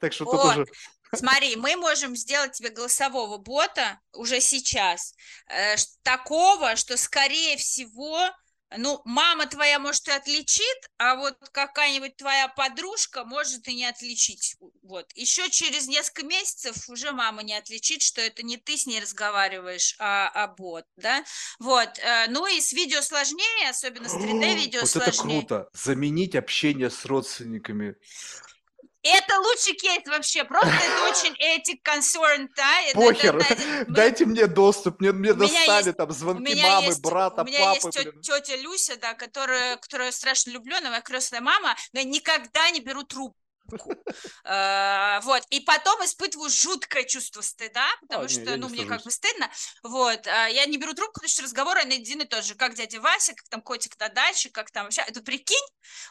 так 0.00 0.12
что 0.12 0.24
тут 0.24 0.34
Вот. 0.34 0.56
уже... 0.56 0.66
Смотри, 1.16 1.56
мы 1.56 1.76
можем 1.76 2.16
сделать 2.16 2.52
тебе 2.52 2.70
голосового 2.70 3.38
бота 3.38 4.00
уже 4.12 4.40
сейчас, 4.40 5.14
э, 5.48 5.76
такого, 6.02 6.76
что, 6.76 6.96
скорее 6.96 7.56
всего, 7.56 8.18
ну, 8.76 9.00
мама 9.04 9.46
твоя, 9.46 9.78
может, 9.78 10.08
и 10.08 10.10
отличит, 10.10 10.90
а 10.98 11.14
вот 11.14 11.36
какая-нибудь 11.52 12.16
твоя 12.16 12.48
подружка 12.48 13.24
может 13.24 13.68
и 13.68 13.74
не 13.74 13.84
отличить. 13.84 14.56
Вот. 14.82 15.06
Еще 15.14 15.48
через 15.50 15.86
несколько 15.86 16.26
месяцев 16.26 16.88
уже 16.88 17.12
мама 17.12 17.42
не 17.44 17.54
отличит, 17.54 18.02
что 18.02 18.20
это 18.20 18.42
не 18.42 18.56
ты 18.56 18.76
с 18.76 18.86
ней 18.86 19.00
разговариваешь, 19.00 19.94
а, 19.98 20.28
а 20.34 20.48
бот, 20.48 20.84
да? 20.96 21.24
Вот. 21.60 21.98
э, 21.98 22.26
Ну 22.28 22.46
и 22.46 22.60
с 22.60 22.72
видео 22.72 23.02
сложнее, 23.02 23.70
особенно 23.70 24.08
с 24.08 24.14
3D-видео 24.14 24.80
Вот 24.80 24.96
это 24.96 25.12
сложнее. 25.12 25.40
круто. 25.40 25.68
Заменить 25.72 26.34
общение 26.34 26.90
с 26.90 27.04
родственниками. 27.04 27.94
Это 29.14 29.38
лучший 29.40 29.74
кейс 29.74 30.02
вообще, 30.06 30.44
просто 30.44 30.68
это 30.74 31.08
очень 31.10 31.34
этик 31.38 31.86
concern, 31.86 32.48
да? 32.56 32.66
Похер. 32.94 33.36
это- 33.36 33.54
это- 33.54 33.84
Дайте 33.92 34.24
мне 34.26 34.46
доступ. 34.46 35.00
Мне, 35.00 35.12
мне 35.12 35.32
достали 35.32 35.86
есть- 35.86 35.96
там 35.96 36.10
звонки 36.10 36.62
мамы, 36.62 36.86
есть, 36.86 37.00
брата, 37.02 37.42
у 37.42 37.44
меня 37.44 37.58
папы. 37.60 37.80
есть 37.86 38.02
блин. 38.02 38.20
тетя 38.22 38.56
Люся, 38.56 38.96
да, 38.96 39.14
которая, 39.14 39.76
которую 39.76 40.06
я 40.06 40.12
страшно 40.12 40.50
люблю, 40.50 40.76
она 40.76 40.90
моя 40.90 41.02
крестная 41.02 41.40
мама, 41.40 41.76
но 41.92 42.00
я 42.00 42.04
никогда 42.04 42.70
не 42.70 42.80
беру 42.80 43.02
трубку. 43.04 43.36
Э, 44.44 45.20
вот, 45.22 45.42
и 45.50 45.60
потом 45.60 46.04
испытываю 46.04 46.50
жуткое 46.50 47.04
чувство 47.04 47.40
стыда, 47.40 47.86
потому 48.02 48.24
А, 48.24 48.28
что, 48.28 48.56
ну, 48.56 48.68
мне 48.68 48.84
как 48.84 49.02
бы 49.02 49.10
стыдно, 49.10 49.50
вот, 49.82 50.26
а 50.26 50.48
я 50.48 50.66
не 50.66 50.78
беру 50.78 50.94
трубку, 50.94 51.14
потому 51.14 51.30
что 51.30 51.42
разговоры 51.42 51.84
на 51.84 51.94
один 51.94 52.22
и 52.22 52.24
тот 52.26 52.44
же, 52.44 52.54
как 52.54 52.74
дядя 52.74 53.00
Вася, 53.00 53.34
как 53.34 53.48
там 53.48 53.62
котик 53.62 53.98
на 53.98 54.08
даче, 54.08 54.50
как 54.50 54.70
там 54.70 54.84
вообще, 54.84 55.02
это 55.02 55.22
прикинь, 55.22 55.56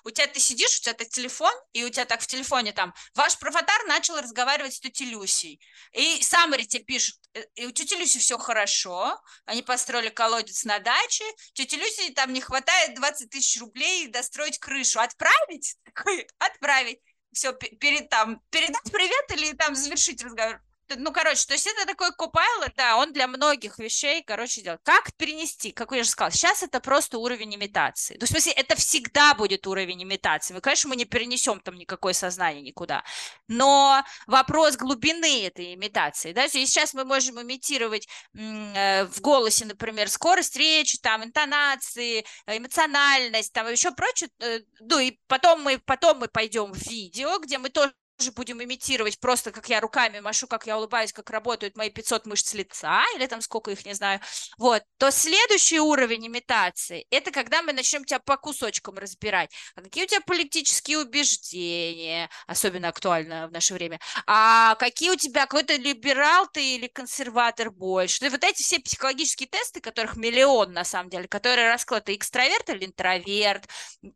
у 0.04 0.10
тебя 0.12 0.28
ты 0.28 0.40
сидишь, 0.40 0.78
у 0.80 0.82
тебя 0.82 0.94
так 0.94 1.10
телефон, 1.10 1.54
и 1.74 1.84
у 1.84 1.90
тебя 1.90 2.06
так 2.06 2.22
в 2.22 2.28
телефоне 2.28 2.72
там, 2.72 2.94
ваш 3.14 3.38
проводар 3.38 3.86
начал 3.88 4.18
разговаривать 4.18 4.74
с 4.74 4.80
тетей 4.80 5.08
Люсей, 5.08 5.60
и 5.94 6.22
Самари 6.22 6.64
тебе 6.64 6.84
пишет, 6.84 7.16
«Э, 7.34 7.44
и 7.56 7.66
у 7.66 7.72
тети 7.72 7.96
Люси 7.96 8.20
все 8.20 8.38
хорошо, 8.38 9.20
они 9.46 9.62
построили 9.62 10.10
колодец 10.10 10.64
на 10.64 10.80
даче, 10.80 11.26
тете 11.54 11.78
Люси 11.78 12.12
там 12.14 12.34
не 12.34 12.42
хватает 12.42 12.96
20 12.96 13.30
тысяч 13.30 13.60
рублей 13.60 14.08
достроить 14.08 14.60
крышу, 14.60 15.00
отправить? 15.00 15.76
Отправить 16.40 17.00
все 17.36 17.54
перед 17.54 18.10
там 18.10 18.42
передать 18.50 18.92
привет 18.92 19.32
или 19.32 19.54
там 19.54 19.76
завершить 19.76 20.24
разговор. 20.24 20.62
Ну, 20.98 21.12
короче, 21.12 21.46
то 21.48 21.54
есть 21.54 21.66
это 21.66 21.86
такой 21.86 22.10
Copilot, 22.10 22.74
да, 22.76 22.98
он 22.98 23.12
для 23.12 23.28
многих 23.28 23.80
вещей, 23.80 24.22
короче, 24.24 24.62
делает. 24.62 24.82
Как 24.84 25.14
перенести, 25.16 25.72
как 25.72 25.92
я 25.92 26.04
же 26.04 26.10
сказала, 26.10 26.32
сейчас 26.32 26.62
это 26.62 26.80
просто 26.80 27.18
уровень 27.18 27.56
имитации. 27.56 28.18
Ну, 28.20 28.26
в 28.26 28.30
смысле, 28.30 28.52
это 28.54 28.76
всегда 28.76 29.34
будет 29.34 29.66
уровень 29.66 30.04
имитации. 30.04 30.54
Мы, 30.54 30.62
конечно, 30.62 30.90
мы 30.90 30.96
не 30.96 31.06
перенесем 31.06 31.60
там 31.60 31.76
никакое 31.76 32.14
сознание 32.14 32.62
никуда. 32.62 33.04
Но 33.48 34.04
вопрос 34.28 34.76
глубины 34.78 35.46
этой 35.46 35.74
имитации, 35.74 36.34
да, 36.34 36.46
и 36.46 36.50
сейчас 36.50 36.94
мы 36.94 37.04
можем 37.04 37.42
имитировать 37.42 38.08
э, 38.36 39.06
в 39.06 39.22
голосе, 39.22 39.66
например, 39.66 40.10
скорость 40.10 40.56
речи, 40.56 41.00
там, 41.00 41.24
интонации, 41.24 42.26
эмоциональность, 42.48 43.54
там, 43.54 43.68
еще 43.72 43.92
прочее. 43.92 44.30
Э, 44.40 44.60
ну, 44.82 45.00
и 45.00 45.18
потом 45.28 45.62
мы, 45.64 45.80
потом 45.80 46.20
мы 46.20 46.28
пойдем 46.28 46.72
в 46.72 46.78
видео, 46.78 47.40
где 47.40 47.58
мы 47.58 47.70
тоже 47.70 47.94
же 48.20 48.32
будем 48.32 48.64
имитировать 48.64 49.20
просто, 49.20 49.52
как 49.52 49.68
я 49.70 49.80
руками 49.82 50.20
машу, 50.20 50.48
как 50.48 50.68
я 50.68 50.78
улыбаюсь, 50.78 51.14
как 51.14 51.30
работают 51.30 51.76
мои 51.76 51.90
500 51.90 52.26
мышц 52.26 52.54
лица, 52.54 53.04
или 53.16 53.28
там 53.28 53.42
сколько 53.42 53.72
их, 53.72 53.86
не 53.86 53.94
знаю, 53.94 54.20
вот, 54.58 54.84
то 54.98 55.12
следующий 55.12 55.80
уровень 55.80 56.28
имитации, 56.28 57.06
это 57.10 57.32
когда 57.32 57.62
мы 57.62 57.74
начнем 57.74 58.06
тебя 58.06 58.20
по 58.20 58.38
кусочкам 58.38 58.98
разбирать. 58.98 59.52
А 59.76 59.82
какие 59.82 60.06
у 60.06 60.08
тебя 60.08 60.22
политические 60.22 61.00
убеждения, 61.00 62.30
особенно 62.48 62.88
актуально 62.88 63.48
в 63.48 63.52
наше 63.52 63.74
время, 63.74 64.00
а 64.28 64.76
какие 64.76 65.10
у 65.12 65.16
тебя, 65.16 65.46
какой-то 65.46 65.76
либерал 65.76 66.48
ты 66.52 66.76
или 66.76 66.88
консерватор 66.88 67.72
больше. 67.72 68.26
И 68.26 68.30
вот 68.30 68.44
эти 68.44 68.62
все 68.62 68.80
психологические 68.80 69.48
тесты, 69.50 69.82
которых 69.82 70.16
миллион, 70.16 70.72
на 70.72 70.84
самом 70.84 71.10
деле, 71.10 71.28
которые 71.28 71.70
раскладывают, 71.70 72.06
ты 72.06 72.16
экстраверт 72.16 72.70
или 72.70 72.86
интроверт, 72.86 73.68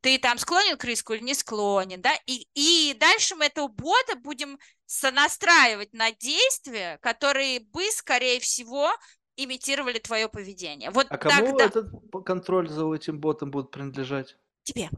ты 0.01 0.17
там 0.17 0.37
склонен 0.37 0.77
к 0.77 0.83
риску 0.85 1.13
или 1.13 1.23
не 1.23 1.33
склонен, 1.33 2.01
да, 2.01 2.13
и, 2.25 2.47
и 2.53 2.93
дальше 2.99 3.35
мы 3.35 3.45
этого 3.45 3.67
бота 3.89 4.15
будем 4.19 4.59
сонастраивать 4.85 5.93
на 5.93 6.11
действия, 6.11 6.99
которые 7.01 7.59
бы, 7.59 7.83
скорее 7.91 8.39
всего, 8.39 8.91
имитировали 9.35 9.97
твое 9.99 10.29
поведение. 10.29 10.91
Вот 10.91 11.07
а 11.09 11.17
кому 11.17 11.57
тогда... 11.57 11.65
этот 11.65 11.91
контроль 12.25 12.69
за 12.69 12.93
этим 12.93 13.19
ботом 13.19 13.49
будет 13.49 13.71
принадлежать? 13.71 14.37
Тебе. 14.63 14.89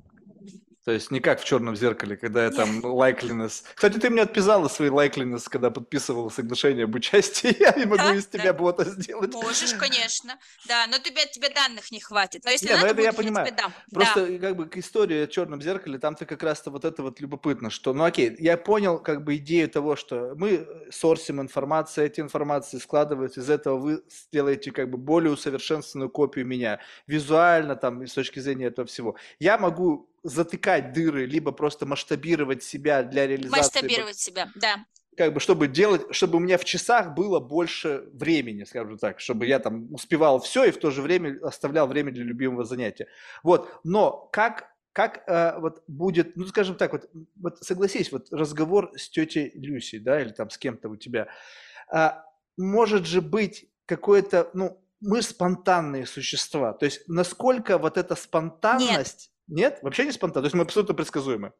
То 0.83 0.91
есть 0.91 1.11
не 1.11 1.19
как 1.19 1.39
в 1.39 1.45
черном 1.45 1.75
зеркале, 1.75 2.17
когда 2.17 2.43
я 2.43 2.51
там 2.51 2.79
лайклинес. 2.83 3.63
Кстати, 3.75 3.99
ты 3.99 4.09
мне 4.09 4.23
отписала 4.23 4.67
свои 4.67 4.89
лайклинес, 4.89 5.47
когда 5.47 5.69
подписывала 5.69 6.29
соглашение 6.29 6.85
об 6.85 6.95
участии. 6.95 7.55
Я 7.59 7.71
не 7.73 7.85
могу 7.85 7.97
Да, 7.97 8.15
из 8.15 8.25
тебя 8.25 8.45
да. 8.45 8.53
бота 8.53 8.85
сделать. 8.85 9.31
Можешь, 9.33 9.73
конечно. 9.75 10.39
Да, 10.67 10.87
но 10.87 10.97
тебе, 10.97 11.25
тебе 11.27 11.49
данных 11.49 11.91
не 11.91 11.99
хватит. 11.99 12.43
Но 12.45 12.51
если 12.51 12.67
Не, 12.67 12.73
ну 12.73 12.77
надо 12.79 12.93
это 12.93 13.01
я 13.01 13.11
будет, 13.11 13.17
понимаю. 13.17 13.47
тебе 13.47 13.55
дам. 13.57 13.73
Да. 13.87 13.99
Просто 13.99 14.39
как 14.39 14.55
бы 14.55 14.65
к 14.67 14.77
истории 14.77 15.23
о 15.23 15.27
черном 15.27 15.61
зеркале, 15.61 15.99
там-то 15.99 16.25
как 16.25 16.41
раз-то 16.41 16.71
вот 16.71 16.83
это 16.83 17.03
вот 17.03 17.19
любопытно, 17.19 17.69
что, 17.69 17.93
ну 17.93 18.03
окей, 18.03 18.35
я 18.39 18.57
понял 18.57 18.97
как 18.99 19.23
бы 19.23 19.35
идею 19.35 19.69
того, 19.69 19.95
что 19.95 20.33
мы 20.35 20.67
сорсим 20.91 21.41
информацию, 21.41 22.07
эти 22.07 22.21
информации 22.21 22.79
складываются, 22.79 23.41
из 23.41 23.49
этого 23.49 23.77
вы 23.77 24.03
сделаете 24.09 24.71
как 24.71 24.89
бы 24.89 24.97
более 24.97 25.31
усовершенствованную 25.33 26.09
копию 26.09 26.45
меня, 26.47 26.79
визуально 27.07 27.75
там, 27.75 28.05
с 28.05 28.13
точки 28.13 28.39
зрения 28.39 28.65
этого 28.65 28.87
всего. 28.87 29.15
Я 29.39 29.57
могу 29.57 30.10
затыкать 30.23 30.93
дыры, 30.93 31.25
либо 31.25 31.51
просто 31.51 31.85
масштабировать 31.85 32.63
себя 32.63 33.03
для 33.03 33.27
реализации 33.27 33.57
Масштабировать 33.57 34.17
себя, 34.17 34.49
да. 34.55 34.85
как 35.17 35.33
бы, 35.33 35.39
чтобы 35.39 35.67
делать, 35.67 36.03
чтобы 36.11 36.37
у 36.37 36.39
меня 36.39 36.57
в 36.57 36.65
часах 36.65 37.13
было 37.13 37.39
больше 37.39 38.09
времени, 38.13 38.63
скажем 38.63 38.97
так, 38.97 39.19
чтобы 39.19 39.45
я 39.45 39.59
там 39.59 39.93
успевал 39.93 40.39
все 40.39 40.65
и 40.65 40.71
в 40.71 40.77
то 40.77 40.91
же 40.91 41.01
время 41.01 41.39
оставлял 41.41 41.87
время 41.87 42.11
для 42.11 42.23
любимого 42.23 42.63
занятия. 42.65 43.07
Вот, 43.43 43.79
но 43.83 44.29
как 44.31 44.71
как 44.93 45.23
э, 45.27 45.57
вот 45.59 45.83
будет, 45.87 46.35
ну 46.35 46.45
скажем 46.47 46.75
так, 46.75 46.91
вот, 46.91 47.09
вот 47.35 47.59
согласись, 47.59 48.11
вот 48.11 48.27
разговор 48.31 48.91
с 48.97 49.09
тетей 49.09 49.51
Люси, 49.55 49.99
да, 49.99 50.21
или 50.21 50.31
там 50.31 50.49
с 50.49 50.57
кем-то 50.57 50.89
у 50.89 50.97
тебя, 50.97 51.29
э, 51.93 52.09
может 52.57 53.05
же 53.05 53.21
быть 53.21 53.69
какое-то, 53.85 54.49
ну, 54.53 54.83
мы 54.99 55.21
спонтанные 55.21 56.05
существа, 56.05 56.73
то 56.73 56.85
есть 56.85 57.07
насколько 57.07 57.77
вот 57.77 57.97
эта 57.97 58.15
спонтанность, 58.15 59.30
нет, 59.51 59.79
вообще 59.81 60.05
не 60.05 60.11
спонтанно, 60.11 60.43
то 60.43 60.45
есть 60.47 60.55
мы 60.55 60.63
абсолютно 60.63 60.95
предсказуемы. 60.95 61.51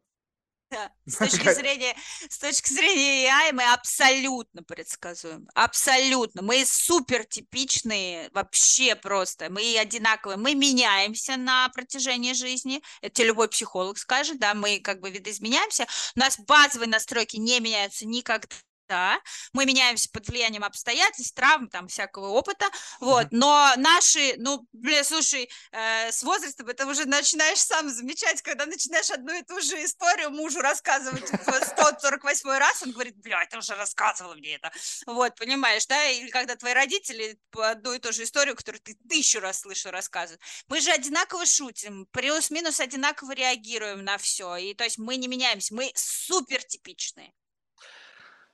Да. 0.70 0.90
С 1.06 1.16
точки 1.16 1.52
зрения, 1.52 1.94
с 2.30 2.38
точки 2.38 2.72
зрения 2.72 3.28
AI 3.28 3.52
мы 3.52 3.70
абсолютно 3.74 4.62
предсказуем, 4.62 5.46
абсолютно. 5.54 6.40
Мы 6.40 6.64
супер 6.64 7.26
типичные, 7.26 8.30
вообще 8.32 8.96
просто. 8.96 9.50
Мы 9.50 9.76
одинаковые, 9.78 10.38
мы 10.38 10.54
меняемся 10.54 11.36
на 11.36 11.68
протяжении 11.68 12.32
жизни. 12.32 12.82
Это 13.02 13.12
тебе 13.16 13.28
любой 13.28 13.48
психолог 13.48 13.98
скажет, 13.98 14.38
да, 14.38 14.54
мы 14.54 14.80
как 14.80 15.00
бы 15.00 15.10
видоизменяемся. 15.10 15.86
У 16.16 16.20
нас 16.20 16.38
базовые 16.38 16.88
настройки 16.88 17.36
не 17.36 17.60
меняются 17.60 18.06
никогда 18.06 18.48
да, 18.92 19.18
мы 19.54 19.64
меняемся 19.64 20.10
под 20.12 20.28
влиянием 20.28 20.64
обстоятельств, 20.64 21.34
травм, 21.34 21.68
там, 21.68 21.88
всякого 21.88 22.28
опыта, 22.28 22.66
вот, 23.00 23.28
но 23.30 23.72
наши, 23.78 24.34
ну, 24.36 24.68
блин, 24.74 25.02
слушай, 25.02 25.48
э, 25.70 26.12
с 26.12 26.22
возрастом 26.22 26.68
это 26.68 26.86
уже 26.86 27.06
начинаешь 27.06 27.58
сам 27.58 27.88
замечать, 27.88 28.42
когда 28.42 28.66
начинаешь 28.66 29.10
одну 29.10 29.32
и 29.32 29.42
ту 29.42 29.62
же 29.62 29.82
историю 29.82 30.30
мужу 30.30 30.60
рассказывать 30.60 31.26
в 31.30 31.64
148 31.64 32.50
раз, 32.58 32.82
он 32.82 32.92
говорит, 32.92 33.16
бля, 33.16 33.46
ты 33.46 33.56
уже 33.56 33.74
рассказывала 33.76 34.34
мне 34.34 34.56
это, 34.56 34.70
вот, 35.06 35.36
понимаешь, 35.36 35.86
да, 35.86 36.04
или 36.10 36.28
когда 36.28 36.54
твои 36.54 36.74
родители 36.74 37.38
одну 37.56 37.94
и 37.94 37.98
ту 37.98 38.12
же 38.12 38.24
историю, 38.24 38.56
которую 38.56 38.82
ты 38.82 38.94
тысячу 39.08 39.40
раз 39.40 39.60
слышал, 39.60 39.90
рассказывают, 39.90 40.42
мы 40.68 40.82
же 40.82 40.90
одинаково 40.90 41.46
шутим, 41.46 42.06
плюс-минус 42.10 42.78
одинаково 42.78 43.32
реагируем 43.32 44.04
на 44.04 44.18
все, 44.18 44.56
и 44.56 44.74
то 44.74 44.84
есть 44.84 44.98
мы 44.98 45.16
не 45.16 45.28
меняемся, 45.28 45.74
мы 45.74 45.90
супер 45.94 46.62
типичные. 46.62 47.32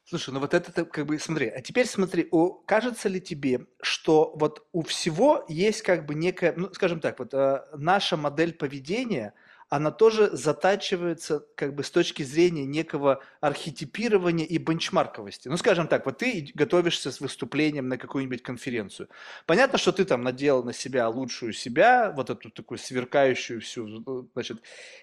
Слушай, 0.08 0.30
ну 0.30 0.40
вот 0.40 0.54
это 0.54 0.86
как 0.86 1.04
бы, 1.04 1.18
смотри, 1.18 1.48
а 1.48 1.60
теперь 1.60 1.86
смотри, 1.86 2.28
о, 2.30 2.48
кажется 2.64 3.10
ли 3.10 3.20
тебе, 3.20 3.66
что 3.82 4.32
вот 4.36 4.66
у 4.72 4.80
всего 4.80 5.44
есть 5.48 5.82
как 5.82 6.06
бы 6.06 6.14
некая, 6.14 6.54
ну, 6.56 6.72
скажем 6.72 7.00
так, 7.00 7.18
вот 7.18 7.34
э, 7.34 7.62
наша 7.76 8.16
модель 8.16 8.54
поведения, 8.54 9.34
она 9.68 9.90
тоже 9.90 10.34
затачивается 10.34 11.44
как 11.54 11.74
бы 11.74 11.84
с 11.84 11.90
точки 11.90 12.22
зрения 12.22 12.64
некого 12.64 13.22
архетипирования 13.42 14.46
и 14.46 14.56
бенчмарковости. 14.56 15.48
Ну, 15.48 15.58
скажем 15.58 15.88
так, 15.88 16.06
вот 16.06 16.16
ты 16.16 16.52
готовишься 16.54 17.12
с 17.12 17.20
выступлением 17.20 17.88
на 17.88 17.98
какую-нибудь 17.98 18.42
конференцию. 18.42 19.10
Понятно, 19.44 19.76
что 19.76 19.92
ты 19.92 20.06
там 20.06 20.22
надел 20.22 20.64
на 20.64 20.72
себя 20.72 21.06
лучшую 21.10 21.52
себя, 21.52 22.12
вот 22.16 22.30
эту 22.30 22.48
такую 22.48 22.78
сверкающую 22.78 23.60
всю, 23.60 24.26
значит, 24.32 24.62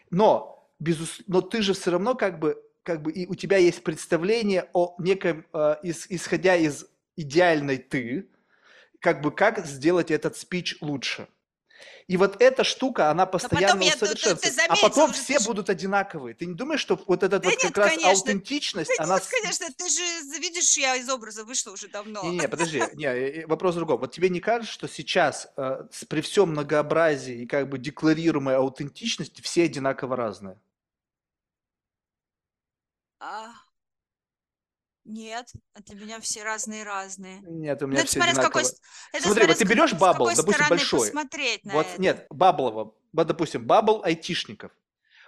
но, 0.10 0.68
безус... 0.80 1.22
но 1.27 1.41
ты 1.41 1.61
же 1.61 1.73
все 1.73 1.91
равно 1.91 2.15
как 2.15 2.40
бы 2.40 2.60
как 2.85 3.01
бы 3.01 3.11
и 3.11 3.25
у 3.25 3.35
тебя 3.35 3.57
есть 3.57 3.83
представление 3.83 4.69
о 4.73 4.95
неком, 4.99 5.45
э, 5.53 5.75
из, 5.81 6.05
исходя 6.09 6.55
из 6.55 6.85
идеальной 7.17 7.77
ты, 7.77 8.29
как 8.99 9.21
бы 9.21 9.31
как 9.31 9.65
сделать 9.65 10.11
этот 10.11 10.37
спич 10.37 10.77
лучше. 10.81 11.27
И 12.07 12.17
вот 12.17 12.39
эта 12.39 12.63
штука, 12.63 13.09
она 13.09 13.25
постоянно 13.25 13.81
я, 13.81 13.95
усовершенствуется. 13.95 14.49
Ты, 14.49 14.55
ты 14.55 14.65
а 14.69 14.75
потом 14.75 15.11
все 15.11 15.39
ты 15.39 15.45
будут 15.45 15.71
одинаковые. 15.71 16.35
Ты 16.35 16.45
не 16.45 16.53
думаешь, 16.53 16.79
что 16.79 17.01
вот 17.07 17.23
этот 17.23 17.41
да 17.41 17.49
вот 17.49 17.63
нет, 17.63 17.73
как 17.73 17.77
раз 17.77 17.89
конечно. 17.89 18.11
аутентичность, 18.11 18.91
да 18.95 19.03
она... 19.03 19.15
Нет, 19.15 19.27
конечно, 19.41 19.67
ты 19.75 19.89
же 19.89 20.39
видишь, 20.39 20.77
я 20.77 20.95
из 20.95 21.09
образа 21.09 21.43
вышла 21.43 21.71
уже 21.71 21.87
давно. 21.87 22.21
Не-не, 22.23 22.47
подожди, 22.47 22.83
не, 22.93 23.47
вопрос 23.47 23.73
в 23.73 23.77
другом. 23.77 23.99
Вот 23.99 24.11
тебе 24.11 24.29
не 24.29 24.39
кажется, 24.39 24.71
что 24.71 24.87
сейчас 24.87 25.47
э, 25.57 25.87
при 26.07 26.21
всем 26.21 26.51
многообразии 26.51 27.41
и 27.41 27.47
как 27.47 27.67
бы 27.67 27.79
декларируемой 27.79 28.55
аутентичности 28.55 29.41
все 29.41 29.63
одинаково 29.63 30.15
разные? 30.15 30.59
А... 33.26 33.53
Нет, 35.03 35.52
для 35.76 35.95
меня 35.95 36.19
все 36.19 36.43
разные-разные. 36.43 37.41
Нет, 37.41 37.81
у 37.81 37.88
меня 37.88 38.02
ну, 38.02 38.06
все 38.06 38.19
это 38.19 38.30
одинаково. 38.30 38.64
С 38.64 38.72
какой, 38.72 38.80
это 39.14 39.23
Смотри, 39.23 39.47
вот 39.47 39.57
ты 39.57 39.65
берешь 39.65 39.93
bubble, 39.93 40.30
допустим, 40.35 40.69
большой. 40.69 41.11
вот 41.11 41.88
это. 41.88 42.02
нет, 42.02 42.27
bubble, 42.30 42.95
вот, 43.14 43.27
допустим, 43.27 43.65
bubble 43.65 44.03
айтишников. 44.03 44.72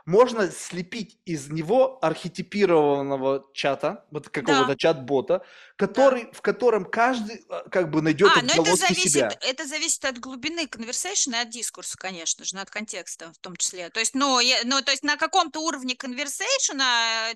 Можно 0.07 0.49
слепить 0.49 1.19
из 1.25 1.49
него 1.49 1.99
архетипированного 2.01 3.45
чата, 3.53 4.05
вот 4.09 4.29
какого-то 4.29 4.67
Да, 4.67 4.75
чат-бота, 4.77 5.39
да. 5.39 5.45
который, 5.75 6.31
в 6.31 6.41
котором 6.41 6.85
каждый 6.85 7.45
а, 7.49 7.67
как 7.69 7.91
бы 7.91 8.01
найдет 8.01 8.31
А, 8.33 8.41
ну 8.41 8.63
это 8.63 8.75
зависит, 8.77 9.11
себя. 9.11 9.37
это 9.41 9.65
зависит 9.65 10.05
от 10.05 10.17
глубины 10.17 10.61
conversation 10.65 11.33
и 11.33 11.41
от 11.41 11.49
дискурса, 11.49 11.97
конечно 11.97 12.45
же, 12.45 12.55
ну, 12.55 12.61
от 12.61 12.69
контекста 12.69 13.33
в 13.33 13.37
том 13.39 13.57
числе. 13.57 13.89
То 13.89 13.99
есть, 13.99 14.15
ну, 14.15 14.39
я- 14.39 14.61
ну, 14.63 14.81
то 14.81 14.91
есть 14.91 15.03
на 15.03 15.17
каком-то 15.17 15.59
уровне 15.59 15.93
conversation 15.95 16.81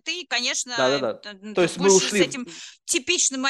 ты, 0.06 0.26
конечно, 0.30 0.74
Да-да-да. 0.78 1.30
м, 1.32 1.54
То 1.54 1.62
т- 1.62 1.62
есть 1.64 1.78
мы 1.78 1.90
с 1.90 1.96
ушли 1.96 2.24
в... 2.24 2.28
этим 2.28 2.48
типичным 2.86 3.46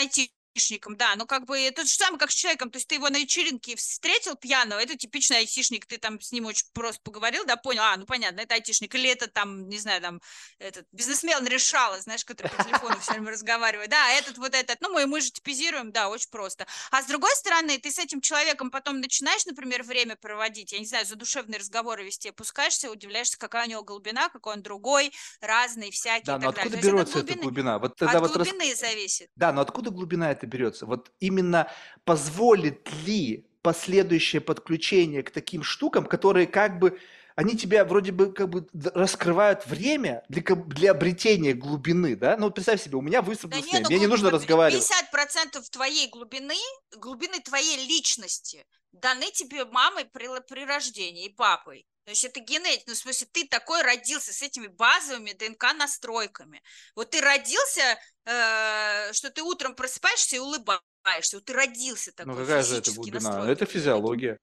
айтишником, 0.53 0.98
да, 0.98 1.15
ну 1.15 1.26
как 1.26 1.45
бы 1.45 1.60
это 1.60 1.84
же 1.84 1.90
самое, 1.90 2.19
как 2.19 2.32
с 2.32 2.36
человеком, 2.36 2.69
то 2.69 2.78
есть 2.78 2.88
ты 2.88 2.95
его 2.95 3.10
на 3.10 3.18
вечеринке 3.18 3.76
встретил 3.76 4.36
пьяного, 4.36 4.80
это 4.80 4.98
типичный 4.98 5.38
айтишник, 5.38 5.86
ты 5.86 5.98
там 5.98 6.19
с 6.19 6.32
ним 6.32 6.45
очень 6.45 6.65
просто 6.73 7.02
поговорил, 7.03 7.45
да, 7.45 7.56
понял, 7.56 7.84
а, 7.84 7.98
ну 7.98 8.06
понятно, 8.06 8.41
это 8.41 8.56
айтишник, 8.56 8.94
или 8.95 9.10
это 9.10 9.28
там, 9.28 9.68
не 9.69 9.78
знаю, 9.78 10.02
там, 10.02 10.22
этот 10.60 10.86
бизнесмен 10.91 11.45
решала, 11.45 11.99
знаешь, 12.02 12.26
который 12.26 12.49
по 12.49 12.64
телефону 12.64 12.99
все 12.99 13.14
время 13.14 13.32
разговаривает, 13.32 13.90
да, 13.90 14.11
этот 14.11 14.38
вот 14.38 14.53
этот, 14.53 14.80
ну 14.82 14.91
мы, 14.94 15.06
мы 15.06 15.22
же 15.22 15.32
типизируем, 15.32 15.91
да, 15.91 16.10
очень 16.10 16.30
просто. 16.30 16.65
А 16.91 17.02
с 17.02 17.06
другой 17.06 17.36
стороны, 17.36 17.78
ты 17.78 17.91
с 17.91 17.99
этим 17.99 18.22
человеком 18.22 18.72
потом 18.72 18.99
начинаешь, 18.99 19.45
например, 19.45 19.84
время 19.84 20.15
проводить, 20.15 20.72
я 20.72 20.80
не 20.80 20.86
знаю, 20.86 21.06
задушевные 21.06 21.60
разговоры 21.60 22.03
вести, 22.03 22.30
опускаешься, 22.30 22.91
удивляешься, 22.91 23.38
какая 23.38 23.68
у 23.68 23.69
него 23.69 23.84
глубина, 23.84 24.30
какой 24.30 24.56
он 24.56 24.64
другой, 24.64 25.11
разный, 25.40 25.91
всякий 25.91 26.26
Да, 26.26 26.36
и 26.36 26.40
но 26.40 26.52
так 26.52 26.65
далее. 26.65 26.78
откуда 26.78 26.88
берется 26.88 27.19
эта 27.19 27.28
глубины, 27.28 27.41
глубина? 27.44 27.80
Вот 27.80 27.95
тогда 27.95 28.18
от 28.18 28.22
вот 28.22 28.38
рас... 28.38 28.48
глубины 28.48 28.76
зависит. 28.76 29.30
Да, 29.36 29.52
но 29.52 29.61
откуда 29.61 29.91
глубина 29.91 30.32
это 30.42 30.48
берется? 30.48 30.86
Вот 30.86 31.12
именно 31.20 31.68
позволит 32.04 32.90
ли 33.06 33.46
последующее 33.62 34.42
подключение 34.42 35.22
к 35.22 35.30
таким 35.30 35.62
штукам, 35.64 36.06
которые 36.06 36.48
как 36.48 36.80
бы, 36.80 36.98
они 37.36 37.58
тебя 37.58 37.86
вроде 37.86 38.12
бы 38.12 38.34
как 38.34 38.49
бы 38.49 38.68
раскрывают 38.94 39.66
время 39.66 40.24
для, 40.30 40.44
для 40.56 40.91
обретения 40.91 41.53
глубины, 41.53 42.16
да? 42.16 42.38
Ну, 42.38 42.52
представь 42.52 42.82
себе, 42.82 42.98
у 42.98 43.02
меня 43.02 43.22
Да 43.22 43.28
высадилось 43.28 43.66
не, 43.66 43.72
время, 43.72 43.84
ну 43.84 43.90
мне 43.90 43.99
не 43.99 44.08
нужно 44.08 44.30
разговаривать. 44.30 44.88
50% 45.14 45.62
твоей 45.72 46.10
глубины, 46.10 46.56
глубины 46.98 47.40
твоей 47.40 47.88
личности 47.88 48.66
даны 48.91 49.32
тебе 49.32 49.66
мамой 49.66 50.06
при, 50.06 50.28
при 50.48 50.66
рождении 50.66 51.26
и 51.26 51.34
папой. 51.34 51.86
То 52.06 52.12
есть 52.12 52.26
это 52.26 52.40
генетика, 52.40 52.84
ну, 52.88 52.94
в 52.94 52.98
смысле, 52.98 53.28
ты 53.32 53.48
такой 53.48 53.84
родился 53.84 54.34
с 54.34 54.41
этими 54.41 54.68
базовыми 54.68 55.34
ДНК-настройками. 55.34 56.62
Вот 56.95 57.12
ты 57.12 57.22
родился, 57.22 57.99
э, 58.26 59.14
что 59.14 59.30
ты 59.30 59.44
утром 59.44 59.76
просыпаешься 59.76 60.38
и 60.38 60.40
улыбаешься. 60.40 61.38
Вот 61.38 61.45
ты 61.45 61.53
родился 61.53 62.12
Ну, 62.18 62.34
такой, 62.34 62.36
какая 62.38 62.64
же 62.64 62.78
это 62.78 62.91
глубина? 62.91 63.48
Это 63.49 63.66
физиология. 63.66 64.40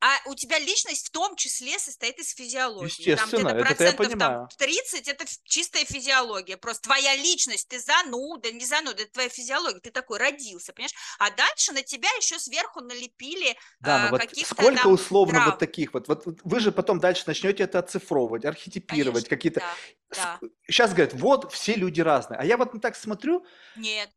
А 0.00 0.16
у 0.26 0.34
тебя 0.34 0.58
личность 0.58 1.08
в 1.08 1.10
том 1.10 1.36
числе 1.36 1.78
состоит 1.78 2.18
из 2.18 2.32
физиологии. 2.32 2.88
Там 2.88 3.26
Естественно, 3.26 3.50
где-то 3.50 3.58
это 3.58 3.84
я 3.84 3.92
процентов 3.92 3.96
там 3.96 4.18
понимаю. 4.18 4.48
30 4.56 5.08
это 5.08 5.24
чистая 5.44 5.84
физиология. 5.84 6.56
Просто 6.56 6.84
твоя 6.84 7.14
личность, 7.16 7.68
ты 7.68 7.78
зануда, 7.78 8.50
не 8.50 8.64
зануда, 8.64 9.02
это 9.02 9.12
твоя 9.12 9.28
физиология. 9.28 9.80
Ты 9.80 9.90
такой 9.90 10.18
родился, 10.18 10.72
понимаешь? 10.72 10.94
А 11.18 11.30
дальше 11.30 11.72
на 11.72 11.82
тебя 11.82 12.08
еще 12.18 12.38
сверху 12.38 12.80
налепили 12.80 13.56
Да, 13.80 13.98
но 13.98 14.06
а, 14.06 14.10
вот 14.12 14.20
каких-то 14.20 14.54
сколько 14.54 14.82
там 14.82 14.92
условно 14.92 15.38
вот 15.40 15.44
трав. 15.44 15.58
таких 15.58 15.92
вот, 15.92 16.08
вот 16.08 16.24
вот 16.24 16.38
вы 16.44 16.60
же 16.60 16.72
потом 16.72 16.98
дальше 16.98 17.24
начнете 17.26 17.64
это 17.64 17.78
оцифровывать, 17.78 18.44
архетипировать, 18.44 19.28
какие-то... 19.28 19.60
да, 19.60 20.38
да. 20.40 20.48
Сейчас 20.66 20.92
говорят, 20.92 21.12
вот 21.14 21.52
все 21.52 21.74
люди 21.74 22.00
разные. 22.00 22.38
А 22.40 22.44
я 22.44 22.56
вот 22.56 22.80
так 22.80 22.96
смотрю, 22.96 23.44
Нет, 23.76 24.10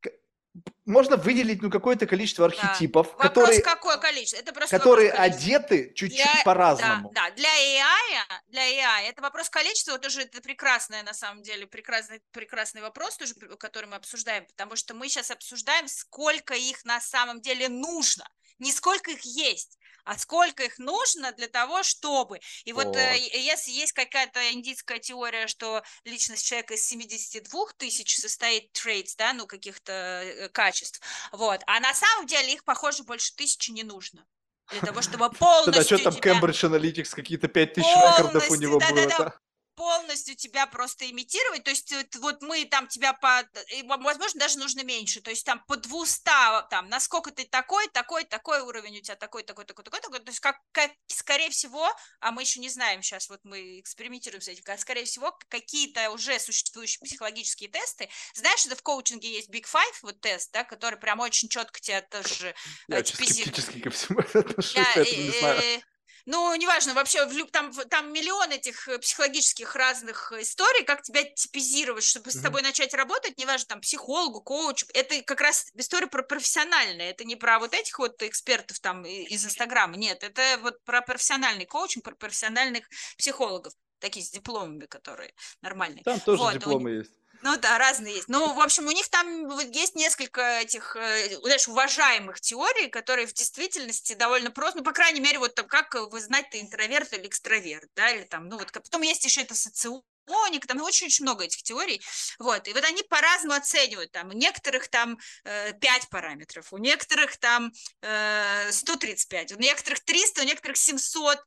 можно 0.85 1.15
выделить 1.17 1.61
ну 1.61 1.69
какое-то 1.69 2.05
количество 2.05 2.47
да. 2.47 2.55
архетипов, 2.55 3.07
Вопрос, 3.13 3.27
которые, 3.27 3.61
какое 3.61 3.97
количество? 3.97 4.37
Это 4.37 4.53
просто 4.53 4.77
которые 4.77 5.11
вопрос 5.11 5.27
одеты 5.27 5.93
чуть-чуть 5.95 6.17
Для, 6.17 6.33
да, 6.33 6.41
по-разному. 6.43 7.11
да, 7.13 7.31
для 7.31 7.49
AI, 7.49 8.41
для 8.47 8.61
AI 8.61 9.09
это 9.09 9.21
вопрос 9.21 9.49
количества, 9.49 9.97
тоже 9.97 10.23
это 10.23 10.41
прекрасная, 10.41 11.03
на 11.03 11.13
самом 11.13 11.43
деле, 11.43 11.67
прекрасный, 11.67 12.21
прекрасный 12.31 12.81
вопрос, 12.81 13.17
тоже, 13.17 13.33
который 13.57 13.85
мы 13.85 13.95
обсуждаем, 13.95 14.45
потому 14.45 14.75
что 14.75 14.93
мы 14.93 15.07
сейчас 15.09 15.31
обсуждаем, 15.31 15.87
сколько 15.87 16.53
их 16.53 16.83
на 16.85 16.99
самом 16.99 17.41
деле 17.41 17.69
нужно, 17.69 18.27
не 18.59 18.71
сколько 18.71 19.11
их 19.11 19.21
есть, 19.23 19.77
а 20.03 20.17
сколько 20.17 20.63
их 20.63 20.79
нужно 20.79 21.31
для 21.31 21.47
того, 21.47 21.83
чтобы. 21.83 22.39
И 22.65 22.73
вот 22.73 22.95
э, 22.95 23.11
Вот. 23.11 23.33
если 23.33 23.71
есть 23.71 23.93
какая-то 23.93 24.51
индийская 24.51 24.99
теория, 24.99 25.47
что 25.47 25.83
личность 26.03 26.45
человека 26.45 26.73
из 26.73 26.85
72 26.85 27.65
тысяч 27.77 28.17
состоит 28.17 28.69
traits, 28.73 29.13
да, 29.17 29.33
ну, 29.33 29.47
каких-то 29.47 29.93
э, 29.93 30.49
качеств, 30.73 31.01
вот, 31.31 31.61
а 31.67 31.79
на 31.79 31.93
самом 31.93 32.27
деле 32.27 32.53
их, 32.53 32.63
похоже, 32.63 33.03
больше 33.03 33.35
тысячи 33.35 33.71
не 33.71 33.83
нужно 33.83 34.25
для 34.71 34.81
того, 34.81 35.01
чтобы 35.01 35.25
что 35.25 35.37
полностью 35.37 35.99
там 35.99 36.13
тебя 36.13 36.39
Cambridge 36.39 36.69
Analytics, 36.69 37.15
какие-то 37.15 37.47
5000 37.47 37.85
рекордов 37.85 38.49
у 38.49 38.55
него 38.55 38.79
было, 38.79 39.07
да? 39.07 39.33
Полностью 39.75 40.35
тебя 40.35 40.67
просто 40.67 41.09
имитировать, 41.09 41.63
то 41.63 41.71
есть 41.71 41.91
вот, 41.91 42.15
вот 42.17 42.41
мы 42.41 42.65
там 42.65 42.87
тебя 42.87 43.13
по, 43.13 43.43
возможно, 43.83 44.39
даже 44.39 44.57
нужно 44.59 44.83
меньше, 44.83 45.21
то 45.21 45.29
есть 45.29 45.45
там 45.45 45.63
по 45.67 45.75
200, 45.75 46.23
там, 46.69 46.89
насколько 46.89 47.31
ты 47.31 47.45
такой, 47.45 47.87
такой, 47.87 48.23
такой 48.23 48.61
уровень 48.61 48.97
у 48.97 49.01
тебя, 49.01 49.15
такой, 49.15 49.43
такой, 49.43 49.65
такой, 49.65 49.83
такой, 49.83 50.01
такой, 50.01 50.19
то 50.19 50.29
есть 50.29 50.39
как, 50.39 50.57
как 50.71 50.91
скорее 51.07 51.49
всего, 51.49 51.89
а 52.19 52.31
мы 52.31 52.41
еще 52.41 52.59
не 52.59 52.69
знаем 52.69 53.01
сейчас, 53.01 53.29
вот 53.29 53.39
мы 53.43 53.79
экспериментируем 53.79 54.41
с 54.41 54.47
этим, 54.47 54.63
как, 54.63 54.79
скорее 54.79 55.05
всего, 55.05 55.37
какие-то 55.49 56.09
уже 56.11 56.39
существующие 56.39 56.99
психологические 57.03 57.69
тесты, 57.69 58.09
знаешь, 58.33 58.65
это 58.65 58.75
в 58.75 58.83
коучинге 58.83 59.31
есть 59.31 59.49
Big 59.49 59.65
Five, 59.65 59.99
вот 60.01 60.21
тест, 60.21 60.51
да, 60.51 60.63
который 60.63 60.99
прям 60.99 61.19
очень 61.19 61.49
четко 61.49 61.79
тебя 61.79 62.01
тоже 62.01 62.53
Я 62.87 62.97
э, 62.97 62.99
очень 62.99 63.17
типизирует. 63.17 63.55
скептически 63.55 63.81
ко 63.81 63.89
всему 63.89 64.19
отношусь, 64.33 64.75
Я, 64.75 64.95
не 65.03 65.31
знаю. 65.31 65.83
Э, 66.25 66.31
ну, 66.31 66.55
неважно, 66.55 66.93
вообще, 66.93 67.25
там, 67.51 67.71
там 67.89 68.11
миллион 68.13 68.51
этих 68.51 68.87
э, 68.87 68.99
психологических 68.99 69.75
разных 69.75 70.31
историй, 70.33 70.83
как 70.83 71.01
тебя 71.01 71.23
типизировать, 71.23 72.03
чтобы 72.03 72.31
с 72.31 72.35
Мгм. 72.35 72.43
тобой 72.43 72.61
начать 72.61 72.93
работать, 72.93 73.37
неважно, 73.37 73.67
там, 73.67 73.81
психологу, 73.81 74.41
коучу, 74.41 74.85
это 74.93 75.21
как 75.23 75.41
раз 75.41 75.71
история 75.75 76.07
про 76.07 76.23
профессиональное, 76.23 77.11
это 77.11 77.23
не 77.23 77.35
про 77.35 77.59
вот 77.59 77.73
этих 77.73 77.99
вот 77.99 78.21
экспертов 78.23 78.79
там 78.79 79.05
из 79.05 79.45
Инстаграма, 79.45 79.95
нет, 79.97 80.23
это 80.23 80.59
вот 80.61 80.83
про 80.83 81.01
профессиональный 81.01 81.65
коучинг, 81.65 82.03
про 82.03 82.15
профессиональных 82.15 82.87
психологов, 83.17 83.73
такие 83.99 84.25
с 84.25 84.29
дипломами, 84.31 84.85
которые 84.85 85.33
нормальные. 85.61 86.03
Там 86.03 86.19
тоже 86.19 86.43
Вот, 86.43 86.55
у 86.55 86.59
дипломы 86.59 86.91
есть. 86.91 87.22
Ну 87.43 87.57
да, 87.57 87.77
разные 87.77 88.15
есть. 88.15 88.29
Ну, 88.29 88.53
в 88.53 88.61
общем, 88.61 88.87
у 88.87 88.91
них 88.91 89.09
там 89.09 89.49
есть 89.71 89.95
несколько 89.95 90.41
этих, 90.61 90.95
э, 90.95 91.37
знаешь, 91.41 91.67
уважаемых 91.67 92.39
теорий, 92.39 92.87
которые 92.87 93.27
в 93.27 93.33
действительности 93.33 94.13
довольно 94.13 94.49
просто, 94.49 94.79
ну, 94.79 94.83
по 94.83 94.93
крайней 94.93 95.19
мере, 95.19 95.39
вот 95.39 95.53
там, 95.53 95.67
как 95.67 95.93
вы 95.93 96.21
знаете, 96.21 96.49
ты 96.51 96.61
интроверт 96.61 97.11
или 97.13 97.27
экстраверт, 97.27 97.89
да, 97.95 98.09
или 98.09 98.23
там, 98.23 98.47
ну, 98.47 98.57
вот, 98.57 98.71
потом 98.71 99.01
есть 99.01 99.25
еще 99.25 99.41
это 99.41 99.55
соционик, 99.55 100.65
там 100.67 100.81
очень-очень 100.81 101.25
много 101.25 101.43
этих 101.43 101.63
теорий, 101.63 102.01
вот, 102.39 102.65
и 102.67 102.73
вот 102.73 102.83
они 102.85 103.03
по-разному 103.03 103.55
оценивают, 103.55 104.11
там, 104.13 104.29
у 104.29 104.33
некоторых 104.33 104.87
там 104.87 105.17
э, 105.43 105.73
5 105.73 106.09
параметров, 106.09 106.71
у 106.71 106.77
некоторых 106.77 107.35
там 107.37 107.73
э, 108.01 108.71
135, 108.71 109.51
у 109.51 109.59
некоторых 109.59 109.99
300, 110.05 110.41
у 110.41 110.45
некоторых 110.45 110.77
700, 110.77 111.39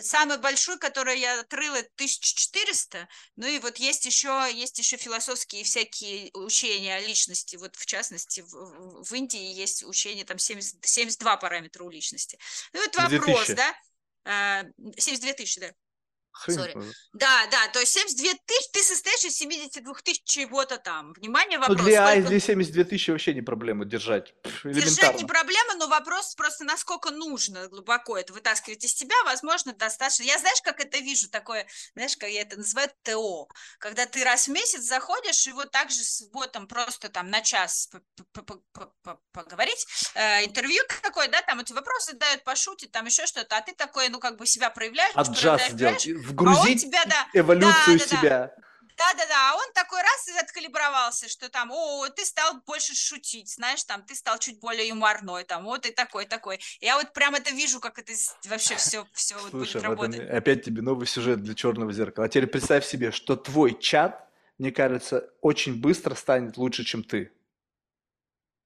Самый 0.00 0.38
большой, 0.38 0.78
который 0.78 1.20
я 1.20 1.40
открыла, 1.40 1.78
1400, 1.78 3.06
ну 3.36 3.46
и 3.46 3.58
вот 3.58 3.76
есть 3.76 4.06
еще, 4.06 4.50
есть 4.52 4.78
еще 4.78 4.96
философские 4.96 5.62
всякие 5.64 6.30
учения 6.32 6.96
о 6.96 7.00
личности. 7.00 7.56
Вот 7.56 7.76
в 7.76 7.84
частности, 7.86 8.40
в, 8.40 9.04
в- 9.04 9.12
Индии 9.12 9.52
есть 9.52 9.84
учение, 9.84 10.24
там 10.24 10.38
70, 10.38 10.84
72 10.84 11.36
параметра 11.36 11.84
у 11.84 11.90
личности. 11.90 12.38
Ну 12.72 12.80
вот 12.80 12.94
72 12.94 13.18
вопрос, 13.18 13.46
тысячи. 13.46 13.56
да? 13.56 13.74
А, 14.24 14.64
72 14.96 15.32
тысячи, 15.34 15.60
да. 15.60 15.72
Sorry. 16.36 16.74
Да, 17.12 17.46
да, 17.50 17.68
то 17.68 17.78
есть 17.80 17.92
72 17.92 18.32
тысячи, 18.46 18.70
ты 18.72 18.82
состоишь 18.82 19.24
из 19.24 19.36
72 19.36 19.94
тысяч 20.02 20.22
чего-то 20.24 20.78
там. 20.78 21.12
Внимание, 21.14 21.58
Ну, 21.58 21.66
вопрос. 21.68 21.86
для 21.86 22.06
сколько- 22.10 22.28
ASD 22.34 22.40
72 22.40 22.84
тысячи 22.84 23.10
вообще 23.10 23.34
не 23.34 23.42
проблема 23.42 23.84
держать. 23.84 24.34
Пф, 24.42 24.64
Держать 24.64 25.18
не 25.20 25.24
проблема, 25.26 25.74
но 25.76 25.86
вопрос 25.88 26.34
просто, 26.34 26.64
насколько 26.64 27.10
нужно 27.10 27.68
глубоко 27.68 28.18
это 28.18 28.32
вытаскивать 28.32 28.84
из 28.84 28.94
тебя, 28.94 29.14
возможно, 29.24 29.72
достаточно. 29.72 30.24
Я 30.24 30.38
знаешь, 30.38 30.60
как 30.62 30.80
это 30.80 30.98
вижу, 30.98 31.28
такое, 31.30 31.66
знаешь, 31.94 32.16
как 32.16 32.28
я 32.30 32.42
это 32.42 32.56
называю, 32.56 32.90
ТО, 33.02 33.48
когда 33.78 34.04
ты 34.06 34.24
раз 34.24 34.48
в 34.48 34.50
месяц 34.50 34.82
заходишь 34.82 35.46
и 35.46 35.52
вот 35.52 35.70
так 35.70 35.90
же 35.90 36.02
с 36.02 36.22
ботом 36.30 36.66
просто 36.66 37.08
там 37.08 37.30
на 37.30 37.40
час 37.42 37.88
поговорить, 39.32 39.86
э, 40.14 40.44
интервью 40.44 40.82
какое, 41.02 41.28
да, 41.28 41.42
там 41.42 41.60
эти 41.60 41.72
вопросы 41.72 42.12
задают, 42.12 42.44
пошутить, 42.44 42.92
там 42.92 43.06
еще 43.06 43.26
что-то, 43.26 43.56
а 43.56 43.60
ты 43.62 43.72
такой, 43.74 44.08
ну, 44.08 44.18
как 44.18 44.36
бы 44.36 44.46
себя 44.46 44.70
проявляешь, 44.70 45.12
Adjust 45.14 45.66
проявляешь, 45.70 46.04
и 46.24 46.28
а 46.28 46.32
вгрузить 46.32 46.82
тебя, 46.82 47.04
да, 47.04 47.26
эволюцию 47.32 47.98
да, 47.98 48.04
да, 48.04 48.16
себя. 48.16 48.54
да-да-да, 48.96 49.52
а 49.52 49.56
он 49.56 49.72
такой 49.74 50.00
раз 50.00 50.28
и 50.28 50.38
откалибровался, 50.38 51.28
что 51.28 51.48
там, 51.48 51.70
о, 51.70 52.08
ты 52.08 52.24
стал 52.24 52.60
больше 52.66 52.94
шутить, 52.94 53.50
знаешь, 53.50 53.84
там, 53.84 54.02
ты 54.02 54.14
стал 54.14 54.38
чуть 54.38 54.60
более 54.60 54.88
юморной, 54.88 55.44
там, 55.44 55.64
вот 55.64 55.86
и 55.86 55.90
такой, 55.90 56.26
такой. 56.26 56.60
Я 56.80 56.96
вот 56.96 57.12
прям 57.12 57.34
это 57.34 57.50
вижу, 57.50 57.80
как 57.80 57.98
это 57.98 58.12
вообще 58.46 58.76
все, 58.76 59.06
все 59.12 59.34
вот 59.36 59.50
Слушай, 59.50 59.58
будет 59.58 59.72
в 59.72 59.76
этом 59.76 59.90
работать. 59.90 60.30
опять 60.30 60.64
тебе 60.64 60.82
новый 60.82 61.06
сюжет 61.06 61.42
для 61.42 61.54
черного 61.54 61.92
зеркала. 61.92 62.26
А 62.26 62.28
теперь 62.28 62.46
представь 62.46 62.86
себе, 62.86 63.10
что 63.12 63.36
твой 63.36 63.78
чат, 63.78 64.28
мне 64.58 64.70
кажется, 64.70 65.30
очень 65.40 65.80
быстро 65.80 66.14
станет 66.14 66.56
лучше, 66.56 66.84
чем 66.84 67.02
ты. 67.02 67.32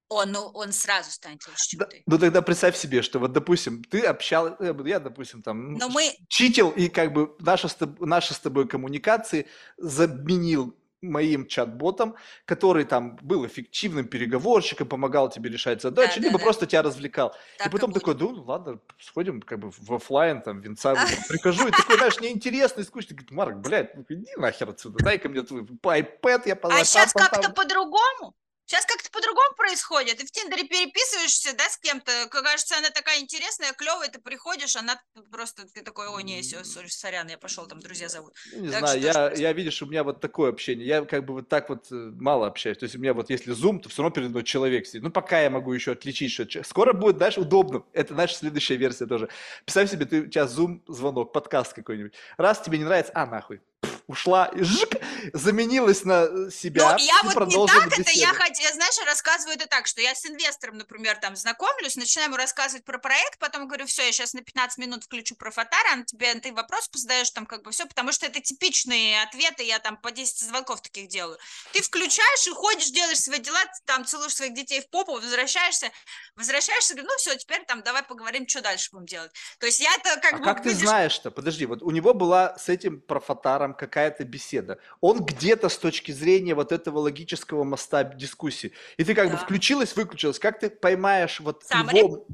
Он, 0.09 0.31
ну, 0.31 0.39
он 0.55 0.71
сразу 0.71 1.11
станет 1.11 1.45
лучше, 1.47 1.69
чем 1.69 1.79
Да, 1.79 1.85
ты. 1.85 2.03
ну 2.07 2.17
тогда 2.17 2.41
представь 2.41 2.75
себе, 2.75 3.03
что 3.03 3.19
вот, 3.19 3.31
допустим, 3.31 3.83
ты 3.83 4.01
общал, 4.01 4.55
э, 4.59 4.73
я, 4.85 4.99
допустим, 4.99 5.43
там 5.43 5.73
Но 5.73 5.87
мы, 5.89 6.11
читил, 6.27 6.71
и 6.71 6.89
как 6.89 7.13
бы 7.13 7.35
наши 7.39 7.67
наши 7.99 8.33
с 8.33 8.39
тобой 8.39 8.67
коммуникации 8.67 9.47
заменил 9.77 10.75
моим 11.01 11.47
чат-ботом, 11.47 12.15
который 12.45 12.85
там 12.85 13.17
был 13.21 13.45
эффективным 13.45 14.07
переговорщиком, 14.07 14.87
помогал 14.87 15.29
тебе 15.29 15.49
решать 15.49 15.81
задачи, 15.81 16.15
да, 16.15 16.21
да, 16.21 16.27
либо 16.27 16.37
да, 16.39 16.43
просто 16.43 16.65
тебя 16.65 16.81
развлекал. 16.81 17.29
И 17.55 17.57
так 17.59 17.67
и 17.67 17.69
потом 17.69 17.93
такой, 17.93 18.15
будет. 18.15 18.35
ну 18.35 18.43
ладно, 18.43 18.79
сходим 18.99 19.41
как 19.41 19.59
бы 19.59 19.71
в 19.71 19.93
оффлайн, 19.93 20.41
там, 20.41 20.59
винца 20.61 20.93
выпьем». 20.95 21.23
прихожу, 21.29 21.67
и 21.67 21.71
такой, 21.71 21.97
знаешь, 21.97 22.19
неинтересно 22.19 22.81
и 22.81 22.83
скучно. 22.83 23.15
Говорит, 23.15 23.31
Марк, 23.31 23.57
блядь, 23.57 23.95
ну 23.95 24.05
иди 24.09 24.35
нахер 24.37 24.69
отсюда, 24.69 25.03
дай-ка 25.03 25.29
мне 25.29 25.41
твой 25.43 25.61
iPad, 25.61 26.41
я 26.45 26.57
А 26.61 26.83
сейчас 26.83 27.13
как-то 27.13 27.41
там». 27.41 27.53
по-другому. 27.53 28.35
Сейчас 28.69 28.85
как-то 28.85 29.09
по-другому 29.09 29.55
происходит. 29.57 30.17
Ты 30.17 30.27
в 30.27 30.31
Тиндере 30.31 30.63
переписываешься, 30.63 31.57
да, 31.57 31.67
с 31.67 31.77
кем-то. 31.79 32.11
Кажется, 32.29 32.77
она 32.77 32.91
такая 32.91 33.19
интересная, 33.19 33.73
клевая, 33.73 34.09
ты 34.09 34.19
приходишь, 34.19 34.75
она 34.75 35.01
просто, 35.31 35.65
ты 35.73 35.81
такой, 35.81 36.07
ой, 36.07 36.21
не, 36.21 36.39
все, 36.43 36.63
сорян, 36.63 37.27
я 37.29 37.39
пошел, 37.39 37.65
там 37.65 37.79
друзья 37.79 38.09
зовут. 38.09 38.35
Ну, 38.53 38.65
не 38.65 38.69
Так 38.69 38.79
знаю, 38.81 38.99
что 38.99 39.07
я, 39.07 39.13
происходит. 39.13 39.39
я, 39.39 39.53
видишь, 39.53 39.81
у 39.81 39.87
меня 39.87 40.03
вот 40.03 40.21
такое 40.21 40.51
общение. 40.51 40.85
Я 40.85 41.03
как 41.03 41.25
бы 41.25 41.33
вот 41.33 41.49
так 41.49 41.69
вот 41.69 41.87
э, 41.91 41.95
мало 41.95 42.45
общаюсь. 42.45 42.77
То 42.77 42.83
есть 42.83 42.95
у 42.95 42.99
меня 42.99 43.15
вот 43.15 43.31
если 43.31 43.55
Zoom, 43.55 43.79
то 43.79 43.89
все 43.89 44.03
равно 44.03 44.13
передо 44.13 44.29
мной 44.29 44.43
человек 44.43 44.85
сидит. 44.85 45.01
Ну, 45.01 45.09
пока 45.09 45.41
я 45.41 45.49
могу 45.49 45.73
еще 45.73 45.93
отличить, 45.93 46.31
что... 46.31 46.45
Скоро 46.63 46.93
будет, 46.93 47.17
знаешь, 47.17 47.39
удобно. 47.39 47.83
Это 47.93 48.13
наша 48.13 48.35
следующая 48.35 48.75
версия 48.77 49.07
тоже. 49.07 49.29
Представь 49.65 49.89
себе, 49.89 50.05
ты 50.05 50.27
тебя 50.27 50.43
Zoom, 50.43 50.81
звонок, 50.87 51.33
подкаст 51.33 51.73
какой-нибудь. 51.73 52.13
Раз 52.37 52.61
тебе 52.61 52.77
не 52.77 52.83
нравится, 52.83 53.13
а, 53.15 53.25
нахуй. 53.25 53.61
Ушла, 54.09 54.47
и 54.47 54.63
жик, 54.63 54.95
заменилась 55.33 56.03
на 56.03 56.23
э, 56.23 56.29
Ну, 56.29 56.49
себя 56.49 56.97
я 56.99 57.19
и 57.21 57.25
вот 57.25 57.45
не 57.45 57.63
так, 57.67 57.85
это 57.99 58.11
я 58.11 58.31
беседу. 58.31 58.33
хотела, 58.33 58.73
знаешь, 58.73 58.95
рассказываю 59.05 59.55
это 59.55 59.67
так, 59.67 59.85
что 59.85 60.01
я 60.01 60.15
с 60.15 60.25
инвестором, 60.25 60.77
например, 60.79 61.17
там 61.17 61.35
знакомлюсь, 61.35 61.95
начинаю 61.95 62.29
ему 62.29 62.37
рассказывать 62.37 62.83
про 62.85 62.97
проект, 62.97 63.37
потом 63.37 63.67
говорю, 63.67 63.85
все, 63.85 64.03
я 64.07 64.11
сейчас 64.11 64.33
на 64.33 64.41
15 64.41 64.79
минут 64.79 65.03
включу 65.03 65.35
про 65.35 65.51
фотара, 65.51 65.93
он 65.93 66.05
тебе, 66.05 66.33
ты 66.39 66.51
вопрос 66.51 66.89
задаешь, 66.91 67.29
там 67.29 67.45
как 67.45 67.61
бы 67.61 67.69
все, 67.69 67.85
потому 67.85 68.11
что 68.11 68.25
это 68.25 68.39
типичные 68.41 69.21
ответы, 69.21 69.61
я 69.63 69.77
там 69.77 69.95
по 69.95 70.09
10 70.11 70.39
звонков 70.39 70.81
таких 70.81 71.07
делаю. 71.07 71.37
Ты 71.71 71.83
включаешь 71.83 72.47
и 72.47 72.49
ходишь, 72.49 72.89
делаешь 72.89 73.19
свои 73.19 73.37
дела, 73.39 73.59
там 73.85 74.05
целуешь 74.05 74.33
своих 74.35 74.55
детей 74.55 74.81
в 74.81 74.89
попу, 74.89 75.13
возвращаешься, 75.13 75.91
возвращаешься, 76.35 76.93
говорю, 76.95 77.09
ну 77.11 77.17
все, 77.17 77.35
теперь 77.35 77.63
там 77.65 77.83
давай 77.83 78.01
поговорим, 78.03 78.47
что 78.47 78.61
дальше 78.61 78.89
будем 78.91 79.05
делать. 79.05 79.31
То 79.59 79.67
есть 79.67 79.79
я 79.79 79.93
это 79.93 80.19
как 80.19 80.33
А 80.33 80.37
бы, 80.37 80.43
как 80.43 80.63
ты 80.63 80.69
видишь, 80.69 80.83
знаешь-то? 80.87 81.29
Подожди, 81.31 81.65
вот 81.67 81.83
у 81.83 81.91
него 81.91 82.13
была 82.15 82.57
с 82.57 82.69
этим 82.69 83.01
профотаром 83.01 83.75
какая-то 83.99 84.23
беседа. 84.23 84.77
Он 85.01 85.23
где-то 85.23 85.67
с 85.69 85.77
точки 85.77 86.11
зрения 86.11 86.55
вот 86.55 86.71
этого 86.71 86.99
логического 86.99 87.63
моста 87.63 88.03
дискуссии. 88.03 88.71
И 88.97 89.03
ты 89.03 89.13
как 89.13 89.25
бы 89.29 89.33
Да. 89.33 89.43
включилась, 89.43 89.95
выключилась. 89.95 90.39
Как 90.39 90.59
ты 90.59 90.69
поймаешь 90.69 91.39
вот 91.39 91.63
Summary. 91.63 91.97
его... 91.97 92.25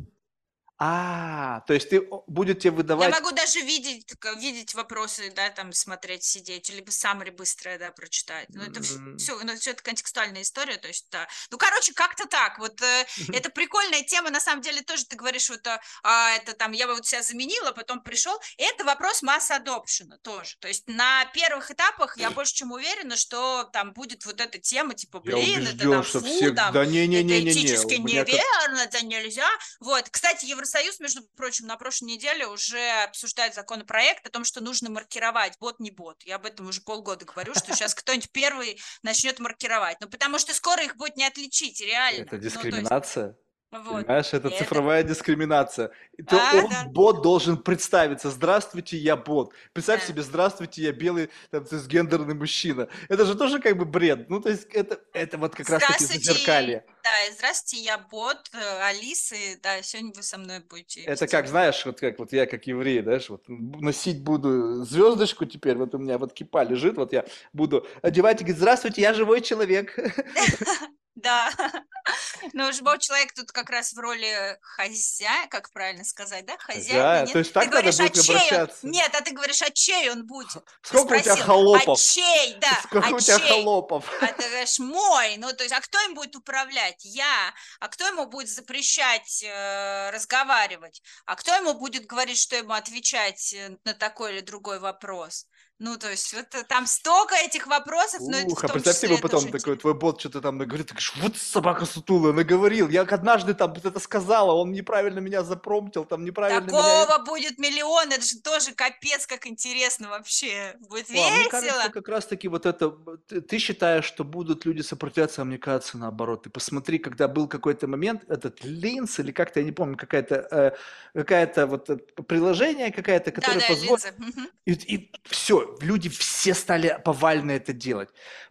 А, 0.77 1.61
то 1.61 1.73
есть 1.73 1.89
ты 1.89 2.01
будет 2.27 2.59
тебе 2.59 2.71
Я 2.71 2.75
выдавать... 2.75 3.11
могу 3.13 3.31
даже 3.31 3.61
видеть, 3.61 4.05
видеть 4.37 4.75
вопросы, 4.75 5.31
да, 5.33 5.49
там 5.49 5.71
смотреть, 5.71 6.23
сидеть, 6.23 6.69
либо 6.69 6.91
саммари 6.91 7.29
быстрое, 7.29 7.79
да, 7.79 7.91
прочитать. 7.91 8.47
Ну, 8.49 8.61
это 8.63 8.81
М. 8.81 9.17
все, 9.17 9.39
ну, 9.41 9.55
все 9.55 9.71
это 9.71 9.81
контекстуальная 9.83 10.41
история, 10.41 10.75
то 10.77 10.89
есть, 10.89 11.07
да. 11.11 11.27
Ну, 11.49 11.57
короче, 11.57 11.93
как-то 11.93 12.25
так. 12.27 12.59
Вот 12.59 12.81
э, 12.81 13.05
это 13.33 13.49
прикольная 13.49 14.01
тема, 14.03 14.31
на 14.31 14.41
самом 14.41 14.61
деле, 14.61 14.81
тоже 14.81 15.05
ты 15.05 15.15
говоришь, 15.15 15.49
вот, 15.49 15.65
а, 16.03 16.31
это 16.35 16.53
там, 16.53 16.73
я 16.73 16.87
вот 16.87 17.05
себя 17.05 17.21
заменила, 17.23 17.71
потом 17.71 18.01
пришел. 18.01 18.37
Это 18.57 18.83
вопрос 18.83 19.21
масс 19.21 19.51
adoption 19.51 20.09
тоже. 20.23 20.55
То 20.59 20.67
есть 20.67 20.87
на 20.87 21.23
первых 21.33 21.71
этапах 21.71 22.17
я 22.17 22.31
больше 22.31 22.53
чем 22.53 22.73
уверена, 22.73 23.15
что 23.15 23.63
там 23.71 23.93
будет 23.93 24.25
вот 24.25 24.41
эта 24.41 24.59
тема, 24.59 24.93
типа, 24.93 25.21
Я 25.23 25.35
блин, 25.35 25.61
это 25.61 25.69
убежден, 25.71 25.91
там 25.91 26.03
что 26.03 26.19
фу, 26.19 26.25
все... 26.25 26.51
там, 26.51 26.73
Да 26.73 26.81
это 26.83 26.91
не-не-не-не-не. 26.91 27.51
этически 27.51 27.95
у 27.95 28.03
меня 28.03 28.25
как- 28.25 28.33
неверно, 28.33 28.79
это 28.81 29.05
нельзя. 29.05 29.49
Вот, 29.79 30.09
кстати, 30.09 30.45
Евросоюз, 30.65 30.99
между 30.99 31.21
прочим, 31.35 31.67
на 31.67 31.77
прошлой 31.77 32.07
неделе 32.07 32.47
уже 32.47 33.03
обсуждает 33.03 33.53
законопроект 33.53 34.25
о 34.25 34.31
том, 34.31 34.43
что 34.43 34.61
нужно 34.61 34.89
маркировать 34.89 35.53
бот 35.59 35.79
не 35.79 35.91
бот. 35.91 36.23
Я 36.23 36.37
об 36.37 36.45
этом 36.45 36.67
уже 36.67 36.81
полгода 36.81 37.23
говорю, 37.23 37.53
что 37.53 37.73
сейчас 37.75 37.93
кто-нибудь 37.93 38.31
первый 38.31 38.79
начнет 39.03 39.39
маркировать. 39.39 39.97
Ну, 40.01 40.09
потому 40.09 40.39
что 40.39 40.53
скоро 40.55 40.83
их 40.83 40.95
будет 40.95 41.17
не 41.17 41.25
отличить, 41.25 41.81
реально. 41.81 42.23
Это 42.23 42.37
Ну, 42.37 42.41
дискриминация. 42.41 43.37
Вот. 43.71 44.05
Понимаешь, 44.05 44.33
это 44.33 44.47
Это- 44.47 44.57
цифровая 44.57 45.03
дискриминация. 45.03 45.91
И 46.17 46.23
То 46.23 46.37
А, 46.37 46.55
он, 46.63 46.69
да. 46.69 46.85
бот, 46.87 47.21
должен 47.21 47.57
представиться. 47.57 48.29
Здравствуйте, 48.29 48.97
я 48.97 49.15
бот. 49.17 49.53
Представь 49.73 50.01
Да. 50.01 50.07
себе, 50.07 50.21
здравствуйте, 50.23 50.81
я 50.81 50.91
белый, 50.93 51.29
там, 51.51 51.65
гендерный 51.87 52.35
мужчина. 52.35 52.87
Это 53.09 53.25
же 53.25 53.35
тоже 53.35 53.59
как 53.59 53.77
бы 53.77 53.85
бред. 53.85 54.29
Ну, 54.29 54.39
то 54.39 54.49
есть 54.49 54.65
это, 54.71 54.99
это 55.13 55.37
вот 55.37 55.55
как 55.55 55.69
раз 55.69 55.81
таки 55.81 55.93
Здравствуйте, 56.03 56.25
зазеркалье. 56.33 56.85
Да, 57.03 57.25
и 57.27 57.33
здравствуйте, 57.33 57.83
я 57.83 57.97
бот 57.97 58.49
э, 58.53 58.81
Алисы. 58.83 59.59
Да, 59.61 59.81
сегодня 59.81 60.13
вы 60.15 60.23
со 60.23 60.37
мной 60.37 60.59
будете. 60.61 61.01
Это 61.01 61.27
как, 61.27 61.47
знаешь, 61.47 61.85
вот 61.85 61.99
как 61.99 62.17
вот 62.17 62.31
я 62.33 62.45
как 62.45 62.65
еврей, 62.67 63.01
знаешь, 63.03 63.29
вот 63.29 63.43
носить 63.47 64.23
буду 64.23 64.83
звездочку 64.85 65.45
теперь, 65.45 65.75
вот 65.75 65.93
у 65.93 65.97
меня 65.97 66.17
вот 66.17 66.33
кипа 66.33 66.63
лежит, 66.63 66.95
вот 66.97 67.13
я 67.13 67.25
буду 67.53 67.85
одевать 68.01 68.41
и 68.41 68.43
говорить, 68.43 68.57
здравствуйте, 68.57 69.01
я 69.01 69.13
живой 69.13 69.41
человек. 69.41 69.95
Да. 71.15 71.49
Но 72.53 72.71
живой 72.71 72.99
человек 72.99 73.33
тут 73.33 73.51
как 73.51 73.69
раз 73.69 73.93
в 73.93 73.99
роли 73.99 74.57
хозяина, 74.61 75.47
как 75.47 75.71
правильно 75.71 76.03
сказать, 76.03 76.45
да? 76.45 76.57
Хозяина, 76.57 77.03
Хозяин. 77.03 77.23
нет? 77.25 77.33
То 77.33 77.39
есть 77.39 77.53
Ты 77.53 77.53
так 77.53 77.63
надо 77.65 77.71
говоришь, 77.71 77.99
а 77.99 78.03
будет 78.03 78.23
чей 78.25 78.35
он? 78.35 78.35
обращаться. 78.35 78.87
Нет, 78.87 79.15
а 79.15 79.21
ты 79.21 79.31
говоришь, 79.31 79.61
а 79.61 79.71
чей 79.71 80.09
он 80.11 80.27
будет? 80.27 80.63
Сколько 80.81 81.13
у 81.13 81.19
тебя 81.19 81.35
спросил, 81.35 81.45
холопов? 81.45 81.99
А 81.99 82.01
чей, 82.01 82.53
да, 82.55 82.81
Сколько 82.83 83.07
а 83.07 83.11
у 83.11 83.19
тебя 83.19 83.39
чей? 83.39 83.47
холопов? 83.47 84.05
А 84.21 84.27
ты 84.27 84.49
говоришь, 84.49 84.79
мой, 84.79 85.37
ну 85.37 85.53
то 85.53 85.63
есть, 85.63 85.73
а 85.73 85.81
кто 85.81 85.99
им 86.01 86.15
будет 86.15 86.35
управлять? 86.35 87.03
Я. 87.05 87.53
А 87.79 87.87
кто 87.87 88.05
ему 88.07 88.25
будет 88.27 88.49
запрещать 88.49 89.41
э, 89.43 90.09
разговаривать? 90.11 91.01
А 91.25 91.35
кто 91.35 91.53
ему 91.55 91.73
будет 91.75 92.05
говорить, 92.05 92.37
что 92.39 92.55
ему 92.57 92.73
отвечать 92.73 93.53
э, 93.53 93.77
на 93.85 93.93
такой 93.93 94.33
или 94.33 94.41
другой 94.41 94.79
вопрос? 94.79 95.47
Ну, 95.77 95.97
то 95.97 96.09
есть, 96.09 96.33
вот 96.33 96.45
э, 96.53 96.63
там 96.63 96.87
столько 96.87 97.35
этих 97.35 97.67
вопросов, 97.67 98.21
но 98.21 98.37
это 98.37 98.47
Ух, 98.47 98.63
а 98.63 98.67
том 98.67 98.75
представь 98.75 98.97
себе 98.97 99.13
это 99.15 99.21
потом 99.23 99.43
очень 99.43 99.51
такой, 99.51 99.75
твой 99.75 99.93
бот 99.93 100.21
что-то 100.21 100.39
там 100.39 100.57
наговорит, 100.57 100.87
ты 100.87 100.93
говоришь, 100.93 101.13
вот 101.17 101.35
собака 101.35 101.85
сутулая, 101.85 102.31
наговорил, 102.31 102.87
я 102.87 103.01
однажды 103.01 103.53
там 103.53 103.73
это 103.73 103.99
сказала, 103.99 104.53
он 104.53 104.71
неправильно 104.71 105.19
меня 105.19 105.43
запромптил, 105.43 106.05
там 106.05 106.23
неправильно 106.23 106.61
меня... 106.61 106.71
Такого 106.71 107.25
будет 107.25 107.59
миллион, 107.59 108.09
это 108.13 108.25
же 108.25 108.39
тоже 108.39 108.71
капец, 108.71 109.27
как 109.27 109.47
интересно 109.47 110.09
вообще. 110.09 110.75
Будет 110.79 111.09
О, 111.09 111.13
а 111.13 111.31
мне 111.31 111.39
весело. 111.39 111.49
кажется, 111.49 111.91
как 111.91 112.07
раз-таки 112.07 112.47
вот 112.47 112.65
это, 112.65 112.91
ты, 113.27 113.41
ты 113.41 113.57
считаешь, 113.57 114.05
что 114.05 114.23
будут 114.23 114.65
люди 114.65 114.81
сопротивляться, 114.81 115.41
а 115.41 115.45
мне 115.45 115.57
кажется, 115.57 115.97
наоборот. 115.97 116.43
Ты 116.43 116.49
посмотри, 116.49 116.99
когда 116.99 117.27
был 117.27 117.49
какой-то 117.49 117.87
момент, 117.87 118.23
этот 118.29 118.63
Линс 118.63 119.19
или 119.19 119.33
как-то, 119.33 119.59
я 119.59 119.65
не 119.65 119.73
помню, 119.73 119.97
какая-то, 119.97 120.47
э, 120.51 120.71
какая-то 121.13 121.67
вот 121.67 121.89
э, 121.89 121.97
приложение 121.97 122.91
какая-то, 122.91 123.31
Да, 123.31 123.41
которое 123.41 123.59
да, 123.59 123.67
позволит... 123.67 124.05
линза. 124.05 124.13
Мгм. 124.17 124.49
И, 124.65 125.11
все, 125.25 125.64
люди 125.81 126.09
все 126.09 126.53
стали 126.53 126.99
повально 127.03 127.51
это 127.51 127.73
делать. 127.73 128.09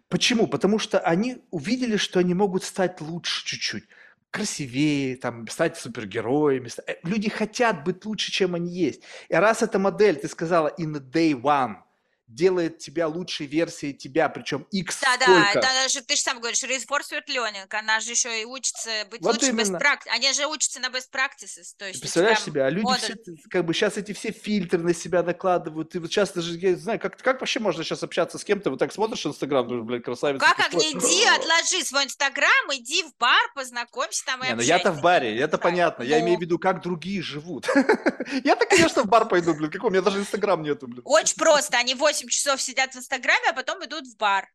Почему? 0.09 0.47
Потому 0.47 0.79
что 0.79 0.99
они 1.01 1.45
увидели, 1.51 1.97
что 1.97 2.21
они 2.21 2.35
могут 2.35 2.65
стать 2.65 3.01
лучше 3.01 3.45
чуть-чуть, 3.47 3.85
красивее, 4.31 5.17
там, 5.17 5.49
стать 5.49 5.77
супергероями. 5.77 6.69
э, 6.87 6.97
Люди 7.03 7.31
хотят 7.31 7.85
быть 7.85 8.05
лучше, 8.05 8.31
чем 8.33 8.55
они 8.55 8.71
есть. 8.71 9.03
И 9.29 9.35
раз 9.35 9.63
эта 9.63 9.79
модель, 9.79 10.17
ты 10.17 10.29
сказала, 10.29 10.73
in 10.79 10.93
the 10.93 11.01
day 11.01 11.33
one, 11.33 11.77
делает 12.27 12.79
тебя 12.79 13.07
лучшей 13.07 13.47
версией 13.47 13.93
тебя, 13.93 14.29
причем 14.29 14.67
x 14.71 14.99
Да, 15.01 15.17
да, 15.19 15.25
сколько. 15.27 15.59
это 15.59 15.69
даже 15.83 16.01
ты 16.03 16.17
же 16.17 16.23
сам 16.23 16.41
говоришь, 16.41 16.63
reinforcement 16.65 17.27
learning, 17.29 17.67
она 17.71 18.01
же 18.01 18.13
еще 18.13 18.41
и 18.41 18.45
учится 18.45 18.91
быть 19.11 19.21
Вот 19.23 19.35
лучше 19.35 19.49
именно. 19.51 19.77
best 19.77 19.81
practice. 19.81 20.09
Они 20.11 20.33
же 20.33 20.47
учатся 20.47 20.81
на 20.81 20.87
best 20.87 21.11
practices, 21.13 21.75
то 21.77 21.87
есть 21.87 22.01
Ты 22.01 22.01
представляешь 22.01 22.39
тебя 22.41 22.47
себя, 22.53 22.67
а 22.67 22.71
люди 22.71 22.85
модуль. 22.85 22.99
все, 23.01 23.17
как 23.51 23.65
бы 23.67 23.75
сейчас 23.75 23.97
эти 23.99 24.13
все 24.13 24.31
фильтры 24.33 24.79
на 24.81 24.95
себя 24.95 25.23
накладывают. 25.23 25.95
И 25.95 25.99
вот 25.99 26.11
сейчас 26.11 26.33
даже, 26.33 26.57
я 26.59 26.71
не 26.71 26.77
знаю, 26.77 26.99
как, 26.99 27.17
как 27.19 27.41
вообще 27.41 27.61
можно 27.61 27.85
сейчас 27.85 28.03
общаться 28.03 28.39
с 28.39 28.45
кем-то, 28.45 28.71
вот 28.71 28.79
так 28.79 28.93
смотришь 28.93 29.27
Инстаграм, 29.27 29.67
думаешь, 29.69 29.85
блядь, 29.87 30.03
красавица. 30.05 30.45
Как, 30.45 30.57
как 30.57 30.73
не 30.75 30.93
иди, 30.93 31.25
отложи 31.27 31.85
свой 31.85 32.05
инстаграм, 32.05 32.49
иди 32.73 33.03
в 33.03 33.15
бар, 33.19 33.53
познакомься 33.55 34.25
там 34.25 34.43
и 34.43 34.47
Не, 34.49 34.55
ну 34.55 34.63
я-то 34.63 34.93
в 34.93 35.01
баре, 35.03 35.37
это 35.39 35.53
Да. 35.57 35.59
понятно. 35.59 36.03
Я 36.03 36.21
имею 36.21 36.37
в 36.37 36.41
Ну. 36.41 36.47
виду, 36.47 36.59
как 36.59 36.81
другие 36.83 37.23
живут. 37.23 37.67
Я-то, 38.45 38.65
конечно, 38.67 39.03
в 39.03 39.07
бар 39.07 39.29
пойду, 39.29 39.55
блин. 39.55 39.71
Какой? 39.71 39.89
У 39.91 39.93
меня 39.93 40.03
даже 40.03 40.19
Инстаграм 40.19 40.63
нету, 40.63 40.87
блин. 40.87 41.03
Очень 41.05 41.37
просто, 41.37 41.77
они 41.77 41.95
8 41.95 42.14
часов 42.29 42.61
сидят 42.61 42.95
в 42.95 42.99
инстаграме, 42.99 43.51
а 43.51 43.53
потом 43.53 43.85
идут 43.85 44.07
в 44.07 44.17
бар. 44.17 44.49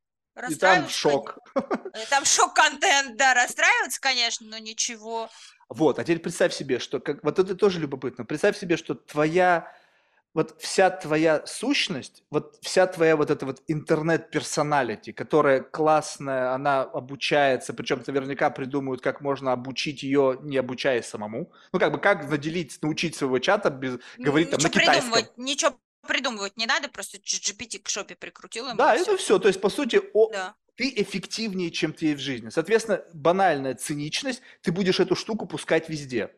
И 0.50 0.56
там 0.56 0.88
шок. 0.88 1.38
Э, 1.56 1.62
Там 2.10 2.24
шок-контент, 2.24 3.18
да, 3.18 3.34
расстраиваться, 3.34 4.00
конечно, 4.00 4.48
но 4.48 4.58
ничего. 4.58 5.30
Вот, 5.68 6.00
а 6.00 6.04
теперь 6.04 6.20
представь 6.20 6.54
себе, 6.54 6.80
что 6.80 7.00
как, 7.02 7.24
вот 7.24 7.40
это 7.40 7.56
тоже 7.56 7.80
любопытно. 7.80 8.24
Представь 8.24 8.58
себе, 8.58 8.78
что 8.78 8.96
твоя, 8.96 9.70
вот 10.34 10.62
вся 10.62 10.92
твоя 10.92 11.46
сущность, 11.46 12.24
вот 12.32 12.58
вся 12.62 12.88
твоя 12.88 13.18
вот 13.18 13.30
эта 13.32 13.46
вот 13.46 13.62
интернет-персоналити, 13.68 15.12
которая 15.12 15.62
классная, 15.62 16.54
она 16.54 16.84
обучается, 16.84 17.74
причем 17.74 18.02
наверняка 18.08 18.50
придумают, 18.50 19.02
как 19.02 19.20
можно 19.22 19.52
обучить 19.52 20.04
ее, 20.04 20.38
не 20.42 20.58
обучаясь 20.58 21.06
самому. 21.08 21.52
Ну, 21.74 21.80
как 21.80 21.92
бы, 21.92 22.00
как 22.00 22.30
наделить, 22.30 22.82
научить 22.82 23.16
своего 23.16 23.40
чата 23.40 23.70
без, 23.70 24.00
говорить 24.18 24.52
там 24.52 24.60
на 24.62 24.68
Ничего 24.68 24.82
китайском. 24.82 25.12
придумывать, 25.12 25.38
ничего 25.38 25.80
придумывать 26.08 26.58
не 26.58 26.66
надо, 26.66 26.90
просто 26.90 27.18
GPT 27.18 27.80
к 27.80 27.90
шопе 27.90 28.16
прикрутил. 28.16 28.66
Да, 28.76 28.96
и 28.96 29.00
это 29.02 29.18
все. 29.18 29.40
То 29.40 29.48
есть, 29.48 29.62
по 29.62 29.70
сути, 29.70 30.02
о- 30.14 30.30
Да. 30.32 30.56
ты 30.76 30.92
эффективнее, 30.96 31.72
чем 31.72 31.94
ты 31.94 32.16
в 32.16 32.20
жизни. 32.20 32.50
Соответственно, 32.50 33.04
банальная 33.14 33.76
циничность, 33.76 34.42
ты 34.62 34.72
будешь 34.72 35.00
эту 35.00 35.16
штуку 35.16 35.46
пускать 35.46 35.90
везде 35.90 36.32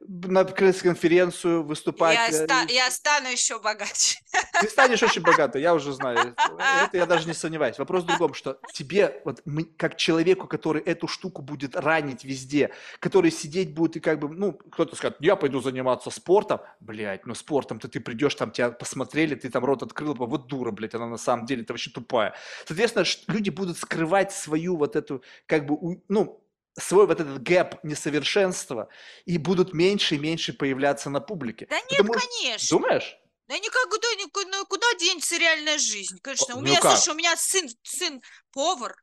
на 0.00 0.44
пресс-конференцию 0.44 1.62
выступать. 1.62 2.14
Я, 2.14 2.28
э, 2.28 2.44
ста- 2.44 2.66
я 2.68 2.90
стану 2.90 3.28
еще 3.28 3.58
богаче. 3.60 4.18
Ты 4.60 4.68
станешь 4.68 5.02
очень 5.02 5.22
богатой, 5.22 5.62
я 5.62 5.74
уже 5.74 5.92
знаю. 5.92 6.34
Это 6.84 6.96
я 6.96 7.06
даже 7.06 7.26
не 7.26 7.34
сомневаюсь. 7.34 7.78
Вопрос 7.78 8.04
в 8.04 8.06
другом, 8.06 8.34
что 8.34 8.58
тебе, 8.72 9.20
вот 9.24 9.42
мы, 9.44 9.64
как 9.64 9.96
человеку, 9.96 10.46
который 10.46 10.82
эту 10.82 11.08
штуку 11.08 11.42
будет 11.42 11.76
ранить 11.76 12.24
везде, 12.24 12.70
который 13.00 13.30
сидеть 13.30 13.74
будет 13.74 13.96
и 13.96 14.00
как 14.00 14.18
бы, 14.18 14.28
ну, 14.28 14.52
кто-то 14.52 14.96
скажет, 14.96 15.16
я 15.20 15.36
пойду 15.36 15.60
заниматься 15.60 16.10
спортом. 16.10 16.60
Блядь, 16.80 17.26
ну 17.26 17.34
спортом-то 17.34 17.88
ты 17.88 18.00
придешь, 18.00 18.34
там 18.34 18.50
тебя 18.50 18.70
посмотрели, 18.70 19.34
ты 19.34 19.50
там 19.50 19.64
рот 19.64 19.82
открыл, 19.82 20.14
вот 20.14 20.46
дура, 20.46 20.70
блядь, 20.70 20.94
она 20.94 21.06
на 21.06 21.18
самом 21.18 21.46
деле, 21.46 21.62
это 21.62 21.72
вообще 21.72 21.90
тупая. 21.90 22.34
Соответственно, 22.66 23.04
люди 23.28 23.50
будут 23.50 23.78
скрывать 23.78 24.32
свою 24.32 24.76
вот 24.76 24.96
эту, 24.96 25.22
как 25.46 25.66
бы, 25.66 26.00
ну, 26.08 26.42
свой 26.78 27.06
вот 27.06 27.20
этот 27.20 27.42
гэп 27.42 27.82
несовершенства 27.84 28.88
и 29.24 29.38
будут 29.38 29.72
меньше 29.72 30.16
и 30.16 30.18
меньше 30.18 30.52
появляться 30.52 31.10
на 31.10 31.20
публике. 31.20 31.66
Да 31.70 31.76
нет, 31.90 31.98
Потому- 31.98 32.14
конечно. 32.14 32.78
Думаешь? 32.78 33.16
Да 33.48 33.56
никуда, 33.58 34.08
никуда, 34.24 34.48
ну, 34.48 34.66
куда 34.66 34.86
денется 34.98 35.36
реальная 35.38 35.78
жизнь? 35.78 36.18
Конечно, 36.20 36.54
О, 36.54 36.58
у 36.58 36.60
ну 36.60 36.66
меня, 36.66 36.80
как? 36.80 36.96
слушай, 36.96 37.14
у 37.14 37.16
меня 37.16 37.36
сын, 37.36 37.68
сын 37.84 38.20
повар, 38.50 38.96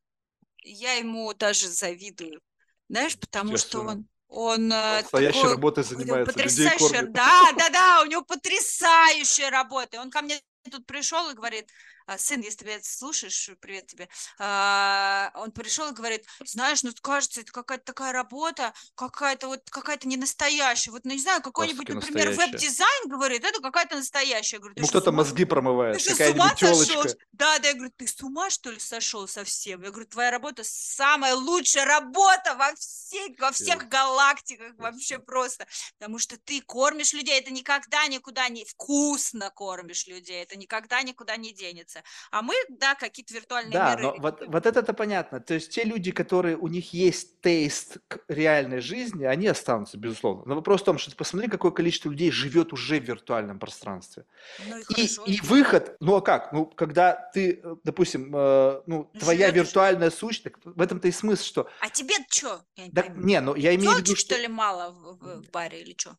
я 0.64 0.94
ему 0.96 1.34
даже 1.34 1.70
завидую. 1.70 2.42
Знаешь, 2.90 3.18
потому 3.18 3.56
что 3.58 3.80
он, 3.82 4.08
он 4.28 4.72
э, 4.72 5.02
Настоящей 5.02 5.40
такой, 5.40 5.52
работой 5.54 5.84
занимается, 5.86 6.38
людей 6.38 6.68
потрясающая, 6.68 6.98
кормит. 7.00 7.14
да, 7.14 7.52
да, 7.58 7.70
да, 7.70 8.02
у 8.02 8.06
него 8.06 8.24
потрясающая 8.24 9.50
работа. 9.50 10.02
Он 10.02 10.12
ко 10.12 10.22
мне 10.22 10.42
тут 10.70 10.86
пришел 10.86 11.30
и 11.30 11.34
говорит, 11.36 11.70
«А, 12.03 12.03
сын, 12.18 12.42
если 12.42 12.60
ты 12.60 12.66
меня 12.66 12.80
слушаешь, 12.84 13.50
привет 13.60 13.88
тебе. 13.88 14.10
А, 14.40 15.32
Он 15.36 15.52
пришел 15.52 15.90
и 15.90 15.94
говорит, 15.94 16.26
знаешь, 16.46 16.84
ну 16.84 16.92
кажется, 17.02 17.42
это 17.42 17.52
какая-то 17.52 17.84
такая 17.84 18.12
работа, 18.12 18.74
какая-то 18.96 19.48
вот 19.48 19.70
какая-то 19.70 20.08
не 20.08 20.18
настоящая. 20.18 20.92
Вот, 20.92 21.06
ну 21.06 21.12
не 21.12 21.20
знаю, 21.20 21.42
какой-нибудь, 21.42 21.90
например, 21.90 22.32
веб-дизайн, 22.32 23.08
говорит, 23.08 23.44
это 23.44 23.62
какая-то 23.62 23.96
настоящая. 23.98 24.58
Я 24.58 24.60
говорю, 24.60 24.76
«Ты 24.76 24.82
Ну, 24.82 24.88
кто-то 24.88 25.12
мозги 25.12 25.46
промывает, 25.46 25.98
ты 25.98 26.00
что, 26.04 26.16
с 26.16 26.30
ума 26.32 26.56
сошел? 26.58 27.04
Да, 27.34 27.60
да, 27.60 27.68
я 27.68 27.74
говорю, 27.74 27.92
ты 27.96 28.08
с 28.08 28.22
ума, 28.22 28.50
что 28.50 28.72
ли, 28.72 28.80
сошел 28.80 29.28
совсем? 29.28 29.82
Я 29.82 29.92
говорю, 29.92 30.08
твоя 30.08 30.32
работа 30.32 30.64
самая 30.64 31.36
лучшая 31.36 31.86
работа 31.86 32.56
во, 32.56 32.74
всей, 32.76 33.36
во 33.38 33.52
всех 33.52 33.88
галактиках, 33.90 34.74
вообще 34.78 35.20
просто. 35.20 35.68
Потому 36.00 36.20
что 36.20 36.38
ты 36.38 36.62
кормишь 36.62 37.14
людей, 37.14 37.40
это 37.40 37.52
никогда 37.52 38.08
никуда 38.08 38.50
не... 38.50 38.66
Вкусно 38.66 39.52
кормишь 39.52 40.08
людей, 40.08 40.42
это 40.42 40.58
никогда 40.58 41.02
никуда 41.04 41.36
не 41.38 41.54
денется. 41.54 41.93
А 42.32 42.42
мы, 42.42 42.54
да, 42.70 42.96
какие-то 42.96 43.34
виртуальные 43.34 43.74
Да, 43.74 43.92
миры. 43.92 44.02
но 44.04 44.16
вот, 44.18 44.44
вот 44.48 44.66
это-то 44.66 44.94
понятно. 44.94 45.40
То 45.40 45.54
есть 45.54 45.72
те 45.72 45.84
люди, 45.84 46.12
которые 46.12 46.58
у 46.58 46.68
них 46.68 46.94
есть 46.94 47.42
тейст 47.42 47.98
к 48.08 48.20
реальной 48.28 48.80
жизни, 48.80 49.26
они 49.26 49.48
останутся, 49.48 49.98
безусловно. 49.98 50.44
Но 50.46 50.56
вопрос 50.56 50.82
в 50.82 50.86
том, 50.86 50.98
что 50.98 51.12
ты 51.12 51.18
посмотри, 51.18 51.50
какое 51.50 51.72
количество 51.72 52.10
людей 52.10 52.32
живет 52.32 52.74
уже 52.74 53.00
в 53.00 53.04
виртуальном 53.04 53.60
пространстве. 53.60 54.26
Ну 54.68 54.78
и 54.78 54.82
И, 54.82 54.94
хорошо. 55.08 55.24
и 55.26 55.40
выход, 55.42 55.96
ну 56.00 56.16
а 56.16 56.22
как? 56.22 56.52
Ну, 56.54 56.66
когда 56.66 57.14
ты, 57.34 57.60
э, 57.64 57.76
допустим, 57.84 58.32
э, 58.36 58.82
ну, 58.88 59.12
твоя 59.20 59.48
Живёт 59.48 59.54
уже. 59.56 59.64
виртуальная 59.66 60.10
сущность, 60.12 60.44
так 60.44 60.58
в 60.64 60.82
этом-то 60.82 61.08
и 61.08 61.12
смысл, 61.12 61.44
что... 61.44 61.70
А 61.80 61.90
тебе 61.90 62.16
что? 62.30 62.64
Да, 62.92 63.06
не, 63.10 63.40
ну 63.42 63.56
я 63.56 63.76
имею 63.76 63.92
в 63.92 63.98
виду, 64.00 64.16
что... 64.16 64.34
что 64.34 64.38
ли, 64.42 64.48
мало 64.48 64.92
в, 64.92 65.18
в- 65.20 65.42
в 65.44 65.52
баре 65.52 65.82
или 65.82 65.96
что? 65.98 66.18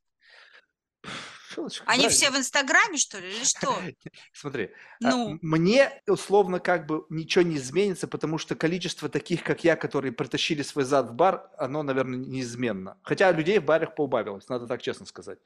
Щелочка, 1.55 1.85
Они 1.87 2.03
правильно. 2.05 2.11
все 2.11 2.31
в 2.31 2.37
Инстаграме, 2.37 2.99
что 2.99 3.19
ли, 3.19 3.29
или 3.29 3.45
что? 3.45 3.75
Смотри, 4.33 4.71
а, 5.03 5.11
Ну, 5.11 5.39
мне 5.43 6.03
условно 6.07 6.61
как 6.61 6.87
бы 6.87 7.07
ничего 7.11 7.43
не 7.43 7.57
изменится, 7.57 8.07
потому 8.09 8.39
что 8.39 8.55
количество 8.55 9.09
таких, 9.09 9.43
как 9.45 9.65
я, 9.65 9.77
которые 9.77 10.13
притащили 10.13 10.63
свой 10.63 10.85
зад 10.85 11.11
в 11.11 11.15
бар, 11.15 11.49
оно, 11.59 11.83
наверное, 11.83 12.19
неизменно. 12.19 12.99
Хотя 13.03 13.31
людей 13.33 13.59
в 13.59 13.65
барах 13.65 13.95
поубавилось, 13.95 14.49
надо 14.49 14.67
так 14.67 14.83
честно 14.83 15.07
сказать. 15.07 15.39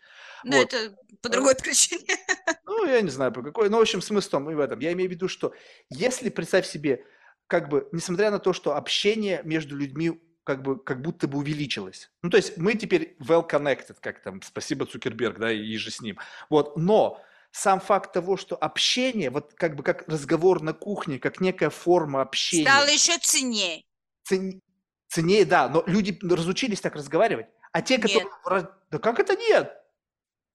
ну 0.45 0.59
Вот. 0.59 0.73
это 0.73 0.97
по 1.21 1.29
другой 1.29 1.55
причине. 1.63 2.17
Ну, 2.65 2.87
я 2.87 3.01
не 3.01 3.11
знаю 3.11 3.33
по 3.33 3.43
какой, 3.43 3.69
но, 3.69 3.79
в 3.79 3.83
общем, 3.83 4.01
смысл 4.03 4.29
в 4.29 4.31
том 4.31 4.51
и 4.51 4.55
в 4.55 4.61
этом. 4.61 4.79
Я 4.81 4.93
имею 4.93 5.09
в 5.09 5.13
виду, 5.13 5.29
что 5.29 5.53
если, 5.91 6.29
представь 6.29 6.67
себе, 6.67 7.05
как 7.47 7.69
бы, 7.69 7.89
несмотря 7.93 8.31
на 8.31 8.39
то, 8.39 8.53
что 8.53 8.77
общение 8.77 9.41
между 9.45 9.77
людьми 9.77 10.21
как 10.49 10.63
бы, 10.63 10.79
как 10.83 11.03
будто 11.03 11.29
бы 11.29 11.37
увеличилось. 11.37 12.11
Ну, 12.23 12.31
то 12.31 12.39
есть 12.39 12.57
мы 12.57 12.73
теперь 12.75 13.17
well 13.21 13.47
connected, 13.47 13.99
как 14.01 14.23
там, 14.23 14.41
спасибо 14.41 14.87
Цукерберг, 14.87 15.39
да, 15.39 15.53
и 15.53 15.77
же 15.77 15.91
с 15.91 16.01
ним. 16.01 16.19
Вот, 16.49 16.79
но 16.79 17.21
сам 17.51 17.81
факт 17.81 18.15
того, 18.15 18.39
что 18.39 18.57
общение, 18.57 19.29
вот 19.29 19.53
как 19.53 19.77
бы 19.77 19.83
как 19.83 20.09
разговор 20.09 20.63
на 20.63 20.73
кухне, 20.73 21.19
как 21.19 21.43
некая 21.43 21.69
форма 21.69 22.23
общения, 22.23 22.65
Стало 22.65 22.87
еще 22.87 23.19
ценнее. 23.19 23.85
цен- 24.25 24.63
ценнее, 25.09 25.45
да, 25.45 25.69
но 25.69 25.85
люди 25.87 26.19
разучились 26.23 26.81
так 26.81 26.95
разговаривать. 26.97 27.49
А 27.73 27.83
те, 27.83 27.99
которые... 27.99 28.25
в 28.43 28.47
раз- 28.47 28.71
Да 28.91 28.99
как 28.99 29.21
это 29.21 29.37
нет? 29.37 29.75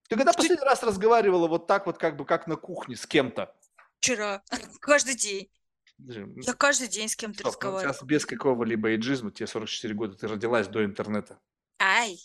Ты 0.10 0.16
когда 0.16 0.34
последний 0.34 0.66
раз 0.66 0.82
разговаривала 0.82 1.48
вот 1.48 1.68
так 1.68 1.86
вот, 1.86 2.00
как 2.00 2.18
бы, 2.18 2.26
как 2.26 2.48
на 2.48 2.56
кухне 2.56 2.96
с 2.96 3.06
кем-то? 3.06 3.54
Вчера. 4.00 4.42
Каждый 4.82 5.14
день. 5.14 5.52
Я 6.08 6.54
каждый 6.54 6.88
день 6.88 7.08
с 7.08 7.16
кем-то 7.16 7.40
стоп, 7.40 7.46
ну, 7.46 7.52
разговариваю. 7.52 7.94
Сейчас 7.94 8.04
без 8.04 8.26
какого-либо 8.26 8.90
эйджизма, 8.90 9.32
тебе 9.32 9.48
44 9.48 9.94
года, 9.94 10.16
ты 10.16 10.28
родилась 10.28 10.68
до 10.68 10.84
интернета. 10.84 11.40
Ай, 11.80 12.18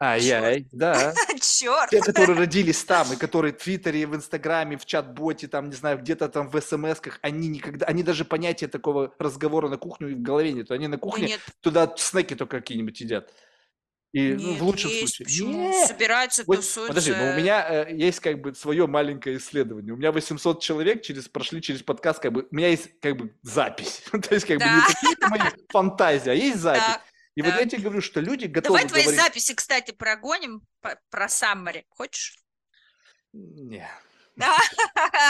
Ай-яй, 0.00 0.66
да. 0.72 1.14
черт. 1.40 1.90
Те, 1.90 2.00
которые 2.00 2.36
родились 2.38 2.84
там, 2.84 3.12
и 3.12 3.16
которые 3.16 3.54
в 3.54 3.58
Твиттере, 3.58 4.06
в 4.06 4.14
Инстаграме, 4.14 4.76
в 4.76 4.84
чат-боте, 4.84 5.46
там, 5.46 5.70
не 5.70 5.76
знаю, 5.76 5.98
где-то 5.98 6.28
там 6.28 6.48
в 6.48 6.60
СМСках, 6.60 7.18
они 7.22 7.48
никогда, 7.48 7.86
они 7.86 8.02
даже 8.02 8.24
понятия 8.24 8.66
такого 8.66 9.14
разговора 9.18 9.68
на 9.68 9.78
кухню 9.78 10.16
в 10.16 10.20
голове 10.20 10.52
нет. 10.52 10.70
Они 10.70 10.88
на 10.88 10.98
кухне 10.98 11.26
нет, 11.28 11.40
туда 11.60 11.94
снеки 11.96 12.34
только 12.34 12.58
какие-нибудь 12.58 13.00
едят. 13.00 13.32
И 14.14 14.32
ну, 14.32 14.50
нет, 14.52 14.60
в 14.60 14.64
лучшем 14.64 14.90
есть. 14.90 15.16
случае. 15.16 15.24
Почему? 15.26 15.70
Нет. 15.72 15.88
Собираются, 15.88 16.44
Вот, 16.46 16.56
тусуются. 16.58 16.86
подожди, 16.86 17.10
но 17.10 17.32
у 17.32 17.36
меня 17.36 17.86
э, 17.88 17.96
есть 17.96 18.20
как 18.20 18.40
бы 18.40 18.54
свое 18.54 18.86
маленькое 18.86 19.38
исследование. 19.38 19.92
У 19.92 19.96
меня 19.96 20.12
800 20.12 20.62
человек 20.62 21.02
через, 21.02 21.26
прошли 21.28 21.60
через 21.60 21.82
подкаст, 21.82 22.20
как 22.20 22.32
бы, 22.32 22.46
у 22.48 22.54
меня 22.54 22.68
есть 22.68 22.90
как 23.00 23.16
бы 23.16 23.34
запись. 23.42 24.04
То 24.12 24.32
есть 24.32 24.46
как 24.46 24.58
бы 24.58 24.64
не 24.64 24.94
какие-то 24.94 25.28
мои 25.28 25.40
фантазии, 25.68 26.30
а 26.30 26.34
есть 26.34 26.58
запись. 26.58 26.84
Так, 26.84 27.02
И 27.34 27.42
вот 27.42 27.54
я 27.54 27.66
тебе 27.66 27.82
говорю, 27.82 28.00
что 28.00 28.20
люди 28.20 28.46
готовы 28.46 28.78
Давай 28.78 28.88
твои 28.88 29.02
говорить... 29.02 29.20
записи, 29.20 29.52
кстати, 29.52 29.90
прогоним 29.90 30.62
про 31.10 31.28
Саммари. 31.28 31.84
Хочешь? 31.88 32.38
Не. 33.32 33.90
Да, 34.36 34.56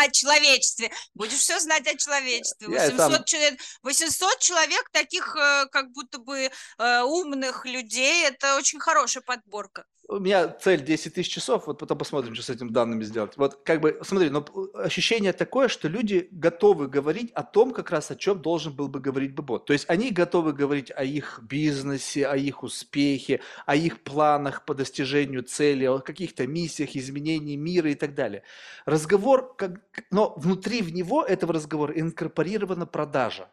о 0.02 0.10
человечестве. 0.10 0.90
Будешь 1.14 1.38
все 1.38 1.60
знать 1.60 1.86
о 1.86 1.96
человечестве. 1.96 2.68
Я 2.70 2.86
и 2.86 2.90
800, 2.90 3.12
сам- 3.12 3.24
человек, 3.24 3.60
800 3.82 4.38
человек 4.38 4.88
таких 4.90 5.36
э, 5.36 5.66
как 5.70 5.90
будто 5.92 6.18
бы 6.18 6.50
э, 6.78 7.00
умных 7.02 7.66
людей. 7.66 8.24
Это 8.24 8.56
очень 8.56 8.80
хорошая 8.80 9.22
подборка. 9.22 9.84
У 10.06 10.18
меня 10.18 10.48
цель 10.48 10.84
10 10.84 11.14
тысяч 11.14 11.32
часов, 11.32 11.66
вот 11.66 11.78
потом 11.78 11.96
посмотрим, 11.96 12.34
что 12.34 12.42
с 12.44 12.50
этими 12.50 12.68
данными 12.68 13.04
сделать. 13.04 13.38
Вот 13.38 13.60
как 13.64 13.80
бы, 13.80 13.98
смотри, 14.02 14.28
но 14.28 14.44
ощущение 14.74 15.32
такое, 15.32 15.68
что 15.68 15.88
люди 15.88 16.28
готовы 16.30 16.88
говорить 16.88 17.32
о 17.32 17.42
том, 17.42 17.72
как 17.72 17.90
раз 17.90 18.10
о 18.10 18.16
чем 18.16 18.42
должен 18.42 18.74
был 18.74 18.88
бы 18.88 19.00
говорить 19.00 19.34
бы 19.34 19.42
бот. 19.42 19.64
То 19.64 19.72
есть 19.72 19.88
они 19.88 20.10
готовы 20.10 20.52
говорить 20.52 20.92
о 20.94 21.04
их 21.04 21.40
бизнесе, 21.42 22.26
о 22.26 22.36
их 22.36 22.62
успехе, 22.62 23.40
о 23.64 23.76
их 23.76 24.02
планах 24.02 24.66
по 24.66 24.74
достижению 24.74 25.42
цели, 25.42 25.86
о 25.86 26.00
каких-то 26.00 26.46
миссиях, 26.46 26.96
изменении 26.96 27.56
мира 27.56 27.90
и 27.90 27.94
так 27.94 28.14
далее. 28.14 28.42
Разговор, 28.84 29.54
как, 29.56 29.80
но 30.10 30.34
внутри 30.36 30.82
в 30.82 30.92
него 30.92 31.24
этого 31.24 31.54
разговора 31.54 31.98
инкорпорирована 31.98 32.84
продажа. 32.84 33.48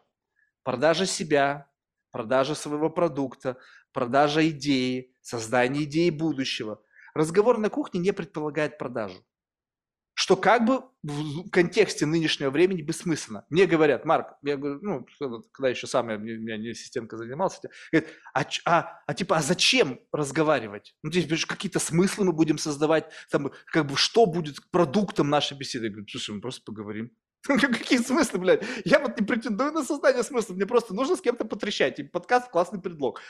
Продажа 0.64 1.06
себя, 1.06 1.70
продажа 2.10 2.54
своего 2.54 2.90
продукта, 2.90 3.56
продажа 3.92 4.46
идеи, 4.50 5.11
создание 5.22 5.84
идеи 5.84 6.10
будущего. 6.10 6.82
Разговор 7.14 7.58
на 7.58 7.70
кухне 7.70 8.00
не 8.00 8.12
предполагает 8.12 8.78
продажу. 8.78 9.24
Что 10.14 10.36
как 10.36 10.66
бы 10.66 10.82
в 11.02 11.48
контексте 11.50 12.04
нынешнего 12.04 12.50
времени 12.50 12.82
бессмысленно. 12.82 13.46
Мне 13.48 13.66
говорят, 13.66 14.04
Марк, 14.04 14.34
я 14.42 14.58
говорю, 14.58 14.78
ну, 14.82 15.06
когда 15.52 15.70
еще 15.70 15.86
сам 15.86 16.10
я, 16.10 16.16
меня 16.16 16.58
не 16.58 16.70
ассистентка 16.70 17.16
занимался, 17.16 17.70
говорит, 17.90 18.10
а, 18.34 18.44
а, 18.66 19.02
а 19.06 19.14
типа, 19.14 19.38
а 19.38 19.42
зачем 19.42 20.00
разговаривать? 20.12 20.94
Ну, 21.02 21.10
здесь 21.10 21.46
какие-то 21.46 21.78
смыслы 21.78 22.26
мы 22.26 22.32
будем 22.32 22.58
создавать, 22.58 23.10
там, 23.30 23.52
как 23.66 23.86
бы, 23.86 23.96
что 23.96 24.26
будет 24.26 24.58
продуктом 24.70 25.30
нашей 25.30 25.56
беседы? 25.56 25.86
Я 25.86 25.92
говорю, 25.92 26.06
слушай, 26.08 26.34
мы 26.34 26.42
просто 26.42 26.62
поговорим. 26.64 27.10
Какие 27.42 27.98
смыслы, 27.98 28.38
блядь? 28.38 28.64
Я 28.84 29.00
вот 29.00 29.18
не 29.18 29.26
претендую 29.26 29.72
на 29.72 29.82
создание 29.82 30.22
смысла, 30.22 30.54
мне 30.54 30.66
просто 30.66 30.94
нужно 30.94 31.16
с 31.16 31.20
кем-то 31.20 31.44
потрещать. 31.44 31.98
И 31.98 32.04
подкаст 32.04 32.50
классный 32.50 32.80
предлог. 32.80 33.20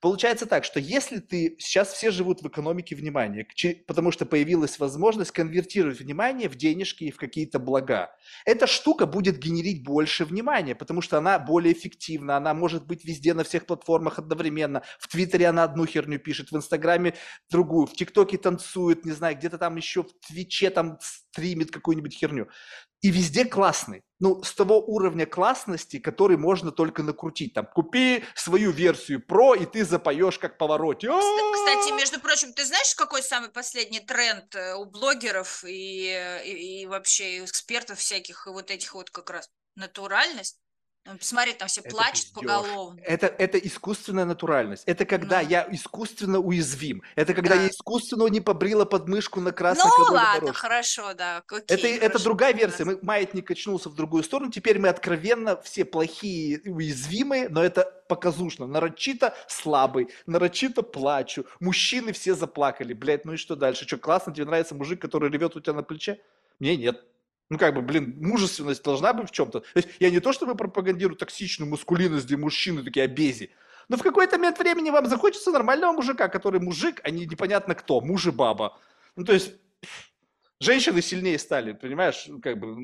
Получается 0.00 0.46
так, 0.46 0.64
что 0.64 0.80
если 0.80 1.18
ты... 1.18 1.56
Сейчас 1.58 1.92
все 1.92 2.10
живут 2.10 2.42
в 2.42 2.48
экономике 2.48 2.94
внимания, 2.94 3.46
потому 3.86 4.10
что 4.10 4.26
появилась 4.26 4.78
возможность 4.78 5.30
конвертировать 5.30 6.00
внимание 6.00 6.48
в 6.48 6.56
денежки 6.56 7.04
и 7.04 7.10
в 7.10 7.16
какие-то 7.16 7.58
блага. 7.58 8.10
Эта 8.44 8.66
штука 8.66 9.06
будет 9.06 9.38
генерить 9.38 9.82
больше 9.82 10.24
внимания, 10.24 10.74
потому 10.74 11.00
что 11.00 11.18
она 11.18 11.38
более 11.38 11.72
эффективна, 11.72 12.36
она 12.36 12.54
может 12.54 12.86
быть 12.86 13.04
везде 13.04 13.34
на 13.34 13.44
всех 13.44 13.66
платформах 13.66 14.18
одновременно. 14.18 14.82
В 14.98 15.08
Твиттере 15.08 15.46
она 15.46 15.64
одну 15.64 15.86
херню 15.86 16.18
пишет, 16.18 16.50
в 16.50 16.56
Инстаграме 16.56 17.14
другую, 17.50 17.86
в 17.86 17.92
ТикТоке 17.92 18.38
танцует, 18.38 19.04
не 19.04 19.12
знаю, 19.12 19.36
где-то 19.36 19.58
там 19.58 19.76
еще 19.76 20.02
в 20.02 20.12
Твиче 20.26 20.70
там 20.70 20.98
стримит 21.00 21.70
какую-нибудь 21.70 22.14
херню. 22.14 22.48
И 23.04 23.10
везде 23.10 23.44
классный. 23.44 24.02
Ну, 24.18 24.42
с 24.42 24.54
того 24.54 24.80
уровня 24.80 25.26
классности, 25.26 25.98
который 25.98 26.38
можно 26.38 26.72
только 26.72 27.02
накрутить. 27.02 27.52
Там, 27.52 27.66
купи 27.66 28.24
свою 28.34 28.70
версию 28.70 29.20
про, 29.20 29.54
и 29.54 29.66
ты 29.66 29.84
запоешь 29.84 30.38
как 30.38 30.56
повороте. 30.56 31.08
Кстати, 31.08 31.94
между 31.94 32.18
прочим, 32.18 32.54
ты 32.54 32.64
знаешь, 32.64 32.94
какой 32.94 33.22
самый 33.22 33.50
последний 33.50 34.00
тренд 34.00 34.54
э, 34.54 34.74
у 34.76 34.86
блогеров 34.86 35.64
и, 35.64 36.14
и, 36.46 36.82
и 36.82 36.86
вообще 36.86 37.44
экспертов 37.44 37.98
всяких, 37.98 38.46
и 38.46 38.50
вот 38.50 38.70
этих 38.70 38.94
вот 38.94 39.10
как 39.10 39.28
раз 39.28 39.50
натуральность? 39.76 40.63
Посмотри, 41.18 41.52
там 41.52 41.68
все 41.68 41.82
это 41.82 41.90
плачут 41.90 42.26
пиздёж. 42.26 42.34
поголовно. 42.34 43.00
Это, 43.02 43.26
это 43.26 43.58
искусственная 43.58 44.24
натуральность. 44.24 44.84
Это 44.86 45.04
когда 45.04 45.42
ну. 45.42 45.48
я 45.48 45.68
искусственно 45.70 46.38
уязвим. 46.38 47.02
Это 47.14 47.34
когда 47.34 47.56
да. 47.56 47.62
я 47.62 47.68
искусственно 47.68 48.26
не 48.28 48.40
побрила 48.40 48.86
подмышку 48.86 49.40
на 49.40 49.52
красной 49.52 49.90
Ну 49.98 50.14
ладно, 50.14 50.40
дорожке. 50.40 50.58
хорошо, 50.58 51.12
да. 51.12 51.42
Окей, 51.46 51.62
это, 51.68 51.76
хорошо, 51.76 52.06
это 52.06 52.24
другая 52.24 52.54
версия. 52.54 52.84
Мы, 52.84 52.98
маятник 53.02 53.46
качнулся 53.46 53.90
в 53.90 53.94
другую 53.94 54.22
сторону. 54.24 54.50
Теперь 54.50 54.78
мы 54.78 54.88
откровенно 54.88 55.60
все 55.60 55.84
плохие, 55.84 56.62
уязвимые, 56.64 57.50
но 57.50 57.62
это 57.62 57.84
показушно. 58.08 58.66
Нарочито 58.66 59.34
слабый, 59.46 60.08
нарочито 60.24 60.82
плачу. 60.82 61.44
Мужчины 61.60 62.12
все 62.12 62.34
заплакали. 62.34 62.94
Блядь, 62.94 63.26
ну 63.26 63.34
и 63.34 63.36
что 63.36 63.56
дальше? 63.56 63.86
Что, 63.86 63.98
классно? 63.98 64.32
Тебе 64.32 64.46
нравится 64.46 64.74
мужик, 64.74 65.02
который 65.02 65.30
ревет 65.30 65.54
у 65.54 65.60
тебя 65.60 65.74
на 65.74 65.82
плече? 65.82 66.18
Мне 66.58 66.76
нет. 66.76 67.04
Ну, 67.50 67.58
как 67.58 67.74
бы, 67.74 67.82
блин, 67.82 68.16
мужественность 68.20 68.82
должна 68.82 69.12
быть 69.12 69.28
в 69.28 69.32
чем-то. 69.32 69.60
То 69.60 69.66
есть 69.74 69.88
я 70.00 70.10
не 70.10 70.20
то, 70.20 70.32
чтобы 70.32 70.54
пропагандирую 70.54 71.16
токсичную 71.16 71.68
мускулинность, 71.68 72.26
где 72.26 72.36
мужчины 72.36 72.82
такие 72.82 73.04
обези. 73.04 73.50
Но 73.88 73.96
в 73.96 74.02
какой-то 74.02 74.38
момент 74.38 74.58
времени 74.58 74.90
вам 74.90 75.06
захочется 75.06 75.50
нормального 75.50 75.92
мужика, 75.92 76.28
который 76.28 76.60
мужик, 76.60 77.00
а 77.04 77.10
не 77.10 77.26
непонятно 77.26 77.74
кто, 77.74 78.00
муж 78.00 78.26
и 78.26 78.30
баба. 78.30 78.78
Ну, 79.14 79.24
то 79.24 79.34
есть 79.34 79.52
женщины 80.58 81.02
сильнее 81.02 81.38
стали, 81.38 81.72
понимаешь, 81.72 82.24
ну, 82.28 82.40
как 82.40 82.58
бы, 82.58 82.76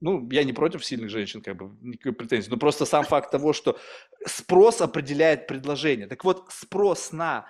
ну, 0.00 0.28
я 0.30 0.44
не 0.44 0.52
против 0.52 0.84
сильных 0.84 1.08
женщин, 1.08 1.40
как 1.40 1.56
бы, 1.56 1.74
никакой 1.80 2.12
претензии, 2.12 2.50
но 2.50 2.58
просто 2.58 2.84
сам 2.84 3.04
факт 3.04 3.30
того, 3.30 3.54
что 3.54 3.78
спрос 4.26 4.82
определяет 4.82 5.46
предложение. 5.46 6.06
Так 6.06 6.22
вот, 6.24 6.50
спрос 6.50 7.12
на 7.12 7.46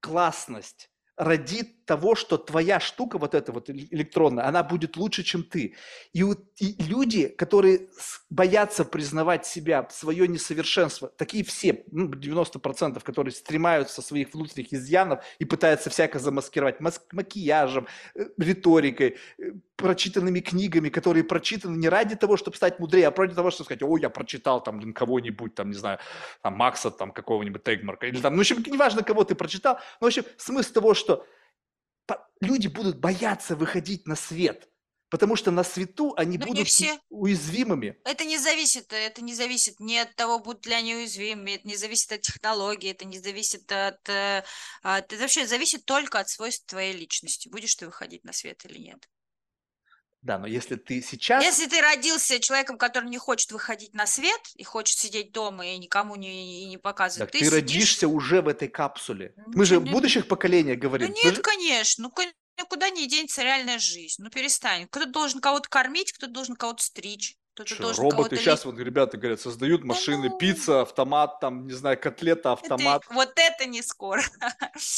классность, 0.00 0.90
родит 1.22 1.84
того, 1.84 2.14
что 2.14 2.38
твоя 2.38 2.80
штука 2.80 3.18
вот 3.18 3.34
эта 3.34 3.52
вот 3.52 3.68
электронная, 3.70 4.46
она 4.46 4.62
будет 4.62 4.96
лучше, 4.96 5.22
чем 5.22 5.42
ты. 5.42 5.74
И, 6.12 6.24
и 6.58 6.82
люди, 6.82 7.28
которые 7.28 7.88
боятся 8.30 8.84
признавать 8.84 9.46
себя, 9.46 9.86
свое 9.90 10.28
несовершенство, 10.28 11.08
такие 11.08 11.44
все, 11.44 11.84
ну, 11.90 12.08
90%, 12.08 13.02
которые 13.02 13.32
стремаются 13.32 14.02
своих 14.02 14.32
внутренних 14.32 14.72
изъянов 14.72 15.24
и 15.38 15.44
пытаются 15.44 15.90
всяко 15.90 16.18
замаскировать 16.18 16.80
макияжем, 16.80 17.86
э, 18.14 18.26
риторикой, 18.38 19.18
э, 19.38 19.52
прочитанными 19.76 20.40
книгами, 20.40 20.88
которые 20.88 21.24
прочитаны 21.24 21.76
не 21.76 21.88
ради 21.88 22.14
того, 22.14 22.36
чтобы 22.36 22.56
стать 22.56 22.78
мудрее, 22.78 23.08
а 23.08 23.14
ради 23.14 23.34
того, 23.34 23.50
чтобы 23.50 23.64
сказать, 23.66 23.82
о, 23.82 23.98
я 23.98 24.08
прочитал 24.10 24.62
там 24.62 24.78
блин, 24.78 24.92
кого-нибудь, 24.92 25.54
там, 25.54 25.70
не 25.70 25.76
знаю, 25.76 25.98
там, 26.40 26.54
Макса, 26.54 26.90
там, 26.90 27.10
какого-нибудь 27.10 27.64
Тегмарка, 27.64 28.06
или 28.06 28.20
там, 28.20 28.34
ну, 28.34 28.38
в 28.38 28.40
общем, 28.42 28.62
неважно, 28.64 29.02
кого 29.02 29.24
ты 29.24 29.34
прочитал, 29.34 29.78
но, 30.00 30.06
в 30.06 30.08
общем, 30.08 30.24
смысл 30.36 30.72
того, 30.72 30.94
что 30.94 31.11
люди 32.42 32.66
будут 32.68 32.98
бояться 32.98 33.56
выходить 33.56 34.06
на 34.06 34.16
свет, 34.16 34.68
потому 35.08 35.36
что 35.36 35.50
на 35.50 35.64
свету 35.64 36.12
они 36.16 36.38
Но 36.38 36.46
будут 36.46 36.68
все. 36.68 36.98
уязвимыми. 37.08 37.96
Это 38.04 38.24
не 38.24 38.38
зависит, 38.38 38.92
это 38.92 39.22
не 39.22 39.34
зависит 39.34 39.80
ни 39.80 39.96
от 39.96 40.14
того, 40.16 40.40
будут 40.40 40.66
ли 40.66 40.74
они 40.74 40.94
уязвимы, 40.96 41.52
это 41.52 41.68
не 41.68 41.76
зависит 41.76 42.12
от 42.12 42.22
технологии, 42.22 42.90
это 42.90 43.04
не 43.04 43.18
зависит 43.18 43.70
от, 43.70 44.08
э, 44.08 44.44
от... 44.82 45.12
Это 45.12 45.22
вообще 45.22 45.46
зависит 45.46 45.84
только 45.84 46.18
от 46.18 46.28
свойств 46.28 46.66
твоей 46.66 46.94
личности, 46.94 47.48
будешь 47.48 47.74
ты 47.74 47.86
выходить 47.86 48.24
на 48.24 48.32
свет 48.32 48.64
или 48.64 48.78
нет. 48.78 49.08
Да, 50.22 50.38
но 50.38 50.46
если 50.46 50.76
ты 50.76 51.02
сейчас... 51.02 51.42
Если 51.42 51.66
ты 51.66 51.80
родился 51.80 52.38
человеком, 52.38 52.78
который 52.78 53.10
не 53.10 53.18
хочет 53.18 53.50
выходить 53.50 53.92
на 53.92 54.06
свет 54.06 54.40
и 54.54 54.62
хочет 54.62 54.96
сидеть 54.96 55.32
дома 55.32 55.66
и 55.66 55.78
никому 55.78 56.14
не, 56.14 56.66
не 56.66 56.78
показывать, 56.78 57.30
так 57.30 57.32
ты, 57.32 57.40
ты 57.40 57.44
сидишь... 57.44 57.52
родишься 57.52 58.08
уже 58.08 58.40
в 58.40 58.46
этой 58.46 58.68
капсуле. 58.68 59.34
Ну, 59.36 59.52
Мы 59.56 59.64
же 59.64 59.80
не... 59.80 59.90
будущих 59.90 60.28
поколениях 60.28 60.78
говорим. 60.78 61.08
Ну 61.08 61.14
нет, 61.24 61.36
же... 61.36 61.42
конечно. 61.42 62.04
Ну, 62.04 62.24
никуда 62.56 62.90
не 62.90 63.08
денется 63.08 63.42
реальная 63.42 63.80
жизнь. 63.80 64.22
Ну 64.22 64.30
перестань. 64.30 64.86
Кто-то 64.88 65.10
должен 65.10 65.40
кого-то 65.40 65.68
кормить, 65.68 66.12
кто-то 66.12 66.32
должен 66.32 66.54
кого-то 66.54 66.84
стричь. 66.84 67.36
Что, 67.64 67.92
роботы 67.92 68.36
сейчас, 68.36 68.64
вот 68.64 68.78
ребята 68.78 69.18
говорят, 69.18 69.38
создают 69.38 69.84
машины, 69.84 70.30
ну, 70.30 70.38
пицца, 70.38 70.80
автомат, 70.82 71.38
там, 71.38 71.66
не 71.66 71.74
знаю, 71.74 71.98
котлета, 72.00 72.52
автомат. 72.52 73.02
Это, 73.04 73.14
вот 73.14 73.32
это 73.36 73.66
не 73.66 73.82
скоро. 73.82 74.22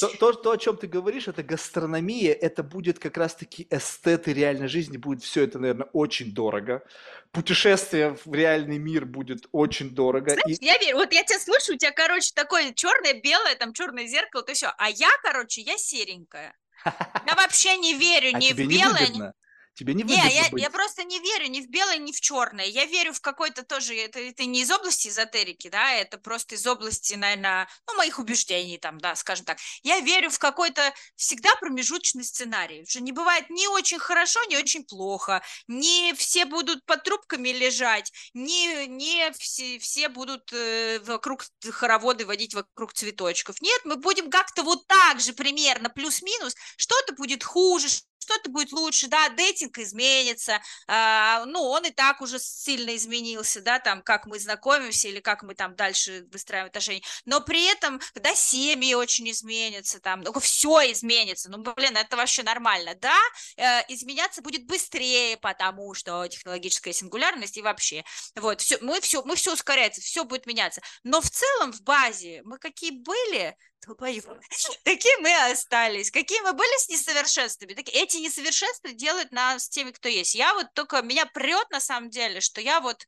То, 0.00 0.08
то, 0.08 0.32
то, 0.32 0.50
о 0.52 0.56
чем 0.56 0.76
ты 0.76 0.86
говоришь, 0.86 1.26
это 1.26 1.42
гастрономия, 1.42 2.32
это 2.32 2.62
будет 2.62 3.00
как 3.00 3.16
раз-таки 3.16 3.66
эстеты 3.70 4.32
реальной 4.32 4.68
жизни, 4.68 4.96
будет 4.96 5.24
все 5.24 5.42
это, 5.42 5.58
наверное, 5.58 5.88
очень 5.92 6.32
дорого. 6.32 6.84
Путешествие 7.32 8.16
в 8.24 8.32
реальный 8.32 8.78
мир 8.78 9.04
будет 9.04 9.48
очень 9.50 9.90
дорого. 9.90 10.30
Знаешь, 10.30 10.58
и... 10.60 10.64
я 10.64 10.78
верю, 10.78 10.98
вот 10.98 11.12
я 11.12 11.24
тебя 11.24 11.40
слушаю, 11.40 11.74
у 11.74 11.78
тебя, 11.78 11.90
короче, 11.90 12.30
такое 12.36 12.72
черное, 12.72 13.20
белое, 13.20 13.56
там 13.56 13.72
черное 13.72 14.06
зеркало, 14.06 14.44
то 14.44 14.54
все, 14.54 14.72
а 14.78 14.88
я, 14.90 15.10
короче, 15.24 15.60
я 15.60 15.76
серенькая. 15.76 16.56
Я 16.84 17.34
вообще 17.34 17.76
не 17.78 17.94
верю 17.94 18.30
а 18.34 18.38
ни 18.38 18.52
в 18.52 18.58
белое, 18.58 19.08
ни... 19.08 19.43
Тебе 19.74 19.94
не 19.94 20.04
выгодно 20.04 20.28
Не, 20.28 20.36
я, 20.36 20.48
быть. 20.50 20.62
я 20.62 20.70
просто 20.70 21.02
не 21.02 21.18
верю 21.18 21.48
ни 21.48 21.60
в 21.60 21.68
белое, 21.68 21.98
ни 21.98 22.12
в 22.12 22.20
черное. 22.20 22.64
Я 22.64 22.84
верю 22.84 23.12
в 23.12 23.20
какой-то 23.20 23.64
тоже, 23.64 23.96
это, 23.96 24.20
это 24.20 24.44
не 24.44 24.62
из 24.62 24.70
области 24.70 25.08
эзотерики, 25.08 25.68
да, 25.68 25.92
это 25.94 26.16
просто 26.16 26.54
из 26.54 26.64
области, 26.64 27.14
наверное, 27.14 27.68
ну, 27.88 27.96
моих 27.96 28.20
убеждений 28.20 28.78
там, 28.78 28.98
да, 28.98 29.16
скажем 29.16 29.44
так. 29.44 29.58
Я 29.82 29.98
верю 29.98 30.30
в 30.30 30.38
какой-то 30.38 30.94
всегда 31.16 31.54
промежуточный 31.56 32.22
сценарий. 32.22 32.84
Что 32.88 33.00
не 33.00 33.10
бывает 33.10 33.50
ни 33.50 33.66
очень 33.66 33.98
хорошо, 33.98 34.40
ни 34.44 34.56
очень 34.56 34.84
плохо. 34.84 35.42
Не 35.66 36.14
все 36.14 36.44
будут 36.44 36.84
под 36.84 37.02
трубками 37.02 37.48
лежать, 37.48 38.12
не, 38.32 38.86
не 38.86 39.32
все, 39.32 39.80
все 39.80 40.08
будут 40.08 40.52
э, 40.52 41.00
вокруг 41.00 41.44
хороводы 41.68 42.26
водить 42.26 42.54
вокруг 42.54 42.92
цветочков. 42.92 43.60
Нет, 43.60 43.80
мы 43.84 43.96
будем 43.96 44.30
как-то 44.30 44.62
вот 44.62 44.86
так 44.86 45.20
же 45.20 45.32
примерно, 45.32 45.90
плюс-минус. 45.90 46.54
Что-то 46.76 47.14
будет 47.14 47.42
хуже, 47.42 47.88
что-то 48.24 48.50
будет 48.50 48.72
лучше, 48.72 49.08
да, 49.08 49.28
дейтинг 49.64 49.78
изменится, 49.78 50.60
а, 50.86 51.44
ну, 51.46 51.62
он 51.62 51.84
и 51.84 51.90
так 51.90 52.20
уже 52.20 52.38
сильно 52.38 52.94
изменился, 52.96 53.60
да, 53.60 53.78
там, 53.78 54.02
как 54.02 54.26
мы 54.26 54.38
знакомимся 54.38 55.08
или 55.08 55.20
как 55.20 55.42
мы 55.42 55.54
там 55.54 55.74
дальше 55.76 56.26
выстраиваем 56.32 56.68
отношения, 56.68 57.02
но 57.24 57.40
при 57.40 57.64
этом, 57.64 58.00
да, 58.14 58.34
семьи 58.34 58.94
очень 58.94 59.30
изменятся, 59.30 60.00
там, 60.00 60.20
ну, 60.20 60.38
все 60.40 60.92
изменится, 60.92 61.50
ну, 61.50 61.58
блин, 61.58 61.96
это 61.96 62.16
вообще 62.16 62.42
нормально, 62.42 62.94
да, 63.00 63.18
э, 63.56 63.82
изменяться 63.88 64.42
будет 64.42 64.66
быстрее, 64.66 65.36
потому 65.36 65.94
что 65.94 66.26
технологическая 66.28 66.92
сингулярность 66.92 67.56
и 67.56 67.62
вообще, 67.62 68.04
вот, 68.36 68.60
все, 68.60 68.78
мы 68.80 69.00
все, 69.00 69.22
мы 69.24 69.36
все 69.36 69.52
ускоряется, 69.52 70.00
все 70.00 70.24
будет 70.24 70.46
меняться, 70.46 70.80
но 71.02 71.20
в 71.20 71.30
целом 71.30 71.72
в 71.72 71.82
базе 71.82 72.42
мы 72.44 72.58
какие 72.58 72.90
были, 72.90 73.56
долбоёбы. 73.86 74.40
Такие 74.84 75.16
мы 75.18 75.34
остались. 75.50 76.10
Какие 76.10 76.40
мы 76.40 76.52
были 76.52 76.78
с 76.80 76.88
несовершенствами. 76.88 77.74
Так, 77.74 77.88
эти 77.88 78.18
несовершенства 78.18 78.92
делают 78.92 79.32
нас 79.32 79.68
теми, 79.68 79.90
кто 79.90 80.08
есть. 80.08 80.34
Я 80.34 80.54
вот 80.54 80.66
только, 80.74 81.02
меня 81.02 81.26
прет 81.26 81.70
на 81.70 81.80
самом 81.80 82.10
деле, 82.10 82.40
что 82.40 82.60
я 82.60 82.80
вот 82.80 83.06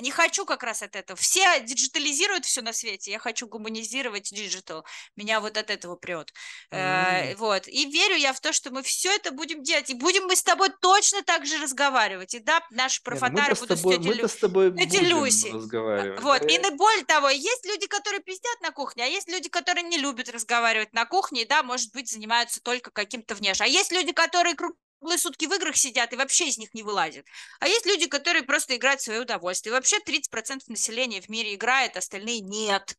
не 0.00 0.10
хочу 0.10 0.44
как 0.44 0.62
раз 0.62 0.82
от 0.82 0.96
этого. 0.96 1.16
Все 1.16 1.60
диджитализируют 1.60 2.44
все 2.44 2.62
на 2.62 2.72
свете, 2.72 3.10
я 3.12 3.18
хочу 3.18 3.46
гуманизировать 3.46 4.30
digital. 4.32 4.84
Меня 5.16 5.40
вот 5.40 5.56
от 5.56 5.70
этого 5.70 5.96
прет. 5.96 6.32
Mm-hmm. 6.70 7.32
Э, 7.32 7.36
вот. 7.36 7.68
И 7.68 7.90
верю 7.90 8.16
я 8.16 8.32
в 8.32 8.40
то, 8.40 8.52
что 8.52 8.70
мы 8.70 8.82
все 8.82 9.14
это 9.14 9.30
будем 9.30 9.62
делать. 9.62 9.90
И 9.90 9.94
будем 9.94 10.24
мы 10.24 10.36
с 10.36 10.42
тобой 10.42 10.70
точно 10.80 11.22
так 11.22 11.46
же 11.46 11.58
разговаривать. 11.58 12.34
И 12.34 12.40
да, 12.40 12.60
наши 12.70 13.00
ну 13.04 13.10
профатары 13.10 13.54
будут 13.54 13.80
тобой, 13.80 13.94
с 13.94 13.98
тетей, 13.98 14.28
с 14.28 14.36
тобой 14.36 14.76
тетей 14.76 15.04
Люси. 15.04 15.48
Разговаривать. 15.48 16.20
Вот. 16.20 16.42
И 16.42 16.58
более 16.70 17.04
того, 17.04 17.28
есть 17.28 17.64
люди, 17.64 17.86
которые 17.86 18.20
пиздят 18.20 18.60
на 18.60 18.70
кухне, 18.70 19.04
а 19.04 19.06
есть 19.06 19.28
люди, 19.28 19.48
которые 19.48 19.84
не 19.84 19.98
любят 19.98 20.28
разговаривать 20.28 20.92
на 20.92 21.06
кухне, 21.06 21.42
и 21.42 21.46
да, 21.46 21.62
может 21.62 21.92
быть, 21.92 22.10
занимаются 22.10 22.60
только 22.60 22.90
каким-то 22.90 23.34
внешним. 23.34 23.66
А 23.66 23.68
есть 23.68 23.92
люди, 23.92 24.12
которые 24.12 24.56
круглые 25.04 25.18
сутки 25.18 25.44
в 25.44 25.52
играх 25.52 25.76
сидят 25.76 26.12
и 26.14 26.16
вообще 26.16 26.48
из 26.48 26.56
них 26.56 26.72
не 26.72 26.82
вылазят. 26.82 27.26
А 27.60 27.68
есть 27.68 27.84
люди, 27.84 28.06
которые 28.06 28.42
просто 28.42 28.74
играют 28.74 29.02
в 29.02 29.04
свое 29.04 29.20
удовольствие. 29.20 29.74
Вообще 29.74 29.98
30% 29.98 30.62
населения 30.68 31.20
в 31.20 31.28
мире 31.28 31.54
играет, 31.54 31.98
остальные 31.98 32.40
нет. 32.40 32.96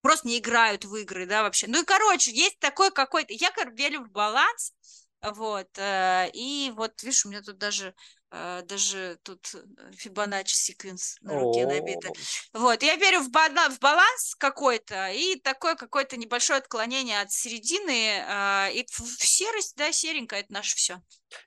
Просто 0.00 0.28
не 0.28 0.38
играют 0.38 0.84
в 0.84 0.94
игры, 0.94 1.26
да, 1.26 1.42
вообще. 1.42 1.66
Ну 1.66 1.82
и, 1.82 1.84
короче, 1.84 2.30
есть 2.30 2.60
такой 2.60 2.92
какой-то... 2.92 3.32
Я, 3.32 3.50
верю 3.72 4.04
в 4.04 4.10
баланс, 4.10 4.72
вот, 5.20 5.66
э, 5.78 6.30
и 6.32 6.72
вот, 6.76 7.02
видишь, 7.02 7.26
у 7.26 7.30
меня 7.30 7.42
тут 7.42 7.58
даже 7.58 7.92
даже 8.30 9.18
тут 9.22 9.54
Фибоначчи 9.92 10.54
секвенс 10.54 11.16
на 11.22 11.40
руке 11.40 11.66
набито. 11.66 12.10
Вот, 12.52 12.82
я 12.82 12.96
верю 12.96 13.20
в, 13.20 13.28
в 13.28 13.78
баланс 13.80 14.34
какой-то 14.36 15.10
и 15.10 15.36
такое 15.36 15.76
какое-то 15.76 16.16
небольшое 16.16 16.58
отклонение 16.58 17.20
от 17.20 17.32
середины, 17.32 18.22
а, 18.28 18.68
и 18.68 18.84
в 18.90 19.24
серость, 19.24 19.76
да, 19.76 19.92
серенькая, 19.92 20.40
это 20.40 20.52
наше 20.52 20.76
все. 20.76 21.00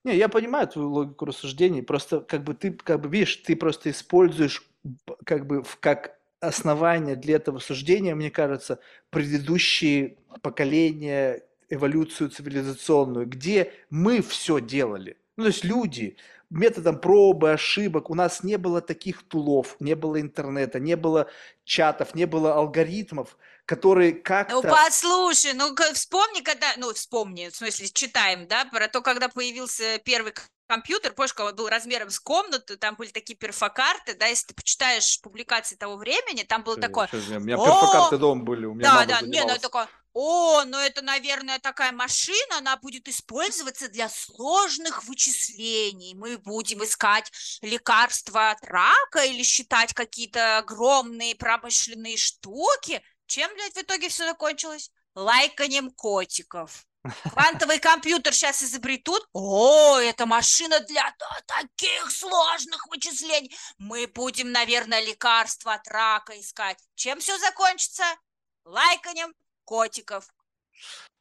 Не, 0.03 0.15
я 0.15 0.29
понимаю 0.29 0.67
твою 0.67 0.91
логику 0.91 1.25
рассуждений, 1.25 1.83
просто 1.83 2.21
как 2.21 2.43
бы 2.43 2.53
ты, 2.53 2.71
как 2.71 3.01
бы 3.01 3.09
видишь, 3.09 3.37
ты 3.37 3.55
просто 3.55 3.91
используешь 3.91 4.63
как 5.25 5.45
бы 5.45 5.63
как 5.79 6.19
основание 6.39 7.15
для 7.15 7.35
этого 7.35 7.59
суждения, 7.59 8.15
мне 8.15 8.31
кажется, 8.31 8.79
предыдущие 9.11 10.17
поколения, 10.41 11.43
эволюцию 11.69 12.29
цивилизационную, 12.29 13.27
где 13.27 13.73
мы 13.89 14.21
все 14.21 14.59
делали. 14.59 15.17
Ну, 15.37 15.43
то 15.43 15.47
есть 15.49 15.63
люди 15.63 16.17
методом 16.51 16.99
пробы, 16.99 17.51
ошибок, 17.51 18.09
у 18.09 18.15
нас 18.15 18.43
не 18.43 18.57
было 18.57 18.81
таких 18.81 19.27
тулов, 19.27 19.75
не 19.79 19.95
было 19.95 20.19
интернета, 20.21 20.79
не 20.79 20.95
было 20.95 21.29
чатов, 21.63 22.13
не 22.15 22.25
было 22.25 22.53
алгоритмов, 22.55 23.37
которые 23.65 24.13
Ну, 24.13 24.21
как-то... 24.23 24.61
послушай, 24.69 25.53
ну, 25.53 25.73
вспомни, 25.93 26.41
когда, 26.41 26.67
ну, 26.77 26.93
вспомни, 26.93 27.49
в 27.49 27.55
смысле, 27.55 27.87
читаем, 27.87 28.47
да, 28.47 28.65
про 28.65 28.87
то, 28.87 29.01
когда 29.01 29.29
появился 29.29 29.99
первый 30.03 30.33
компьютер, 30.67 31.13
помнишь, 31.13 31.33
когда 31.33 31.49
он 31.49 31.55
был 31.55 31.69
размером 31.69 32.09
с 32.09 32.19
комнату, 32.19 32.77
там 32.77 32.95
были 32.95 33.09
такие 33.09 33.35
перфокарты, 33.37 34.13
да, 34.15 34.27
если 34.27 34.47
ты 34.47 34.53
почитаешь 34.53 35.19
публикации 35.21 35.75
того 35.75 35.97
времени, 35.97 36.43
там 36.43 36.63
было 36.63 36.77
такое, 36.77 37.07
Чё- 37.07 37.19
чё- 37.21 37.37
у 37.37 37.39
меня 37.41 37.57
«О, 37.57 37.65
перфокарты 37.65 38.17
дома 38.17 38.43
были, 38.43 38.65
у 38.65 38.73
меня 38.73 38.87
да, 38.87 38.95
мама 38.95 39.07
да, 39.07 39.21
не, 39.21 39.41
ну 39.41 39.57
такое, 39.57 39.87
о, 40.13 40.63
ну 40.65 40.77
это, 40.77 41.01
наверное, 41.01 41.59
такая 41.59 41.91
машина, 41.91 42.57
она 42.57 42.77
будет 42.77 43.07
использоваться 43.07 43.87
для 43.87 44.09
сложных 44.09 45.03
вычислений. 45.05 46.13
Мы 46.15 46.37
будем 46.37 46.83
искать 46.83 47.31
лекарства 47.61 48.51
от 48.51 48.63
рака 48.65 49.23
или 49.23 49.43
считать 49.43 49.93
какие-то 49.93 50.57
огромные 50.57 51.35
промышленные 51.35 52.17
штуки. 52.17 53.01
Чем, 53.25 53.53
блядь, 53.53 53.73
в 53.73 53.81
итоге 53.81 54.09
все 54.09 54.25
закончилось? 54.25 54.91
Лайканием 55.15 55.91
котиков. 55.91 56.85
Квантовый 57.33 57.79
компьютер 57.79 58.33
сейчас 58.33 58.61
изобретут. 58.61 59.27
О, 59.33 59.97
это 59.97 60.25
машина 60.25 60.79
для 60.81 61.03
та- 61.17 61.41
таких 61.47 62.11
сложных 62.11 62.85
вычислений. 62.87 63.55
Мы 63.77 64.07
будем, 64.07 64.51
наверное, 64.51 65.01
лекарства 65.03 65.73
от 65.73 65.87
рака 65.87 66.39
искать. 66.39 66.77
Чем 66.95 67.19
все 67.19 67.37
закончится? 67.39 68.03
Лайканием 68.65 69.33
котиков. 69.65 70.27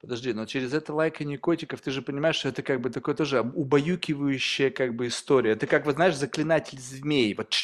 Подожди, 0.01 0.33
но 0.33 0.47
через 0.47 0.73
это 0.73 0.95
лайканье 0.95 1.37
котиков, 1.37 1.81
ты 1.83 1.91
же 1.91 2.01
понимаешь, 2.01 2.37
что 2.37 2.49
это 2.49 2.62
как 2.62 2.81
бы 2.81 2.89
такое 2.89 3.15
тоже 3.15 3.43
убаюкивающая 3.43 4.71
как 4.71 4.95
бы 4.95 5.09
история. 5.09 5.57
Ты 5.57 5.67
как 5.67 5.85
вот 5.85 5.97
знаешь, 5.97 6.17
заклинатель 6.17 6.79
змей. 6.81 7.35
Вот 7.35 7.55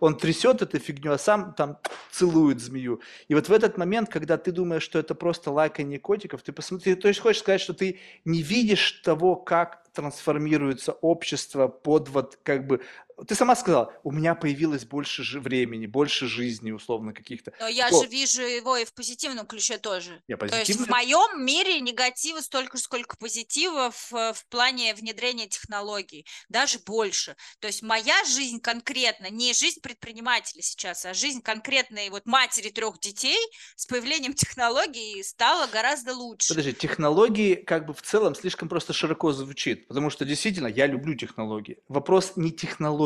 он 0.00 0.16
трясет 0.16 0.62
эту 0.62 0.78
фигню, 0.78 1.12
а 1.12 1.18
сам 1.18 1.54
там 1.54 1.78
целует 2.10 2.60
змею. 2.60 3.00
И 3.28 3.34
вот 3.34 3.48
в 3.48 3.52
этот 3.52 3.76
момент, 3.76 4.08
когда 4.08 4.36
ты 4.36 4.50
думаешь, 4.50 4.82
что 4.82 4.98
это 4.98 5.14
просто 5.14 5.52
лайканье 5.52 6.00
котиков, 6.00 6.42
ты 6.42 6.52
посмотри, 6.52 6.94
то 6.96 7.06
есть 7.06 7.20
хочешь 7.20 7.42
сказать, 7.42 7.60
что 7.60 7.74
ты 7.74 8.00
не 8.24 8.42
видишь 8.42 9.02
того, 9.04 9.36
как 9.36 9.84
трансформируется 9.92 10.92
общество 10.92 11.68
под 11.68 12.08
вот 12.08 12.38
как 12.42 12.66
бы... 12.66 12.80
Ты 13.26 13.34
сама 13.34 13.56
сказала, 13.56 13.92
у 14.02 14.12
меня 14.12 14.34
появилось 14.34 14.84
больше 14.84 15.22
времени, 15.38 15.86
больше 15.86 16.26
жизни, 16.26 16.70
условно, 16.70 17.12
каких-то. 17.12 17.52
Но 17.60 17.68
я 17.68 17.88
Кто? 17.88 18.02
же 18.02 18.08
вижу 18.08 18.42
его 18.42 18.76
и 18.76 18.84
в 18.84 18.92
позитивном 18.92 19.46
ключе 19.46 19.78
тоже. 19.78 20.22
Я 20.28 20.36
То 20.36 20.58
есть 20.58 20.76
в 20.76 20.88
моем 20.88 21.44
мире 21.44 21.80
негатива 21.80 22.40
столько, 22.40 22.76
же, 22.76 22.84
сколько 22.84 23.16
позитива 23.16 23.92
в, 24.10 24.34
плане 24.48 24.94
внедрения 24.94 25.46
технологий, 25.46 26.26
даже 26.48 26.78
больше. 26.78 27.36
То 27.60 27.66
есть 27.66 27.82
моя 27.82 28.24
жизнь 28.24 28.60
конкретно, 28.60 29.30
не 29.30 29.52
жизнь 29.52 29.80
предпринимателя 29.80 30.62
сейчас, 30.62 31.04
а 31.06 31.14
жизнь 31.14 31.42
конкретной 31.42 32.10
вот 32.10 32.26
матери 32.26 32.70
трех 32.70 32.98
детей 33.00 33.38
с 33.76 33.86
появлением 33.86 34.34
технологий 34.34 35.22
стала 35.22 35.66
гораздо 35.66 36.14
лучше. 36.14 36.48
Подожди, 36.48 36.72
технологии 36.72 37.54
как 37.54 37.86
бы 37.86 37.94
в 37.94 38.02
целом 38.02 38.34
слишком 38.34 38.68
просто 38.68 38.92
широко 38.92 39.32
звучит, 39.32 39.88
потому 39.88 40.10
что 40.10 40.24
действительно 40.24 40.66
я 40.66 40.86
люблю 40.86 41.14
технологии. 41.14 41.78
Вопрос 41.88 42.32
не 42.36 42.50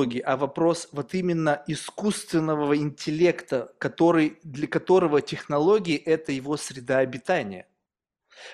технологий, 0.05 0.21
а 0.21 0.37
вопрос 0.37 0.89
вот 0.93 1.15
именно 1.15 1.63
искусственного 1.67 2.77
интеллекта, 2.77 3.73
который, 3.79 4.39
для 4.43 4.67
которого 4.67 5.21
технологии– 5.21 5.97
это 6.07 6.33
его 6.33 6.57
среда 6.57 6.99
обитания. 6.99 7.67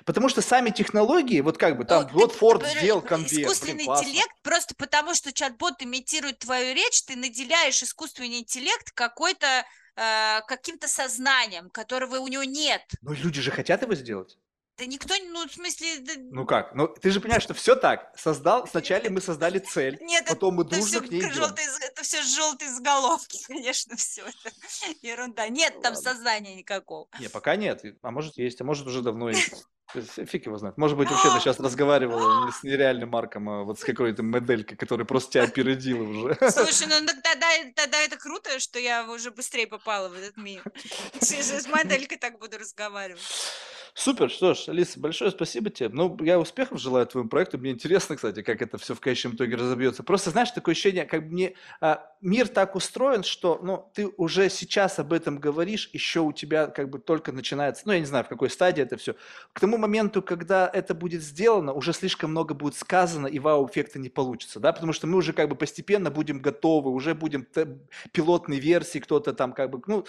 Потому 0.04 0.28
что 0.28 0.42
сами 0.42 0.70
технологии, 0.70 1.40
вот 1.40 1.56
как 1.56 1.78
бы 1.78 1.84
там, 1.84 2.06
Ну, 2.12 2.20
вот 2.20 2.36
Ford 2.36 2.54
например, 2.60 2.78
сделал 2.78 3.00
конвейер, 3.00 3.30
блин, 3.30 3.44
Искусственный 3.44 3.84
классно. 3.84 4.08
интеллект, 4.08 4.34
просто 4.42 4.74
потому 4.76 5.14
что 5.14 5.32
чат-бот 5.32 5.82
имитирует 5.82 6.38
твою 6.38 6.74
речь, 6.74 7.02
ты 7.04 7.16
наделяешь 7.16 7.82
искусственный 7.82 8.40
интеллект 8.40 8.90
какой-то 8.92 9.64
э, 9.96 10.40
каким-то 10.46 10.86
сознанием, 10.86 11.70
которого 11.70 12.18
у 12.18 12.28
него 12.28 12.44
нет. 12.44 12.82
Но 13.00 13.14
люди 13.14 13.40
же 13.40 13.50
хотят 13.50 13.82
его 13.82 13.94
сделать. 13.94 14.36
Да 14.80 14.86
никто, 14.86 15.14
ну, 15.28 15.46
в 15.46 15.52
смысле, 15.52 15.98
да- 16.00 16.12
Ну 16.16 16.46
как? 16.46 16.74
Ну 16.74 16.88
ты 16.88 17.10
же 17.10 17.20
понимаешь, 17.20 17.42
что 17.42 17.52
все 17.52 17.76
так. 17.76 18.14
Создал, 18.16 18.66
сначала 18.66 19.02
мы 19.10 19.20
создали 19.20 19.58
цель, 19.74 19.98
нет, 20.00 20.24
потом 20.26 20.54
мы 20.54 20.62
это 20.62 20.76
дружно 20.76 20.86
все 20.86 21.00
к 21.02 21.10
ней 21.10 21.20
идем. 21.20 21.44
это 21.44 22.02
все 22.02 22.22
желтые 22.22 22.70
заголовки, 22.70 23.44
конечно, 23.46 23.94
все 23.96 24.22
это 24.22 24.54
ерунда. 25.02 25.48
Нет 25.48 25.74
там 25.82 25.92
Ладно. 25.94 26.10
сознания 26.10 26.54
никакого. 26.54 27.08
Не, 27.20 27.28
пока 27.28 27.56
нет. 27.56 27.82
А 28.00 28.10
может 28.10 28.38
есть, 28.38 28.58
а 28.62 28.64
может 28.64 28.86
уже 28.86 29.02
давно 29.02 29.28
есть. 29.28 29.52
Фиг 29.92 30.46
его 30.46 30.56
знает. 30.56 30.78
Может 30.78 30.96
быть, 30.96 31.10
вообще 31.10 31.30
ты 31.34 31.40
сейчас 31.40 31.60
разговаривала 31.60 32.50
с 32.52 32.62
нереальным 32.62 33.10
Марком, 33.10 33.50
а 33.50 33.64
вот 33.64 33.80
с 33.80 33.84
какой-то 33.84 34.22
моделькой, 34.22 34.78
которая 34.78 35.04
просто 35.04 35.32
тебя 35.32 35.42
опередила 35.42 36.04
уже. 36.04 36.38
Слушай, 36.50 36.86
ну 36.86 37.04
так 37.06 37.20
тогда, 37.22 37.46
тогда 37.74 38.00
это 38.00 38.16
круто, 38.16 38.60
что 38.60 38.78
я 38.78 39.10
уже 39.10 39.30
быстрее 39.30 39.66
попала 39.66 40.08
в 40.08 40.14
этот 40.14 40.38
мир. 40.38 40.62
С 41.20 41.66
моделькой 41.66 42.16
так 42.18 42.38
буду 42.38 42.56
разговаривать. 42.56 43.20
Супер, 43.94 44.30
что 44.30 44.54
ж, 44.54 44.68
Алиса, 44.68 45.00
большое 45.00 45.30
спасибо 45.30 45.70
тебе. 45.70 45.88
Ну, 45.88 46.16
я 46.22 46.38
успехов 46.38 46.80
желаю 46.80 47.06
твоему 47.06 47.28
проекту. 47.28 47.58
Мне 47.58 47.72
интересно, 47.72 48.16
кстати, 48.16 48.42
как 48.42 48.62
это 48.62 48.78
все 48.78 48.94
в 48.94 49.00
конечном 49.00 49.34
итоге 49.34 49.56
разобьется. 49.56 50.02
Просто, 50.02 50.30
знаешь, 50.30 50.50
такое 50.52 50.72
ощущение, 50.72 51.04
как 51.04 51.24
бы 51.24 51.32
мне 51.32 51.54
а, 51.80 52.08
мир 52.20 52.48
так 52.48 52.76
устроен, 52.76 53.24
что, 53.24 53.58
ну, 53.62 53.90
ты 53.94 54.06
уже 54.16 54.48
сейчас 54.48 54.98
об 54.98 55.12
этом 55.12 55.38
говоришь, 55.38 55.90
еще 55.92 56.20
у 56.20 56.32
тебя 56.32 56.68
как 56.68 56.88
бы 56.88 56.98
только 56.98 57.32
начинается, 57.32 57.82
ну, 57.86 57.92
я 57.92 58.00
не 58.00 58.06
знаю, 58.06 58.24
в 58.24 58.28
какой 58.28 58.48
стадии 58.48 58.82
это 58.82 58.96
все. 58.96 59.14
К 59.52 59.60
тому 59.60 59.76
моменту, 59.76 60.22
когда 60.22 60.70
это 60.72 60.94
будет 60.94 61.22
сделано, 61.22 61.72
уже 61.72 61.92
слишком 61.92 62.30
много 62.30 62.54
будет 62.54 62.76
сказано, 62.76 63.26
и 63.26 63.38
вау-эффекта 63.38 63.98
не 63.98 64.08
получится, 64.08 64.60
да, 64.60 64.72
потому 64.72 64.92
что 64.92 65.06
мы 65.06 65.18
уже 65.18 65.32
как 65.32 65.48
бы 65.48 65.56
постепенно 65.56 66.10
будем 66.10 66.40
готовы, 66.40 66.90
уже 66.90 67.14
будем 67.14 67.46
пилотные 68.12 68.60
версии, 68.60 69.00
кто-то 69.00 69.32
там 69.32 69.52
как 69.52 69.70
бы, 69.70 69.82
ну, 69.86 70.06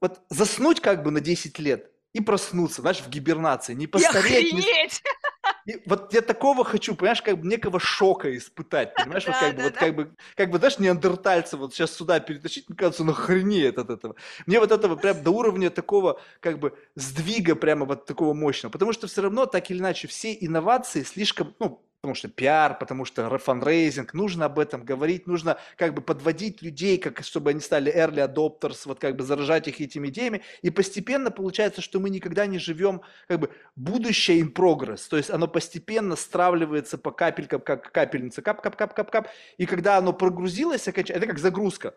вот 0.00 0.20
заснуть 0.30 0.80
как 0.80 1.02
бы 1.02 1.10
на 1.10 1.20
10 1.20 1.58
лет 1.58 1.90
и 2.12 2.20
проснуться, 2.20 2.82
знаешь, 2.82 3.00
в 3.00 3.08
гибернации, 3.08 3.74
не 3.74 3.84
И 3.84 3.86
постареть, 3.86 4.52
не 4.52 4.60
охренеть! 4.60 5.02
и 5.66 5.80
вот 5.86 6.12
я 6.12 6.22
такого 6.22 6.64
хочу, 6.64 6.94
понимаешь, 6.94 7.22
как 7.22 7.38
бы 7.38 7.46
некого 7.46 7.78
шока 7.78 8.36
испытать, 8.36 8.94
понимаешь, 8.94 9.26
вот 9.26 9.36
как 9.36 9.56
бы, 9.56 9.62
вот 9.62 9.74
как 9.74 9.94
бы, 9.94 10.14
как 10.36 10.50
бы, 10.50 10.58
знаешь, 10.58 10.78
неандертальца 10.78 11.56
вот 11.56 11.72
сейчас 11.72 11.92
сюда 11.94 12.18
перетащить, 12.20 12.68
мне 12.68 12.76
кажется, 12.76 13.02
он 13.02 13.10
охренеет 13.10 13.78
от 13.78 13.90
этого. 13.90 14.16
Мне 14.46 14.58
вот 14.58 14.72
этого 14.72 14.96
прям 14.96 15.22
до 15.22 15.30
уровня 15.30 15.70
такого, 15.70 16.20
как 16.40 16.58
бы, 16.58 16.76
сдвига 16.96 17.54
прямо 17.54 17.86
вот 17.86 18.06
такого 18.06 18.34
мощного, 18.34 18.72
потому 18.72 18.92
что 18.92 19.06
все 19.06 19.22
равно, 19.22 19.46
так 19.46 19.70
или 19.70 19.78
иначе, 19.78 20.08
все 20.08 20.36
инновации 20.40 21.02
слишком, 21.04 21.54
ну, 21.60 21.84
потому 22.00 22.14
что 22.14 22.28
пиар, 22.28 22.78
потому 22.78 23.04
что 23.04 23.38
fundraising, 23.38 24.14
нужно 24.14 24.46
об 24.46 24.58
этом 24.58 24.84
говорить, 24.84 25.26
нужно 25.26 25.58
как 25.76 25.92
бы 25.92 26.00
подводить 26.00 26.62
людей, 26.62 26.96
как, 26.96 27.22
чтобы 27.22 27.50
они 27.50 27.60
стали 27.60 27.94
early 27.94 28.26
adopters, 28.26 28.82
вот 28.86 28.98
как 28.98 29.16
бы 29.16 29.22
заражать 29.22 29.68
их 29.68 29.80
этими 29.80 30.08
идеями, 30.08 30.42
и 30.62 30.70
постепенно 30.70 31.30
получается, 31.30 31.82
что 31.82 32.00
мы 32.00 32.08
никогда 32.08 32.46
не 32.46 32.58
живем, 32.58 33.02
как 33.28 33.40
бы, 33.40 33.50
будущее 33.76 34.40
in 34.40 34.52
progress, 34.52 35.08
то 35.10 35.18
есть 35.18 35.30
оно 35.30 35.46
постепенно 35.46 36.16
стравливается 36.16 36.96
по 36.96 37.10
капелькам, 37.10 37.60
как 37.60 37.92
капельница, 37.92 38.40
кап-кап-кап-кап-кап, 38.40 39.28
и 39.58 39.66
когда 39.66 39.98
оно 39.98 40.14
прогрузилось 40.14 40.88
это 40.88 41.26
как 41.26 41.38
загрузка, 41.38 41.94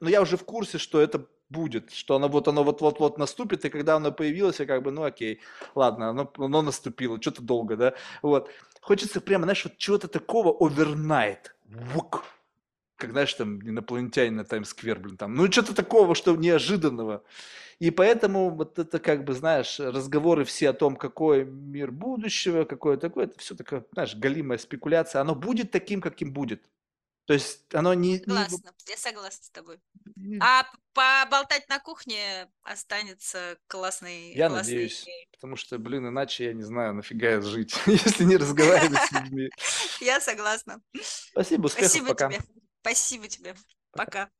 но 0.00 0.08
я 0.08 0.22
уже 0.22 0.36
в 0.36 0.44
курсе, 0.44 0.78
что 0.78 1.00
это 1.00 1.26
будет, 1.50 1.92
что 1.92 2.16
оно 2.16 2.28
вот 2.28 2.48
оно 2.48 2.64
вот-вот-вот 2.64 3.18
наступит, 3.18 3.64
и 3.64 3.70
когда 3.70 3.96
оно 3.96 4.12
появилось, 4.12 4.60
я 4.60 4.66
как 4.66 4.82
бы, 4.82 4.90
ну 4.90 5.04
окей, 5.04 5.40
ладно, 5.74 6.10
оно, 6.10 6.30
оно 6.36 6.62
наступило, 6.62 7.20
что-то 7.20 7.42
долго, 7.42 7.76
да, 7.76 7.94
вот. 8.22 8.50
Хочется 8.80 9.20
прямо, 9.20 9.44
знаешь, 9.44 9.64
вот 9.64 9.76
чего-то 9.76 10.08
такого 10.08 10.56
overnight, 10.66 11.52
вук, 11.66 12.24
как, 12.96 13.10
знаешь, 13.12 13.32
там, 13.34 13.60
инопланетянин 13.60 14.36
на 14.36 14.44
Таймс-сквер, 14.44 14.98
блин, 14.98 15.16
там, 15.16 15.34
ну, 15.34 15.50
что-то 15.50 15.74
такого, 15.74 16.14
что 16.14 16.34
неожиданного. 16.36 17.22
И 17.78 17.90
поэтому 17.92 18.50
вот 18.50 18.78
это, 18.78 18.98
как 18.98 19.24
бы, 19.24 19.34
знаешь, 19.34 19.78
разговоры 19.78 20.44
все 20.44 20.70
о 20.70 20.72
том, 20.72 20.96
какой 20.96 21.44
мир 21.44 21.92
будущего, 21.92 22.64
какое 22.64 22.96
такое, 22.96 23.26
это 23.26 23.38
все 23.38 23.54
такое, 23.54 23.84
знаешь, 23.92 24.16
галимая 24.16 24.58
спекуляция, 24.58 25.20
оно 25.20 25.36
будет 25.36 25.70
таким, 25.70 26.00
каким 26.00 26.32
будет. 26.32 26.64
То 27.28 27.34
есть 27.34 27.74
оно 27.74 27.92
не... 27.92 28.12
не- 28.12 28.18
Согласна, 28.20 28.72
я 28.88 28.96
согласна 28.96 29.44
с 29.44 29.50
тобой. 29.50 29.78
не- 30.16 30.38
А 30.40 30.64
поболтать 30.94 31.68
на 31.68 31.78
кухне 31.78 32.50
останется 32.62 33.58
классной 33.66 34.32
Я 34.32 34.48
классной 34.48 34.72
надеюсь. 34.72 35.02
идеей. 35.02 35.28
Потому 35.32 35.56
что, 35.56 35.76
блин, 35.78 36.08
иначе 36.08 36.46
я 36.46 36.54
не 36.54 36.62
знаю, 36.62 36.94
нафига 36.94 37.42
жить, 37.42 37.74
если 37.86 38.24
не 38.24 38.38
разговаривать 38.38 38.98
с 39.02 39.12
людьми. 39.12 39.50
Я 40.00 40.20
согласна. 40.22 40.80
Спасибо, 41.02 41.66
успехов, 41.66 41.90
Спасибо 41.90 42.08
пока. 42.14 42.30
тебе. 42.30 42.42
Спасибо 42.80 43.28
тебе. 43.28 43.54
Пока. 43.92 44.30